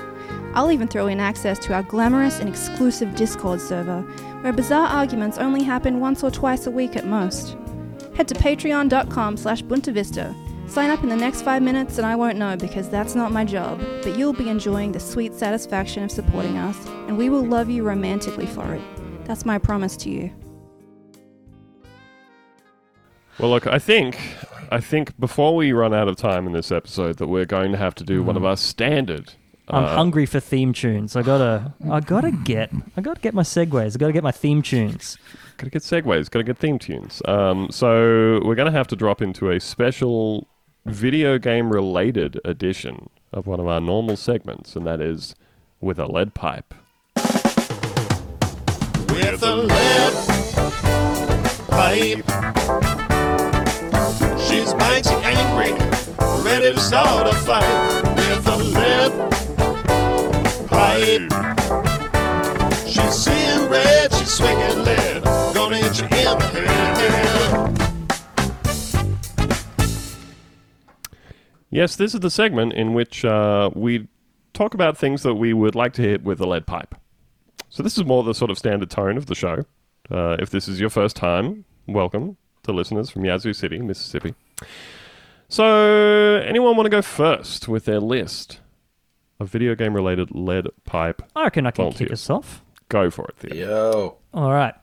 I'll 0.53 0.71
even 0.71 0.87
throw 0.87 1.07
in 1.07 1.19
access 1.19 1.59
to 1.65 1.73
our 1.73 1.83
glamorous 1.83 2.39
and 2.39 2.47
exclusive 2.47 3.13
Discord 3.13 3.59
server, 3.59 3.99
where 4.43 4.53
bizarre 4.53 4.87
arguments 4.87 5.37
only 5.37 5.61
happen 5.61 5.99
once 5.99 6.23
or 6.23 6.31
twice 6.31 6.67
a 6.67 6.71
week 6.71 6.95
at 6.95 7.05
most. 7.05 7.57
Head 8.15 8.29
to 8.29 8.33
patreon.com 8.33 9.35
slash 9.35 9.61
buntavista. 9.61 10.33
Sign 10.67 10.89
up 10.89 11.01
in 11.01 11.09
the 11.09 11.15
next 11.15 11.41
five 11.41 11.63
minutes 11.63 11.97
and 11.97 12.05
I 12.05 12.15
won't 12.15 12.37
know 12.37 12.55
because 12.55 12.89
that's 12.89 13.15
not 13.15 13.31
my 13.31 13.43
job, 13.45 13.79
but 14.03 14.17
you'll 14.17 14.33
be 14.33 14.49
enjoying 14.49 14.91
the 14.91 14.99
sweet 14.99 15.33
satisfaction 15.33 16.03
of 16.03 16.11
supporting 16.11 16.57
us, 16.57 16.85
and 17.07 17.17
we 17.17 17.29
will 17.29 17.43
love 17.43 17.69
you 17.69 17.83
romantically 17.83 18.45
for 18.45 18.73
it. 18.73 18.81
That's 19.25 19.45
my 19.45 19.57
promise 19.57 19.97
to 19.97 20.09
you. 20.09 20.31
Well, 23.39 23.49
look, 23.49 23.65
I 23.65 23.79
think, 23.79 24.19
I 24.71 24.79
think 24.79 25.17
before 25.19 25.55
we 25.55 25.71
run 25.71 25.93
out 25.93 26.07
of 26.07 26.15
time 26.15 26.45
in 26.45 26.53
this 26.53 26.71
episode, 26.71 27.17
that 27.17 27.27
we're 27.27 27.45
going 27.45 27.71
to 27.71 27.77
have 27.77 27.95
to 27.95 28.03
do 28.03 28.21
one 28.21 28.35
of 28.35 28.43
our 28.43 28.57
standard. 28.57 29.33
I'm 29.69 29.83
uh, 29.83 29.95
hungry 29.95 30.25
for 30.25 30.39
theme 30.39 30.73
tunes. 30.73 31.15
I 31.15 31.21
gotta, 31.23 31.73
I 31.89 31.99
gotta 31.99 32.31
get, 32.31 32.71
I 32.95 33.01
gotta 33.01 33.19
get 33.19 33.33
my 33.33 33.43
segues. 33.43 33.95
I 33.95 33.97
gotta 33.97 34.13
get 34.13 34.23
my 34.23 34.31
theme 34.31 34.61
tunes. 34.61 35.17
Gotta 35.57 35.71
get 35.71 35.81
segues, 35.81 36.29
gotta 36.29 36.43
get 36.43 36.57
theme 36.57 36.79
tunes. 36.79 37.21
Um, 37.25 37.69
so 37.69 38.41
we're 38.43 38.55
gonna 38.55 38.71
have 38.71 38.87
to 38.87 38.95
drop 38.95 39.21
into 39.21 39.51
a 39.51 39.59
special 39.59 40.47
video 40.87 41.37
game 41.37 41.71
related 41.71 42.39
edition 42.45 43.09
of 43.33 43.45
one 43.45 43.59
of 43.59 43.67
our 43.67 43.81
normal 43.81 44.15
segments, 44.15 44.75
and 44.75 44.85
that 44.87 45.01
is 45.01 45.35
with 45.81 45.99
a 45.99 46.07
lead 46.07 46.33
pipe. 46.33 46.73
with 49.09 49.43
a 49.43 49.55
lead 49.55 50.13
pipe. 51.67 52.25
She's 54.39 54.73
mighty 54.75 55.15
angry, 55.23 55.73
ready 56.43 56.73
to 56.73 56.79
start 56.79 57.27
a 57.27 57.33
fight 57.35 58.03
with 58.15 58.47
a 58.47 58.57
lead 58.57 59.11
pipe. 60.67 61.31
She's 62.87 63.13
seeing 63.13 63.69
red, 63.69 64.13
she's 64.13 64.31
swinging 64.31 64.83
lead, 64.83 65.23
gonna 65.53 65.77
hit 65.77 65.99
you 65.99 66.05
in 66.05 66.37
the 66.39 66.47
head. 66.65 67.86
Yes, 71.69 71.95
this 71.95 72.13
is 72.13 72.21
the 72.21 72.29
segment 72.29 72.73
in 72.73 72.93
which 72.93 73.25
uh, 73.25 73.69
we 73.73 74.07
talk 74.53 74.73
about 74.73 74.97
things 74.97 75.23
that 75.23 75.35
we 75.35 75.53
would 75.53 75.75
like 75.75 75.93
to 75.93 76.01
hit 76.01 76.23
with 76.23 76.39
a 76.39 76.47
lead 76.47 76.65
pipe. 76.65 76.95
So 77.69 77.83
this 77.83 77.97
is 77.97 78.05
more 78.05 78.23
the 78.23 78.33
sort 78.33 78.49
of 78.49 78.57
standard 78.57 78.89
tone 78.89 79.17
of 79.17 79.25
the 79.25 79.35
show. 79.35 79.65
Uh, 80.09 80.37
if 80.39 80.49
this 80.49 80.67
is 80.67 80.79
your 80.79 80.89
first 80.89 81.15
time, 81.17 81.65
welcome 81.85 82.37
to 82.63 82.71
listeners 82.71 83.09
from 83.09 83.25
Yazoo 83.25 83.53
City, 83.53 83.79
Mississippi. 83.79 84.33
So, 85.49 86.41
anyone 86.45 86.75
want 86.75 86.85
to 86.87 86.89
go 86.89 87.01
first 87.01 87.67
with 87.67 87.85
their 87.85 87.99
list 87.99 88.59
of 89.39 89.49
video 89.49 89.75
game 89.75 89.93
related 89.93 90.31
lead 90.31 90.67
pipe? 90.85 91.21
I 91.35 91.43
reckon 91.43 91.65
I 91.65 91.71
can 91.71 91.91
kick 91.91 91.97
Volunteers. 92.09 92.11
us 92.11 92.29
off. 92.29 92.63
Go 92.89 93.09
for 93.09 93.27
it, 93.27 93.35
Theo. 93.37 93.55
Yo. 93.55 94.17
All 94.33 94.51
right. 94.51 94.73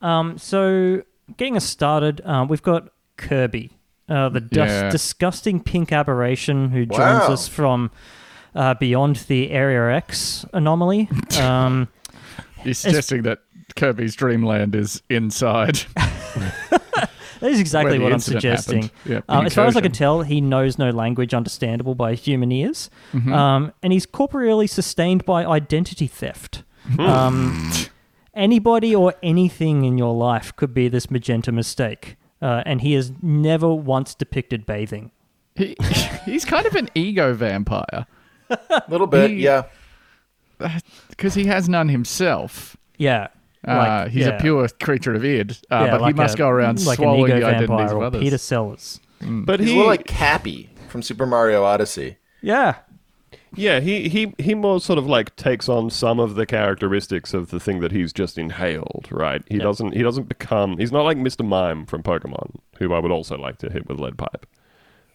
Um, 0.00 0.36
so 0.38 1.02
getting 1.36 1.56
us 1.56 1.64
started, 1.64 2.20
um, 2.24 2.48
we've 2.48 2.62
got 2.62 2.88
Kirby, 3.16 3.72
uh, 4.08 4.28
the 4.28 4.40
dus- 4.40 4.68
Yeah. 4.70 4.90
disgusting 4.90 5.60
pink 5.60 5.92
aberration 5.92 6.70
who 6.70 6.86
joins 6.86 6.98
Wow. 6.98 7.32
us 7.32 7.48
from 7.48 7.90
uh, 8.54 8.74
beyond 8.74 9.16
the 9.28 9.50
Area 9.50 9.94
X 9.96 10.44
anomaly. 10.52 11.08
Um, 11.40 11.88
You're 12.64 12.74
suggesting 12.74 13.22
that 13.22 13.40
Kirby's 13.76 14.14
Dreamland 14.14 14.74
is 14.76 15.02
inside. 15.10 15.80
that 16.70 17.10
is 17.42 17.60
exactly 17.60 17.98
what 17.98 18.12
I'm 18.12 18.20
suggesting. 18.20 18.90
Yeah, 19.04 19.20
Uh, 19.28 19.42
as 19.44 19.54
far 19.54 19.66
as 19.66 19.76
I 19.76 19.80
can 19.80 19.92
tell, 19.92 20.22
he 20.22 20.40
knows 20.40 20.78
no 20.78 20.90
language 20.90 21.34
understandable 21.34 21.94
by 21.94 22.14
human 22.14 22.52
ears, 22.52 22.90
Mm-hmm. 23.12 23.32
um, 23.32 23.72
and 23.82 23.92
he's 23.92 24.06
corporeally 24.06 24.66
sustained 24.68 25.24
by 25.24 25.44
identity 25.44 26.06
theft. 26.06 26.62
Um, 26.98 27.70
anybody 28.34 28.94
or 28.94 29.14
anything 29.22 29.84
in 29.84 29.98
your 29.98 30.14
life 30.14 30.54
could 30.56 30.72
be 30.74 30.88
this 30.88 31.10
magenta 31.10 31.50
mistake, 31.52 32.16
uh, 32.44 32.62
and 32.66 32.80
he 32.82 32.92
has 32.92 33.10
never 33.22 33.72
once 33.74 34.14
depicted 34.14 34.66
bathing. 34.66 35.10
He, 35.56 35.74
he's 36.24 36.44
kind 36.44 36.66
of 36.66 36.74
an 36.74 36.88
ego 36.94 37.32
vampire 37.34 38.06
A 38.50 38.82
little 38.88 39.06
bit, 39.06 39.30
He- 39.30 39.36
yeah. 39.44 39.64
because 41.10 41.34
he 41.34 41.46
has 41.46 41.68
none 41.68 41.88
himself. 41.88 42.76
Yeah, 42.96 43.28
Uh, 43.66 44.08
he's 44.08 44.26
yeah. 44.26 44.36
a 44.36 44.40
pure 44.40 44.68
creature 44.82 45.14
of 45.14 45.24
id, 45.24 45.50
uh, 45.50 45.54
Yeah, 45.70 45.90
but 45.92 46.00
like 46.02 46.14
he 46.14 46.20
must 46.22 46.34
a- 46.34 46.38
go 46.38 46.48
around 46.48 46.84
like 46.86 46.98
an 46.98 47.04
swallowing 47.04 47.24
ego 47.30 47.40
the 47.40 47.46
identities 47.46 47.68
vampire 47.68 47.86
of 47.96 48.02
or 48.02 48.04
others. 48.04 48.20
Peter 48.22 48.38
Sellers. 48.38 49.00
But 49.20 49.60
He's 49.60 49.70
a 49.70 49.72
little 49.72 49.86
like 49.86 50.06
Cappy 50.06 50.70
from 50.88 51.02
Super 51.02 51.24
Mario 51.26 51.64
Odyssey. 51.64 52.18
Yeah, 52.42 52.74
yeah, 53.56 53.80
he, 53.80 54.08
he, 54.08 54.34
he 54.38 54.54
more 54.54 54.80
sort 54.80 54.98
of 54.98 55.06
like 55.06 55.34
takes 55.36 55.68
on 55.68 55.90
some 55.90 56.18
of 56.20 56.34
the 56.34 56.46
characteristics 56.46 57.34
of 57.34 57.50
the 57.50 57.60
thing 57.60 57.80
that 57.80 57.92
he's 57.92 58.12
just 58.12 58.38
inhaled, 58.38 59.08
right? 59.10 59.42
He 59.48 59.54
Yep. 59.56 59.62
doesn't 59.64 59.92
he 59.94 60.02
doesn't 60.02 60.28
become 60.28 60.76
he's 60.78 60.92
not 60.92 61.02
like 61.04 61.16
Mr. 61.18 61.46
Mime 61.46 61.86
from 61.86 62.02
Pokemon, 62.02 62.56
who 62.78 62.92
I 62.92 62.98
would 62.98 63.10
also 63.12 63.36
like 63.36 63.58
to 63.58 63.70
hit 63.70 63.88
with 63.88 63.98
lead 64.00 64.16
pipe. 64.18 64.46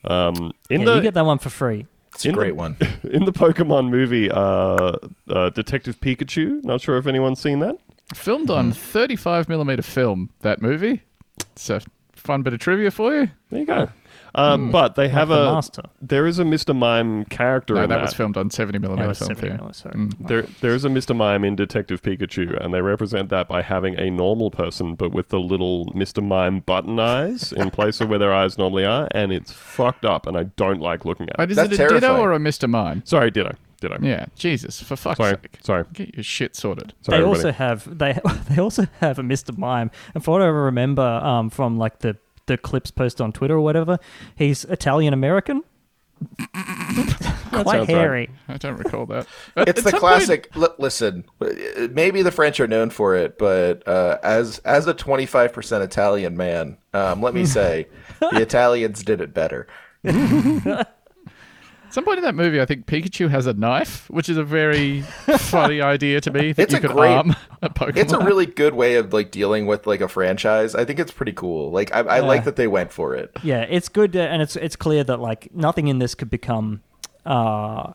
Um, 0.05 0.53
in 0.69 0.81
yeah, 0.81 0.85
the 0.85 0.95
you 0.95 1.01
get 1.01 1.13
that 1.15 1.25
one 1.25 1.39
for 1.39 1.49
free. 1.49 1.85
It's 2.13 2.25
a 2.25 2.29
In 2.29 2.35
the- 2.35 2.39
great 2.41 2.55
one. 2.55 2.75
in 3.03 3.25
the 3.25 3.31
Pokemon 3.33 3.89
movie, 3.89 4.31
uh, 4.31 4.93
uh, 5.29 5.49
Detective 5.51 5.99
Pikachu. 6.01 6.63
Not 6.63 6.81
sure 6.81 6.97
if 6.97 7.05
anyone's 7.07 7.39
seen 7.39 7.59
that. 7.59 7.77
Filmed 8.15 8.49
on 8.49 8.71
35mm 8.71 9.83
film, 9.83 10.29
that 10.39 10.61
movie. 10.61 11.03
It's 11.51 11.69
a 11.69 11.81
fun 12.13 12.41
bit 12.41 12.53
of 12.53 12.59
trivia 12.59 12.89
for 12.91 13.13
you. 13.13 13.29
There 13.51 13.59
you 13.59 13.65
go. 13.67 13.89
Uh, 14.39 14.57
But 14.57 14.95
they 14.95 15.09
have 15.09 15.29
the 15.29 15.49
a 15.49 15.53
master. 15.53 15.83
there 16.01 16.25
is 16.25 16.39
a 16.39 16.43
Mr. 16.43 16.75
Mime 16.75 17.25
character 17.25 17.75
No, 17.75 17.83
in 17.83 17.89
that 17.89 17.97
that. 17.97 18.01
was 18.03 18.13
filmed 18.13 18.37
on 18.37 18.49
70mm 18.49 18.97
Yeah, 18.97 19.03
it 19.03 19.07
was 19.07 19.17
film. 19.19 19.35
70 19.35 19.47
yeah. 19.47 19.57
mil, 19.57 19.73
sorry. 19.73 20.07
There, 20.19 20.41
there 20.61 20.73
is 20.73 20.85
a 20.85 20.89
Mr. 20.89 21.15
Mime 21.15 21.43
in 21.43 21.55
Detective 21.55 22.01
Pikachu, 22.01 22.57
and 22.63 22.73
they 22.73 22.81
represent 22.81 23.29
that 23.29 23.47
by 23.47 23.61
having 23.61 23.97
a 23.99 24.09
normal 24.09 24.51
person, 24.51 24.95
but 24.95 25.11
with 25.11 25.29
the 25.29 25.39
little 25.39 25.85
Mr. 25.93 26.23
Mime 26.25 26.59
button 26.61 26.99
eyes 26.99 27.51
in 27.53 27.71
place 27.71 28.01
of 28.01 28.09
where 28.09 28.19
their 28.19 28.33
eyes 28.33 28.57
normally 28.57 28.85
are, 28.85 29.07
and 29.11 29.31
it's 29.31 29.51
fucked 29.51 30.05
up, 30.05 30.25
and 30.27 30.37
I 30.37 30.43
don't 30.43 30.81
like 30.81 31.05
looking 31.05 31.29
at 31.29 31.37
Wait, 31.37 31.45
it. 31.45 31.51
is 31.51 31.55
That's 31.57 31.73
it 31.73 31.79
a 31.79 31.89
Ditto 31.89 32.17
or 32.17 32.33
a 32.33 32.39
Mr. 32.39 32.69
Mime? 32.69 33.01
Sorry, 33.05 33.31
Ditto. 33.31 33.55
Ditto. 33.81 33.97
Yeah, 34.01 34.25
Jesus, 34.35 34.81
for 34.83 34.97
fuck's 34.97 35.17
Sorry. 35.19 35.31
sake. 35.41 35.57
Sorry. 35.61 35.85
Get 35.93 36.13
your 36.15 36.23
shit 36.23 36.53
sorted. 36.53 36.93
Sorry, 37.01 37.17
they 37.19 37.23
everybody. 37.23 37.37
also 37.47 37.51
have 37.53 37.97
they 37.97 38.19
they 38.53 38.61
also 38.61 38.87
have 38.99 39.19
a 39.19 39.21
Mr. 39.21 39.57
Mime, 39.57 39.89
and 40.13 40.21
for 40.21 40.31
what 40.31 40.41
I 40.41 40.47
remember 40.47 41.01
um, 41.01 41.49
from 41.49 41.77
like 41.77 41.99
the 41.99 42.17
the 42.49 42.57
clips 42.57 42.91
posted 42.91 43.21
on 43.21 43.31
Twitter 43.31 43.55
or 43.55 43.61
whatever, 43.61 43.97
he's 44.35 44.65
Italian 44.65 45.13
American. 45.13 45.63
sounds 46.53 47.63
Quite 47.63 47.65
right. 47.65 47.87
hairy. 47.87 48.29
I 48.49 48.57
don't 48.57 48.75
recall 48.75 49.05
that. 49.05 49.25
It's 49.55 49.79
At 49.85 49.85
the 49.85 49.97
classic. 49.97 50.53
Li- 50.55 50.67
listen, 50.77 51.23
maybe 51.91 52.21
the 52.21 52.31
French 52.31 52.59
are 52.59 52.67
known 52.67 52.89
for 52.89 53.15
it, 53.15 53.37
but 53.37 53.87
uh, 53.87 54.17
as 54.21 54.59
as 54.59 54.85
a 54.87 54.93
twenty 54.93 55.25
five 55.25 55.53
percent 55.53 55.81
Italian 55.83 56.35
man, 56.35 56.77
um, 56.93 57.21
let 57.21 57.33
me 57.33 57.45
say, 57.57 57.87
the 58.19 58.41
Italians 58.41 59.01
did 59.03 59.21
it 59.21 59.33
better. 59.33 59.67
At 61.89 61.93
some 61.95 62.05
point 62.05 62.19
in 62.19 62.23
that 62.23 62.35
movie, 62.35 62.61
I 62.61 62.65
think 62.67 62.85
Pikachu 62.85 63.31
has 63.31 63.47
a 63.47 63.53
knife, 63.53 64.07
which 64.11 64.29
is 64.29 64.37
a 64.37 64.43
very 64.43 65.01
funny 65.01 65.81
idea 65.95 66.21
to 66.21 66.31
me. 66.31 66.51
That 66.51 66.61
It's 66.61 66.71
you 66.73 66.77
a 66.77 66.81
could 66.81 66.91
great- 66.91 67.09
arm 67.09 67.35
a 67.63 67.69
Pokemon. 67.71 67.97
It's 67.97 68.13
a 68.13 68.19
really 68.19 68.45
good 68.45 68.75
way 68.75 68.93
of 68.95 69.11
like 69.11 69.31
dealing 69.31 69.65
with 69.65 69.87
like 69.87 69.99
a 69.99 70.07
franchise. 70.07 70.75
I 70.75 70.85
think 70.85 70.99
it's 70.99 71.11
pretty 71.11 71.31
cool. 71.33 71.71
Like 71.71 71.91
I, 71.95 72.01
I 72.01 72.19
like 72.19 72.43
that 72.43 72.57
they 72.57 72.67
went 72.67 72.91
for 72.91 73.15
it. 73.15 73.31
Yeah, 73.43 73.61
it's 73.67 73.89
good, 73.89 74.15
uh, 74.15 74.19
and 74.19 74.39
it's 74.43 74.55
it's 74.55 74.75
clear 74.75 75.03
that 75.03 75.19
like 75.19 75.49
nothing 75.55 75.87
in 75.87 75.97
this 75.97 76.13
could 76.13 76.29
become, 76.29 76.81
uh, 77.25 77.93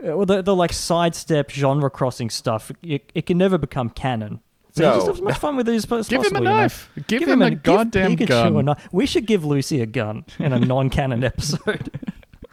well, 0.00 0.24
the 0.24 0.40
the 0.40 0.56
like 0.56 0.72
sidestep 0.72 1.50
genre 1.50 1.90
crossing 1.90 2.30
stuff. 2.30 2.72
It, 2.82 3.12
it 3.14 3.26
can 3.26 3.36
never 3.36 3.58
become 3.58 3.90
canon. 3.90 4.40
So 4.74 4.84
you 4.84 4.88
No. 4.88 4.94
just 4.94 5.06
have 5.08 5.16
as 5.16 5.20
much 5.22 5.38
fun 5.38 5.56
with 5.56 5.68
it 5.68 5.74
as 5.74 5.92
as 5.92 6.08
Give 6.08 6.20
him 6.24 6.24
a 6.24 6.30
possible, 6.30 6.38
you 6.40 6.44
know? 6.48 6.56
knife. 6.62 6.90
Give 7.08 7.28
him 7.28 7.42
a 7.42 7.50
goddamn 7.50 8.16
Pikachu 8.16 8.26
gun. 8.28 8.56
A 8.56 8.62
knife. 8.62 8.88
We 8.90 9.04
should 9.04 9.26
give 9.26 9.44
Lucy 9.44 9.82
a 9.82 9.86
gun 9.86 10.24
in 10.38 10.54
a 10.54 10.58
non-canon 10.58 11.22
episode. 11.32 11.90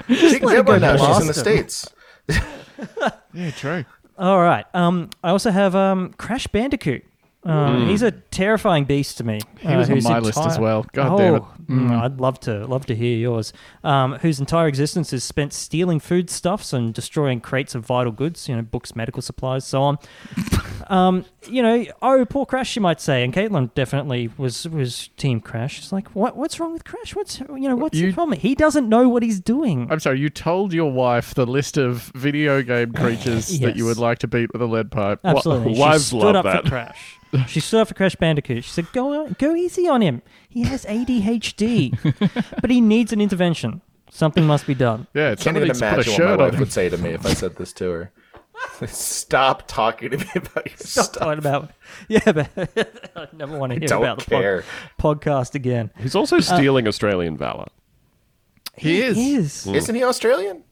She 0.08 0.40
can 0.40 0.48
let 0.48 0.58
her 0.58 0.64
get 0.64 0.68
one 0.68 0.82
now. 0.82 0.98
She's 0.98 1.22
in 1.22 1.28
the 1.28 1.34
him. 1.34 1.34
states. 1.34 1.88
yeah, 3.34 3.52
true. 3.52 3.86
All 4.18 4.40
right. 4.42 4.66
Um, 4.74 5.10
I 5.24 5.30
also 5.30 5.52
have 5.52 5.76
um, 5.76 6.14
Crash 6.14 6.48
Bandicoot. 6.48 7.06
Um, 7.44 7.88
He's 7.88 8.02
a 8.02 8.12
terrifying 8.12 8.84
beast 8.84 9.18
to 9.20 9.24
me. 9.24 9.40
He 9.60 9.74
was 9.74 9.90
on 9.90 9.96
whose 9.96 10.04
my 10.04 10.20
list 10.20 10.38
as 10.40 10.60
well. 10.60 10.86
God 10.92 11.18
damn 11.18 11.36
it. 11.36 11.42
Oh, 11.42 11.54
mm, 11.70 11.92
I'd 12.02 12.20
love 12.20 12.38
to 12.42 12.68
love 12.68 12.86
to 12.88 12.96
hear 12.96 13.18
yours. 13.18 13.54
Um, 13.82 14.16
whose 14.16 14.42
entire 14.42 14.68
existence 14.68 15.14
is 15.14 15.24
spent 15.24 15.54
stealing 15.54 16.02
foodstuffs 16.02 16.74
and 16.74 16.94
destroying 16.94 17.40
crates 17.40 17.76
of 17.76 17.86
vital 17.86 18.12
goods, 18.12 18.50
you 18.50 18.56
know, 18.58 18.62
books, 18.62 18.94
medical 18.94 19.22
supplies, 19.22 19.66
so 19.66 19.82
on. 19.82 19.98
um, 20.88 21.24
you 21.48 21.64
know, 21.64 21.86
oh, 22.02 22.26
poor 22.26 22.46
Crash, 22.46 22.76
you 22.76 22.82
might 22.82 23.00
say. 23.00 23.24
And 23.24 23.34
Caitlin 23.34 23.74
definitely 23.74 24.30
was 24.38 24.68
was 24.68 25.08
Team 25.16 25.40
Crash. 25.40 25.80
It's 25.80 25.94
like, 25.94 26.10
what 26.10 26.36
what's 26.36 26.60
wrong 26.60 26.74
with 26.74 26.84
Crash? 26.84 27.16
What's 27.16 27.40
you 27.40 27.70
know, 27.70 27.78
what's 27.78 27.98
You- 27.98 28.08
the 28.08 28.14
problem? 28.14 28.38
He 28.38 28.54
doesn't 28.54 28.90
know 28.90 29.08
what 29.08 29.24
he's 29.24 29.40
doing. 29.40 29.88
I'm 29.90 30.02
sorry, 30.02 30.20
you 30.20 30.30
told 30.30 30.74
your 30.74 30.92
wife 30.92 31.34
the 31.36 31.46
list 31.48 31.78
of 31.78 32.12
video 32.16 32.62
game 32.64 32.92
creatures 32.94 33.48
that 33.60 33.78
you 33.78 33.86
Yes. 33.88 33.96
would 33.96 34.02
like 34.02 34.20
to 34.20 34.28
beat 34.28 34.52
with 34.52 34.62
a 34.62 34.68
lead 34.68 34.92
pipe. 34.92 35.20
What- 35.24 35.38
Absolutely. 35.38 35.76
she 35.76 35.80
wives 35.80 36.08
stood 36.08 36.18
love 36.20 36.36
up 36.36 36.44
that. 36.46 36.64
for 36.64 36.70
Crash. 36.70 37.16
She 37.48 37.60
stood 37.60 37.82
up 37.82 37.88
for 37.90 37.94
Crash 37.94 38.16
Bandicoot. 38.16 38.64
She 38.64 38.72
said, 38.72 38.92
"Go 38.92 39.24
on, 39.26 39.36
go 39.38 39.56
easy 39.56 39.88
on 39.88 40.02
him. 40.02 40.22
He 40.50 40.64
has 40.64 40.84
ADHD, 40.86 42.52
but 42.62 42.70
he 42.72 42.82
needs 42.82 43.14
an 43.14 43.22
intervention. 43.22 43.82
Something 44.10 44.46
must 44.48 44.66
be 44.66 44.74
done." 44.74 45.06
Yeah, 45.14 45.36
Can't 45.36 45.56
even 45.58 45.68
needs 45.68 45.80
to 45.80 45.86
put 45.96 46.08
imagine 46.08 46.26
what 46.26 46.40
my 46.40 46.46
wife 46.50 46.60
would 46.60 46.72
say 46.72 46.90
to 46.90 46.98
me 46.98 47.10
if 47.12 47.26
I 47.26 47.34
said 47.34 47.56
this 47.58 47.72
to 47.74 47.90
her. 47.92 48.12
Stop 48.88 49.68
talking 49.68 50.10
to 50.12 50.18
me 50.18 50.26
about 50.36 50.66
your 50.68 50.78
Stop 50.78 51.06
stuff. 51.06 51.24
talking 51.24 51.38
about. 51.40 51.72
Yeah, 52.08 52.32
but 52.32 52.50
I 53.16 53.28
never 53.34 53.58
want 53.58 53.74
to 53.74 53.80
hear 53.80 53.88
Don't 53.88 54.02
about 54.04 54.20
the 54.26 54.64
pod- 55.00 55.20
podcast 55.20 55.56
again. 55.56 55.92
He's 55.98 56.16
also 56.16 56.38
uh, 56.38 56.42
stealing 56.42 56.88
Australian 56.88 57.38
valor. 57.38 57.68
He 58.76 59.02
is. 59.02 59.18
is. 59.18 59.64
Hmm. 59.66 59.76
Isn't 59.76 59.96
he 59.96 60.04
Australian? 60.04 60.64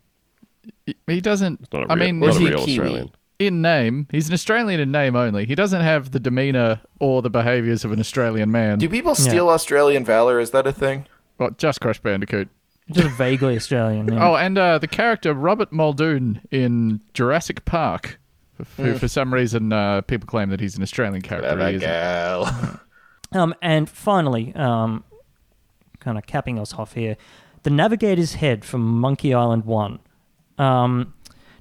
He 1.06 1.22
doesn't. 1.22 1.72
Not 1.72 1.84
a 1.84 1.92
I 1.92 1.96
real, 1.96 2.06
mean, 2.06 2.20
not 2.20 2.30
is 2.30 2.36
a 2.38 2.40
he 2.40 2.48
real 2.48 2.66
Kiwi? 2.66 2.80
Australian. 2.80 3.12
In 3.40 3.62
name. 3.62 4.08
He's 4.12 4.28
an 4.28 4.34
Australian 4.34 4.80
in 4.80 4.92
name 4.92 5.16
only. 5.16 5.46
He 5.46 5.56
doesn't 5.56 5.82
have 5.82 6.12
the 6.12 6.20
demeanor 6.20 6.82
or 7.00 7.22
the 7.22 7.30
behaviors 7.30 7.86
of 7.86 7.92
an 7.92 8.00
Australian 8.00 8.52
man. 8.52 8.80
Do 8.80 8.90
people 8.90 9.16
steal 9.16 9.50
Australian 9.50 10.04
valor? 10.06 10.40
Is 10.40 10.52
that 10.52 10.66
a 10.66 10.74
thing? 10.74 11.06
Well, 11.38 11.52
just 11.58 11.82
Crash 11.82 12.00
Bandicoot. 12.00 12.50
Just 12.90 13.10
vaguely 13.18 13.56
Australian. 13.56 14.08
Yeah. 14.08 14.28
Oh, 14.28 14.36
and 14.36 14.58
uh, 14.58 14.78
the 14.80 14.88
character 14.88 15.34
Robert 15.34 15.72
Muldoon 15.74 16.42
in 16.52 17.02
Jurassic 17.14 17.66
Park, 17.66 18.20
who 18.78 18.98
for 18.98 19.08
some 19.08 19.34
reason 19.34 19.74
uh, 19.74 20.02
people 20.02 20.26
claim 20.26 20.50
that 20.50 20.60
he's 20.60 20.76
an 20.78 20.84
Australian 20.84 21.22
character. 21.22 21.58
He 21.68 21.76
isn't. 21.76 21.88
gal. 21.88 22.80
Um, 23.34 23.54
and 23.62 23.90
finally, 23.90 24.56
um, 24.56 25.04
kind 26.00 26.18
of 26.18 26.26
capping 26.26 26.58
us 26.58 26.74
off 26.76 26.94
here, 26.94 27.18
the 27.64 27.70
Navigator's 27.70 28.36
Head 28.36 28.64
from 28.64 28.82
Monkey 29.02 29.34
Island 29.34 29.66
One. 29.66 30.00
Um, 30.58 31.14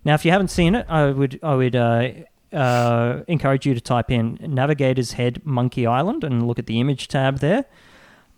now, 0.07 0.15
if 0.15 0.25
you 0.25 0.31
haven't 0.31 0.49
seen 0.49 0.75
it, 0.75 0.87
I 0.89 1.11
would 1.11 1.39
I 1.43 1.55
would 1.55 1.77
uh, 1.77 2.09
uh, 2.53 3.23
encourage 3.29 3.67
you 3.67 3.75
to 3.75 3.81
type 3.81 4.11
in 4.11 4.39
Navigator's 4.41 5.13
Head 5.13 5.45
Monkey 5.45 5.87
Island 5.87 6.25
and 6.25 6.47
look 6.47 6.59
at 6.59 6.67
the 6.67 6.81
image 6.81 7.09
tab 7.09 7.39
there. 7.41 7.65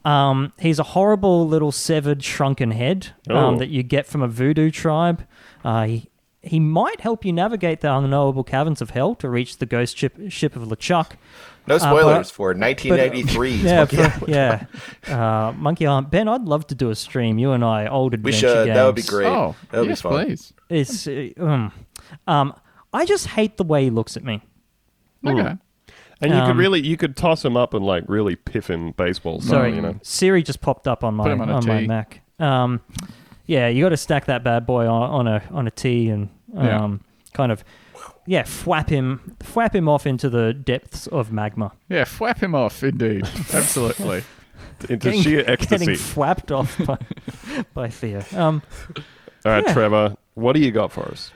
Um, 0.05 0.53
he's 0.59 0.79
a 0.79 0.83
horrible 0.95 1.47
little 1.47 1.71
severed, 1.73 2.23
shrunken 2.25 2.71
head 2.71 3.09
um, 3.29 3.37
Oh. 3.37 3.59
that 3.59 3.69
you 3.69 3.83
get 3.83 4.07
from 4.07 4.23
a 4.23 4.29
voodoo 4.29 4.71
tribe. 4.71 5.27
Uh, 5.65 5.85
he, 5.85 6.09
he 6.49 6.61
might 6.61 7.01
help 7.01 7.25
you 7.25 7.33
navigate 7.33 7.81
the 7.81 7.93
unknowable 7.95 8.45
caverns 8.45 8.81
of 8.83 8.91
hell 8.91 9.15
to 9.17 9.29
reach 9.29 9.59
the 9.59 9.67
ghost 9.67 9.97
ship, 9.97 10.17
ship 10.29 10.57
of 10.57 10.63
LeChuck. 10.63 11.13
No 11.67 11.75
Uh, 11.77 11.79
spoilers 11.79 12.29
but- 12.31 12.35
for 12.35 12.55
1993. 12.55 13.51
Yeah, 13.57 13.77
Monkey 13.79 13.97
for- 13.97 14.03
Island. 14.03 14.69
yeah. 15.09 15.47
Uh, 15.49 15.53
Monkey 15.53 15.87
Island. 15.87 16.11
Ben, 16.11 16.27
I'd 16.29 16.43
love 16.45 16.67
to 16.69 16.75
do 16.75 16.91
a 16.91 16.95
stream. 16.95 17.39
You 17.39 17.53
and 17.53 17.63
I, 17.65 17.87
old 17.87 18.15
adventure 18.15 18.37
We 18.37 18.41
should. 18.41 18.65
games. 18.67 18.77
That 18.77 18.85
would 18.87 18.95
be 18.95 19.03
great. 19.03 19.27
Oh, 19.27 19.55
that 19.71 19.81
would 19.81 19.89
yes, 19.89 20.03
be 20.03 20.09
fun. 20.09 20.25
please. 20.27 20.53
It's, 20.71 21.07
uh, 21.07 21.29
um, 21.39 21.73
um, 22.27 22.55
I 22.93 23.05
just 23.05 23.27
hate 23.29 23.57
the 23.59 23.65
way 23.65 23.85
he 23.85 23.91
looks 23.91 24.17
at 24.17 24.25
me. 24.25 24.41
Okay. 25.27 25.57
And 26.21 26.33
you 26.35 26.41
could 26.41 26.51
Um, 26.51 26.59
really, 26.59 26.81
you 26.85 26.97
could 26.97 27.17
toss 27.17 27.45
him 27.45 27.57
up 27.57 27.75
and 27.75 27.85
like 27.85 28.05
really 28.09 28.35
piff 28.35 28.69
him 28.71 28.93
baseball 28.93 29.41
style, 29.41 29.51
Sorry, 29.61 29.75
you 29.75 29.81
know. 29.83 29.97
Siri 30.03 30.43
just 30.43 30.61
popped 30.61 30.89
up 30.89 31.05
on 31.05 31.15
my 31.15 31.31
on 31.31 31.41
on, 31.51 31.67
my. 31.67 31.87
Mac. 31.87 32.23
Um, 32.41 32.81
yeah, 33.47 33.69
you 33.69 33.85
got 33.85 33.91
to 33.91 33.97
stack 33.97 34.25
that 34.27 34.43
bad 34.43 34.67
boy 34.67 34.87
on, 34.89 35.11
on 35.11 35.27
a 35.29 35.43
on 35.53 35.67
a 35.69 35.71
tee 35.71 36.09
and 36.09 36.29
Yeah. 36.55 36.83
um, 36.85 37.01
kind 37.35 37.53
of 37.53 37.65
yeah, 38.27 38.43
flap 38.45 38.89
him 38.91 39.37
flap 39.41 39.75
him 39.75 39.89
off 39.89 40.07
into 40.07 40.29
the 40.31 40.53
depths 40.53 41.07
of 41.07 41.33
magma. 41.33 41.73
Yeah, 41.89 42.05
flap 42.05 42.43
him 42.43 42.55
off, 42.55 42.83
indeed. 42.83 43.25
Absolutely. 43.53 44.23
Into 44.89 45.13
sheer 45.23 45.45
ecstasy. 45.47 45.79
getting 45.87 45.97
flapped 45.97 46.53
off 46.53 46.79
by, 46.87 46.99
by 47.75 47.89
Theo. 47.89 48.23
Um, 48.37 48.63
All 49.45 49.53
right, 49.53 49.65
Yeah. 49.67 49.73
Trevor, 49.73 50.17
what 50.35 50.53
do 50.53 50.61
you 50.61 50.71
got 50.71 50.93
for 50.93 51.03
us? 51.07 51.33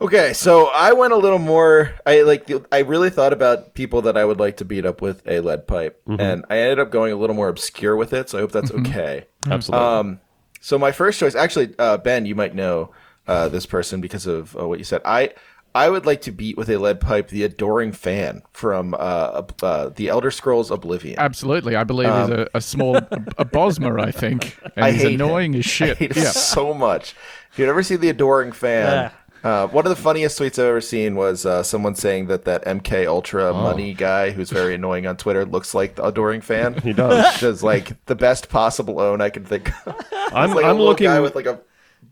Okay, 0.00 0.32
so 0.34 0.66
I 0.66 0.92
went 0.92 1.12
a 1.12 1.16
little 1.16 1.38
more. 1.38 1.94
I 2.04 2.22
like. 2.22 2.46
the- 2.46 2.66
I 2.72 2.80
really 2.80 3.10
thought 3.10 3.32
about 3.32 3.74
people 3.74 4.02
that 4.02 4.16
I 4.18 4.24
would 4.24 4.38
like 4.40 4.56
to 4.58 4.64
beat 4.64 4.84
up 4.84 5.00
with 5.00 5.22
a 5.26 5.40
lead 5.40 5.66
pipe, 5.66 6.00
and 6.06 6.44
I 6.50 6.58
ended 6.58 6.78
up 6.80 6.90
going 6.90 7.12
a 7.12 7.16
little 7.16 7.36
more 7.36 7.48
obscure 7.48 7.96
with 7.96 8.12
it. 8.12 8.28
So 8.28 8.38
I 8.38 8.40
hope 8.42 8.52
that's 8.52 8.72
okay. 8.72 9.26
Absolutely. 9.48 9.86
Um, 9.86 10.20
so 10.60 10.78
my 10.78 10.90
first 10.92 11.20
choice, 11.20 11.34
actually, 11.34 11.74
uh, 11.78 11.96
Ben, 11.98 12.26
you 12.26 12.34
might 12.34 12.54
know 12.54 12.90
uh, 13.26 13.48
this 13.48 13.66
person 13.66 14.00
because 14.00 14.26
of 14.26 14.56
uh, 14.58 14.66
what 14.68 14.78
you 14.78 14.84
said. 14.84 15.00
I 15.04 15.32
I 15.76 15.90
would 15.90 16.06
like 16.06 16.20
to 16.22 16.30
beat 16.30 16.56
with 16.56 16.70
a 16.70 16.76
lead 16.76 17.00
pipe 17.00 17.28
the 17.30 17.42
adoring 17.42 17.90
fan 17.90 18.42
from 18.52 18.94
uh, 18.94 19.42
uh, 19.60 19.88
the 19.88 20.08
Elder 20.08 20.30
Scrolls 20.30 20.70
Oblivion. 20.70 21.18
Absolutely. 21.18 21.74
I 21.74 21.82
believe 21.82 22.06
he's 22.08 22.28
a, 22.30 22.48
a 22.54 22.60
small, 22.60 22.96
a, 22.96 23.02
a 23.38 23.44
Bosmer, 23.44 24.00
I 24.00 24.12
think. 24.12 24.56
And 24.76 24.84
I 24.84 24.92
he's 24.92 25.02
hate 25.02 25.14
annoying 25.14 25.52
him. 25.54 25.58
as 25.60 25.64
shit. 25.66 25.90
I 25.90 25.94
hate 25.94 26.16
yeah. 26.16 26.30
so 26.30 26.74
much. 26.74 27.16
If 27.50 27.58
you'd 27.58 27.68
ever 27.68 27.82
see 27.82 27.96
the 27.96 28.08
adoring 28.08 28.52
fan, 28.52 29.10
uh, 29.42 29.66
one 29.66 29.84
of 29.84 29.90
the 29.90 30.00
funniest 30.00 30.38
tweets 30.38 30.60
I've 30.60 30.66
ever 30.66 30.80
seen 30.80 31.16
was 31.16 31.44
uh, 31.44 31.64
someone 31.64 31.96
saying 31.96 32.28
that 32.28 32.44
that 32.44 32.64
MK 32.64 33.06
Ultra 33.08 33.50
Oh. 33.50 33.54
money 33.62 33.94
guy 33.94 34.30
who's 34.30 34.50
very 34.50 34.74
annoying 34.78 35.08
on 35.08 35.16
Twitter 35.16 35.44
looks 35.44 35.74
like 35.74 35.96
the 35.96 36.04
adoring 36.06 36.40
fan. 36.40 36.74
He 36.82 36.92
does. 36.92 37.40
Does 37.40 37.62
like 37.64 38.04
the 38.06 38.14
best 38.14 38.48
possible 38.48 39.00
own 39.00 39.20
I 39.20 39.28
can 39.30 39.44
think. 39.44 39.70
of. 39.88 39.94
I'm, 40.32 40.54
like 40.54 40.64
a 40.64 40.68
I'm 40.68 40.74
little 40.76 40.86
looking. 40.86 41.06
guy 41.06 41.18
with 41.18 41.34
like 41.34 41.46
a 41.46 41.58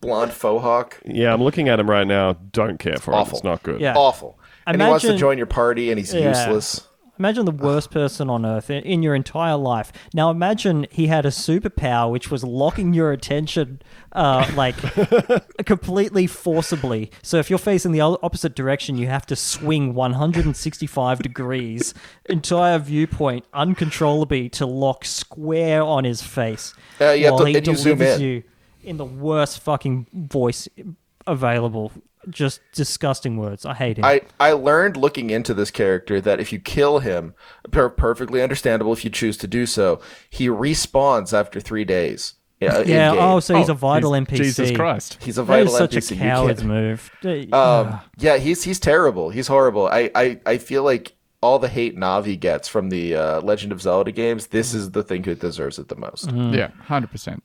blonde 0.01 0.33
faux 0.33 0.63
hawk. 0.63 1.01
yeah, 1.05 1.33
I'm 1.33 1.43
looking 1.43 1.69
at 1.69 1.79
him 1.81 1.89
right 1.91 2.07
now. 2.07 2.35
Don't 2.53 2.79
care 2.79 2.97
for 2.97 3.15
Awful. 3.15 3.35
it. 3.35 3.39
It's 3.39 3.45
not 3.45 3.63
good. 3.63 3.81
Yeah. 3.81 3.95
Awful. 3.97 4.39
And 4.67 4.81
he 4.81 4.89
wants 4.89 5.05
to 5.05 5.17
join 5.17 5.39
your 5.39 5.47
party, 5.47 5.91
and 5.91 5.99
he's 5.99 6.15
Yeah. 6.15 6.29
useless. 6.29 6.87
Imagine 7.19 7.45
the 7.45 7.53
worst 7.53 7.91
person 7.91 8.31
on 8.31 8.45
earth 8.47 8.71
in, 8.71 8.83
in 8.85 9.03
your 9.03 9.15
entire 9.15 9.57
life. 9.57 9.93
Now 10.15 10.31
imagine 10.31 10.87
he 10.91 11.07
had 11.09 11.27
a 11.27 11.29
superpower 11.29 12.11
which 12.11 12.31
was 12.31 12.43
locking 12.43 12.95
your 12.95 13.13
attention, 13.13 13.83
uh, 14.13 14.51
like 14.57 14.75
completely 15.67 16.27
forcibly. 16.27 17.11
So 17.23 17.37
if 17.37 17.51
you're 17.51 17.59
facing 17.59 17.93
the 17.93 18.01
o- 18.03 18.19
opposite 18.23 18.55
direction, 18.57 18.97
you 18.97 19.07
have 19.09 19.27
to 19.27 19.37
swing 19.37 19.95
165 19.95 21.23
degrees, 21.23 21.95
entire 22.29 22.79
viewpoint 22.79 23.45
uncontrollably 23.53 24.49
to 24.51 24.67
lock 24.67 25.05
square 25.05 25.83
on 25.83 26.05
his 26.05 26.23
face. 26.23 26.75
Uh, 27.01 27.11
you 27.11 27.25
have 27.27 27.35
while 27.35 27.41
to- 27.45 27.51
he 27.51 27.57
and 27.59 27.67
you 27.67 27.75
zoom 27.77 27.99
delivers 27.99 28.21
in. 28.21 28.27
you 28.27 28.43
in 28.83 28.97
the 28.97 29.05
worst 29.05 29.61
fucking 29.61 30.07
voice 30.13 30.69
available. 31.27 31.93
Just 32.31 32.61
disgusting 32.73 33.37
words. 33.37 33.67
I 33.67 33.75
hate 33.75 33.99
him. 33.99 34.05
I, 34.05 34.21
I 34.39 34.53
learned 34.53 34.97
looking 34.97 35.31
into 35.31 35.55
this 35.55 35.73
character 35.73 36.21
that 36.21 36.39
if 36.39 36.53
you 36.53 36.61
kill 36.61 37.01
him, 37.01 37.35
per- 37.73 37.89
perfectly 37.89 38.41
understandable 38.43 38.93
if 38.93 39.03
you 39.05 39.11
choose 39.11 39.37
to 39.39 39.49
do 39.49 39.67
so, 39.67 40.01
he 40.31 40.47
respawns 40.47 41.37
after 41.37 41.59
three 41.61 41.85
days. 41.85 42.35
Yeah, 42.61 42.75
yeah. 42.87 43.11
in-game. 43.11 43.25
Oh, 43.25 43.41
so 43.41 43.57
he's 43.57 43.69
Oh, 43.69 43.73
a 43.73 43.75
vital 43.75 44.15
he's- 44.15 44.25
NPC. 44.29 44.37
Jesus 44.37 44.71
Christ. 44.71 45.19
He's 45.21 45.37
a 45.37 45.43
vital 45.43 45.67
is 45.73 45.77
such 45.77 45.95
NPC. 45.97 46.11
a 46.13 46.15
You 46.15 46.21
coward's 46.21 46.63
move. 46.63 47.11
Um, 47.53 47.99
yeah, 48.19 48.37
he's 48.37 48.63
he's 48.63 48.79
terrible. 48.79 49.31
He's 49.31 49.49
horrible. 49.49 49.89
I, 49.89 50.09
I, 50.15 50.39
I 50.47 50.59
feel 50.59 50.85
like 50.85 51.17
all 51.41 51.59
the 51.59 51.67
hate 51.69 51.97
Navi 51.97 52.39
gets 52.39 52.69
from 52.69 52.91
the 52.91 53.17
uh, 53.17 53.41
Legend 53.41 53.73
of 53.73 53.83
Zelda 53.83 54.13
games, 54.13 54.47
this 54.47 54.75
is 54.75 54.93
the 54.93 55.03
thing 55.03 55.25
who 55.25 55.35
deserves 55.35 55.77
it 55.81 55.89
the 55.89 55.97
most. 55.97 56.31
Yeah, 56.31 56.71
100%. 56.87 57.41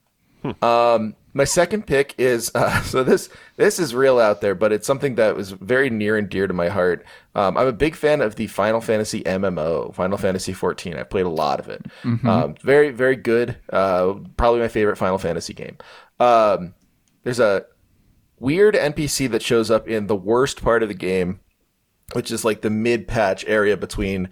My 1.38 1.44
second 1.44 1.86
pick 1.86 2.16
is 2.18 2.50
uh, 2.56 2.82
so 2.82 3.04
this 3.04 3.28
this 3.54 3.78
is 3.78 3.94
real 3.94 4.18
out 4.18 4.40
there, 4.40 4.56
but 4.56 4.72
it's 4.72 4.88
something 4.88 5.14
that 5.14 5.36
was 5.36 5.52
very 5.52 5.88
near 5.88 6.16
and 6.16 6.28
dear 6.28 6.48
to 6.48 6.52
my 6.52 6.68
heart. 6.68 7.06
Um, 7.36 7.56
I'm 7.56 7.68
a 7.68 7.72
big 7.72 7.94
fan 7.94 8.20
of 8.20 8.34
the 8.34 8.48
Final 8.48 8.80
Fantasy 8.80 9.22
MMO, 9.22 9.94
Final 9.94 10.18
Fantasy 10.18 10.52
14. 10.52 10.96
I 10.96 11.04
played 11.04 11.26
a 11.26 11.30
lot 11.30 11.60
of 11.60 11.68
it. 11.68 11.86
Um, 12.28 12.54
very 12.60 12.90
very 12.90 13.14
good. 13.14 13.56
Uh, 13.72 14.14
probably 14.36 14.58
my 14.58 14.66
favorite 14.66 14.98
Final 14.98 15.16
Fantasy 15.16 15.54
game. 15.54 15.76
Um, 16.18 16.74
there's 17.22 17.38
a 17.38 17.66
weird 18.40 18.74
NPC 18.74 19.30
that 19.30 19.40
shows 19.40 19.70
up 19.70 19.86
in 19.86 20.08
the 20.08 20.16
worst 20.16 20.60
part 20.60 20.82
of 20.82 20.88
the 20.88 20.94
game, 20.94 21.38
which 22.14 22.32
is 22.32 22.44
like 22.44 22.62
the 22.62 22.70
mid 22.70 23.06
patch 23.06 23.44
area 23.46 23.76
between 23.76 24.28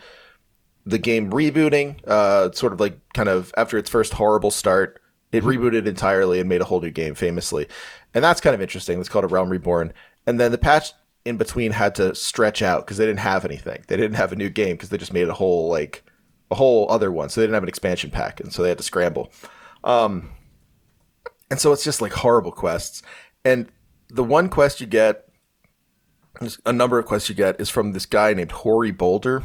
the 0.84 0.98
game 0.98 1.30
rebooting, 1.30 2.04
uh, 2.08 2.50
sort 2.50 2.72
of 2.72 2.80
like 2.80 2.98
kind 3.14 3.28
of 3.28 3.54
after 3.56 3.78
its 3.78 3.88
first 3.88 4.14
horrible 4.14 4.50
start, 4.50 5.00
it 5.32 5.44
rebooted 5.44 5.86
entirely 5.86 6.40
and 6.40 6.48
made 6.48 6.60
a 6.60 6.64
whole 6.64 6.80
new 6.80 6.90
game 6.90 7.14
famously. 7.14 7.66
And 8.14 8.22
that's 8.24 8.40
kind 8.40 8.54
of 8.54 8.60
interesting. 8.60 8.98
It's 9.00 9.08
called 9.08 9.24
a 9.24 9.28
Realm 9.28 9.50
Reborn. 9.50 9.92
And 10.26 10.40
then 10.40 10.52
the 10.52 10.58
patch 10.58 10.92
in 11.24 11.36
between 11.36 11.72
had 11.72 11.94
to 11.96 12.14
stretch 12.14 12.62
out 12.62 12.86
because 12.86 12.96
they 12.96 13.06
didn't 13.06 13.20
have 13.20 13.44
anything. 13.44 13.82
They 13.88 13.96
didn't 13.96 14.16
have 14.16 14.32
a 14.32 14.36
new 14.36 14.48
game 14.48 14.76
because 14.76 14.88
they 14.88 14.98
just 14.98 15.12
made 15.12 15.28
a 15.28 15.34
whole 15.34 15.68
like 15.68 16.04
a 16.50 16.54
whole 16.54 16.90
other 16.90 17.10
one. 17.10 17.28
So 17.28 17.40
they 17.40 17.46
didn't 17.46 17.54
have 17.54 17.64
an 17.64 17.68
expansion 17.68 18.10
pack, 18.10 18.40
and 18.40 18.52
so 18.52 18.62
they 18.62 18.68
had 18.68 18.78
to 18.78 18.84
scramble. 18.84 19.32
Um, 19.84 20.30
and 21.50 21.60
so 21.60 21.72
it's 21.72 21.84
just 21.84 22.00
like 22.00 22.12
horrible 22.12 22.52
quests. 22.52 23.02
And 23.44 23.68
the 24.08 24.24
one 24.24 24.48
quest 24.48 24.80
you 24.80 24.86
get, 24.86 25.28
a 26.64 26.72
number 26.72 26.98
of 26.98 27.06
quests 27.06 27.28
you 27.28 27.34
get, 27.34 27.60
is 27.60 27.68
from 27.68 27.92
this 27.92 28.06
guy 28.06 28.32
named 28.32 28.52
Hoary 28.52 28.92
Boulder. 28.92 29.44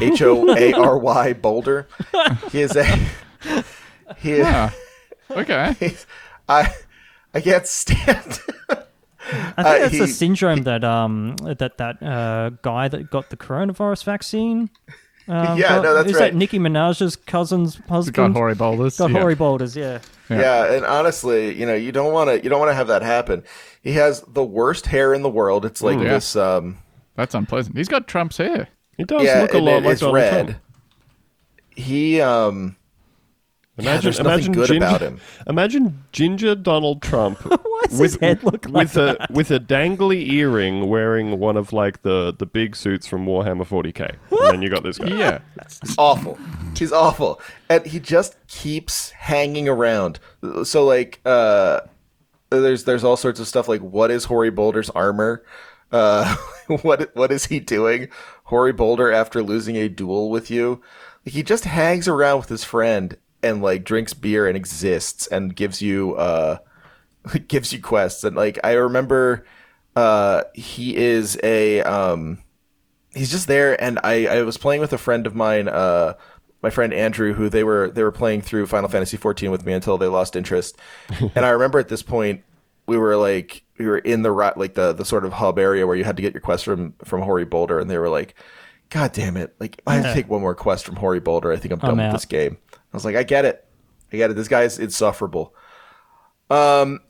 H 0.00 0.20
O 0.22 0.54
A 0.54 0.72
R 0.72 0.98
Y 0.98 1.32
Boulder. 1.32 1.88
He 2.52 2.60
is 2.60 2.76
a 2.76 2.84
he 4.18 4.32
is, 4.32 4.46
Ah, 4.46 4.74
okay. 5.30 5.94
I 6.48 6.72
I 7.34 7.40
can't 7.40 7.66
stand 7.66 8.40
I 8.68 8.74
think 8.76 9.58
uh, 9.58 9.62
that's 9.62 9.98
the 9.98 10.06
he- 10.06 10.12
syndrome 10.12 10.62
that 10.62 10.84
um 10.84 11.36
that 11.42 11.78
that 11.78 12.02
uh, 12.02 12.50
guy 12.62 12.86
that 12.88 13.10
got 13.10 13.30
the 13.30 13.36
coronavirus 13.36 14.04
vaccine. 14.04 14.70
Um, 15.28 15.58
Yeah, 15.58 15.68
got- 15.70 15.82
no, 15.82 15.94
that's 15.94 16.08
is 16.10 16.14
right. 16.14 16.30
that 16.32 16.34
Nicki 16.36 16.60
Minaj's 16.60 17.16
cousin's 17.16 17.76
cousin's 17.88 18.10
Got 18.12 18.22
husband? 18.22 18.36
hoary 18.36 18.54
boulders. 18.54 18.98
Got 18.98 19.10
yeah. 19.10 19.18
hoary 19.18 19.34
boulders, 19.34 19.74
yeah. 19.76 19.98
Yeah. 20.30 20.72
and 20.72 20.84
honestly, 20.84 21.52
you 21.58 21.66
know, 21.66 21.74
you 21.74 21.90
don't 21.90 22.12
want 22.12 22.30
to 22.30 22.40
you 22.42 22.48
don't 22.48 22.60
want 22.60 22.70
to 22.70 22.74
have 22.76 22.86
that 22.86 23.02
happen. 23.02 23.42
He 23.82 23.92
has 23.94 24.20
the 24.28 24.44
worst 24.44 24.86
hair 24.86 25.12
in 25.12 25.22
the 25.22 25.28
world. 25.28 25.64
It's 25.64 25.82
like 25.82 25.98
Yeah. 25.98 26.04
this 26.14 26.36
um 26.36 26.78
That's 27.16 27.34
unpleasant. 27.34 27.76
He's 27.76 27.88
got 27.88 28.06
Trump's 28.06 28.36
hair. 28.36 28.68
He 28.96 29.02
does 29.02 29.24
yeah, 29.24 29.40
look 29.42 29.54
a 29.54 29.58
lot 29.58 29.78
it- 29.78 29.82
like 29.82 29.92
it's 29.94 30.00
Donald 30.00 30.14
red. 30.14 30.44
Trump. 30.46 30.60
He 31.74 32.20
um 32.20 32.56
yeah, 32.66 32.85
Imagine, 33.78 34.02
there's 34.04 34.18
nothing 34.18 34.30
imagine 34.30 34.52
good 34.52 34.66
ginger, 34.68 34.86
about 34.86 35.00
him. 35.02 35.20
Imagine 35.46 36.04
ginger 36.10 36.54
Donald 36.54 37.02
Trump 37.02 37.38
Why 37.44 37.82
does 37.88 37.98
his 37.98 38.16
head 38.16 38.42
look 38.42 38.64
like 38.66 38.94
with 38.94 38.96
a 38.96 39.26
with 39.30 39.50
a 39.50 39.60
dangly 39.60 40.30
earring, 40.30 40.88
wearing 40.88 41.38
one 41.38 41.58
of 41.58 41.74
like 41.74 42.00
the 42.02 42.34
the 42.38 42.46
big 42.46 42.74
suits 42.74 43.06
from 43.06 43.26
Warhammer 43.26 43.66
40k. 43.66 44.16
And 44.30 44.40
then 44.40 44.62
you 44.62 44.70
got 44.70 44.82
this 44.82 44.96
guy. 44.98 45.08
Yeah. 45.08 45.40
it's 45.60 45.94
awful. 45.98 46.38
He's 46.74 46.92
awful. 46.92 47.40
And 47.68 47.84
he 47.84 48.00
just 48.00 48.36
keeps 48.48 49.10
hanging 49.10 49.68
around. 49.68 50.20
So 50.64 50.84
like 50.86 51.20
uh 51.26 51.80
there's 52.48 52.84
there's 52.84 53.04
all 53.04 53.16
sorts 53.18 53.40
of 53.40 53.46
stuff 53.46 53.68
like 53.68 53.82
what 53.82 54.10
is 54.10 54.24
Hoary 54.24 54.50
Boulder's 54.50 54.88
armor? 54.90 55.44
Uh, 55.92 56.36
what 56.82 57.14
what 57.14 57.30
is 57.30 57.46
he 57.46 57.60
doing? 57.60 58.08
Hoary 58.44 58.72
Boulder 58.72 59.12
after 59.12 59.42
losing 59.42 59.76
a 59.76 59.88
duel 59.88 60.30
with 60.30 60.50
you, 60.50 60.82
like, 61.24 61.34
he 61.34 61.42
just 61.42 61.64
hangs 61.64 62.08
around 62.08 62.38
with 62.38 62.48
his 62.48 62.64
friend 62.64 63.16
and 63.46 63.62
like 63.62 63.84
drinks 63.84 64.14
beer 64.14 64.46
and 64.46 64.56
exists 64.56 65.26
and 65.28 65.54
gives 65.56 65.80
you 65.80 66.14
uh 66.16 66.58
gives 67.48 67.72
you 67.72 67.80
quests. 67.80 68.24
And 68.24 68.36
like 68.36 68.58
I 68.64 68.72
remember 68.72 69.46
uh 69.94 70.42
he 70.54 70.96
is 70.96 71.38
a 71.42 71.80
um 71.82 72.38
he's 73.14 73.30
just 73.30 73.46
there 73.48 73.80
and 73.82 73.98
I 74.04 74.26
I 74.26 74.42
was 74.42 74.58
playing 74.58 74.80
with 74.80 74.92
a 74.92 74.98
friend 74.98 75.26
of 75.26 75.34
mine 75.34 75.68
uh 75.68 76.14
my 76.62 76.70
friend 76.70 76.92
Andrew 76.92 77.32
who 77.32 77.48
they 77.48 77.64
were 77.64 77.90
they 77.90 78.02
were 78.02 78.12
playing 78.12 78.42
through 78.42 78.66
Final 78.66 78.88
Fantasy 78.88 79.16
14 79.16 79.50
with 79.50 79.64
me 79.64 79.72
until 79.72 79.98
they 79.98 80.06
lost 80.06 80.36
interest. 80.36 80.76
And 81.34 81.44
I 81.44 81.50
remember 81.50 81.78
at 81.78 81.88
this 81.88 82.02
point 82.02 82.42
we 82.86 82.96
were 82.98 83.16
like 83.16 83.62
we 83.78 83.86
were 83.86 83.98
in 83.98 84.22
the 84.22 84.32
ri- 84.32 84.52
like 84.56 84.74
the 84.74 84.92
the 84.92 85.04
sort 85.04 85.24
of 85.24 85.32
hub 85.32 85.58
area 85.58 85.86
where 85.86 85.96
you 85.96 86.04
had 86.04 86.16
to 86.16 86.22
get 86.22 86.34
your 86.34 86.40
quest 86.40 86.64
from 86.64 86.94
from 87.04 87.22
Hoary 87.22 87.44
Boulder. 87.44 87.78
And 87.78 87.90
they 87.90 87.98
were 87.98 88.08
like 88.08 88.34
god 88.90 89.12
damn 89.12 89.36
it. 89.36 89.54
Like 89.58 89.80
I 89.86 90.00
take 90.14 90.28
one 90.28 90.40
more 90.40 90.54
quest 90.54 90.84
from 90.84 90.96
Hoary 90.96 91.20
Boulder. 91.20 91.52
I 91.52 91.56
think 91.56 91.72
I'm 91.72 91.78
done 91.78 91.90
I'm 91.90 91.96
with 91.96 92.06
out. 92.06 92.12
this 92.12 92.24
game 92.24 92.58
I 92.96 92.98
was 92.98 93.04
like 93.04 93.16
I 93.16 93.22
get 93.22 93.44
it 93.44 93.64
I 94.12 94.16
get 94.16 94.30
it 94.30 94.34
this 94.34 94.48
guy 94.48 94.62
is 94.62 94.78
insufferable 94.78 95.54
um 96.50 97.00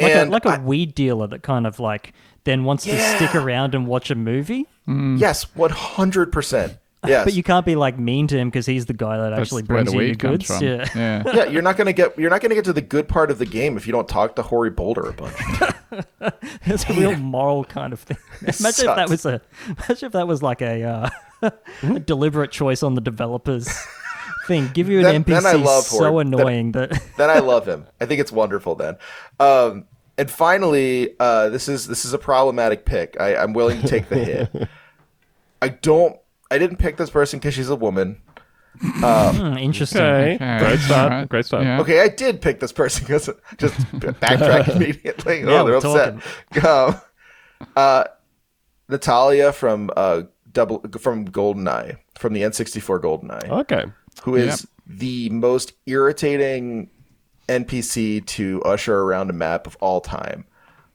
Like 0.00 0.12
and 0.12 0.28
a, 0.28 0.32
like 0.32 0.44
a 0.44 0.50
I- 0.50 0.58
weed 0.58 0.94
dealer 0.94 1.26
that 1.28 1.42
kind 1.42 1.66
of 1.66 1.78
like 1.78 2.12
then 2.44 2.64
wants 2.64 2.84
to 2.84 2.98
stick 2.98 3.34
around 3.34 3.74
and 3.74 3.86
watch 3.86 4.10
a 4.10 4.14
movie. 4.14 4.66
yes 4.86 5.44
100% 5.56 6.78
yes 7.06 7.24
But 7.24 7.34
you 7.34 7.42
can't 7.42 7.64
be 7.66 7.76
like 7.76 7.98
mean 7.98 8.26
to 8.28 8.36
him 8.38 8.48
because 8.48 8.66
he's 8.66 8.86
the 8.86 8.92
guy 8.94 9.18
that 9.18 9.30
That's 9.30 9.40
actually 9.42 9.62
brings 9.62 9.92
you 9.92 10.00
your 10.00 10.08
weed 10.08 10.18
goods. 10.18 10.46
from. 10.46 10.62
Yeah. 10.64 10.86
yeah. 10.94 11.22
yeah, 11.34 11.44
you're 11.44 11.62
not 11.62 11.76
gonna 11.76 11.92
get 11.92 12.18
you're 12.18 12.30
not 12.30 12.40
gonna 12.40 12.54
get 12.54 12.64
to 12.64 12.72
the 12.72 12.80
good 12.82 13.08
part 13.08 13.30
of 13.30 13.38
the 13.38 13.46
game 13.46 13.76
if 13.76 13.86
you 13.86 13.92
don't 13.92 14.08
talk 14.08 14.36
to 14.36 14.42
Hoary 14.42 14.70
Boulder 14.70 15.02
a 15.08 15.12
bunch. 15.12 15.36
It's 16.66 16.88
a 16.88 16.92
real 16.92 17.16
moral 17.16 17.64
kind 17.64 17.92
of 17.92 18.00
thing. 18.00 18.16
Imagine 18.42 18.88
if 18.90 18.96
that 18.96 19.08
was 19.08 19.26
a 19.26 19.40
imagine 19.66 20.06
if 20.06 20.12
that 20.12 20.28
was 20.28 20.40
like 20.42 20.62
a, 20.62 20.84
uh, 20.84 21.08
a 21.82 21.98
deliberate 22.00 22.52
choice 22.52 22.82
on 22.84 22.94
the 22.94 23.00
developers 23.00 23.68
thing. 24.50 24.70
Give 24.74 24.88
you 24.88 24.98
an 24.98 25.04
Then- 25.04 25.24
NPC 25.24 25.42
then 25.42 25.46
I 25.46 25.52
love 25.52 25.84
so 25.84 25.98
Horde. 26.10 26.26
Then- 26.26 26.34
annoying 26.40 26.72
that 26.72 26.90
then 27.16 27.30
I 27.30 27.38
love 27.38 27.66
him. 27.66 27.86
I 28.00 28.06
think 28.06 28.20
it's 28.20 28.32
wonderful. 28.32 28.74
Then, 28.74 28.96
um, 29.38 29.84
and 30.18 30.30
finally, 30.30 31.14
uh, 31.20 31.48
this 31.50 31.68
is 31.68 31.86
this 31.86 32.04
is 32.04 32.12
a 32.12 32.18
problematic 32.18 32.84
pick. 32.84 33.16
I, 33.20 33.36
I'm 33.36 33.52
willing 33.52 33.80
to 33.80 33.86
take 33.88 34.08
the 34.08 34.16
hit. 34.16 34.68
I 35.62 35.68
don't. 35.68 36.16
I 36.50 36.58
didn't 36.58 36.78
pick 36.78 36.96
this 36.96 37.10
person 37.10 37.38
because 37.38 37.54
she's 37.54 37.70
a 37.70 37.76
woman. 37.76 38.20
Hmm, 38.82 39.56
interesting. 39.58 40.00
Okay, 40.00 40.34
Okay, 40.34 40.58
great 40.58 40.78
start. 40.80 41.12
alright, 41.12 41.28
Great 41.28 41.44
start. 41.44 41.64
yeah. 41.64 41.80
Okay, 41.80 42.00
I 42.00 42.08
did 42.08 42.40
pick 42.40 42.60
this 42.60 42.72
person 42.72 43.04
because 43.04 43.28
just 43.58 43.74
backtrack 44.22 44.74
immediately. 44.74 45.40
Yeah, 45.40 45.46
oh, 45.60 45.64
they're 45.64 45.80
we're 45.80 46.16
upset. 46.16 46.64
Um, 46.64 47.00
uh, 47.76 48.04
Natalya 48.88 49.52
from 49.52 49.90
uh, 49.96 50.22
double 50.52 50.80
from 50.98 51.26
GoldenEye 51.28 51.98
from 52.18 52.32
the 52.32 52.42
N64 52.42 53.00
GoldenEye. 53.02 53.48
Okay. 53.60 53.84
Who 54.22 54.36
is 54.36 54.66
the 54.86 55.30
most 55.30 55.72
irritating 55.86 56.90
NPC 57.48 58.24
to 58.26 58.62
usher 58.62 59.00
around 59.00 59.30
a 59.30 59.32
map 59.32 59.66
of 59.66 59.76
all 59.80 60.00
time. 60.00 60.44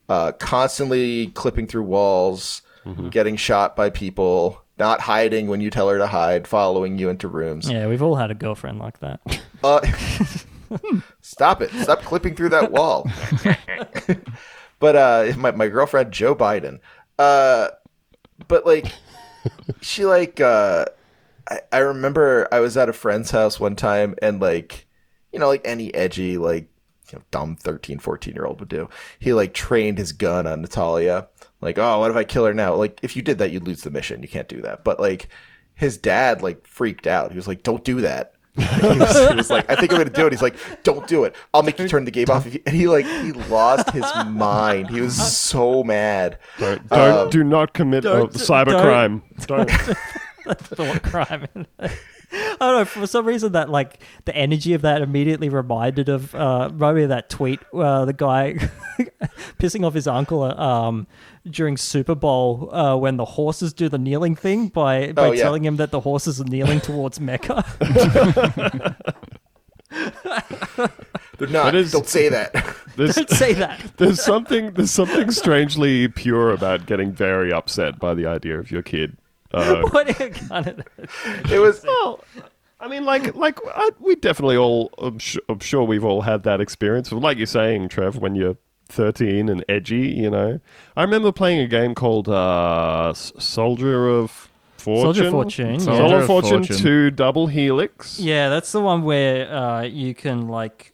Uh, 0.08 0.32
constantly 0.34 1.28
clipping 1.28 1.68
through 1.68 1.84
walls, 1.84 2.62
getting 3.10 3.36
shot 3.36 3.76
by 3.76 3.90
people, 3.90 4.62
not 4.78 5.02
hiding 5.02 5.48
when 5.48 5.62
you 5.62 5.70
tell 5.70 5.90
her 5.90 5.98
to 5.98 6.08
hide, 6.08 6.48
following 6.48 6.98
you 6.98 7.10
into 7.10 7.28
rooms. 7.28 7.70
Yeah, 7.70 7.88
we've 7.88 8.02
all 8.04 8.16
had 8.16 8.30
a 8.30 8.36
girlfriend 8.36 8.80
like 8.80 9.00
that. 9.00 9.20
Uh, 9.64 9.82
stop 11.22 11.62
it. 11.62 11.72
Stop 11.72 12.02
clipping 12.04 12.36
through 12.36 12.50
that 12.50 12.72
wall. 12.72 13.10
but 14.80 14.96
uh, 14.96 15.34
my, 15.38 15.52
my 15.52 15.68
girlfriend, 15.68 16.12
Joe 16.12 16.36
Biden. 16.36 16.80
Uh, 17.18 17.70
but 18.48 18.66
like, 18.66 18.92
she 19.82 20.06
like, 20.06 20.40
uh, 20.40 20.86
I, 21.50 21.62
I 21.72 21.78
remember 21.80 22.48
I 22.52 22.60
was 22.60 22.78
at 22.78 22.90
a 22.90 22.94
friend's 22.94 23.32
house 23.32 23.60
one 23.60 23.76
time 23.76 24.16
and 24.22 24.40
like, 24.40 24.88
you 25.32 25.40
know, 25.40 25.48
like 25.48 25.62
any 25.66 25.94
edgy, 25.94 26.38
like, 26.38 26.70
you 27.12 27.20
know, 27.20 27.24
dumb 27.32 27.56
13, 27.56 28.00
14 28.00 28.34
year 28.34 28.46
old 28.46 28.60
would 28.60 28.70
do. 28.70 28.90
He 29.20 29.34
like 29.34 29.54
trained 29.54 29.98
his 29.98 30.12
gun 30.12 30.48
on 30.48 30.62
Natalya. 30.62 31.28
Like, 31.62 31.78
oh, 31.78 32.00
what 32.00 32.12
if 32.12 32.18
I 32.18 32.24
kill 32.24 32.46
her 32.46 32.54
now? 32.54 32.76
Like, 32.76 33.00
if 33.02 33.16
you 33.16 33.22
did 33.22 33.38
that, 33.40 33.52
you'd 33.52 33.66
lose 33.68 33.82
the 33.82 33.92
mission. 33.92 34.22
You 34.22 34.28
can't 34.28 34.48
do 34.48 34.62
that. 34.62 34.84
But 34.84 35.00
like, 35.00 35.30
his 35.76 35.98
dad 35.98 36.42
like 36.42 36.66
freaked 36.66 37.08
out. 37.08 37.32
He 37.32 37.38
was 37.38 37.48
like, 37.48 37.64
don't 37.64 37.84
do 37.84 38.02
that. 38.02 38.34
he, 38.56 38.88
was, 38.88 39.30
he 39.30 39.36
was 39.36 39.50
like, 39.50 39.70
I 39.70 39.76
think 39.76 39.92
I'm 39.92 39.98
gonna 39.98 40.10
do 40.10 40.28
it. 40.28 40.32
He's 40.32 40.42
like, 40.42 40.56
don't 40.84 41.06
do 41.08 41.26
it. 41.26 41.36
I'll 41.54 41.62
make 41.62 41.78
you 41.78 41.90
turn 41.90 42.06
the 42.06 42.12
game 42.12 42.30
off. 42.30 42.48
If 42.48 42.54
you... 42.54 42.62
And 42.66 42.74
he 42.74 42.88
like 42.88 43.06
he 43.06 43.34
lost 43.34 43.90
his 43.90 44.06
mind. 44.28 44.90
He 44.90 45.02
was 45.02 45.16
so 45.16 45.84
mad. 45.84 46.40
Don't, 46.58 46.88
don't 46.88 47.32
do 47.32 47.44
not 47.44 47.74
commit 47.74 48.06
uh, 48.06 48.20
don't- 48.20 48.34
cybercrime. 48.34 49.22
Don't. 49.48 49.70
Thought 50.54 51.02
crime. 51.04 51.48
I 51.80 52.58
don't 52.60 52.78
know. 52.80 52.86
For 52.86 53.08
some 53.08 53.26
reason, 53.26 53.52
that 53.54 53.70
like 53.70 54.00
the 54.26 54.36
energy 54.36 54.74
of 54.74 54.82
that 54.84 55.02
immediately 55.02 55.50
reminded 55.50 56.10
of 56.10 56.34
uh, 56.36 56.70
reminded 56.72 56.98
me 56.98 57.04
of 57.04 57.10
that 57.10 57.30
tweet. 57.30 57.60
Uh, 57.74 58.06
the 58.06 58.14
guy 58.14 58.54
pissing 59.60 59.86
off 59.86 59.94
his 59.94 60.08
uncle 60.08 60.44
uh, 60.44 60.56
um, 60.56 61.08
during 61.50 61.78
Super 61.78 62.16
Bowl 62.16 62.74
uh, 62.76 62.96
when 62.98 63.18
the 63.18 63.26
horses 63.26 63.74
do 63.74 63.90
the 63.90 63.98
kneeling 64.00 64.36
thing 64.36 64.68
by 64.70 65.12
by 65.12 65.28
Oh, 65.28 65.32
yeah. 65.32 65.44
telling 65.44 65.64
him 65.64 65.78
that 65.78 65.92
the 65.92 66.00
horses 66.02 66.42
are 66.42 66.46
kneeling 66.46 66.82
towards 66.82 67.20
Mecca. 67.20 67.64
They're 71.38 71.50
not. 71.50 71.66
That 71.66 71.76
is- 71.76 71.92
Don't 71.92 72.08
say 72.08 72.30
that. 72.30 72.54
Don't 72.98 73.30
say 73.30 73.54
that. 73.54 73.98
there's 73.98 74.24
something 74.24 74.72
there's 74.72 74.92
something 74.92 75.30
strangely 75.32 76.08
pure 76.08 76.52
about 76.52 76.86
getting 76.86 77.12
very 77.12 77.52
upset 77.52 78.00
by 78.00 78.14
the 78.14 78.26
idea 78.26 78.58
of 78.58 78.72
your 78.72 78.82
kid. 78.82 79.18
Uh, 79.56 79.82
What 79.91 80.10
a 80.22 80.30
kind 80.30 80.68
of 80.68 81.52
It 81.52 81.60
was. 81.60 81.84
well, 81.88 82.23
I 82.80 82.88
mean, 82.88 83.06
like, 83.06 83.36
like 83.36 83.57
I, 83.73 83.90
we 83.99 84.15
definitely 84.15 84.57
all. 84.57 84.91
I'm, 84.98 85.19
su- 85.19 85.40
I'm 85.49 85.60
sure 85.60 85.84
we've 85.84 86.03
all 86.03 86.22
had 86.22 86.44
that 86.44 86.60
experience. 86.61 87.11
Like 87.11 87.38
you're 87.38 87.45
saying, 87.48 87.90
Trev, 87.90 88.18
when 88.18 88.36
you're 88.36 88.57
13 88.90 89.49
and 89.49 89.64
edgy, 89.69 90.10
you 90.10 90.30
know. 90.30 90.60
I 90.95 91.02
remember 91.02 91.32
playing 91.32 91.60
a 91.61 91.68
game 91.68 91.95
called 91.95 92.27
uh, 92.30 93.14
Soldier 93.14 94.07
of 94.10 94.49
Fortune. 94.77 95.03
Soldier 95.15 95.32
Fortune. 95.32 95.80
Soldier 95.80 95.98
Soldier 95.98 96.10
Yeah. 96.10 96.15
of 96.18 96.22
of 96.22 96.27
Fortune, 96.27 96.64
Fortune. 96.65 96.77
2 96.77 97.11
Double 97.11 97.48
Helix. 97.48 98.19
yeah, 98.19 98.49
that's 98.49 98.72
the 98.72 98.82
one 98.82 99.03
where 99.03 99.52
uh, 99.52 99.82
you 99.84 100.14
can 100.14 100.48
like 100.48 100.94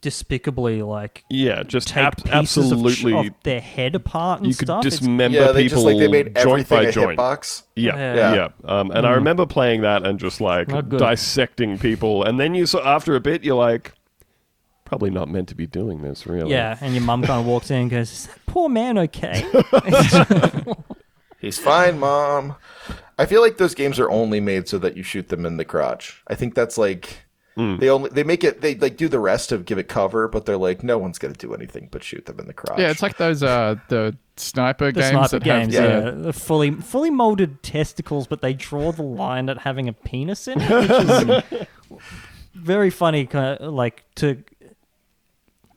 despicably 0.00 0.82
like 0.82 1.24
Yeah, 1.30 1.62
just 1.62 1.88
take 1.88 2.04
ab- 2.04 2.16
pieces 2.24 2.32
absolutely. 2.72 3.12
of, 3.14 3.24
ch- 3.24 3.28
of 3.28 3.34
their 3.42 3.60
head 3.60 3.94
apart 3.94 4.40
and 4.40 4.48
you 4.48 4.54
could 4.54 4.66
stuff. 4.68 4.82
Dismember 4.82 5.36
Yeah, 5.38 5.46
people 5.52 5.62
just 5.68 5.84
like 5.84 5.98
they 5.98 6.08
made 6.08 6.34
joint 6.36 6.68
by 6.68 6.82
a 6.84 6.92
joint. 6.92 7.18
hitbox. 7.18 7.62
Yeah, 7.76 7.96
Yeah. 8.14 8.34
yeah. 8.34 8.48
Um, 8.64 8.90
and 8.90 9.06
I 9.06 9.12
remember 9.12 9.46
playing 9.46 9.82
that 9.82 10.04
and 10.06 10.18
just 10.18 10.40
like 10.40 10.68
dissecting 10.96 11.78
people, 11.78 12.24
and 12.24 12.38
then 12.40 12.54
you 12.54 12.66
saw 12.66 12.80
after 12.86 13.14
a 13.16 13.20
bit, 13.20 13.42
you're 13.44 13.56
like, 13.56 13.92
probably 14.84 15.10
not 15.10 15.28
meant 15.28 15.48
to 15.48 15.54
be 15.54 15.66
doing 15.66 16.02
this, 16.02 16.26
really. 16.26 16.50
Yeah, 16.50 16.76
and 16.80 16.94
your 16.94 17.04
mum 17.04 17.22
kind 17.22 17.40
of 17.40 17.46
walks 17.46 17.70
in 17.70 17.76
and 17.82 17.90
goes, 17.90 18.10
"Is 18.10 18.26
that 18.26 18.44
poor 18.46 18.68
man 18.68 18.98
okay?" 18.98 19.44
He's 21.40 21.58
fine, 21.58 21.98
mom. 21.98 22.56
I 23.18 23.26
feel 23.26 23.40
like 23.40 23.56
those 23.56 23.74
games 23.74 23.98
are 23.98 24.10
only 24.10 24.40
made 24.40 24.68
so 24.68 24.78
that 24.78 24.96
you 24.96 25.02
shoot 25.02 25.28
them 25.28 25.46
in 25.46 25.56
the 25.56 25.64
crotch. 25.64 26.22
I 26.26 26.34
think 26.34 26.54
that's 26.54 26.76
like 26.76 27.18
they 27.56 27.90
only 27.90 28.10
they 28.10 28.22
make 28.22 28.44
it 28.44 28.60
they 28.60 28.74
like 28.76 28.96
do 28.96 29.08
the 29.08 29.18
rest 29.18 29.52
of 29.52 29.64
give 29.64 29.78
it 29.78 29.88
cover, 29.88 30.28
but 30.28 30.46
they're 30.46 30.56
like 30.56 30.82
no 30.82 30.98
one's 30.98 31.18
gonna 31.18 31.34
do 31.34 31.52
anything 31.54 31.88
but 31.90 32.02
shoot 32.02 32.26
them 32.26 32.38
in 32.40 32.46
the 32.46 32.54
crotch. 32.54 32.78
Yeah, 32.78 32.90
it's 32.90 33.02
like 33.02 33.16
those 33.18 33.42
uh 33.42 33.76
the 33.88 34.16
sniper 34.36 34.92
the 34.92 35.00
games 35.00 35.10
sniper 35.10 35.38
that 35.38 35.44
games, 35.44 35.74
have 35.74 35.90
yeah, 35.90 36.10
the, 36.10 36.16
the 36.16 36.32
fully 36.32 36.70
fully 36.70 37.10
molded 37.10 37.62
testicles, 37.62 38.26
but 38.26 38.40
they 38.40 38.54
draw 38.54 38.92
the 38.92 39.02
line 39.02 39.48
at 39.48 39.58
having 39.58 39.88
a 39.88 39.92
penis 39.92 40.48
in 40.48 40.60
it, 40.60 40.70
which 40.70 41.60
is 42.00 42.00
very 42.54 42.90
funny. 42.90 43.26
Kind 43.26 43.58
of 43.58 43.74
like 43.74 44.04
to 44.16 44.42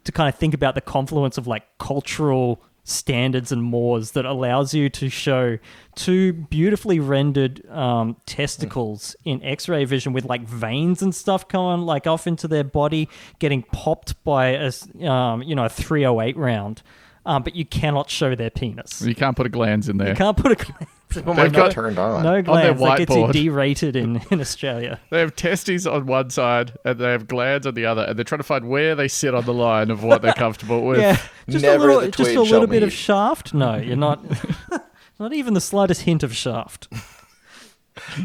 to 0.03 0.11
kind 0.11 0.29
of 0.29 0.35
think 0.35 0.53
about 0.53 0.75
the 0.75 0.81
confluence 0.81 1.37
of 1.37 1.47
like 1.47 1.63
cultural 1.79 2.61
standards 2.83 3.51
and 3.51 3.63
mores 3.63 4.11
that 4.11 4.25
allows 4.25 4.73
you 4.73 4.89
to 4.89 5.09
show 5.09 5.57
two 5.95 6.33
beautifully 6.33 6.99
rendered 6.99 7.65
um, 7.69 8.17
testicles 8.25 9.15
in 9.23 9.41
X-ray 9.43 9.85
vision 9.85 10.11
with 10.11 10.25
like 10.25 10.47
veins 10.47 11.01
and 11.01 11.15
stuff 11.15 11.47
going 11.47 11.81
like 11.81 12.07
off 12.07 12.27
into 12.27 12.47
their 12.47 12.63
body, 12.63 13.07
getting 13.39 13.63
popped 13.63 14.21
by 14.23 14.47
a 14.47 14.71
um, 15.07 15.41
you 15.43 15.55
know 15.55 15.65
a 15.65 15.69
308 15.69 16.35
round, 16.35 16.81
um, 17.25 17.43
but 17.43 17.55
you 17.55 17.65
cannot 17.65 18.09
show 18.09 18.35
their 18.35 18.49
penis. 18.49 19.01
you 19.01 19.15
can't 19.15 19.37
put 19.37 19.45
a 19.45 19.49
glands 19.49 19.87
in 19.87 19.97
there. 19.97 20.09
You 20.09 20.15
can't 20.15 20.37
put 20.37 20.51
a 20.51 20.55
glance. 20.55 20.91
People 21.13 21.33
might 21.33 21.43
They've 21.43 21.51
get 21.53 21.57
got- 21.59 21.71
turned 21.71 21.99
on. 21.99 22.23
No 22.23 22.41
glance. 22.41 22.79
That 22.79 22.97
gets 22.97 23.15
you 23.15 23.23
whiteboard. 23.23 23.31
derated 23.33 23.95
in, 23.95 24.21
in 24.31 24.41
Australia. 24.41 24.99
They 25.09 25.19
have 25.19 25.35
testes 25.35 25.85
on 25.87 26.05
one 26.05 26.29
side 26.29 26.73
and 26.85 26.97
they 26.99 27.11
have 27.11 27.27
glands 27.27 27.67
on 27.67 27.73
the 27.75 27.85
other, 27.85 28.03
and 28.03 28.17
they're 28.17 28.23
trying 28.23 28.39
to 28.39 28.43
find 28.43 28.67
where 28.69 28.95
they 28.95 29.07
sit 29.07 29.33
on 29.35 29.45
the 29.45 29.53
line 29.53 29.91
of 29.91 30.03
what 30.03 30.21
they're 30.21 30.33
comfortable 30.33 30.85
with. 30.85 30.99
Yeah, 31.01 31.17
just 31.49 31.63
Never 31.63 31.89
a 31.89 31.95
little, 31.95 32.11
just 32.11 32.35
a 32.35 32.41
little 32.41 32.67
bit 32.67 32.83
of 32.83 32.91
shaft. 32.93 33.53
No, 33.53 33.75
you're 33.75 33.95
not. 33.95 34.23
not 35.19 35.33
even 35.33 35.53
the 35.53 35.61
slightest 35.61 36.01
hint 36.01 36.23
of 36.23 36.35
shaft. 36.35 36.87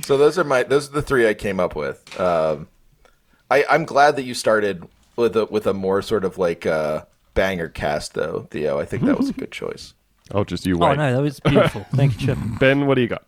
So 0.02 0.16
those 0.16 0.38
are 0.38 0.44
my 0.44 0.62
those 0.62 0.88
are 0.88 0.92
the 0.92 1.02
three 1.02 1.28
I 1.28 1.34
came 1.34 1.60
up 1.60 1.76
with. 1.76 2.18
Um, 2.18 2.68
I 3.50 3.64
I'm 3.68 3.84
glad 3.84 4.16
that 4.16 4.22
you 4.22 4.32
started 4.34 4.86
with 5.16 5.36
a 5.36 5.44
with 5.46 5.66
a 5.66 5.74
more 5.74 6.00
sort 6.00 6.24
of 6.24 6.38
like 6.38 6.64
uh, 6.64 7.04
banger 7.34 7.68
cast 7.68 8.14
though, 8.14 8.46
Theo. 8.50 8.78
I 8.80 8.84
think 8.86 9.04
that 9.04 9.18
was 9.18 9.28
a 9.28 9.32
good 9.34 9.50
choice. 9.52 9.92
Oh, 10.32 10.44
just 10.44 10.66
you 10.66 10.76
Oh 10.76 10.88
wait. 10.88 10.98
no, 10.98 11.14
that 11.16 11.22
was 11.22 11.40
beautiful. 11.40 11.84
Thank 11.94 12.20
you, 12.20 12.26
Chip. 12.28 12.38
Ben, 12.60 12.86
what 12.86 12.94
do 12.96 13.00
you 13.02 13.08
got? 13.08 13.24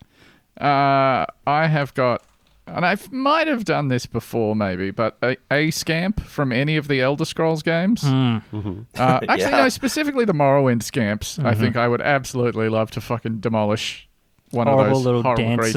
Uh, 0.60 1.24
I 1.46 1.66
have 1.66 1.94
got, 1.94 2.22
and 2.66 2.84
I 2.84 2.96
might 3.10 3.46
have 3.46 3.64
done 3.64 3.88
this 3.88 4.04
before, 4.06 4.54
maybe, 4.54 4.90
but 4.90 5.16
a, 5.22 5.36
a 5.50 5.70
scamp 5.70 6.20
from 6.20 6.52
any 6.52 6.76
of 6.76 6.86
the 6.88 7.00
Elder 7.00 7.24
Scrolls 7.24 7.62
games. 7.62 8.02
Hmm. 8.02 8.38
Uh, 8.52 8.76
actually, 9.28 9.38
Yeah. 9.38 9.50
no, 9.62 9.68
specifically 9.70 10.24
the 10.26 10.34
Morrowind 10.34 10.82
scamps. 10.82 11.38
I 11.38 11.54
think 11.54 11.76
I 11.76 11.88
would 11.88 12.02
absolutely 12.02 12.68
love 12.68 12.90
to 12.92 13.00
fucking 13.00 13.38
demolish 13.40 14.06
one 14.50 14.66
of 14.68 14.76
those 14.84 15.04
little 15.04 15.22
horrible 15.22 15.44
dancers. 15.44 15.72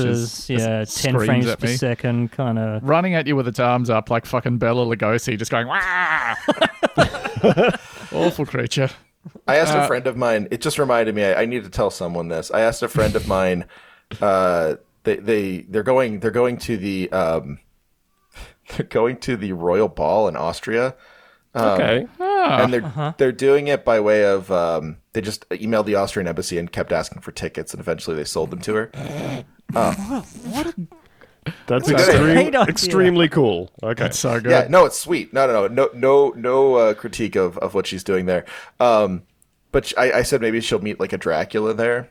creatures. 0.45 0.50
Yeah, 0.50 0.84
ten 0.86 1.14
frames 1.20 1.56
per 1.56 1.68
me. 1.68 1.76
second, 1.78 2.32
kind 2.32 2.58
of. 2.60 2.84
Running 2.84 3.14
at 3.16 3.28
you 3.28 3.36
with 3.36 3.48
its 3.48 3.60
arms 3.60 3.90
up 3.90 4.10
like 4.10 4.26
fucking 4.26 4.58
Bela 4.58 4.84
Lugosi, 4.86 5.38
just 5.38 5.52
going, 5.52 5.68
Wah! 5.68 6.36
Awful 8.12 8.45
creature. 8.45 8.90
I 9.48 9.57
asked 9.57 9.74
Uh, 9.76 9.80
a 9.80 9.88
friend 9.88 10.07
of 10.07 10.15
mine. 10.18 10.48
It 10.52 10.61
just 10.61 10.80
reminded 10.80 11.15
me. 11.15 11.24
I, 11.26 11.41
I 11.41 11.45
need 11.45 11.64
to 11.64 11.70
tell 11.70 11.90
someone 11.90 12.30
this. 12.30 12.49
I 12.52 12.61
asked 12.61 12.82
a 12.84 12.88
friend 12.88 13.15
of 13.15 13.28
mine. 13.28 13.65
Uh, 14.22 14.76
they 15.03 15.18
they 15.18 15.57
they're 15.70 15.84
going 15.84 16.20
they're 16.20 16.32
going 16.32 16.57
to 16.60 16.78
the 16.78 17.11
um, 17.11 17.60
they're 18.78 18.86
going 18.86 19.18
to 19.18 19.36
the 19.36 19.52
royal 19.53 19.90
ball 19.90 20.28
in 20.28 20.36
Austria, 20.38 20.95
okay. 21.56 22.07
and 22.20 22.74
they're 22.74 22.86
Uh-huh. 22.86 23.14
they're 23.18 23.32
doing 23.34 23.68
it 23.68 23.84
by 23.84 23.99
way 23.99 24.24
of 24.26 24.49
um, 24.52 24.98
they 25.14 25.20
just 25.22 25.48
emailed 25.49 25.86
the 25.86 25.95
Austrian 25.95 26.28
embassy 26.28 26.57
and 26.57 26.72
kept 26.72 26.91
asking 26.91 27.22
for 27.22 27.32
tickets, 27.32 27.74
and 27.74 27.82
eventually 27.82 28.15
they 28.15 28.24
sold 28.24 28.49
them 28.52 28.60
to 28.61 28.74
her. 28.76 28.91
What? 29.74 30.76
That's 31.68 31.90
Great 31.91 31.99
extreme, 31.99 32.56
extremely 32.70 33.28
cool. 33.28 33.70
Okay. 33.84 34.06
It's 34.06 34.20
so 34.20 34.40
good. 34.40 34.52
Yeah, 34.52 34.68
no, 34.70 34.86
it's 34.86 34.98
sweet. 34.98 35.34
No, 35.34 35.45
no, 35.45 35.68
no, 35.68 35.68
no, 35.68 35.90
no, 35.94 36.30
no 36.38 36.76
uh, 36.76 36.94
critique 36.94 37.36
of, 37.36 37.57
of 37.57 37.74
what 37.74 37.86
she's 37.86 38.03
doing 38.03 38.28
there. 38.28 38.45
Um, 38.80 39.24
but 39.74 39.88
sh- 39.88 39.94
I, 39.98 40.12
I 40.14 40.22
said 40.22 40.40
maybe 40.40 40.62
she'll 40.62 40.80
meet 40.80 41.02
like 41.02 41.12
a 41.12 41.18
Dracula 41.18 41.74
there 41.74 42.10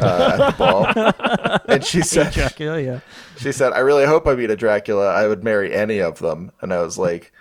uh, 0.00 0.38
at 0.38 0.50
the 0.50 0.56
ball, 0.58 1.60
and 1.68 1.84
she 1.84 2.00
said 2.02 2.32
Dracula, 2.32 2.80
yeah. 2.80 3.00
she 3.36 3.52
said 3.52 3.72
I 3.72 3.78
really 3.78 4.04
hope 4.04 4.26
I 4.26 4.34
meet 4.34 4.50
a 4.50 4.56
Dracula. 4.56 5.12
I 5.12 5.28
would 5.28 5.44
marry 5.44 5.72
any 5.72 6.00
of 6.00 6.18
them. 6.18 6.50
And 6.60 6.72
I 6.72 6.82
was 6.82 6.98
like, 6.98 7.32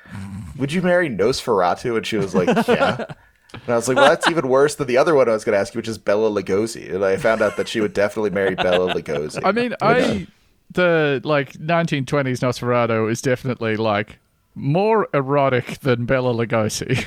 Would 0.57 0.71
you 0.71 0.83
marry 0.83 1.09
Nosferatu? 1.09 1.97
And 1.97 2.05
she 2.05 2.17
was 2.17 2.35
like, 2.35 2.67
Yeah. 2.67 3.05
And 3.53 3.67
I 3.67 3.75
was 3.75 3.89
like, 3.89 3.97
well, 3.97 4.07
that's 4.07 4.29
even 4.29 4.47
worse 4.47 4.75
than 4.75 4.87
the 4.87 4.95
other 4.95 5.13
one 5.13 5.27
I 5.27 5.33
was 5.33 5.43
going 5.43 5.51
to 5.51 5.59
ask 5.59 5.73
you, 5.73 5.79
which 5.79 5.89
is 5.89 5.97
Bela 5.97 6.29
Lugosi. 6.29 6.95
And 6.95 7.03
I 7.03 7.17
found 7.17 7.41
out 7.41 7.57
that 7.57 7.67
she 7.67 7.81
would 7.81 7.91
definitely 7.91 8.29
marry 8.29 8.55
Bela 8.55 8.93
Lugosi. 8.93 9.41
I 9.43 9.51
mean, 9.51 9.75
I 9.81 10.25
the 10.71 11.19
like 11.25 11.51
1920s 11.53 12.39
Nosferatu 12.39 13.11
is 13.11 13.21
definitely 13.21 13.75
like 13.75 14.19
more 14.55 15.09
erotic 15.13 15.79
than 15.79 16.05
Bela 16.05 16.33
Lugosi. 16.33 17.05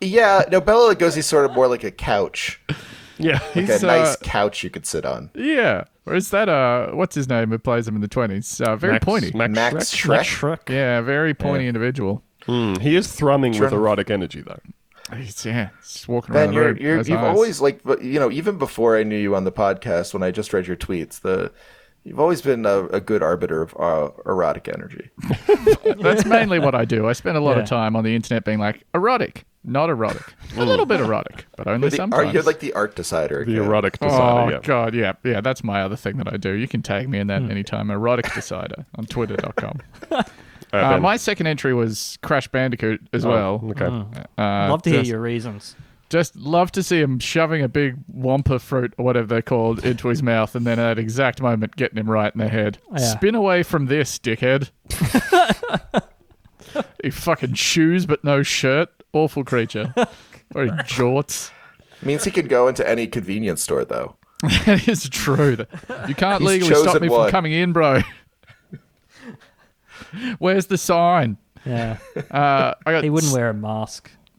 Yeah, 0.00 0.44
no, 0.50 0.60
Bela 0.60 0.94
Lugosi's 0.94 1.26
sort 1.26 1.44
of 1.44 1.52
more 1.52 1.66
like 1.68 1.84
a 1.84 1.90
couch, 1.90 2.60
Yeah. 3.18 3.40
like 3.54 3.66
He's, 3.66 3.82
a 3.82 3.86
nice 3.86 4.14
uh, 4.14 4.16
couch 4.22 4.62
you 4.62 4.70
could 4.70 4.86
sit 4.86 5.04
on. 5.04 5.30
yeah. 5.34 5.84
Or 6.06 6.14
is 6.14 6.30
that 6.30 6.48
uh 6.48 6.92
what's 6.92 7.14
his 7.14 7.28
name 7.28 7.50
who 7.50 7.58
plays 7.58 7.86
him 7.86 7.94
in 7.94 8.00
the 8.00 8.08
20s? 8.08 8.62
Uh, 8.62 8.76
very 8.76 8.94
Max- 8.94 9.04
pointy. 9.04 9.30
Max 9.34 9.52
Max 9.54 9.94
Schreck? 9.94 10.20
Shrek. 10.20 10.60
Shrek. 10.64 10.68
yeah, 10.70 11.00
very 11.02 11.34
pointy 11.34 11.66
individual. 11.66 12.22
Mm, 12.46 12.80
he 12.80 12.96
is 12.96 13.08
thrumming 13.08 13.58
with 13.60 13.72
erotic 13.74 14.08
energy, 14.10 14.40
though. 14.40 14.58
He's, 15.14 15.44
yeah, 15.44 15.68
just 15.82 16.08
walking 16.08 16.34
around 16.34 16.46
Ben, 16.46 16.48
the 16.48 16.54
you're, 16.54 16.66
room. 16.68 16.76
you're, 16.80 16.96
Those 16.98 17.08
you've 17.10 17.18
eyes. 17.18 17.34
always 17.36 17.60
like, 17.60 17.80
you 18.02 18.18
know, 18.20 18.30
even 18.30 18.56
before 18.56 18.96
I 18.96 19.02
knew 19.02 19.18
you 19.18 19.34
on 19.36 19.44
the 19.44 19.52
podcast, 19.52 20.14
when 20.14 20.22
I 20.22 20.30
just 20.30 20.52
read 20.54 20.66
your 20.66 20.76
tweets, 20.76 21.20
the 21.20 21.52
you've 22.04 22.20
always 22.20 22.40
been 22.40 22.64
a, 22.64 22.86
a 22.86 23.00
good 23.00 23.22
arbiter 23.22 23.60
of 23.60 23.74
uh, 23.78 24.10
erotic 24.24 24.66
energy. 24.68 25.10
That's 26.00 26.24
mainly 26.24 26.58
what 26.58 26.74
I 26.74 26.84
do. 26.86 27.06
I 27.06 27.12
spend 27.12 27.36
a 27.36 27.40
lot 27.40 27.56
Yeah. 27.56 27.64
of 27.64 27.68
time 27.68 27.96
on 27.96 28.04
the 28.04 28.14
internet 28.14 28.44
being 28.46 28.58
like 28.58 28.84
erotic, 28.94 29.44
not 29.68 29.90
erotic, 29.90 30.22
a 30.56 30.64
little 30.64 30.86
bit 30.86 31.00
erotic, 31.00 31.46
but 31.56 31.66
only 31.68 31.88
The- 31.90 31.96
sometimes. 31.96 32.28
are 32.28 32.32
you 32.32 32.42
like 32.42 32.60
the 32.60 32.72
art 32.72 32.96
decider? 32.96 33.44
The 33.44 33.52
again? 33.52 33.64
erotic 33.64 33.98
Oh 34.00 34.06
decider. 34.08 34.50
yeah. 34.52 34.60
god, 34.62 34.94
yeah, 34.94 35.12
yeah. 35.24 35.40
That's 35.40 35.62
my 35.62 35.82
other 35.82 35.96
thing 35.96 36.16
that 36.18 36.32
I 36.32 36.36
do. 36.36 36.52
You 36.52 36.66
can 36.68 36.82
tag 36.82 37.08
me 37.08 37.18
in 37.18 37.26
that 37.28 37.42
anytime. 37.42 37.90
Erotic 37.90 38.32
decider 38.34 38.84
on 38.96 39.06
Twitter.com. 39.06 39.80
Uh, 40.70 40.76
Uh, 40.96 40.98
my 41.00 41.16
second 41.16 41.46
entry 41.46 41.72
was 41.72 42.18
Crash 42.22 42.46
Bandicoot 42.48 43.00
as 43.14 43.24
Oh, 43.24 43.30
well. 43.30 43.64
Okay. 43.70 43.86
Uh, 43.86 44.68
Love 44.68 44.82
to 44.82 44.90
hear 44.90 44.98
just, 44.98 45.10
your 45.10 45.20
reasons. 45.22 45.74
Just 46.10 46.36
love 46.36 46.70
to 46.72 46.82
see 46.82 47.00
him 47.00 47.18
shoving 47.18 47.62
a 47.62 47.68
big 47.70 47.96
wumpa 48.14 48.60
fruit 48.60 48.92
or 48.98 49.04
whatever 49.06 49.26
they're 49.26 49.40
called 49.40 49.82
into 49.82 50.08
his 50.08 50.22
mouth, 50.22 50.54
and 50.54 50.66
then 50.66 50.78
at 50.78 50.96
that 50.96 50.98
exact 51.00 51.40
moment 51.40 51.74
getting 51.76 51.96
him 51.96 52.10
right 52.10 52.30
in 52.34 52.38
the 52.38 52.48
head. 52.48 52.76
Yeah. 52.92 52.98
Spin 52.98 53.34
away 53.34 53.62
from 53.62 53.86
this, 53.86 54.18
dickhead. 54.18 54.68
he 57.02 57.10
fucking 57.10 57.54
shoes 57.54 58.04
but 58.06 58.22
no 58.22 58.42
shirt. 58.42 58.90
Awful 59.12 59.44
creature. 59.44 59.94
Or 60.54 60.64
he 60.64 60.70
jorts. 60.70 61.50
Means 62.02 62.24
he 62.24 62.30
could 62.30 62.48
go 62.48 62.68
into 62.68 62.88
any 62.88 63.06
convenience 63.06 63.62
store, 63.62 63.84
though. 63.84 64.16
That 64.66 64.86
is 64.88 65.08
true. 65.08 65.56
You 66.06 66.14
can't 66.14 66.40
He's 66.42 66.48
legally 66.48 66.74
stop 66.74 67.02
me 67.02 67.08
one. 67.08 67.24
from 67.26 67.30
coming 67.32 67.52
in, 67.52 67.72
bro. 67.72 68.02
Where's 70.38 70.66
the 70.66 70.78
sign? 70.78 71.36
Yeah, 71.66 71.98
Uh, 72.30 72.74
I 72.86 72.92
got 72.92 73.02
he 73.04 73.10
wouldn't 73.10 73.32
wear 73.32 73.50
a 73.50 73.54
mask. 73.54 74.10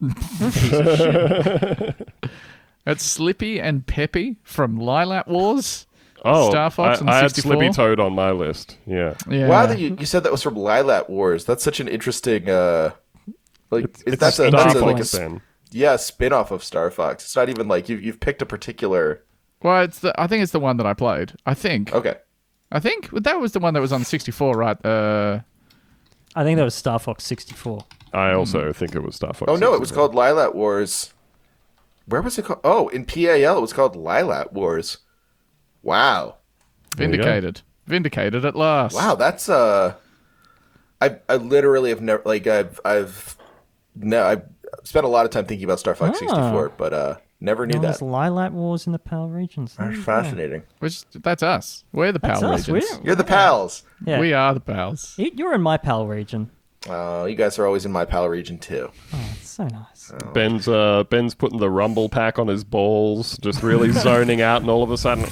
That's 2.84 3.04
Slippy 3.04 3.60
and 3.60 3.86
Peppy 3.86 4.36
from 4.42 4.78
Lylat 4.78 5.28
Wars. 5.28 5.86
Oh, 6.24 6.50
Star 6.50 6.70
Fox 6.70 7.00
I, 7.00 7.02
on 7.02 7.08
I 7.08 7.14
had 7.16 7.30
64? 7.30 7.52
Slippy 7.52 7.72
Toad 7.72 8.00
on 8.00 8.14
my 8.14 8.30
list. 8.30 8.78
Yeah. 8.86 9.14
Yeah. 9.28 9.48
Wow, 9.48 9.66
that 9.66 9.78
you, 9.78 9.96
you 10.00 10.06
said 10.06 10.22
that 10.24 10.32
was 10.32 10.42
from 10.42 10.54
Lylat 10.54 11.08
Wars. 11.10 11.44
That's 11.44 11.62
such 11.62 11.78
an 11.80 11.88
interesting. 11.88 12.48
uh 12.48 12.92
Like 13.70 13.84
is 14.06 14.14
It's 14.14 14.16
that's 14.20 14.38
a 14.38 14.48
a, 14.48 14.50
that's 14.50 14.74
a, 14.74 14.84
like 14.84 14.96
a 14.96 14.98
Fox, 14.98 15.14
s- 15.14 15.18
Ben. 15.20 15.40
yeah 15.70 15.96
spin 15.96 16.32
off 16.32 16.50
of 16.50 16.62
Star 16.64 16.90
Fox. 16.90 17.24
It's 17.24 17.36
not 17.36 17.48
even 17.48 17.68
like 17.68 17.88
you 17.88 17.96
you've 17.96 18.20
picked 18.20 18.42
a 18.42 18.46
particular. 18.46 19.22
Well, 19.62 19.82
it's 19.82 19.98
the. 20.00 20.18
I 20.20 20.26
think 20.26 20.42
it's 20.42 20.52
the 20.52 20.60
one 20.60 20.76
that 20.78 20.86
I 20.86 20.94
played. 20.94 21.32
I 21.46 21.54
think. 21.54 21.92
Okay, 21.94 22.16
I 22.72 22.80
think 22.80 23.10
that 23.10 23.40
was 23.40 23.52
the 23.52 23.60
one 23.60 23.74
that 23.74 23.80
was 23.80 23.92
on 23.92 24.04
64, 24.04 24.54
right? 24.56 24.84
Uh, 24.86 25.40
I 26.34 26.44
think 26.44 26.56
that 26.56 26.64
was 26.64 26.74
Star 26.74 26.98
Fox 26.98 27.24
64. 27.24 27.84
I 28.12 28.32
also 28.32 28.72
think 28.72 28.94
it 28.94 29.02
was 29.02 29.16
Star 29.16 29.32
Fox. 29.34 29.50
Oh 29.52 29.56
no, 29.56 29.74
it 29.74 29.80
was 29.80 29.92
called 29.92 30.14
Lylat 30.14 30.54
Wars. 30.54 31.12
Where 32.06 32.22
was 32.22 32.38
it 32.38 32.44
called? 32.46 32.60
Oh, 32.64 32.88
in 32.88 33.04
PAL, 33.04 33.58
it 33.58 33.60
was 33.60 33.72
called 33.72 33.94
Lylat 33.94 34.52
Wars. 34.52 34.98
Wow, 35.82 36.36
There 36.96 37.06
you 37.08 37.16
go. 37.16 37.22
vindicated. 37.22 37.60
Vindicated 37.86 38.44
at 38.44 38.56
last. 38.56 38.94
wow, 38.94 39.14
that's 39.14 39.48
uh, 39.48 39.94
I 41.00 41.16
I 41.28 41.36
literally 41.36 41.90
have 41.90 42.00
never 42.00 42.22
like 42.24 42.46
I've 42.46 42.80
I've 42.84 43.36
no 44.02 44.24
I've 44.26 44.42
spent 44.84 45.04
a 45.04 45.08
lot 45.08 45.24
of 45.24 45.30
time 45.30 45.44
thinking 45.46 45.64
about 45.64 45.78
Star 45.80 45.94
Fox 45.94 46.18
Ah. 46.22 46.26
64, 46.26 46.72
but 46.76 46.92
uh, 46.92 47.16
never 47.40 47.66
knew 47.66 47.72
There 47.78 47.88
was 47.90 47.98
that. 47.98 48.04
Lylat 48.04 48.52
Wars 48.52 48.86
in 48.86 48.92
the 48.92 48.98
PAL 48.98 49.28
regions. 49.28 49.74
That's 49.76 49.90
you 49.92 49.96
go. 49.98 50.02
fascinating. 50.02 50.62
Which 50.78 51.04
that's 51.12 51.42
us. 51.42 51.84
We're 51.92 52.12
the 52.12 52.18
That's 52.18 52.40
PAL 52.40 52.52
us. 52.52 52.68
regions. 52.68 52.90
We're- 52.92 53.04
You're 53.04 53.14
the 53.16 53.24
pals. 53.24 53.82
Yeah. 54.04 54.20
We 54.20 54.32
are 54.32 54.52
the 54.54 54.60
pals. 54.60 55.14
You- 55.18 55.30
You're 55.34 55.54
in 55.54 55.62
my 55.62 55.76
PAL 55.76 56.06
region. 56.06 56.50
Oh, 56.88 57.26
you 57.26 57.34
guys 57.36 57.58
are 57.58 57.66
always 57.66 57.84
in 57.84 57.92
my 57.92 58.04
pal 58.04 58.28
region 58.28 58.58
too. 58.58 58.90
It's 59.32 59.39
so 59.52 59.66
nice. 59.66 60.12
Ben's 60.32 60.68
uh, 60.68 61.04
Ben's 61.04 61.34
putting 61.34 61.58
the 61.58 61.70
rumble 61.70 62.08
pack 62.08 62.38
on 62.38 62.46
his 62.48 62.64
balls, 62.64 63.38
just 63.38 63.62
really 63.62 63.90
zoning 63.92 64.40
out, 64.40 64.62
and 64.62 64.70
all 64.70 64.82
of 64.82 64.90
a 64.90 64.96
sudden, 64.98 65.24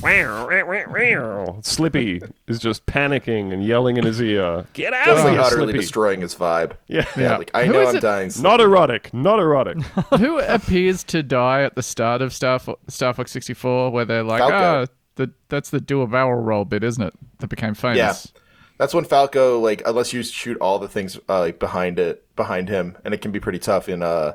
Slippy 1.62 2.20
is 2.46 2.58
just 2.58 2.86
panicking 2.86 3.52
and 3.52 3.64
yelling 3.64 3.96
in 3.96 4.04
his 4.04 4.20
ear. 4.20 4.66
Get 4.72 4.92
out 4.92 5.06
Just 5.06 5.24
of 5.26 5.32
here, 5.32 5.40
utterly 5.40 5.64
Slippy! 5.66 5.78
destroying 5.78 6.20
his 6.20 6.34
vibe. 6.34 6.72
Yeah, 6.86 7.06
Yeah. 7.16 7.36
Like 7.36 7.50
I 7.54 7.66
Who 7.66 7.72
know 7.72 7.80
is 7.82 7.88
I'm 7.90 7.96
it? 7.96 8.00
dying. 8.00 8.30
not 8.40 8.60
erotic, 8.60 9.12
not 9.12 9.38
erotic. 9.38 9.82
Who 10.18 10.38
appears 10.40 11.04
to 11.04 11.22
die 11.22 11.62
at 11.62 11.74
the 11.74 11.82
start 11.82 12.22
of 12.22 12.32
Star, 12.32 12.58
Fo- 12.58 12.78
Star 12.88 13.12
Fox 13.14 13.30
64 13.32 13.90
where 13.90 14.04
they're 14.04 14.22
like, 14.22 14.40
Falco. 14.40 14.54
ah, 14.54 14.86
the, 15.16 15.30
that's 15.48 15.70
the 15.70 15.80
dual 15.80 16.04
a 16.04 16.06
barrel 16.06 16.40
roll 16.40 16.64
bit, 16.64 16.84
isn't 16.84 17.02
it? 17.02 17.12
That 17.38 17.48
became 17.48 17.74
famous. 17.74 18.32
Yeah. 18.34 18.40
That's 18.78 18.94
when 18.94 19.04
Falco 19.04 19.58
like 19.60 19.82
unless 19.86 20.12
you 20.12 20.22
shoot 20.22 20.56
all 20.60 20.78
the 20.78 20.88
things 20.88 21.18
uh, 21.28 21.40
like 21.40 21.58
behind 21.58 21.98
it 21.98 22.24
behind 22.36 22.68
him, 22.68 22.96
and 23.04 23.12
it 23.12 23.20
can 23.20 23.32
be 23.32 23.40
pretty 23.40 23.58
tough 23.58 23.88
in 23.88 24.02
uh 24.02 24.34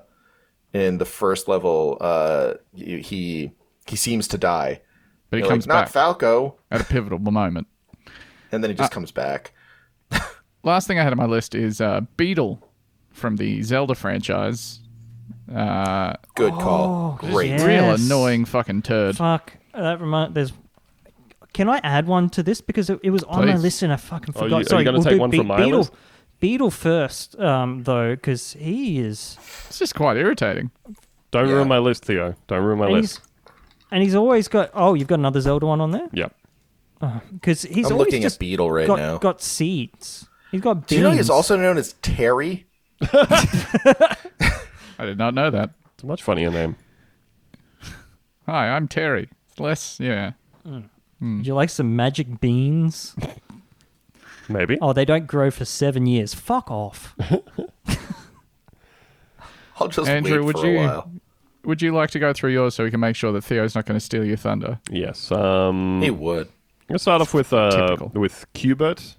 in 0.73 0.97
the 0.97 1.05
first 1.05 1.47
level. 1.47 1.97
Uh, 2.01 2.55
he 2.73 3.01
he, 3.01 3.51
he 3.87 3.95
seems 3.95 4.27
to 4.29 4.37
die. 4.37 4.81
But 5.29 5.37
he 5.37 5.41
You're 5.43 5.49
comes 5.49 5.65
like, 5.67 5.75
not 5.75 5.89
Falco, 5.89 6.57
at 6.69 6.81
a 6.81 6.83
pivotal 6.83 7.19
moment. 7.19 7.67
and 8.51 8.63
then 8.63 8.69
he 8.71 8.75
Uh, 8.75 8.79
just 8.83 8.91
comes 8.91 9.11
back. 9.11 9.53
Last 10.63 10.87
thing 10.87 10.99
I 10.99 11.03
had 11.03 11.11
on 11.11 11.17
my 11.17 11.25
list 11.25 11.55
is 11.55 11.81
uh, 11.81 12.01
Beedle 12.17 12.59
from 13.11 13.35
the 13.37 13.61
Zelda 13.63 13.95
franchise. 13.95 14.79
Uh, 15.53 16.13
Good 16.35 16.53
call. 16.53 17.17
Great. 17.19 17.49
yeah. 17.49 17.65
Real 17.65 17.91
annoying 17.95 18.45
fucking 18.45 18.81
turd. 18.83 19.17
Fuck. 19.17 19.57
That 19.73 19.99
remind. 19.99 20.35
There's. 20.35 20.53
Can 21.53 21.69
I 21.69 21.79
add 21.83 22.07
one 22.07 22.29
to 22.31 22.43
this 22.43 22.61
because 22.61 22.89
it, 22.89 22.99
it 23.03 23.11
was 23.11 23.23
on 23.23 23.45
my 23.45 23.53
Please. 23.53 23.61
list 23.61 23.83
and 23.83 23.93
I 23.93 23.95
fucking 23.97 24.33
Oh, 24.35 24.39
forgot. 24.39 24.49
you- 24.49 24.55
are 24.55 24.59
you 24.59 24.65
Sorry, 24.65 24.83
gonna 24.83 24.97
we'll 24.97 25.03
take 25.03 25.13
do 25.13 25.19
one 25.19 25.31
from 25.31 25.47
my 25.47 25.59
Beedle. 25.59 25.77
list? 25.79 25.93
Beedle 26.41 26.73
first, 26.73 27.39
um, 27.39 27.83
though, 27.83 28.15
because 28.15 28.53
he 28.53 28.99
is, 28.99 29.37
It's 29.67 29.79
just 29.79 29.95
quite 29.95 30.17
irritating. 30.17 30.71
Don't 31.31 31.47
Yeah. 31.47 31.53
ruin 31.55 31.67
my 31.67 31.77
list, 31.77 32.05
Theo. 32.05 32.35
Don't 32.47 32.63
ruin 32.63 32.79
my 32.79 32.85
and 32.85 32.93
list. 32.95 33.19
he's, 33.19 33.53
and 33.91 34.03
he's 34.03 34.15
always 34.15 34.47
got. 34.47 34.69
Oh, 34.73 34.93
you've 34.93 35.07
got 35.07 35.19
another 35.19 35.39
Zelda 35.41 35.65
one 35.67 35.79
on 35.79 35.91
there 35.91 36.09
Yeah. 36.11 36.29
because 37.33 37.61
he's 37.63 37.85
I'm 37.87 37.93
always 37.93 38.07
looking 38.07 38.21
just 38.23 38.41
at 38.41 38.45
Beedle 38.47 38.73
right 38.73 38.87
got, 38.87 38.97
now. 38.99 39.17
got 39.19 39.41
seeds. 39.41 40.27
He's 40.51 40.61
got. 40.61 40.75
Beans. 40.75 40.85
Do 40.87 40.95
you 40.97 41.01
know 41.03 41.11
he's 41.11 41.29
also 41.29 41.55
known 41.55 41.77
as 41.77 41.93
Terry? 42.01 42.65
I 43.13 45.05
did 45.05 45.17
not 45.17 45.33
know 45.33 45.49
that. 45.49 45.71
It's 45.93 46.03
a 46.03 46.07
much 46.07 46.21
funnier 46.23 46.51
name. 46.51 46.75
Hi, 48.47 48.69
I'm 48.69 48.87
Terry. 48.87 49.29
It's 49.49 49.59
Less, 49.59 49.99
yeah. 49.99 50.31
Would 51.23 51.47
you 51.47 51.53
like 51.55 51.69
some 51.69 51.95
magic 51.95 52.41
beans? 52.41 53.15
Maybe. 54.49 54.77
Oh, 54.81 54.91
they 54.91 55.05
don't 55.05 55.25
grow 55.25 55.49
for 55.51 55.63
seven 55.63 56.05
years. 56.05 56.33
Fuck 56.33 56.69
off. 56.69 57.15
I'll 59.79 59.87
just 59.87 60.09
Andrew, 60.09 60.39
wait 60.39 60.45
would 60.45 60.57
for 60.59 60.67
you- 60.67 60.79
a 60.79 60.85
while. 60.85 61.11
Would 61.65 61.81
you 61.81 61.93
like 61.93 62.11
to 62.11 62.19
go 62.19 62.33
through 62.33 62.51
yours 62.51 62.75
so 62.75 62.83
we 62.83 62.91
can 62.91 62.99
make 62.99 63.15
sure 63.15 63.31
that 63.31 63.41
Theo's 63.45 63.73
not 63.73 63.85
going 63.85 63.95
to 63.97 64.03
steal 64.03 64.25
your 64.25 64.35
thunder? 64.35 64.79
Yes. 64.91 65.31
Um, 65.31 66.01
He 66.01 66.09
would. 66.11 66.49
let's 66.89 67.03
start 67.03 67.21
off 67.21 67.33
with 67.33 67.53
uh, 67.53 67.71
Typical. 67.87 68.11
with 68.19 68.45
Qbert. 68.53 69.15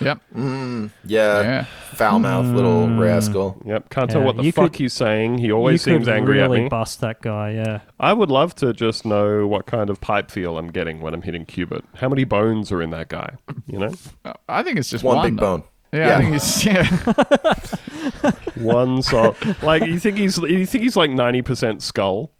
Yep. 0.00 0.20
Yeah, 0.34 0.88
Yeah. 1.04 1.64
foul 1.92 2.18
mouth 2.18 2.46
little 2.46 2.88
rascal. 2.88 3.60
Yep. 3.64 3.90
Can't 3.90 4.10
tell 4.10 4.22
what 4.22 4.36
the 4.36 4.42
you 4.44 4.52
fuck 4.52 4.72
could- 4.72 4.76
he's 4.80 4.92
saying. 4.92 5.38
He 5.38 5.46
you 5.46 5.56
always 5.56 5.84
could 5.84 5.92
seems 5.92 6.08
angry 6.08 6.38
really 6.38 6.60
at 6.60 6.62
me. 6.64 6.68
bust 6.68 7.00
that 7.02 7.20
guy, 7.20 7.50
yeah. 7.50 7.80
I 8.00 8.12
would 8.12 8.30
love 8.30 8.54
to 8.56 8.72
just 8.72 9.04
know 9.04 9.46
what 9.46 9.66
kind 9.66 9.90
of 9.90 10.00
pipe 10.00 10.30
feel 10.30 10.58
I'm 10.58 10.68
getting 10.68 11.00
when 11.00 11.14
I'm 11.14 11.22
hitting 11.22 11.44
Qbert. 11.46 11.82
How 11.96 12.08
many 12.08 12.24
bones 12.24 12.72
are 12.72 12.82
in 12.82 12.90
that 12.90 13.08
guy? 13.08 13.36
You 13.66 13.78
know, 13.78 13.92
Uh, 14.24 14.32
I 14.48 14.62
think 14.62 14.78
it's 14.78 14.90
just 14.90 15.04
One 15.04 15.16
one, 15.16 15.26
big 15.30 15.36
though. 15.40 15.58
bone. 15.58 15.62
Yeah, 15.92 16.08
Yeah. 16.08 16.16
I 16.16 16.20
think 16.22 16.34
it's 16.36 16.64
yeah, 18.56 18.62
one 18.64 19.02
so 19.02 19.36
like 19.62 19.84
you 19.84 19.98
think 19.98 20.16
he's 20.16 20.38
you 20.38 20.64
think 20.66 20.84
he's 20.84 20.96
like 20.96 21.10
ninety 21.10 21.42
percent 21.42 21.82
skull. 21.82 22.32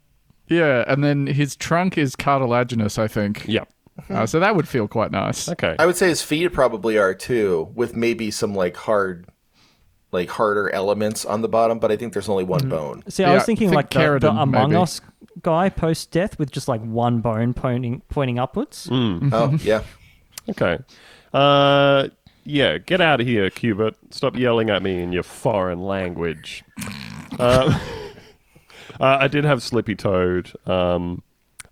yeah, 0.49 0.85
and 0.89 1.05
then 1.05 1.27
his 1.27 1.55
trunk 1.57 1.97
is 1.99 2.16
cartilaginous. 2.16 2.99
I 2.99 3.09
think. 3.09 3.45
Yep. 3.47 3.69
Uh, 4.11 4.27
so 4.27 4.41
that 4.41 4.55
would 4.57 4.69
feel 4.69 4.89
quite 4.89 5.11
nice. 5.11 5.49
Okay. 5.49 5.77
I 5.79 5.87
would 5.87 5.97
say 5.97 6.09
his 6.09 6.23
feet 6.23 6.49
probably 6.53 6.99
are 6.99 7.15
too, 7.15 7.70
with 7.74 7.95
maybe 7.97 8.31
some 8.31 8.55
like 8.55 8.77
hard, 8.77 9.27
like 10.11 10.29
harder 10.29 10.70
elements 10.70 11.24
on 11.24 11.43
the 11.43 11.49
bottom. 11.49 11.79
But 11.79 11.91
I 11.93 11.97
think 11.97 12.12
there's 12.12 12.29
only 12.29 12.45
one 12.45 12.69
bone. 12.69 13.03
See, 13.09 13.24
I 13.24 13.33
was 13.35 13.41
Yeah, 13.43 13.45
thinking 13.47 13.69
think 13.70 13.77
like 13.77 13.91
the, 13.91 13.99
the 13.99 14.05
Keratin, 14.31 14.43
Among 14.43 14.70
maybe. 14.70 14.83
Us 14.83 15.01
guy 15.43 15.69
post 15.70 16.11
death 16.11 16.39
with 16.39 16.51
just 16.51 16.69
like 16.69 16.83
one 16.83 17.20
bone 17.20 17.55
pointing 17.55 18.03
pointing 18.09 18.39
upwards. 18.39 18.87
Mm. 18.89 19.31
Oh 19.33 19.57
yeah, 19.62 19.83
Okay. 20.51 20.79
Uh, 21.33 22.09
yeah, 22.45 22.77
get 22.79 23.01
out 23.01 23.20
of 23.20 23.27
here, 23.27 23.49
Qbert. 23.51 23.95
Stop 24.11 24.37
yelling 24.37 24.69
at 24.69 24.83
me 24.83 25.01
in 25.01 25.12
your 25.12 25.23
foreign 25.23 25.81
language. 25.81 26.65
uh, 27.39 27.79
uh, 29.01 29.16
I 29.20 29.29
did 29.29 29.45
have 29.45 29.62
Slippy 29.62 29.95
Toad. 29.95 30.53
Um, 30.66 31.23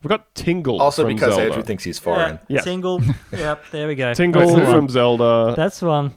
we've 0.02 0.08
got 0.08 0.34
Tingle. 0.34 0.80
also 0.80 1.02
from 1.04 1.14
because 1.14 1.30
Zelda. 1.34 1.42
Andrew 1.46 1.62
thinks 1.62 1.84
he's 1.84 1.98
foreign. 1.98 2.38
Yes. 2.48 2.64
Tingle. 2.64 3.00
yep, 3.32 3.62
there 3.70 3.86
we 3.88 3.94
go. 3.94 4.12
Tingle 4.14 4.40
That's 4.42 4.54
the 4.54 4.60
one. 4.64 4.72
from 4.72 4.88
Zelda. 4.88 5.54
That's 5.56 5.80
one. 5.82 6.14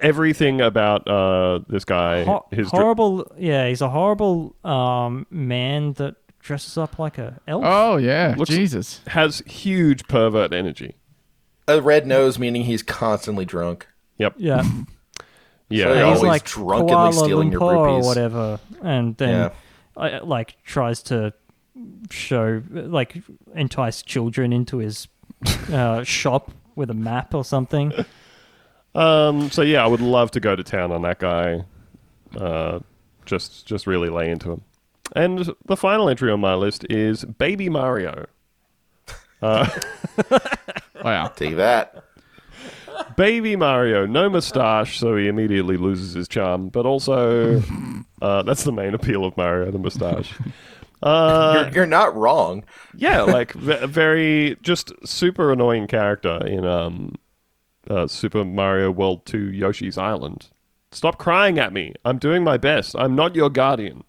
Everything 0.00 0.60
about 0.60 1.06
uh, 1.06 1.60
this 1.68 1.84
guy. 1.84 2.24
Ho- 2.24 2.44
his 2.50 2.68
dr- 2.70 2.82
horrible. 2.82 3.30
yeah, 3.38 3.68
he's 3.68 3.80
a 3.80 3.88
horrible 3.88 4.56
um, 4.64 5.26
man 5.30 5.92
that 5.94 6.16
dresses 6.40 6.76
up 6.76 6.98
like 6.98 7.18
a 7.18 7.40
elf. 7.46 7.62
Oh 7.64 7.96
yeah, 7.98 8.34
Looks- 8.36 8.50
Jesus. 8.50 9.00
has 9.06 9.42
huge 9.46 10.08
pervert 10.08 10.52
energy. 10.52 10.96
A 11.68 11.80
red 11.80 12.04
nose 12.04 12.36
meaning 12.36 12.64
he's 12.64 12.82
constantly 12.82 13.44
drunk. 13.44 13.86
Yep. 14.18 14.34
Yeah, 14.38 14.62
Yeah. 15.68 15.84
So 15.84 15.94
he's 15.94 16.02
always 16.02 16.22
like 16.22 16.44
drunkenly 16.44 16.92
Kuala 16.94 17.12
stealing 17.24 17.52
your 17.52 17.60
Lumpur 17.60 17.76
or 17.76 18.00
whatever, 18.02 18.58
and 18.82 19.16
then 19.18 19.52
Yeah. 19.96 20.02
uh, 20.18 20.24
like 20.24 20.56
tries 20.64 21.00
to 21.04 21.32
show 22.10 22.62
like 22.70 23.22
entice 23.54 24.02
children 24.02 24.52
into 24.52 24.78
his 24.78 25.08
uh, 25.72 26.02
shop 26.04 26.50
with 26.74 26.90
a 26.90 26.94
map 26.94 27.34
or 27.34 27.44
something. 27.44 27.92
Um, 28.94 29.50
so 29.50 29.62
yeah, 29.62 29.84
I 29.84 29.86
would 29.86 30.00
love 30.00 30.30
to 30.32 30.40
go 30.40 30.54
to 30.56 30.62
town 30.62 30.92
on 30.92 31.02
that 31.02 31.18
guy. 31.18 31.64
Uh, 32.36 32.80
just 33.24 33.66
just 33.66 33.86
really 33.86 34.08
lay 34.08 34.30
into 34.30 34.52
him. 34.52 34.62
And 35.14 35.54
the 35.66 35.76
final 35.76 36.08
entry 36.08 36.30
on 36.30 36.40
my 36.40 36.54
list 36.54 36.86
is 36.90 37.24
Baby 37.24 37.68
Mario. 37.68 38.26
Wow. 41.04 41.26
Take 41.28 41.56
that. 41.56 42.04
Baby 43.16 43.56
Mario, 43.56 44.06
no 44.06 44.30
mustache, 44.30 44.98
so 44.98 45.16
he 45.16 45.26
immediately 45.28 45.76
loses 45.76 46.12
his 46.14 46.28
charm. 46.28 46.68
But 46.68 46.86
also, 46.86 47.62
uh, 48.22 48.42
that's 48.42 48.64
the 48.64 48.72
main 48.72 48.94
appeal 48.94 49.24
of 49.24 49.36
Mario, 49.36 49.70
the 49.70 49.78
mustache. 49.78 50.32
Uh, 51.02 51.64
You're, 51.66 51.74
you're 51.74 51.86
not 51.86 52.14
wrong. 52.16 52.64
yeah, 52.94 53.22
like 53.22 53.52
v- 53.54 53.86
very 53.86 54.56
just 54.62 54.92
super 55.06 55.52
annoying 55.52 55.86
character 55.86 56.44
in 56.46 56.64
um, 56.64 57.14
uh, 57.90 58.06
Super 58.06 58.44
Mario 58.44 58.90
World 58.90 59.26
2 59.26 59.50
Yoshi's 59.50 59.98
Island. 59.98 60.50
Stop 60.92 61.18
crying 61.18 61.58
at 61.58 61.72
me. 61.72 61.94
I'm 62.04 62.18
doing 62.18 62.44
my 62.44 62.56
best. 62.56 62.94
I'm 62.96 63.14
not 63.16 63.34
your 63.34 63.50
guardian. 63.50 64.04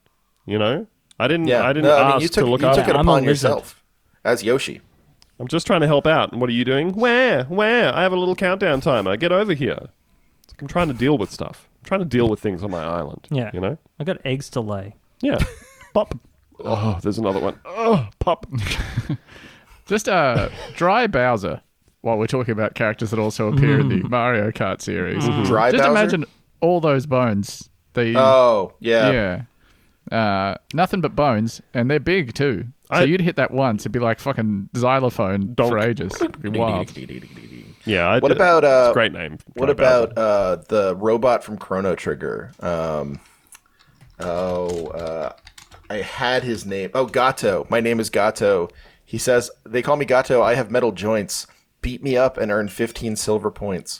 You 0.45 0.59
know? 0.59 0.87
I 1.19 1.27
didn't 1.27 1.47
Yeah, 1.47 1.63
I 1.63 1.73
didn't 1.73 1.85
no, 1.85 1.97
ask 1.97 2.03
I 2.05 2.11
mean, 2.13 2.21
you 2.21 2.27
took, 2.27 2.43
to 2.45 2.49
look 2.51 2.61
you 2.61 2.67
up. 2.67 2.75
took 2.75 2.87
it 2.87 2.95
upon 2.95 3.05
lizard. 3.23 3.25
yourself 3.27 3.83
as 4.25 4.43
Yoshi. 4.43 4.81
I'm 5.39 5.47
just 5.47 5.65
trying 5.65 5.81
to 5.81 5.87
help 5.87 6.05
out. 6.05 6.31
And 6.31 6.39
what 6.41 6.49
are 6.49 6.53
you 6.53 6.65
doing? 6.65 6.93
Where? 6.93 7.45
Where? 7.45 7.93
I 7.95 8.03
have 8.03 8.11
a 8.13 8.17
little 8.17 8.35
countdown 8.35 8.81
timer. 8.81 9.15
Get 9.17 9.31
over 9.31 9.53
here. 9.53 9.89
It's 10.43 10.53
like 10.53 10.61
I'm 10.61 10.67
trying 10.67 10.89
to 10.89 10.93
deal 10.93 11.17
with 11.17 11.31
stuff. 11.31 11.69
I'm 11.81 11.85
trying 11.85 12.01
to 12.01 12.05
deal 12.05 12.29
with 12.29 12.39
things 12.39 12.63
on 12.63 12.69
my 12.71 12.83
island. 12.83 13.27
Yeah. 13.31 13.49
You 13.53 13.61
know? 13.61 13.77
I 13.99 14.03
got 14.03 14.17
eggs 14.25 14.49
to 14.51 14.61
lay. 14.61 14.95
Yeah. 15.21 15.39
Pop. 15.93 16.15
Oh, 16.59 16.99
there's 17.01 17.17
another 17.17 17.39
one. 17.39 17.59
Oh, 17.65 18.07
pop. 18.19 18.45
Just 19.85 20.07
uh, 20.07 20.49
dry 20.75 21.07
Bowser. 21.07 21.61
While 22.01 22.17
we're 22.17 22.27
talking 22.27 22.51
about 22.51 22.75
characters 22.75 23.11
that 23.11 23.19
also 23.19 23.51
appear 23.51 23.79
in 23.79 23.87
the 23.87 24.03
Mario 24.09 24.51
Kart 24.51 24.81
series, 24.81 25.23
Dry 25.47 25.71
just 25.71 25.83
Bowser? 25.83 25.91
imagine 25.91 26.25
all 26.59 26.81
those 26.81 27.05
bones. 27.05 27.69
The 27.93 28.13
Oh 28.17 28.73
yeah. 28.81 29.45
yeah, 30.11 30.17
uh, 30.17 30.55
nothing 30.73 30.99
but 30.99 31.15
bones, 31.15 31.61
and 31.73 31.89
they're 31.89 32.01
big 32.01 32.33
too. 32.33 32.65
So 32.89 32.95
I- 32.99 33.03
you'd 33.03 33.21
hit 33.21 33.37
that 33.37 33.51
once, 33.51 33.83
it'd 33.83 33.93
be 33.93 33.99
like 33.99 34.19
fucking 34.19 34.67
xylophone 34.75 35.53
Donk. 35.53 35.69
for 35.71 35.79
ages. 35.79 36.13
It'd 36.15 36.41
be 36.41 36.49
wild. 36.49 36.91
Yeah. 37.85 38.07
I 38.07 38.19
What 38.19 38.29
did- 38.29 38.37
about, 38.37 38.63
it's 38.63 38.71
uh, 38.71 38.89
a 38.91 38.93
great 38.93 39.11
name? 39.13 39.37
What 39.55 39.65
Dry 39.67 39.73
Bowser. 39.75 40.11
about 40.11 40.17
uh, 40.17 40.55
the 40.69 40.95
robot 40.97 41.43
from 41.43 41.57
Chrono 41.57 41.95
Trigger? 41.95 42.51
Um, 42.61 43.19
oh, 44.19 44.87
uh, 44.87 45.33
I 45.89 45.97
had 45.97 46.43
his 46.43 46.65
name. 46.65 46.89
Oh, 46.93 47.05
Gato. 47.05 47.67
My 47.69 47.79
name 47.79 47.99
is 47.99 48.09
Gato. 48.09 48.69
He 49.05 49.17
says 49.17 49.51
they 49.65 49.81
call 49.81 49.95
me 49.95 50.05
Gato. 50.05 50.41
I 50.41 50.55
have 50.55 50.71
metal 50.71 50.91
joints. 50.91 51.47
Beat 51.81 52.01
me 52.01 52.15
up 52.15 52.37
and 52.37 52.51
earn 52.51 52.69
15 52.69 53.15
silver 53.15 53.51
points. 53.51 53.99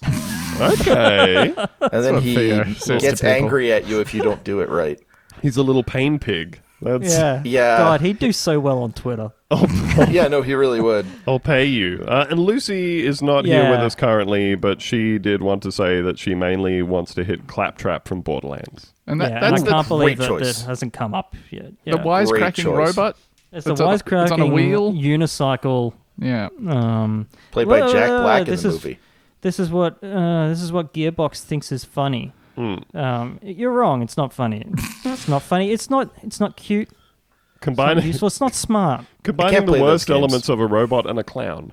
Okay. 0.59 1.53
And 1.91 2.03
then 2.03 2.21
he 2.21 2.33
Theo 2.35 2.63
says 2.73 3.01
to 3.01 3.07
gets 3.07 3.23
angry 3.23 3.71
at 3.73 3.85
you 3.87 3.99
if 3.99 4.13
you 4.13 4.23
don't 4.23 4.43
do 4.43 4.61
it 4.61 4.69
right. 4.69 4.99
He's 5.41 5.57
a 5.57 5.63
little 5.63 5.83
pain 5.83 6.17
pig. 6.17 6.61
That's 6.83 7.13
Yeah. 7.13 7.41
Yeah. 7.45 7.77
God, 7.77 8.01
he'd 8.01 8.19
do 8.19 8.31
so 8.31 8.59
well 8.59 8.83
on 8.83 8.91
Twitter. 8.93 9.31
yeah, 10.09 10.27
no, 10.27 10.41
he 10.41 10.53
really 10.55 10.81
would. 10.81 11.05
I'll 11.27 11.39
pay 11.39 11.65
you. 11.65 12.03
Uh, 12.07 12.25
and 12.29 12.39
Lucy 12.39 13.05
is 13.05 13.21
not 13.21 13.45
here 13.45 13.69
with 13.69 13.79
us 13.79 13.95
currently, 13.95 14.55
but 14.55 14.81
she 14.81 15.17
did 15.19 15.41
want 15.41 15.63
to 15.63 15.71
say 15.71 16.01
that 16.01 16.17
she 16.19 16.33
mainly 16.35 16.81
wants 16.81 17.13
to 17.15 17.23
hit 17.23 17.47
Claptrap 17.47 18.07
from 18.07 18.21
Borderlands. 18.21 18.93
And 19.07 19.21
that, 19.21 19.31
yeah, 19.31 19.39
that's 19.39 19.61
and 19.61 19.69
I 19.69 19.71
the, 19.71 19.71
can't 19.75 19.87
believe 19.87 20.17
great 20.17 20.19
that 20.19 20.27
choice. 20.27 20.59
that 20.61 20.67
hasn't 20.67 20.93
come 20.93 21.13
up 21.13 21.35
yet. 21.51 21.65
the 21.85 21.91
Yeah. 21.91 21.93
wisecracking 21.97 22.53
choice. 22.63 22.95
robot. 22.97 23.17
it's 23.51 23.65
the 23.65 23.71
it's 23.73 23.81
on- 23.81 23.93
it's 23.93 24.01
on 24.31 24.41
a 24.41 24.45
wisecracking 24.45 24.51
wheel. 24.53 24.93
unicycle. 24.93 25.93
Yeah. 26.17 26.49
Um, 26.67 27.27
Played 27.51 27.67
by 27.67 27.79
Well, 27.81 27.91
Jack 27.91 28.09
uh, 28.09 28.21
Black 28.23 28.41
in 28.41 28.47
this 28.49 28.61
the 28.63 28.69
is- 28.69 28.73
movie. 28.75 28.99
this 29.41 29.59
is 29.59 29.69
what 29.69 30.03
uh, 30.03 30.47
this 30.49 30.61
is 30.61 30.71
what 30.71 30.93
Gearbox 30.93 31.41
thinks 31.41 31.71
is 31.71 31.83
funny. 31.83 32.33
Hmm. 32.55 32.75
Um, 32.97 33.39
you're 33.41 33.71
wrong. 33.71 34.01
It's 34.03 34.15
not 34.17 34.31
funny. 34.33 34.65
It's 35.05 35.27
not 35.27 35.41
funny. 35.41 35.71
It's 35.71 35.89
not. 35.89 36.13
It's 36.21 36.39
not 36.39 36.55
cute. 36.57 36.89
It's 36.89 36.97
not 36.97 37.61
Combining, 37.61 38.05
useful. 38.05 38.27
It's 38.27 38.41
not 38.41 38.53
smart. 38.53 39.05
combining 39.23 39.65
the 39.65 39.81
worst 39.81 40.09
elements 40.09 40.49
of 40.49 40.59
a 40.59 40.67
robot 40.67 41.05
and 41.09 41.17
a 41.17 41.23
clown. 41.23 41.71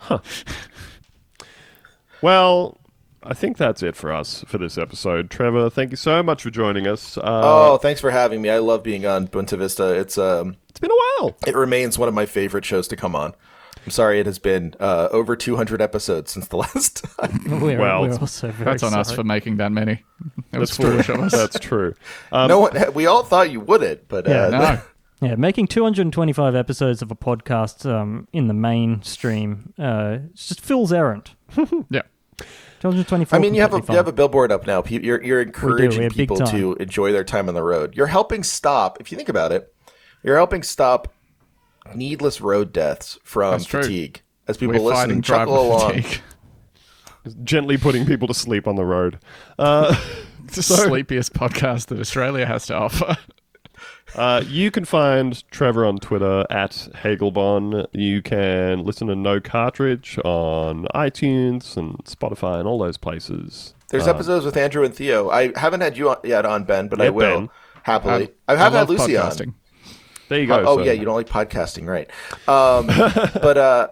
Huh. 0.00 0.18
Well, 2.22 2.78
I 3.22 3.34
think 3.34 3.56
that's 3.56 3.82
it 3.82 3.94
for 3.96 4.12
us 4.12 4.44
for 4.46 4.58
this 4.58 4.78
episode. 4.78 5.30
Trevor, 5.30 5.70
thank 5.70 5.90
you 5.90 5.96
so 5.96 6.22
much 6.22 6.42
for 6.42 6.50
joining 6.50 6.86
us. 6.86 7.16
Uh, 7.18 7.20
Oh, 7.44 7.76
thanks 7.78 8.00
for 8.00 8.10
having 8.10 8.40
me. 8.42 8.48
I 8.50 8.58
love 8.58 8.82
being 8.82 9.06
on 9.06 9.28
Bunta 9.28 9.58
Vista. 9.58 9.94
It's 9.98 10.16
um, 10.18 10.56
It's 10.70 10.80
been 10.80 10.90
a 10.90 10.94
while. 11.20 11.36
it 11.46 11.54
remains 11.54 11.98
one 11.98 12.08
of 12.08 12.14
my 12.14 12.26
favorite 12.26 12.64
shows 12.64 12.88
to 12.88 12.96
come 12.96 13.14
on. 13.14 13.34
I'm 13.88 13.92
sorry 13.92 14.20
it 14.20 14.26
has 14.26 14.38
been 14.38 14.74
uh, 14.80 15.08
over 15.12 15.34
200 15.34 15.80
episodes 15.80 16.30
since 16.30 16.48
the 16.48 16.56
last 16.58 17.02
time. 17.18 17.40
We're, 17.62 17.78
Well, 17.78 18.02
we're 18.02 18.18
also 18.18 18.50
very 18.50 18.72
That's 18.72 18.82
on 18.82 18.92
us 18.92 19.10
for 19.10 19.24
making 19.24 19.56
that 19.56 19.72
many. 19.72 20.04
It 20.52 20.58
was 20.58 20.68
That's 20.68 20.76
true. 20.76 20.90
foolish 20.90 21.08
of 21.08 21.20
us. 21.20 21.32
That's 21.32 21.58
true. 21.58 21.94
Um, 22.30 22.48
no 22.48 22.60
one, 22.60 22.92
we 22.92 23.06
all 23.06 23.22
thought 23.22 23.50
you 23.50 23.60
wouldn't, 23.60 24.06
but 24.08 24.28
uh, 24.28 24.50
no. 24.50 24.80
Yeah, 25.26 25.36
making 25.36 25.68
225 25.68 26.54
episodes 26.54 27.00
of 27.00 27.10
a 27.10 27.16
podcast 27.16 27.90
um, 27.90 28.28
in 28.34 28.46
the 28.46 28.52
mainstream 28.54 29.72
uh, 29.78 30.18
it's 30.32 30.48
just 30.48 30.60
Phil's 30.60 30.92
errand. 30.92 31.30
Yeah. 31.88 32.02
224. 32.80 33.36
I 33.36 33.40
mean, 33.40 33.54
you 33.54 33.62
have 33.62 33.72
a 33.72 33.78
completely 33.78 33.94
you 33.94 33.96
have 33.96 34.06
a 34.08 34.12
fine. 34.12 34.30
big 34.30 34.52
up 34.52 34.66
now. 34.66 34.82
Pe- 34.82 35.02
You're 35.02 35.24
you're 35.24 35.40
encouraging 35.40 36.02
big 36.02 36.12
people 36.12 36.36
to 36.36 36.74
enjoy 36.74 37.10
their 37.10 37.24
time 37.24 37.48
on 37.48 37.54
the 37.54 37.62
road. 37.64 37.96
You're 37.96 38.06
helping 38.06 38.44
stop. 38.44 38.98
If 39.00 39.10
you 39.10 39.16
think 39.16 39.30
about 39.30 39.50
it, 39.50 39.74
you're 40.22 40.36
helping 40.36 40.62
stop 40.62 41.08
needless 41.94 42.40
road 42.40 42.72
deaths 42.72 43.18
from 43.24 43.52
That's 43.52 43.64
true. 43.64 43.82
fatigue 43.82 44.22
as 44.46 44.56
people 44.56 44.74
We're 44.82 44.90
listen 44.90 45.10
and 45.10 45.24
chuckle 45.24 45.60
along. 45.72 46.04
gently 47.44 47.76
putting 47.76 48.06
people 48.06 48.28
to 48.28 48.34
sleep 48.34 48.66
on 48.66 48.76
the 48.76 48.84
road. 48.84 49.18
Uh, 49.58 49.94
It's 50.48 50.56
the 50.56 50.62
sleepiest 50.62 51.34
podcast 51.34 51.88
that 51.88 52.00
Australia 52.00 52.46
has 52.46 52.66
to 52.66 52.74
offer. 52.74 53.16
Uh, 54.16 54.42
you 54.48 54.70
can 54.70 54.86
find 54.86 55.44
Trevor 55.50 55.84
on 55.84 55.98
Twitter 55.98 56.46
at 56.48 56.88
Hagelbon. 56.94 57.86
You 57.92 58.22
can 58.22 58.82
listen 58.84 59.06
to 59.08 59.14
No 59.14 59.38
Cartridge 59.38 60.18
on 60.24 60.86
iTunes 60.94 61.76
and 61.76 61.94
Spotify 62.04 62.58
and 62.58 62.66
all 62.66 62.78
those 62.78 62.96
places. 62.96 63.74
There's 63.90 64.06
Uh, 64.08 64.10
episodes 64.12 64.46
with 64.46 64.56
Andrew 64.56 64.82
and 64.82 64.94
Theo. 64.94 65.28
I 65.28 65.52
haven't 65.56 65.82
had 65.82 65.98
you 65.98 66.08
on, 66.08 66.16
yet 66.24 66.46
on 66.46 66.64
Ben, 66.64 66.88
but 66.88 67.02
I 67.02 67.10
will 67.10 67.40
Ben. 67.40 67.50
happily. 67.82 68.30
I, 68.48 68.56
have 68.56 68.72
love 68.72 68.88
had 68.88 68.98
Lucy 68.98 69.12
podcasting. 69.12 69.48
on. 69.48 69.54
There 70.28 70.40
you 70.40 70.46
go. 70.46 70.62
oh 70.66 70.76
so- 70.76 70.82
yeah, 70.84 70.92
you 70.92 71.04
don't 71.04 71.14
like 71.14 71.28
podcasting, 71.28 71.86
right? 71.86 72.08
Um, 72.48 72.86
but 73.42 73.56
uh, 73.58 73.88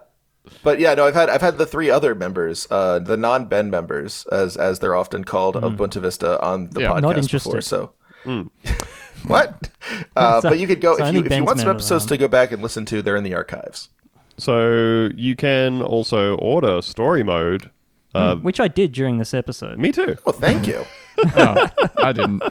but 0.63 0.79
yeah, 0.79 0.93
no, 0.93 1.05
I've 1.05 1.13
had 1.15 1.29
I've 1.29 1.41
had 1.41 1.57
the 1.57 1.65
three 1.65 1.89
other 1.89 2.15
members, 2.15 2.67
uh, 2.71 2.99
the 2.99 3.17
non 3.17 3.45
Ben 3.45 3.69
members, 3.69 4.25
as 4.31 4.55
as 4.57 4.79
they're 4.79 4.95
often 4.95 5.23
called, 5.23 5.55
of 5.57 5.73
Bunta 5.73 6.01
Vista 6.01 6.41
on 6.41 6.69
the 6.69 6.81
Yeah. 6.81 6.89
podcast 6.91 7.01
Not 7.01 7.15
before. 7.15 7.55
interested. 7.57 7.63
So. 7.63 7.91
what? 9.27 9.69
Uh, 10.15 10.41
So- 10.41 10.49
but 10.49 10.59
you 10.59 10.67
could 10.67 10.81
go 10.81 10.97
so 10.97 11.05
if 11.05 11.13
you, 11.13 11.23
if 11.23 11.31
you 11.33 11.43
want 11.43 11.59
some 11.59 11.69
episodes 11.69 12.03
around. 12.05 12.09
to 12.09 12.17
go 12.17 12.27
back 12.27 12.51
and 12.51 12.61
listen 12.61 12.85
to. 12.85 13.01
They're 13.01 13.15
in 13.15 13.23
the 13.23 13.33
archives. 13.35 13.89
So 14.37 15.09
you 15.15 15.35
can 15.35 15.81
also 15.81 16.35
order 16.37 16.81
story 16.81 17.23
mode. 17.23 17.71
Uh, 18.15 18.35
Which 18.37 18.59
I 18.59 18.67
did 18.67 18.93
during 18.93 19.17
this 19.17 19.33
episode. 19.33 19.77
Me 19.77 19.91
too. 19.91 20.15
Well, 20.25 20.33
thank 20.33 20.67
you. 20.67 20.83
Oh, 21.35 21.67
I 21.97 22.11
didn't. 22.13 22.43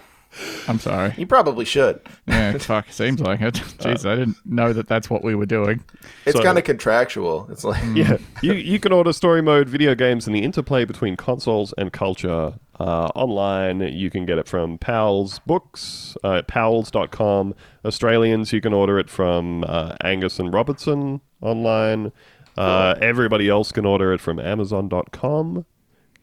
I'm 0.68 0.78
sorry. 0.78 1.14
You 1.16 1.26
probably 1.26 1.64
should. 1.64 2.00
Yeah, 2.26 2.58
fuck. 2.58 2.90
Seems 2.90 3.20
like 3.20 3.40
it. 3.40 3.54
Jeez, 3.78 4.08
I 4.08 4.16
didn't 4.16 4.36
know 4.44 4.72
that 4.72 4.88
that's 4.88 5.08
what 5.08 5.24
we 5.24 5.34
were 5.34 5.46
doing. 5.46 5.82
It's 6.24 6.36
So- 6.36 6.42
kind 6.42 6.58
of 6.58 6.64
contractual. 6.64 7.48
It's 7.50 7.64
like 7.64 7.82
Yeah, 7.94 8.18
you 8.42 8.52
you 8.52 8.78
can 8.78 8.92
order 8.92 9.12
story 9.12 9.42
mode 9.42 9.68
video 9.68 9.94
games 9.94 10.26
and 10.26 10.34
the 10.36 10.40
interplay 10.42 10.84
between 10.84 11.16
consoles 11.16 11.72
and 11.78 11.92
culture 11.92 12.54
uh, 12.78 13.08
online. 13.14 13.80
You 13.80 14.10
can 14.10 14.26
get 14.26 14.36
it 14.38 14.46
from 14.48 14.76
Powell's 14.78 15.38
Books, 15.40 16.16
uh, 16.24 16.42
Powells.com. 16.46 17.54
Australians, 17.84 18.52
you 18.52 18.60
can 18.60 18.74
order 18.74 18.98
it 18.98 19.08
from 19.08 19.64
uh, 19.66 19.94
Angus 20.04 20.38
and 20.38 20.52
Robertson 20.52 21.20
online. 21.40 22.12
Uh, 22.58 22.94
everybody 23.00 23.48
else 23.48 23.70
can 23.72 23.84
order 23.86 24.12
it 24.12 24.20
from 24.20 24.38
Amazon.com. 24.40 25.64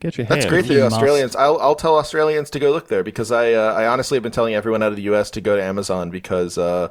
Get 0.03 0.17
your 0.19 0.27
That's 0.27 0.45
great 0.45 0.65
for 0.67 0.73
You 0.73 0.81
the. 0.81 0.85
Australians. 0.87 1.35
I'll, 1.35 1.57
I'll 1.59 1.73
tell 1.75 1.97
Australians 1.97 2.51
to 2.51 2.59
go 2.59 2.71
look 2.71 2.89
there 2.89 3.03
because 3.03 3.31
I 3.31 3.53
uh, 3.53 3.73
I 3.73 3.87
honestly 3.87 4.17
have 4.17 4.23
been 4.23 4.31
telling 4.31 4.53
everyone 4.53 4.83
out 4.83 4.89
of 4.91 4.97
the 4.97 5.01
U.S. 5.03 5.31
to 5.31 5.41
go 5.41 5.55
to 5.55 5.63
Amazon 5.63 6.11
because 6.11 6.57
uh, 6.57 6.89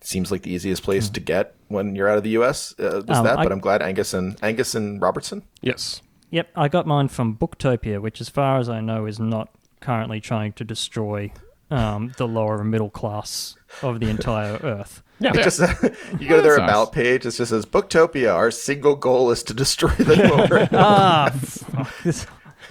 it 0.00 0.04
seems 0.06 0.30
like 0.30 0.42
the 0.42 0.50
easiest 0.52 0.82
place 0.82 1.08
to 1.08 1.20
get 1.20 1.54
when 1.68 1.94
you're 1.94 2.08
out 2.08 2.18
of 2.18 2.24
the 2.24 2.30
U.S. 2.30 2.74
Uh, 2.78 2.98
is 3.02 3.16
Um, 3.16 3.24
that. 3.24 3.38
I- 3.38 3.44
But 3.44 3.52
I'm 3.52 3.60
glad 3.60 3.80
Angus 3.80 4.12
and 4.12 4.36
Angus 4.42 4.74
and 4.74 5.00
Robertson. 5.00 5.44
Yes. 5.62 6.02
Yep, 6.30 6.48
I 6.56 6.68
got 6.68 6.86
mine 6.86 7.08
from 7.08 7.36
Booktopia, 7.36 8.02
which, 8.02 8.20
as 8.20 8.28
far 8.28 8.58
as 8.58 8.68
I 8.68 8.80
know, 8.82 9.06
is 9.06 9.18
not 9.18 9.48
currently 9.80 10.20
trying 10.20 10.52
to 10.54 10.64
destroy 10.64 11.32
um, 11.70 12.12
the 12.18 12.28
lower 12.28 12.60
and 12.60 12.70
middle 12.70 12.90
class 12.90 13.54
of 13.82 14.00
the 14.00 14.10
entire 14.10 14.54
Earth. 14.62 15.02
Yeah. 15.20 15.30
It 15.34 15.42
just 15.42 15.58
you 16.20 16.28
go 16.28 16.36
to 16.36 16.42
their 16.42 16.56
That's 16.56 16.58
nice. 16.58 16.68
about 16.68 16.92
page. 16.92 17.24
It 17.26 17.30
just 17.30 17.48
says 17.50 17.64
Booktopia. 17.66 18.32
Our 18.34 18.50
single 18.50 18.94
goal 18.94 19.30
is 19.30 19.42
to 19.44 19.54
destroy 19.54 19.88
the 19.90 20.16
lower. 20.16 20.68
ah, 20.72 21.30
fuck, 21.34 21.92
this 22.04 22.26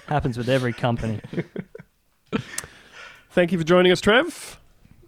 happens 0.08 0.36
with 0.38 0.48
every 0.48 0.72
company. 0.72 1.20
Thank 3.30 3.52
you 3.52 3.58
for 3.58 3.64
joining 3.64 3.92
us, 3.92 4.00
Trev. 4.00 4.58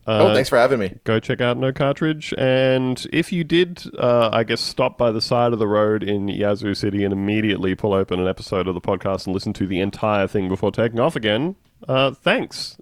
oh, 0.07 0.29
Uh, 0.29 0.35
thanks 0.35 0.49
for 0.49 0.57
having 0.59 0.79
me. 0.79 0.95
go 1.05 1.19
check 1.19 1.41
out 1.41 1.57
No 1.57 1.73
Cartridge. 1.73 2.33
And 2.39 3.05
if 3.13 3.33
you 3.33 3.43
did, 3.45 3.83
uh, 3.99 4.31
I 4.33 4.45
guess, 4.45 4.61
stop 4.61 4.97
by 4.99 5.11
the 5.11 5.21
side 5.21 5.53
of 5.53 5.59
the 5.59 5.67
road 5.67 6.03
in 6.03 6.29
Yazoo 6.29 6.75
City 6.75 7.03
and 7.05 7.13
immediately 7.13 7.75
pull 7.75 7.93
open 7.93 8.21
an 8.21 8.29
episode 8.29 8.69
of 8.69 8.75
the 8.75 8.81
podcast 8.81 9.27
and 9.27 9.35
listen 9.35 9.53
to 9.55 9.67
the 9.67 9.81
entire 9.81 10.27
thing 10.27 10.49
before 10.49 10.71
taking 10.71 11.01
off 11.01 11.17
again, 11.17 11.57
uh, 11.89 12.13
thanks. 12.13 12.77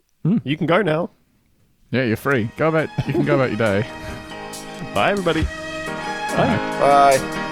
You 0.44 0.56
can 0.56 0.66
go 0.66 0.82
now. 0.82 1.10
Yeah, 1.90 2.02
you're 2.04 2.16
free. 2.16 2.50
Go 2.58 2.68
about. 2.68 2.90
You 3.06 3.14
can 3.14 3.24
go 3.24 3.36
about 3.36 3.48
your 3.50 3.58
day. 3.58 3.80
Bye, 4.94 5.12
everybody. 5.12 5.42
Bye. 6.34 6.56
Bye. 7.18 7.44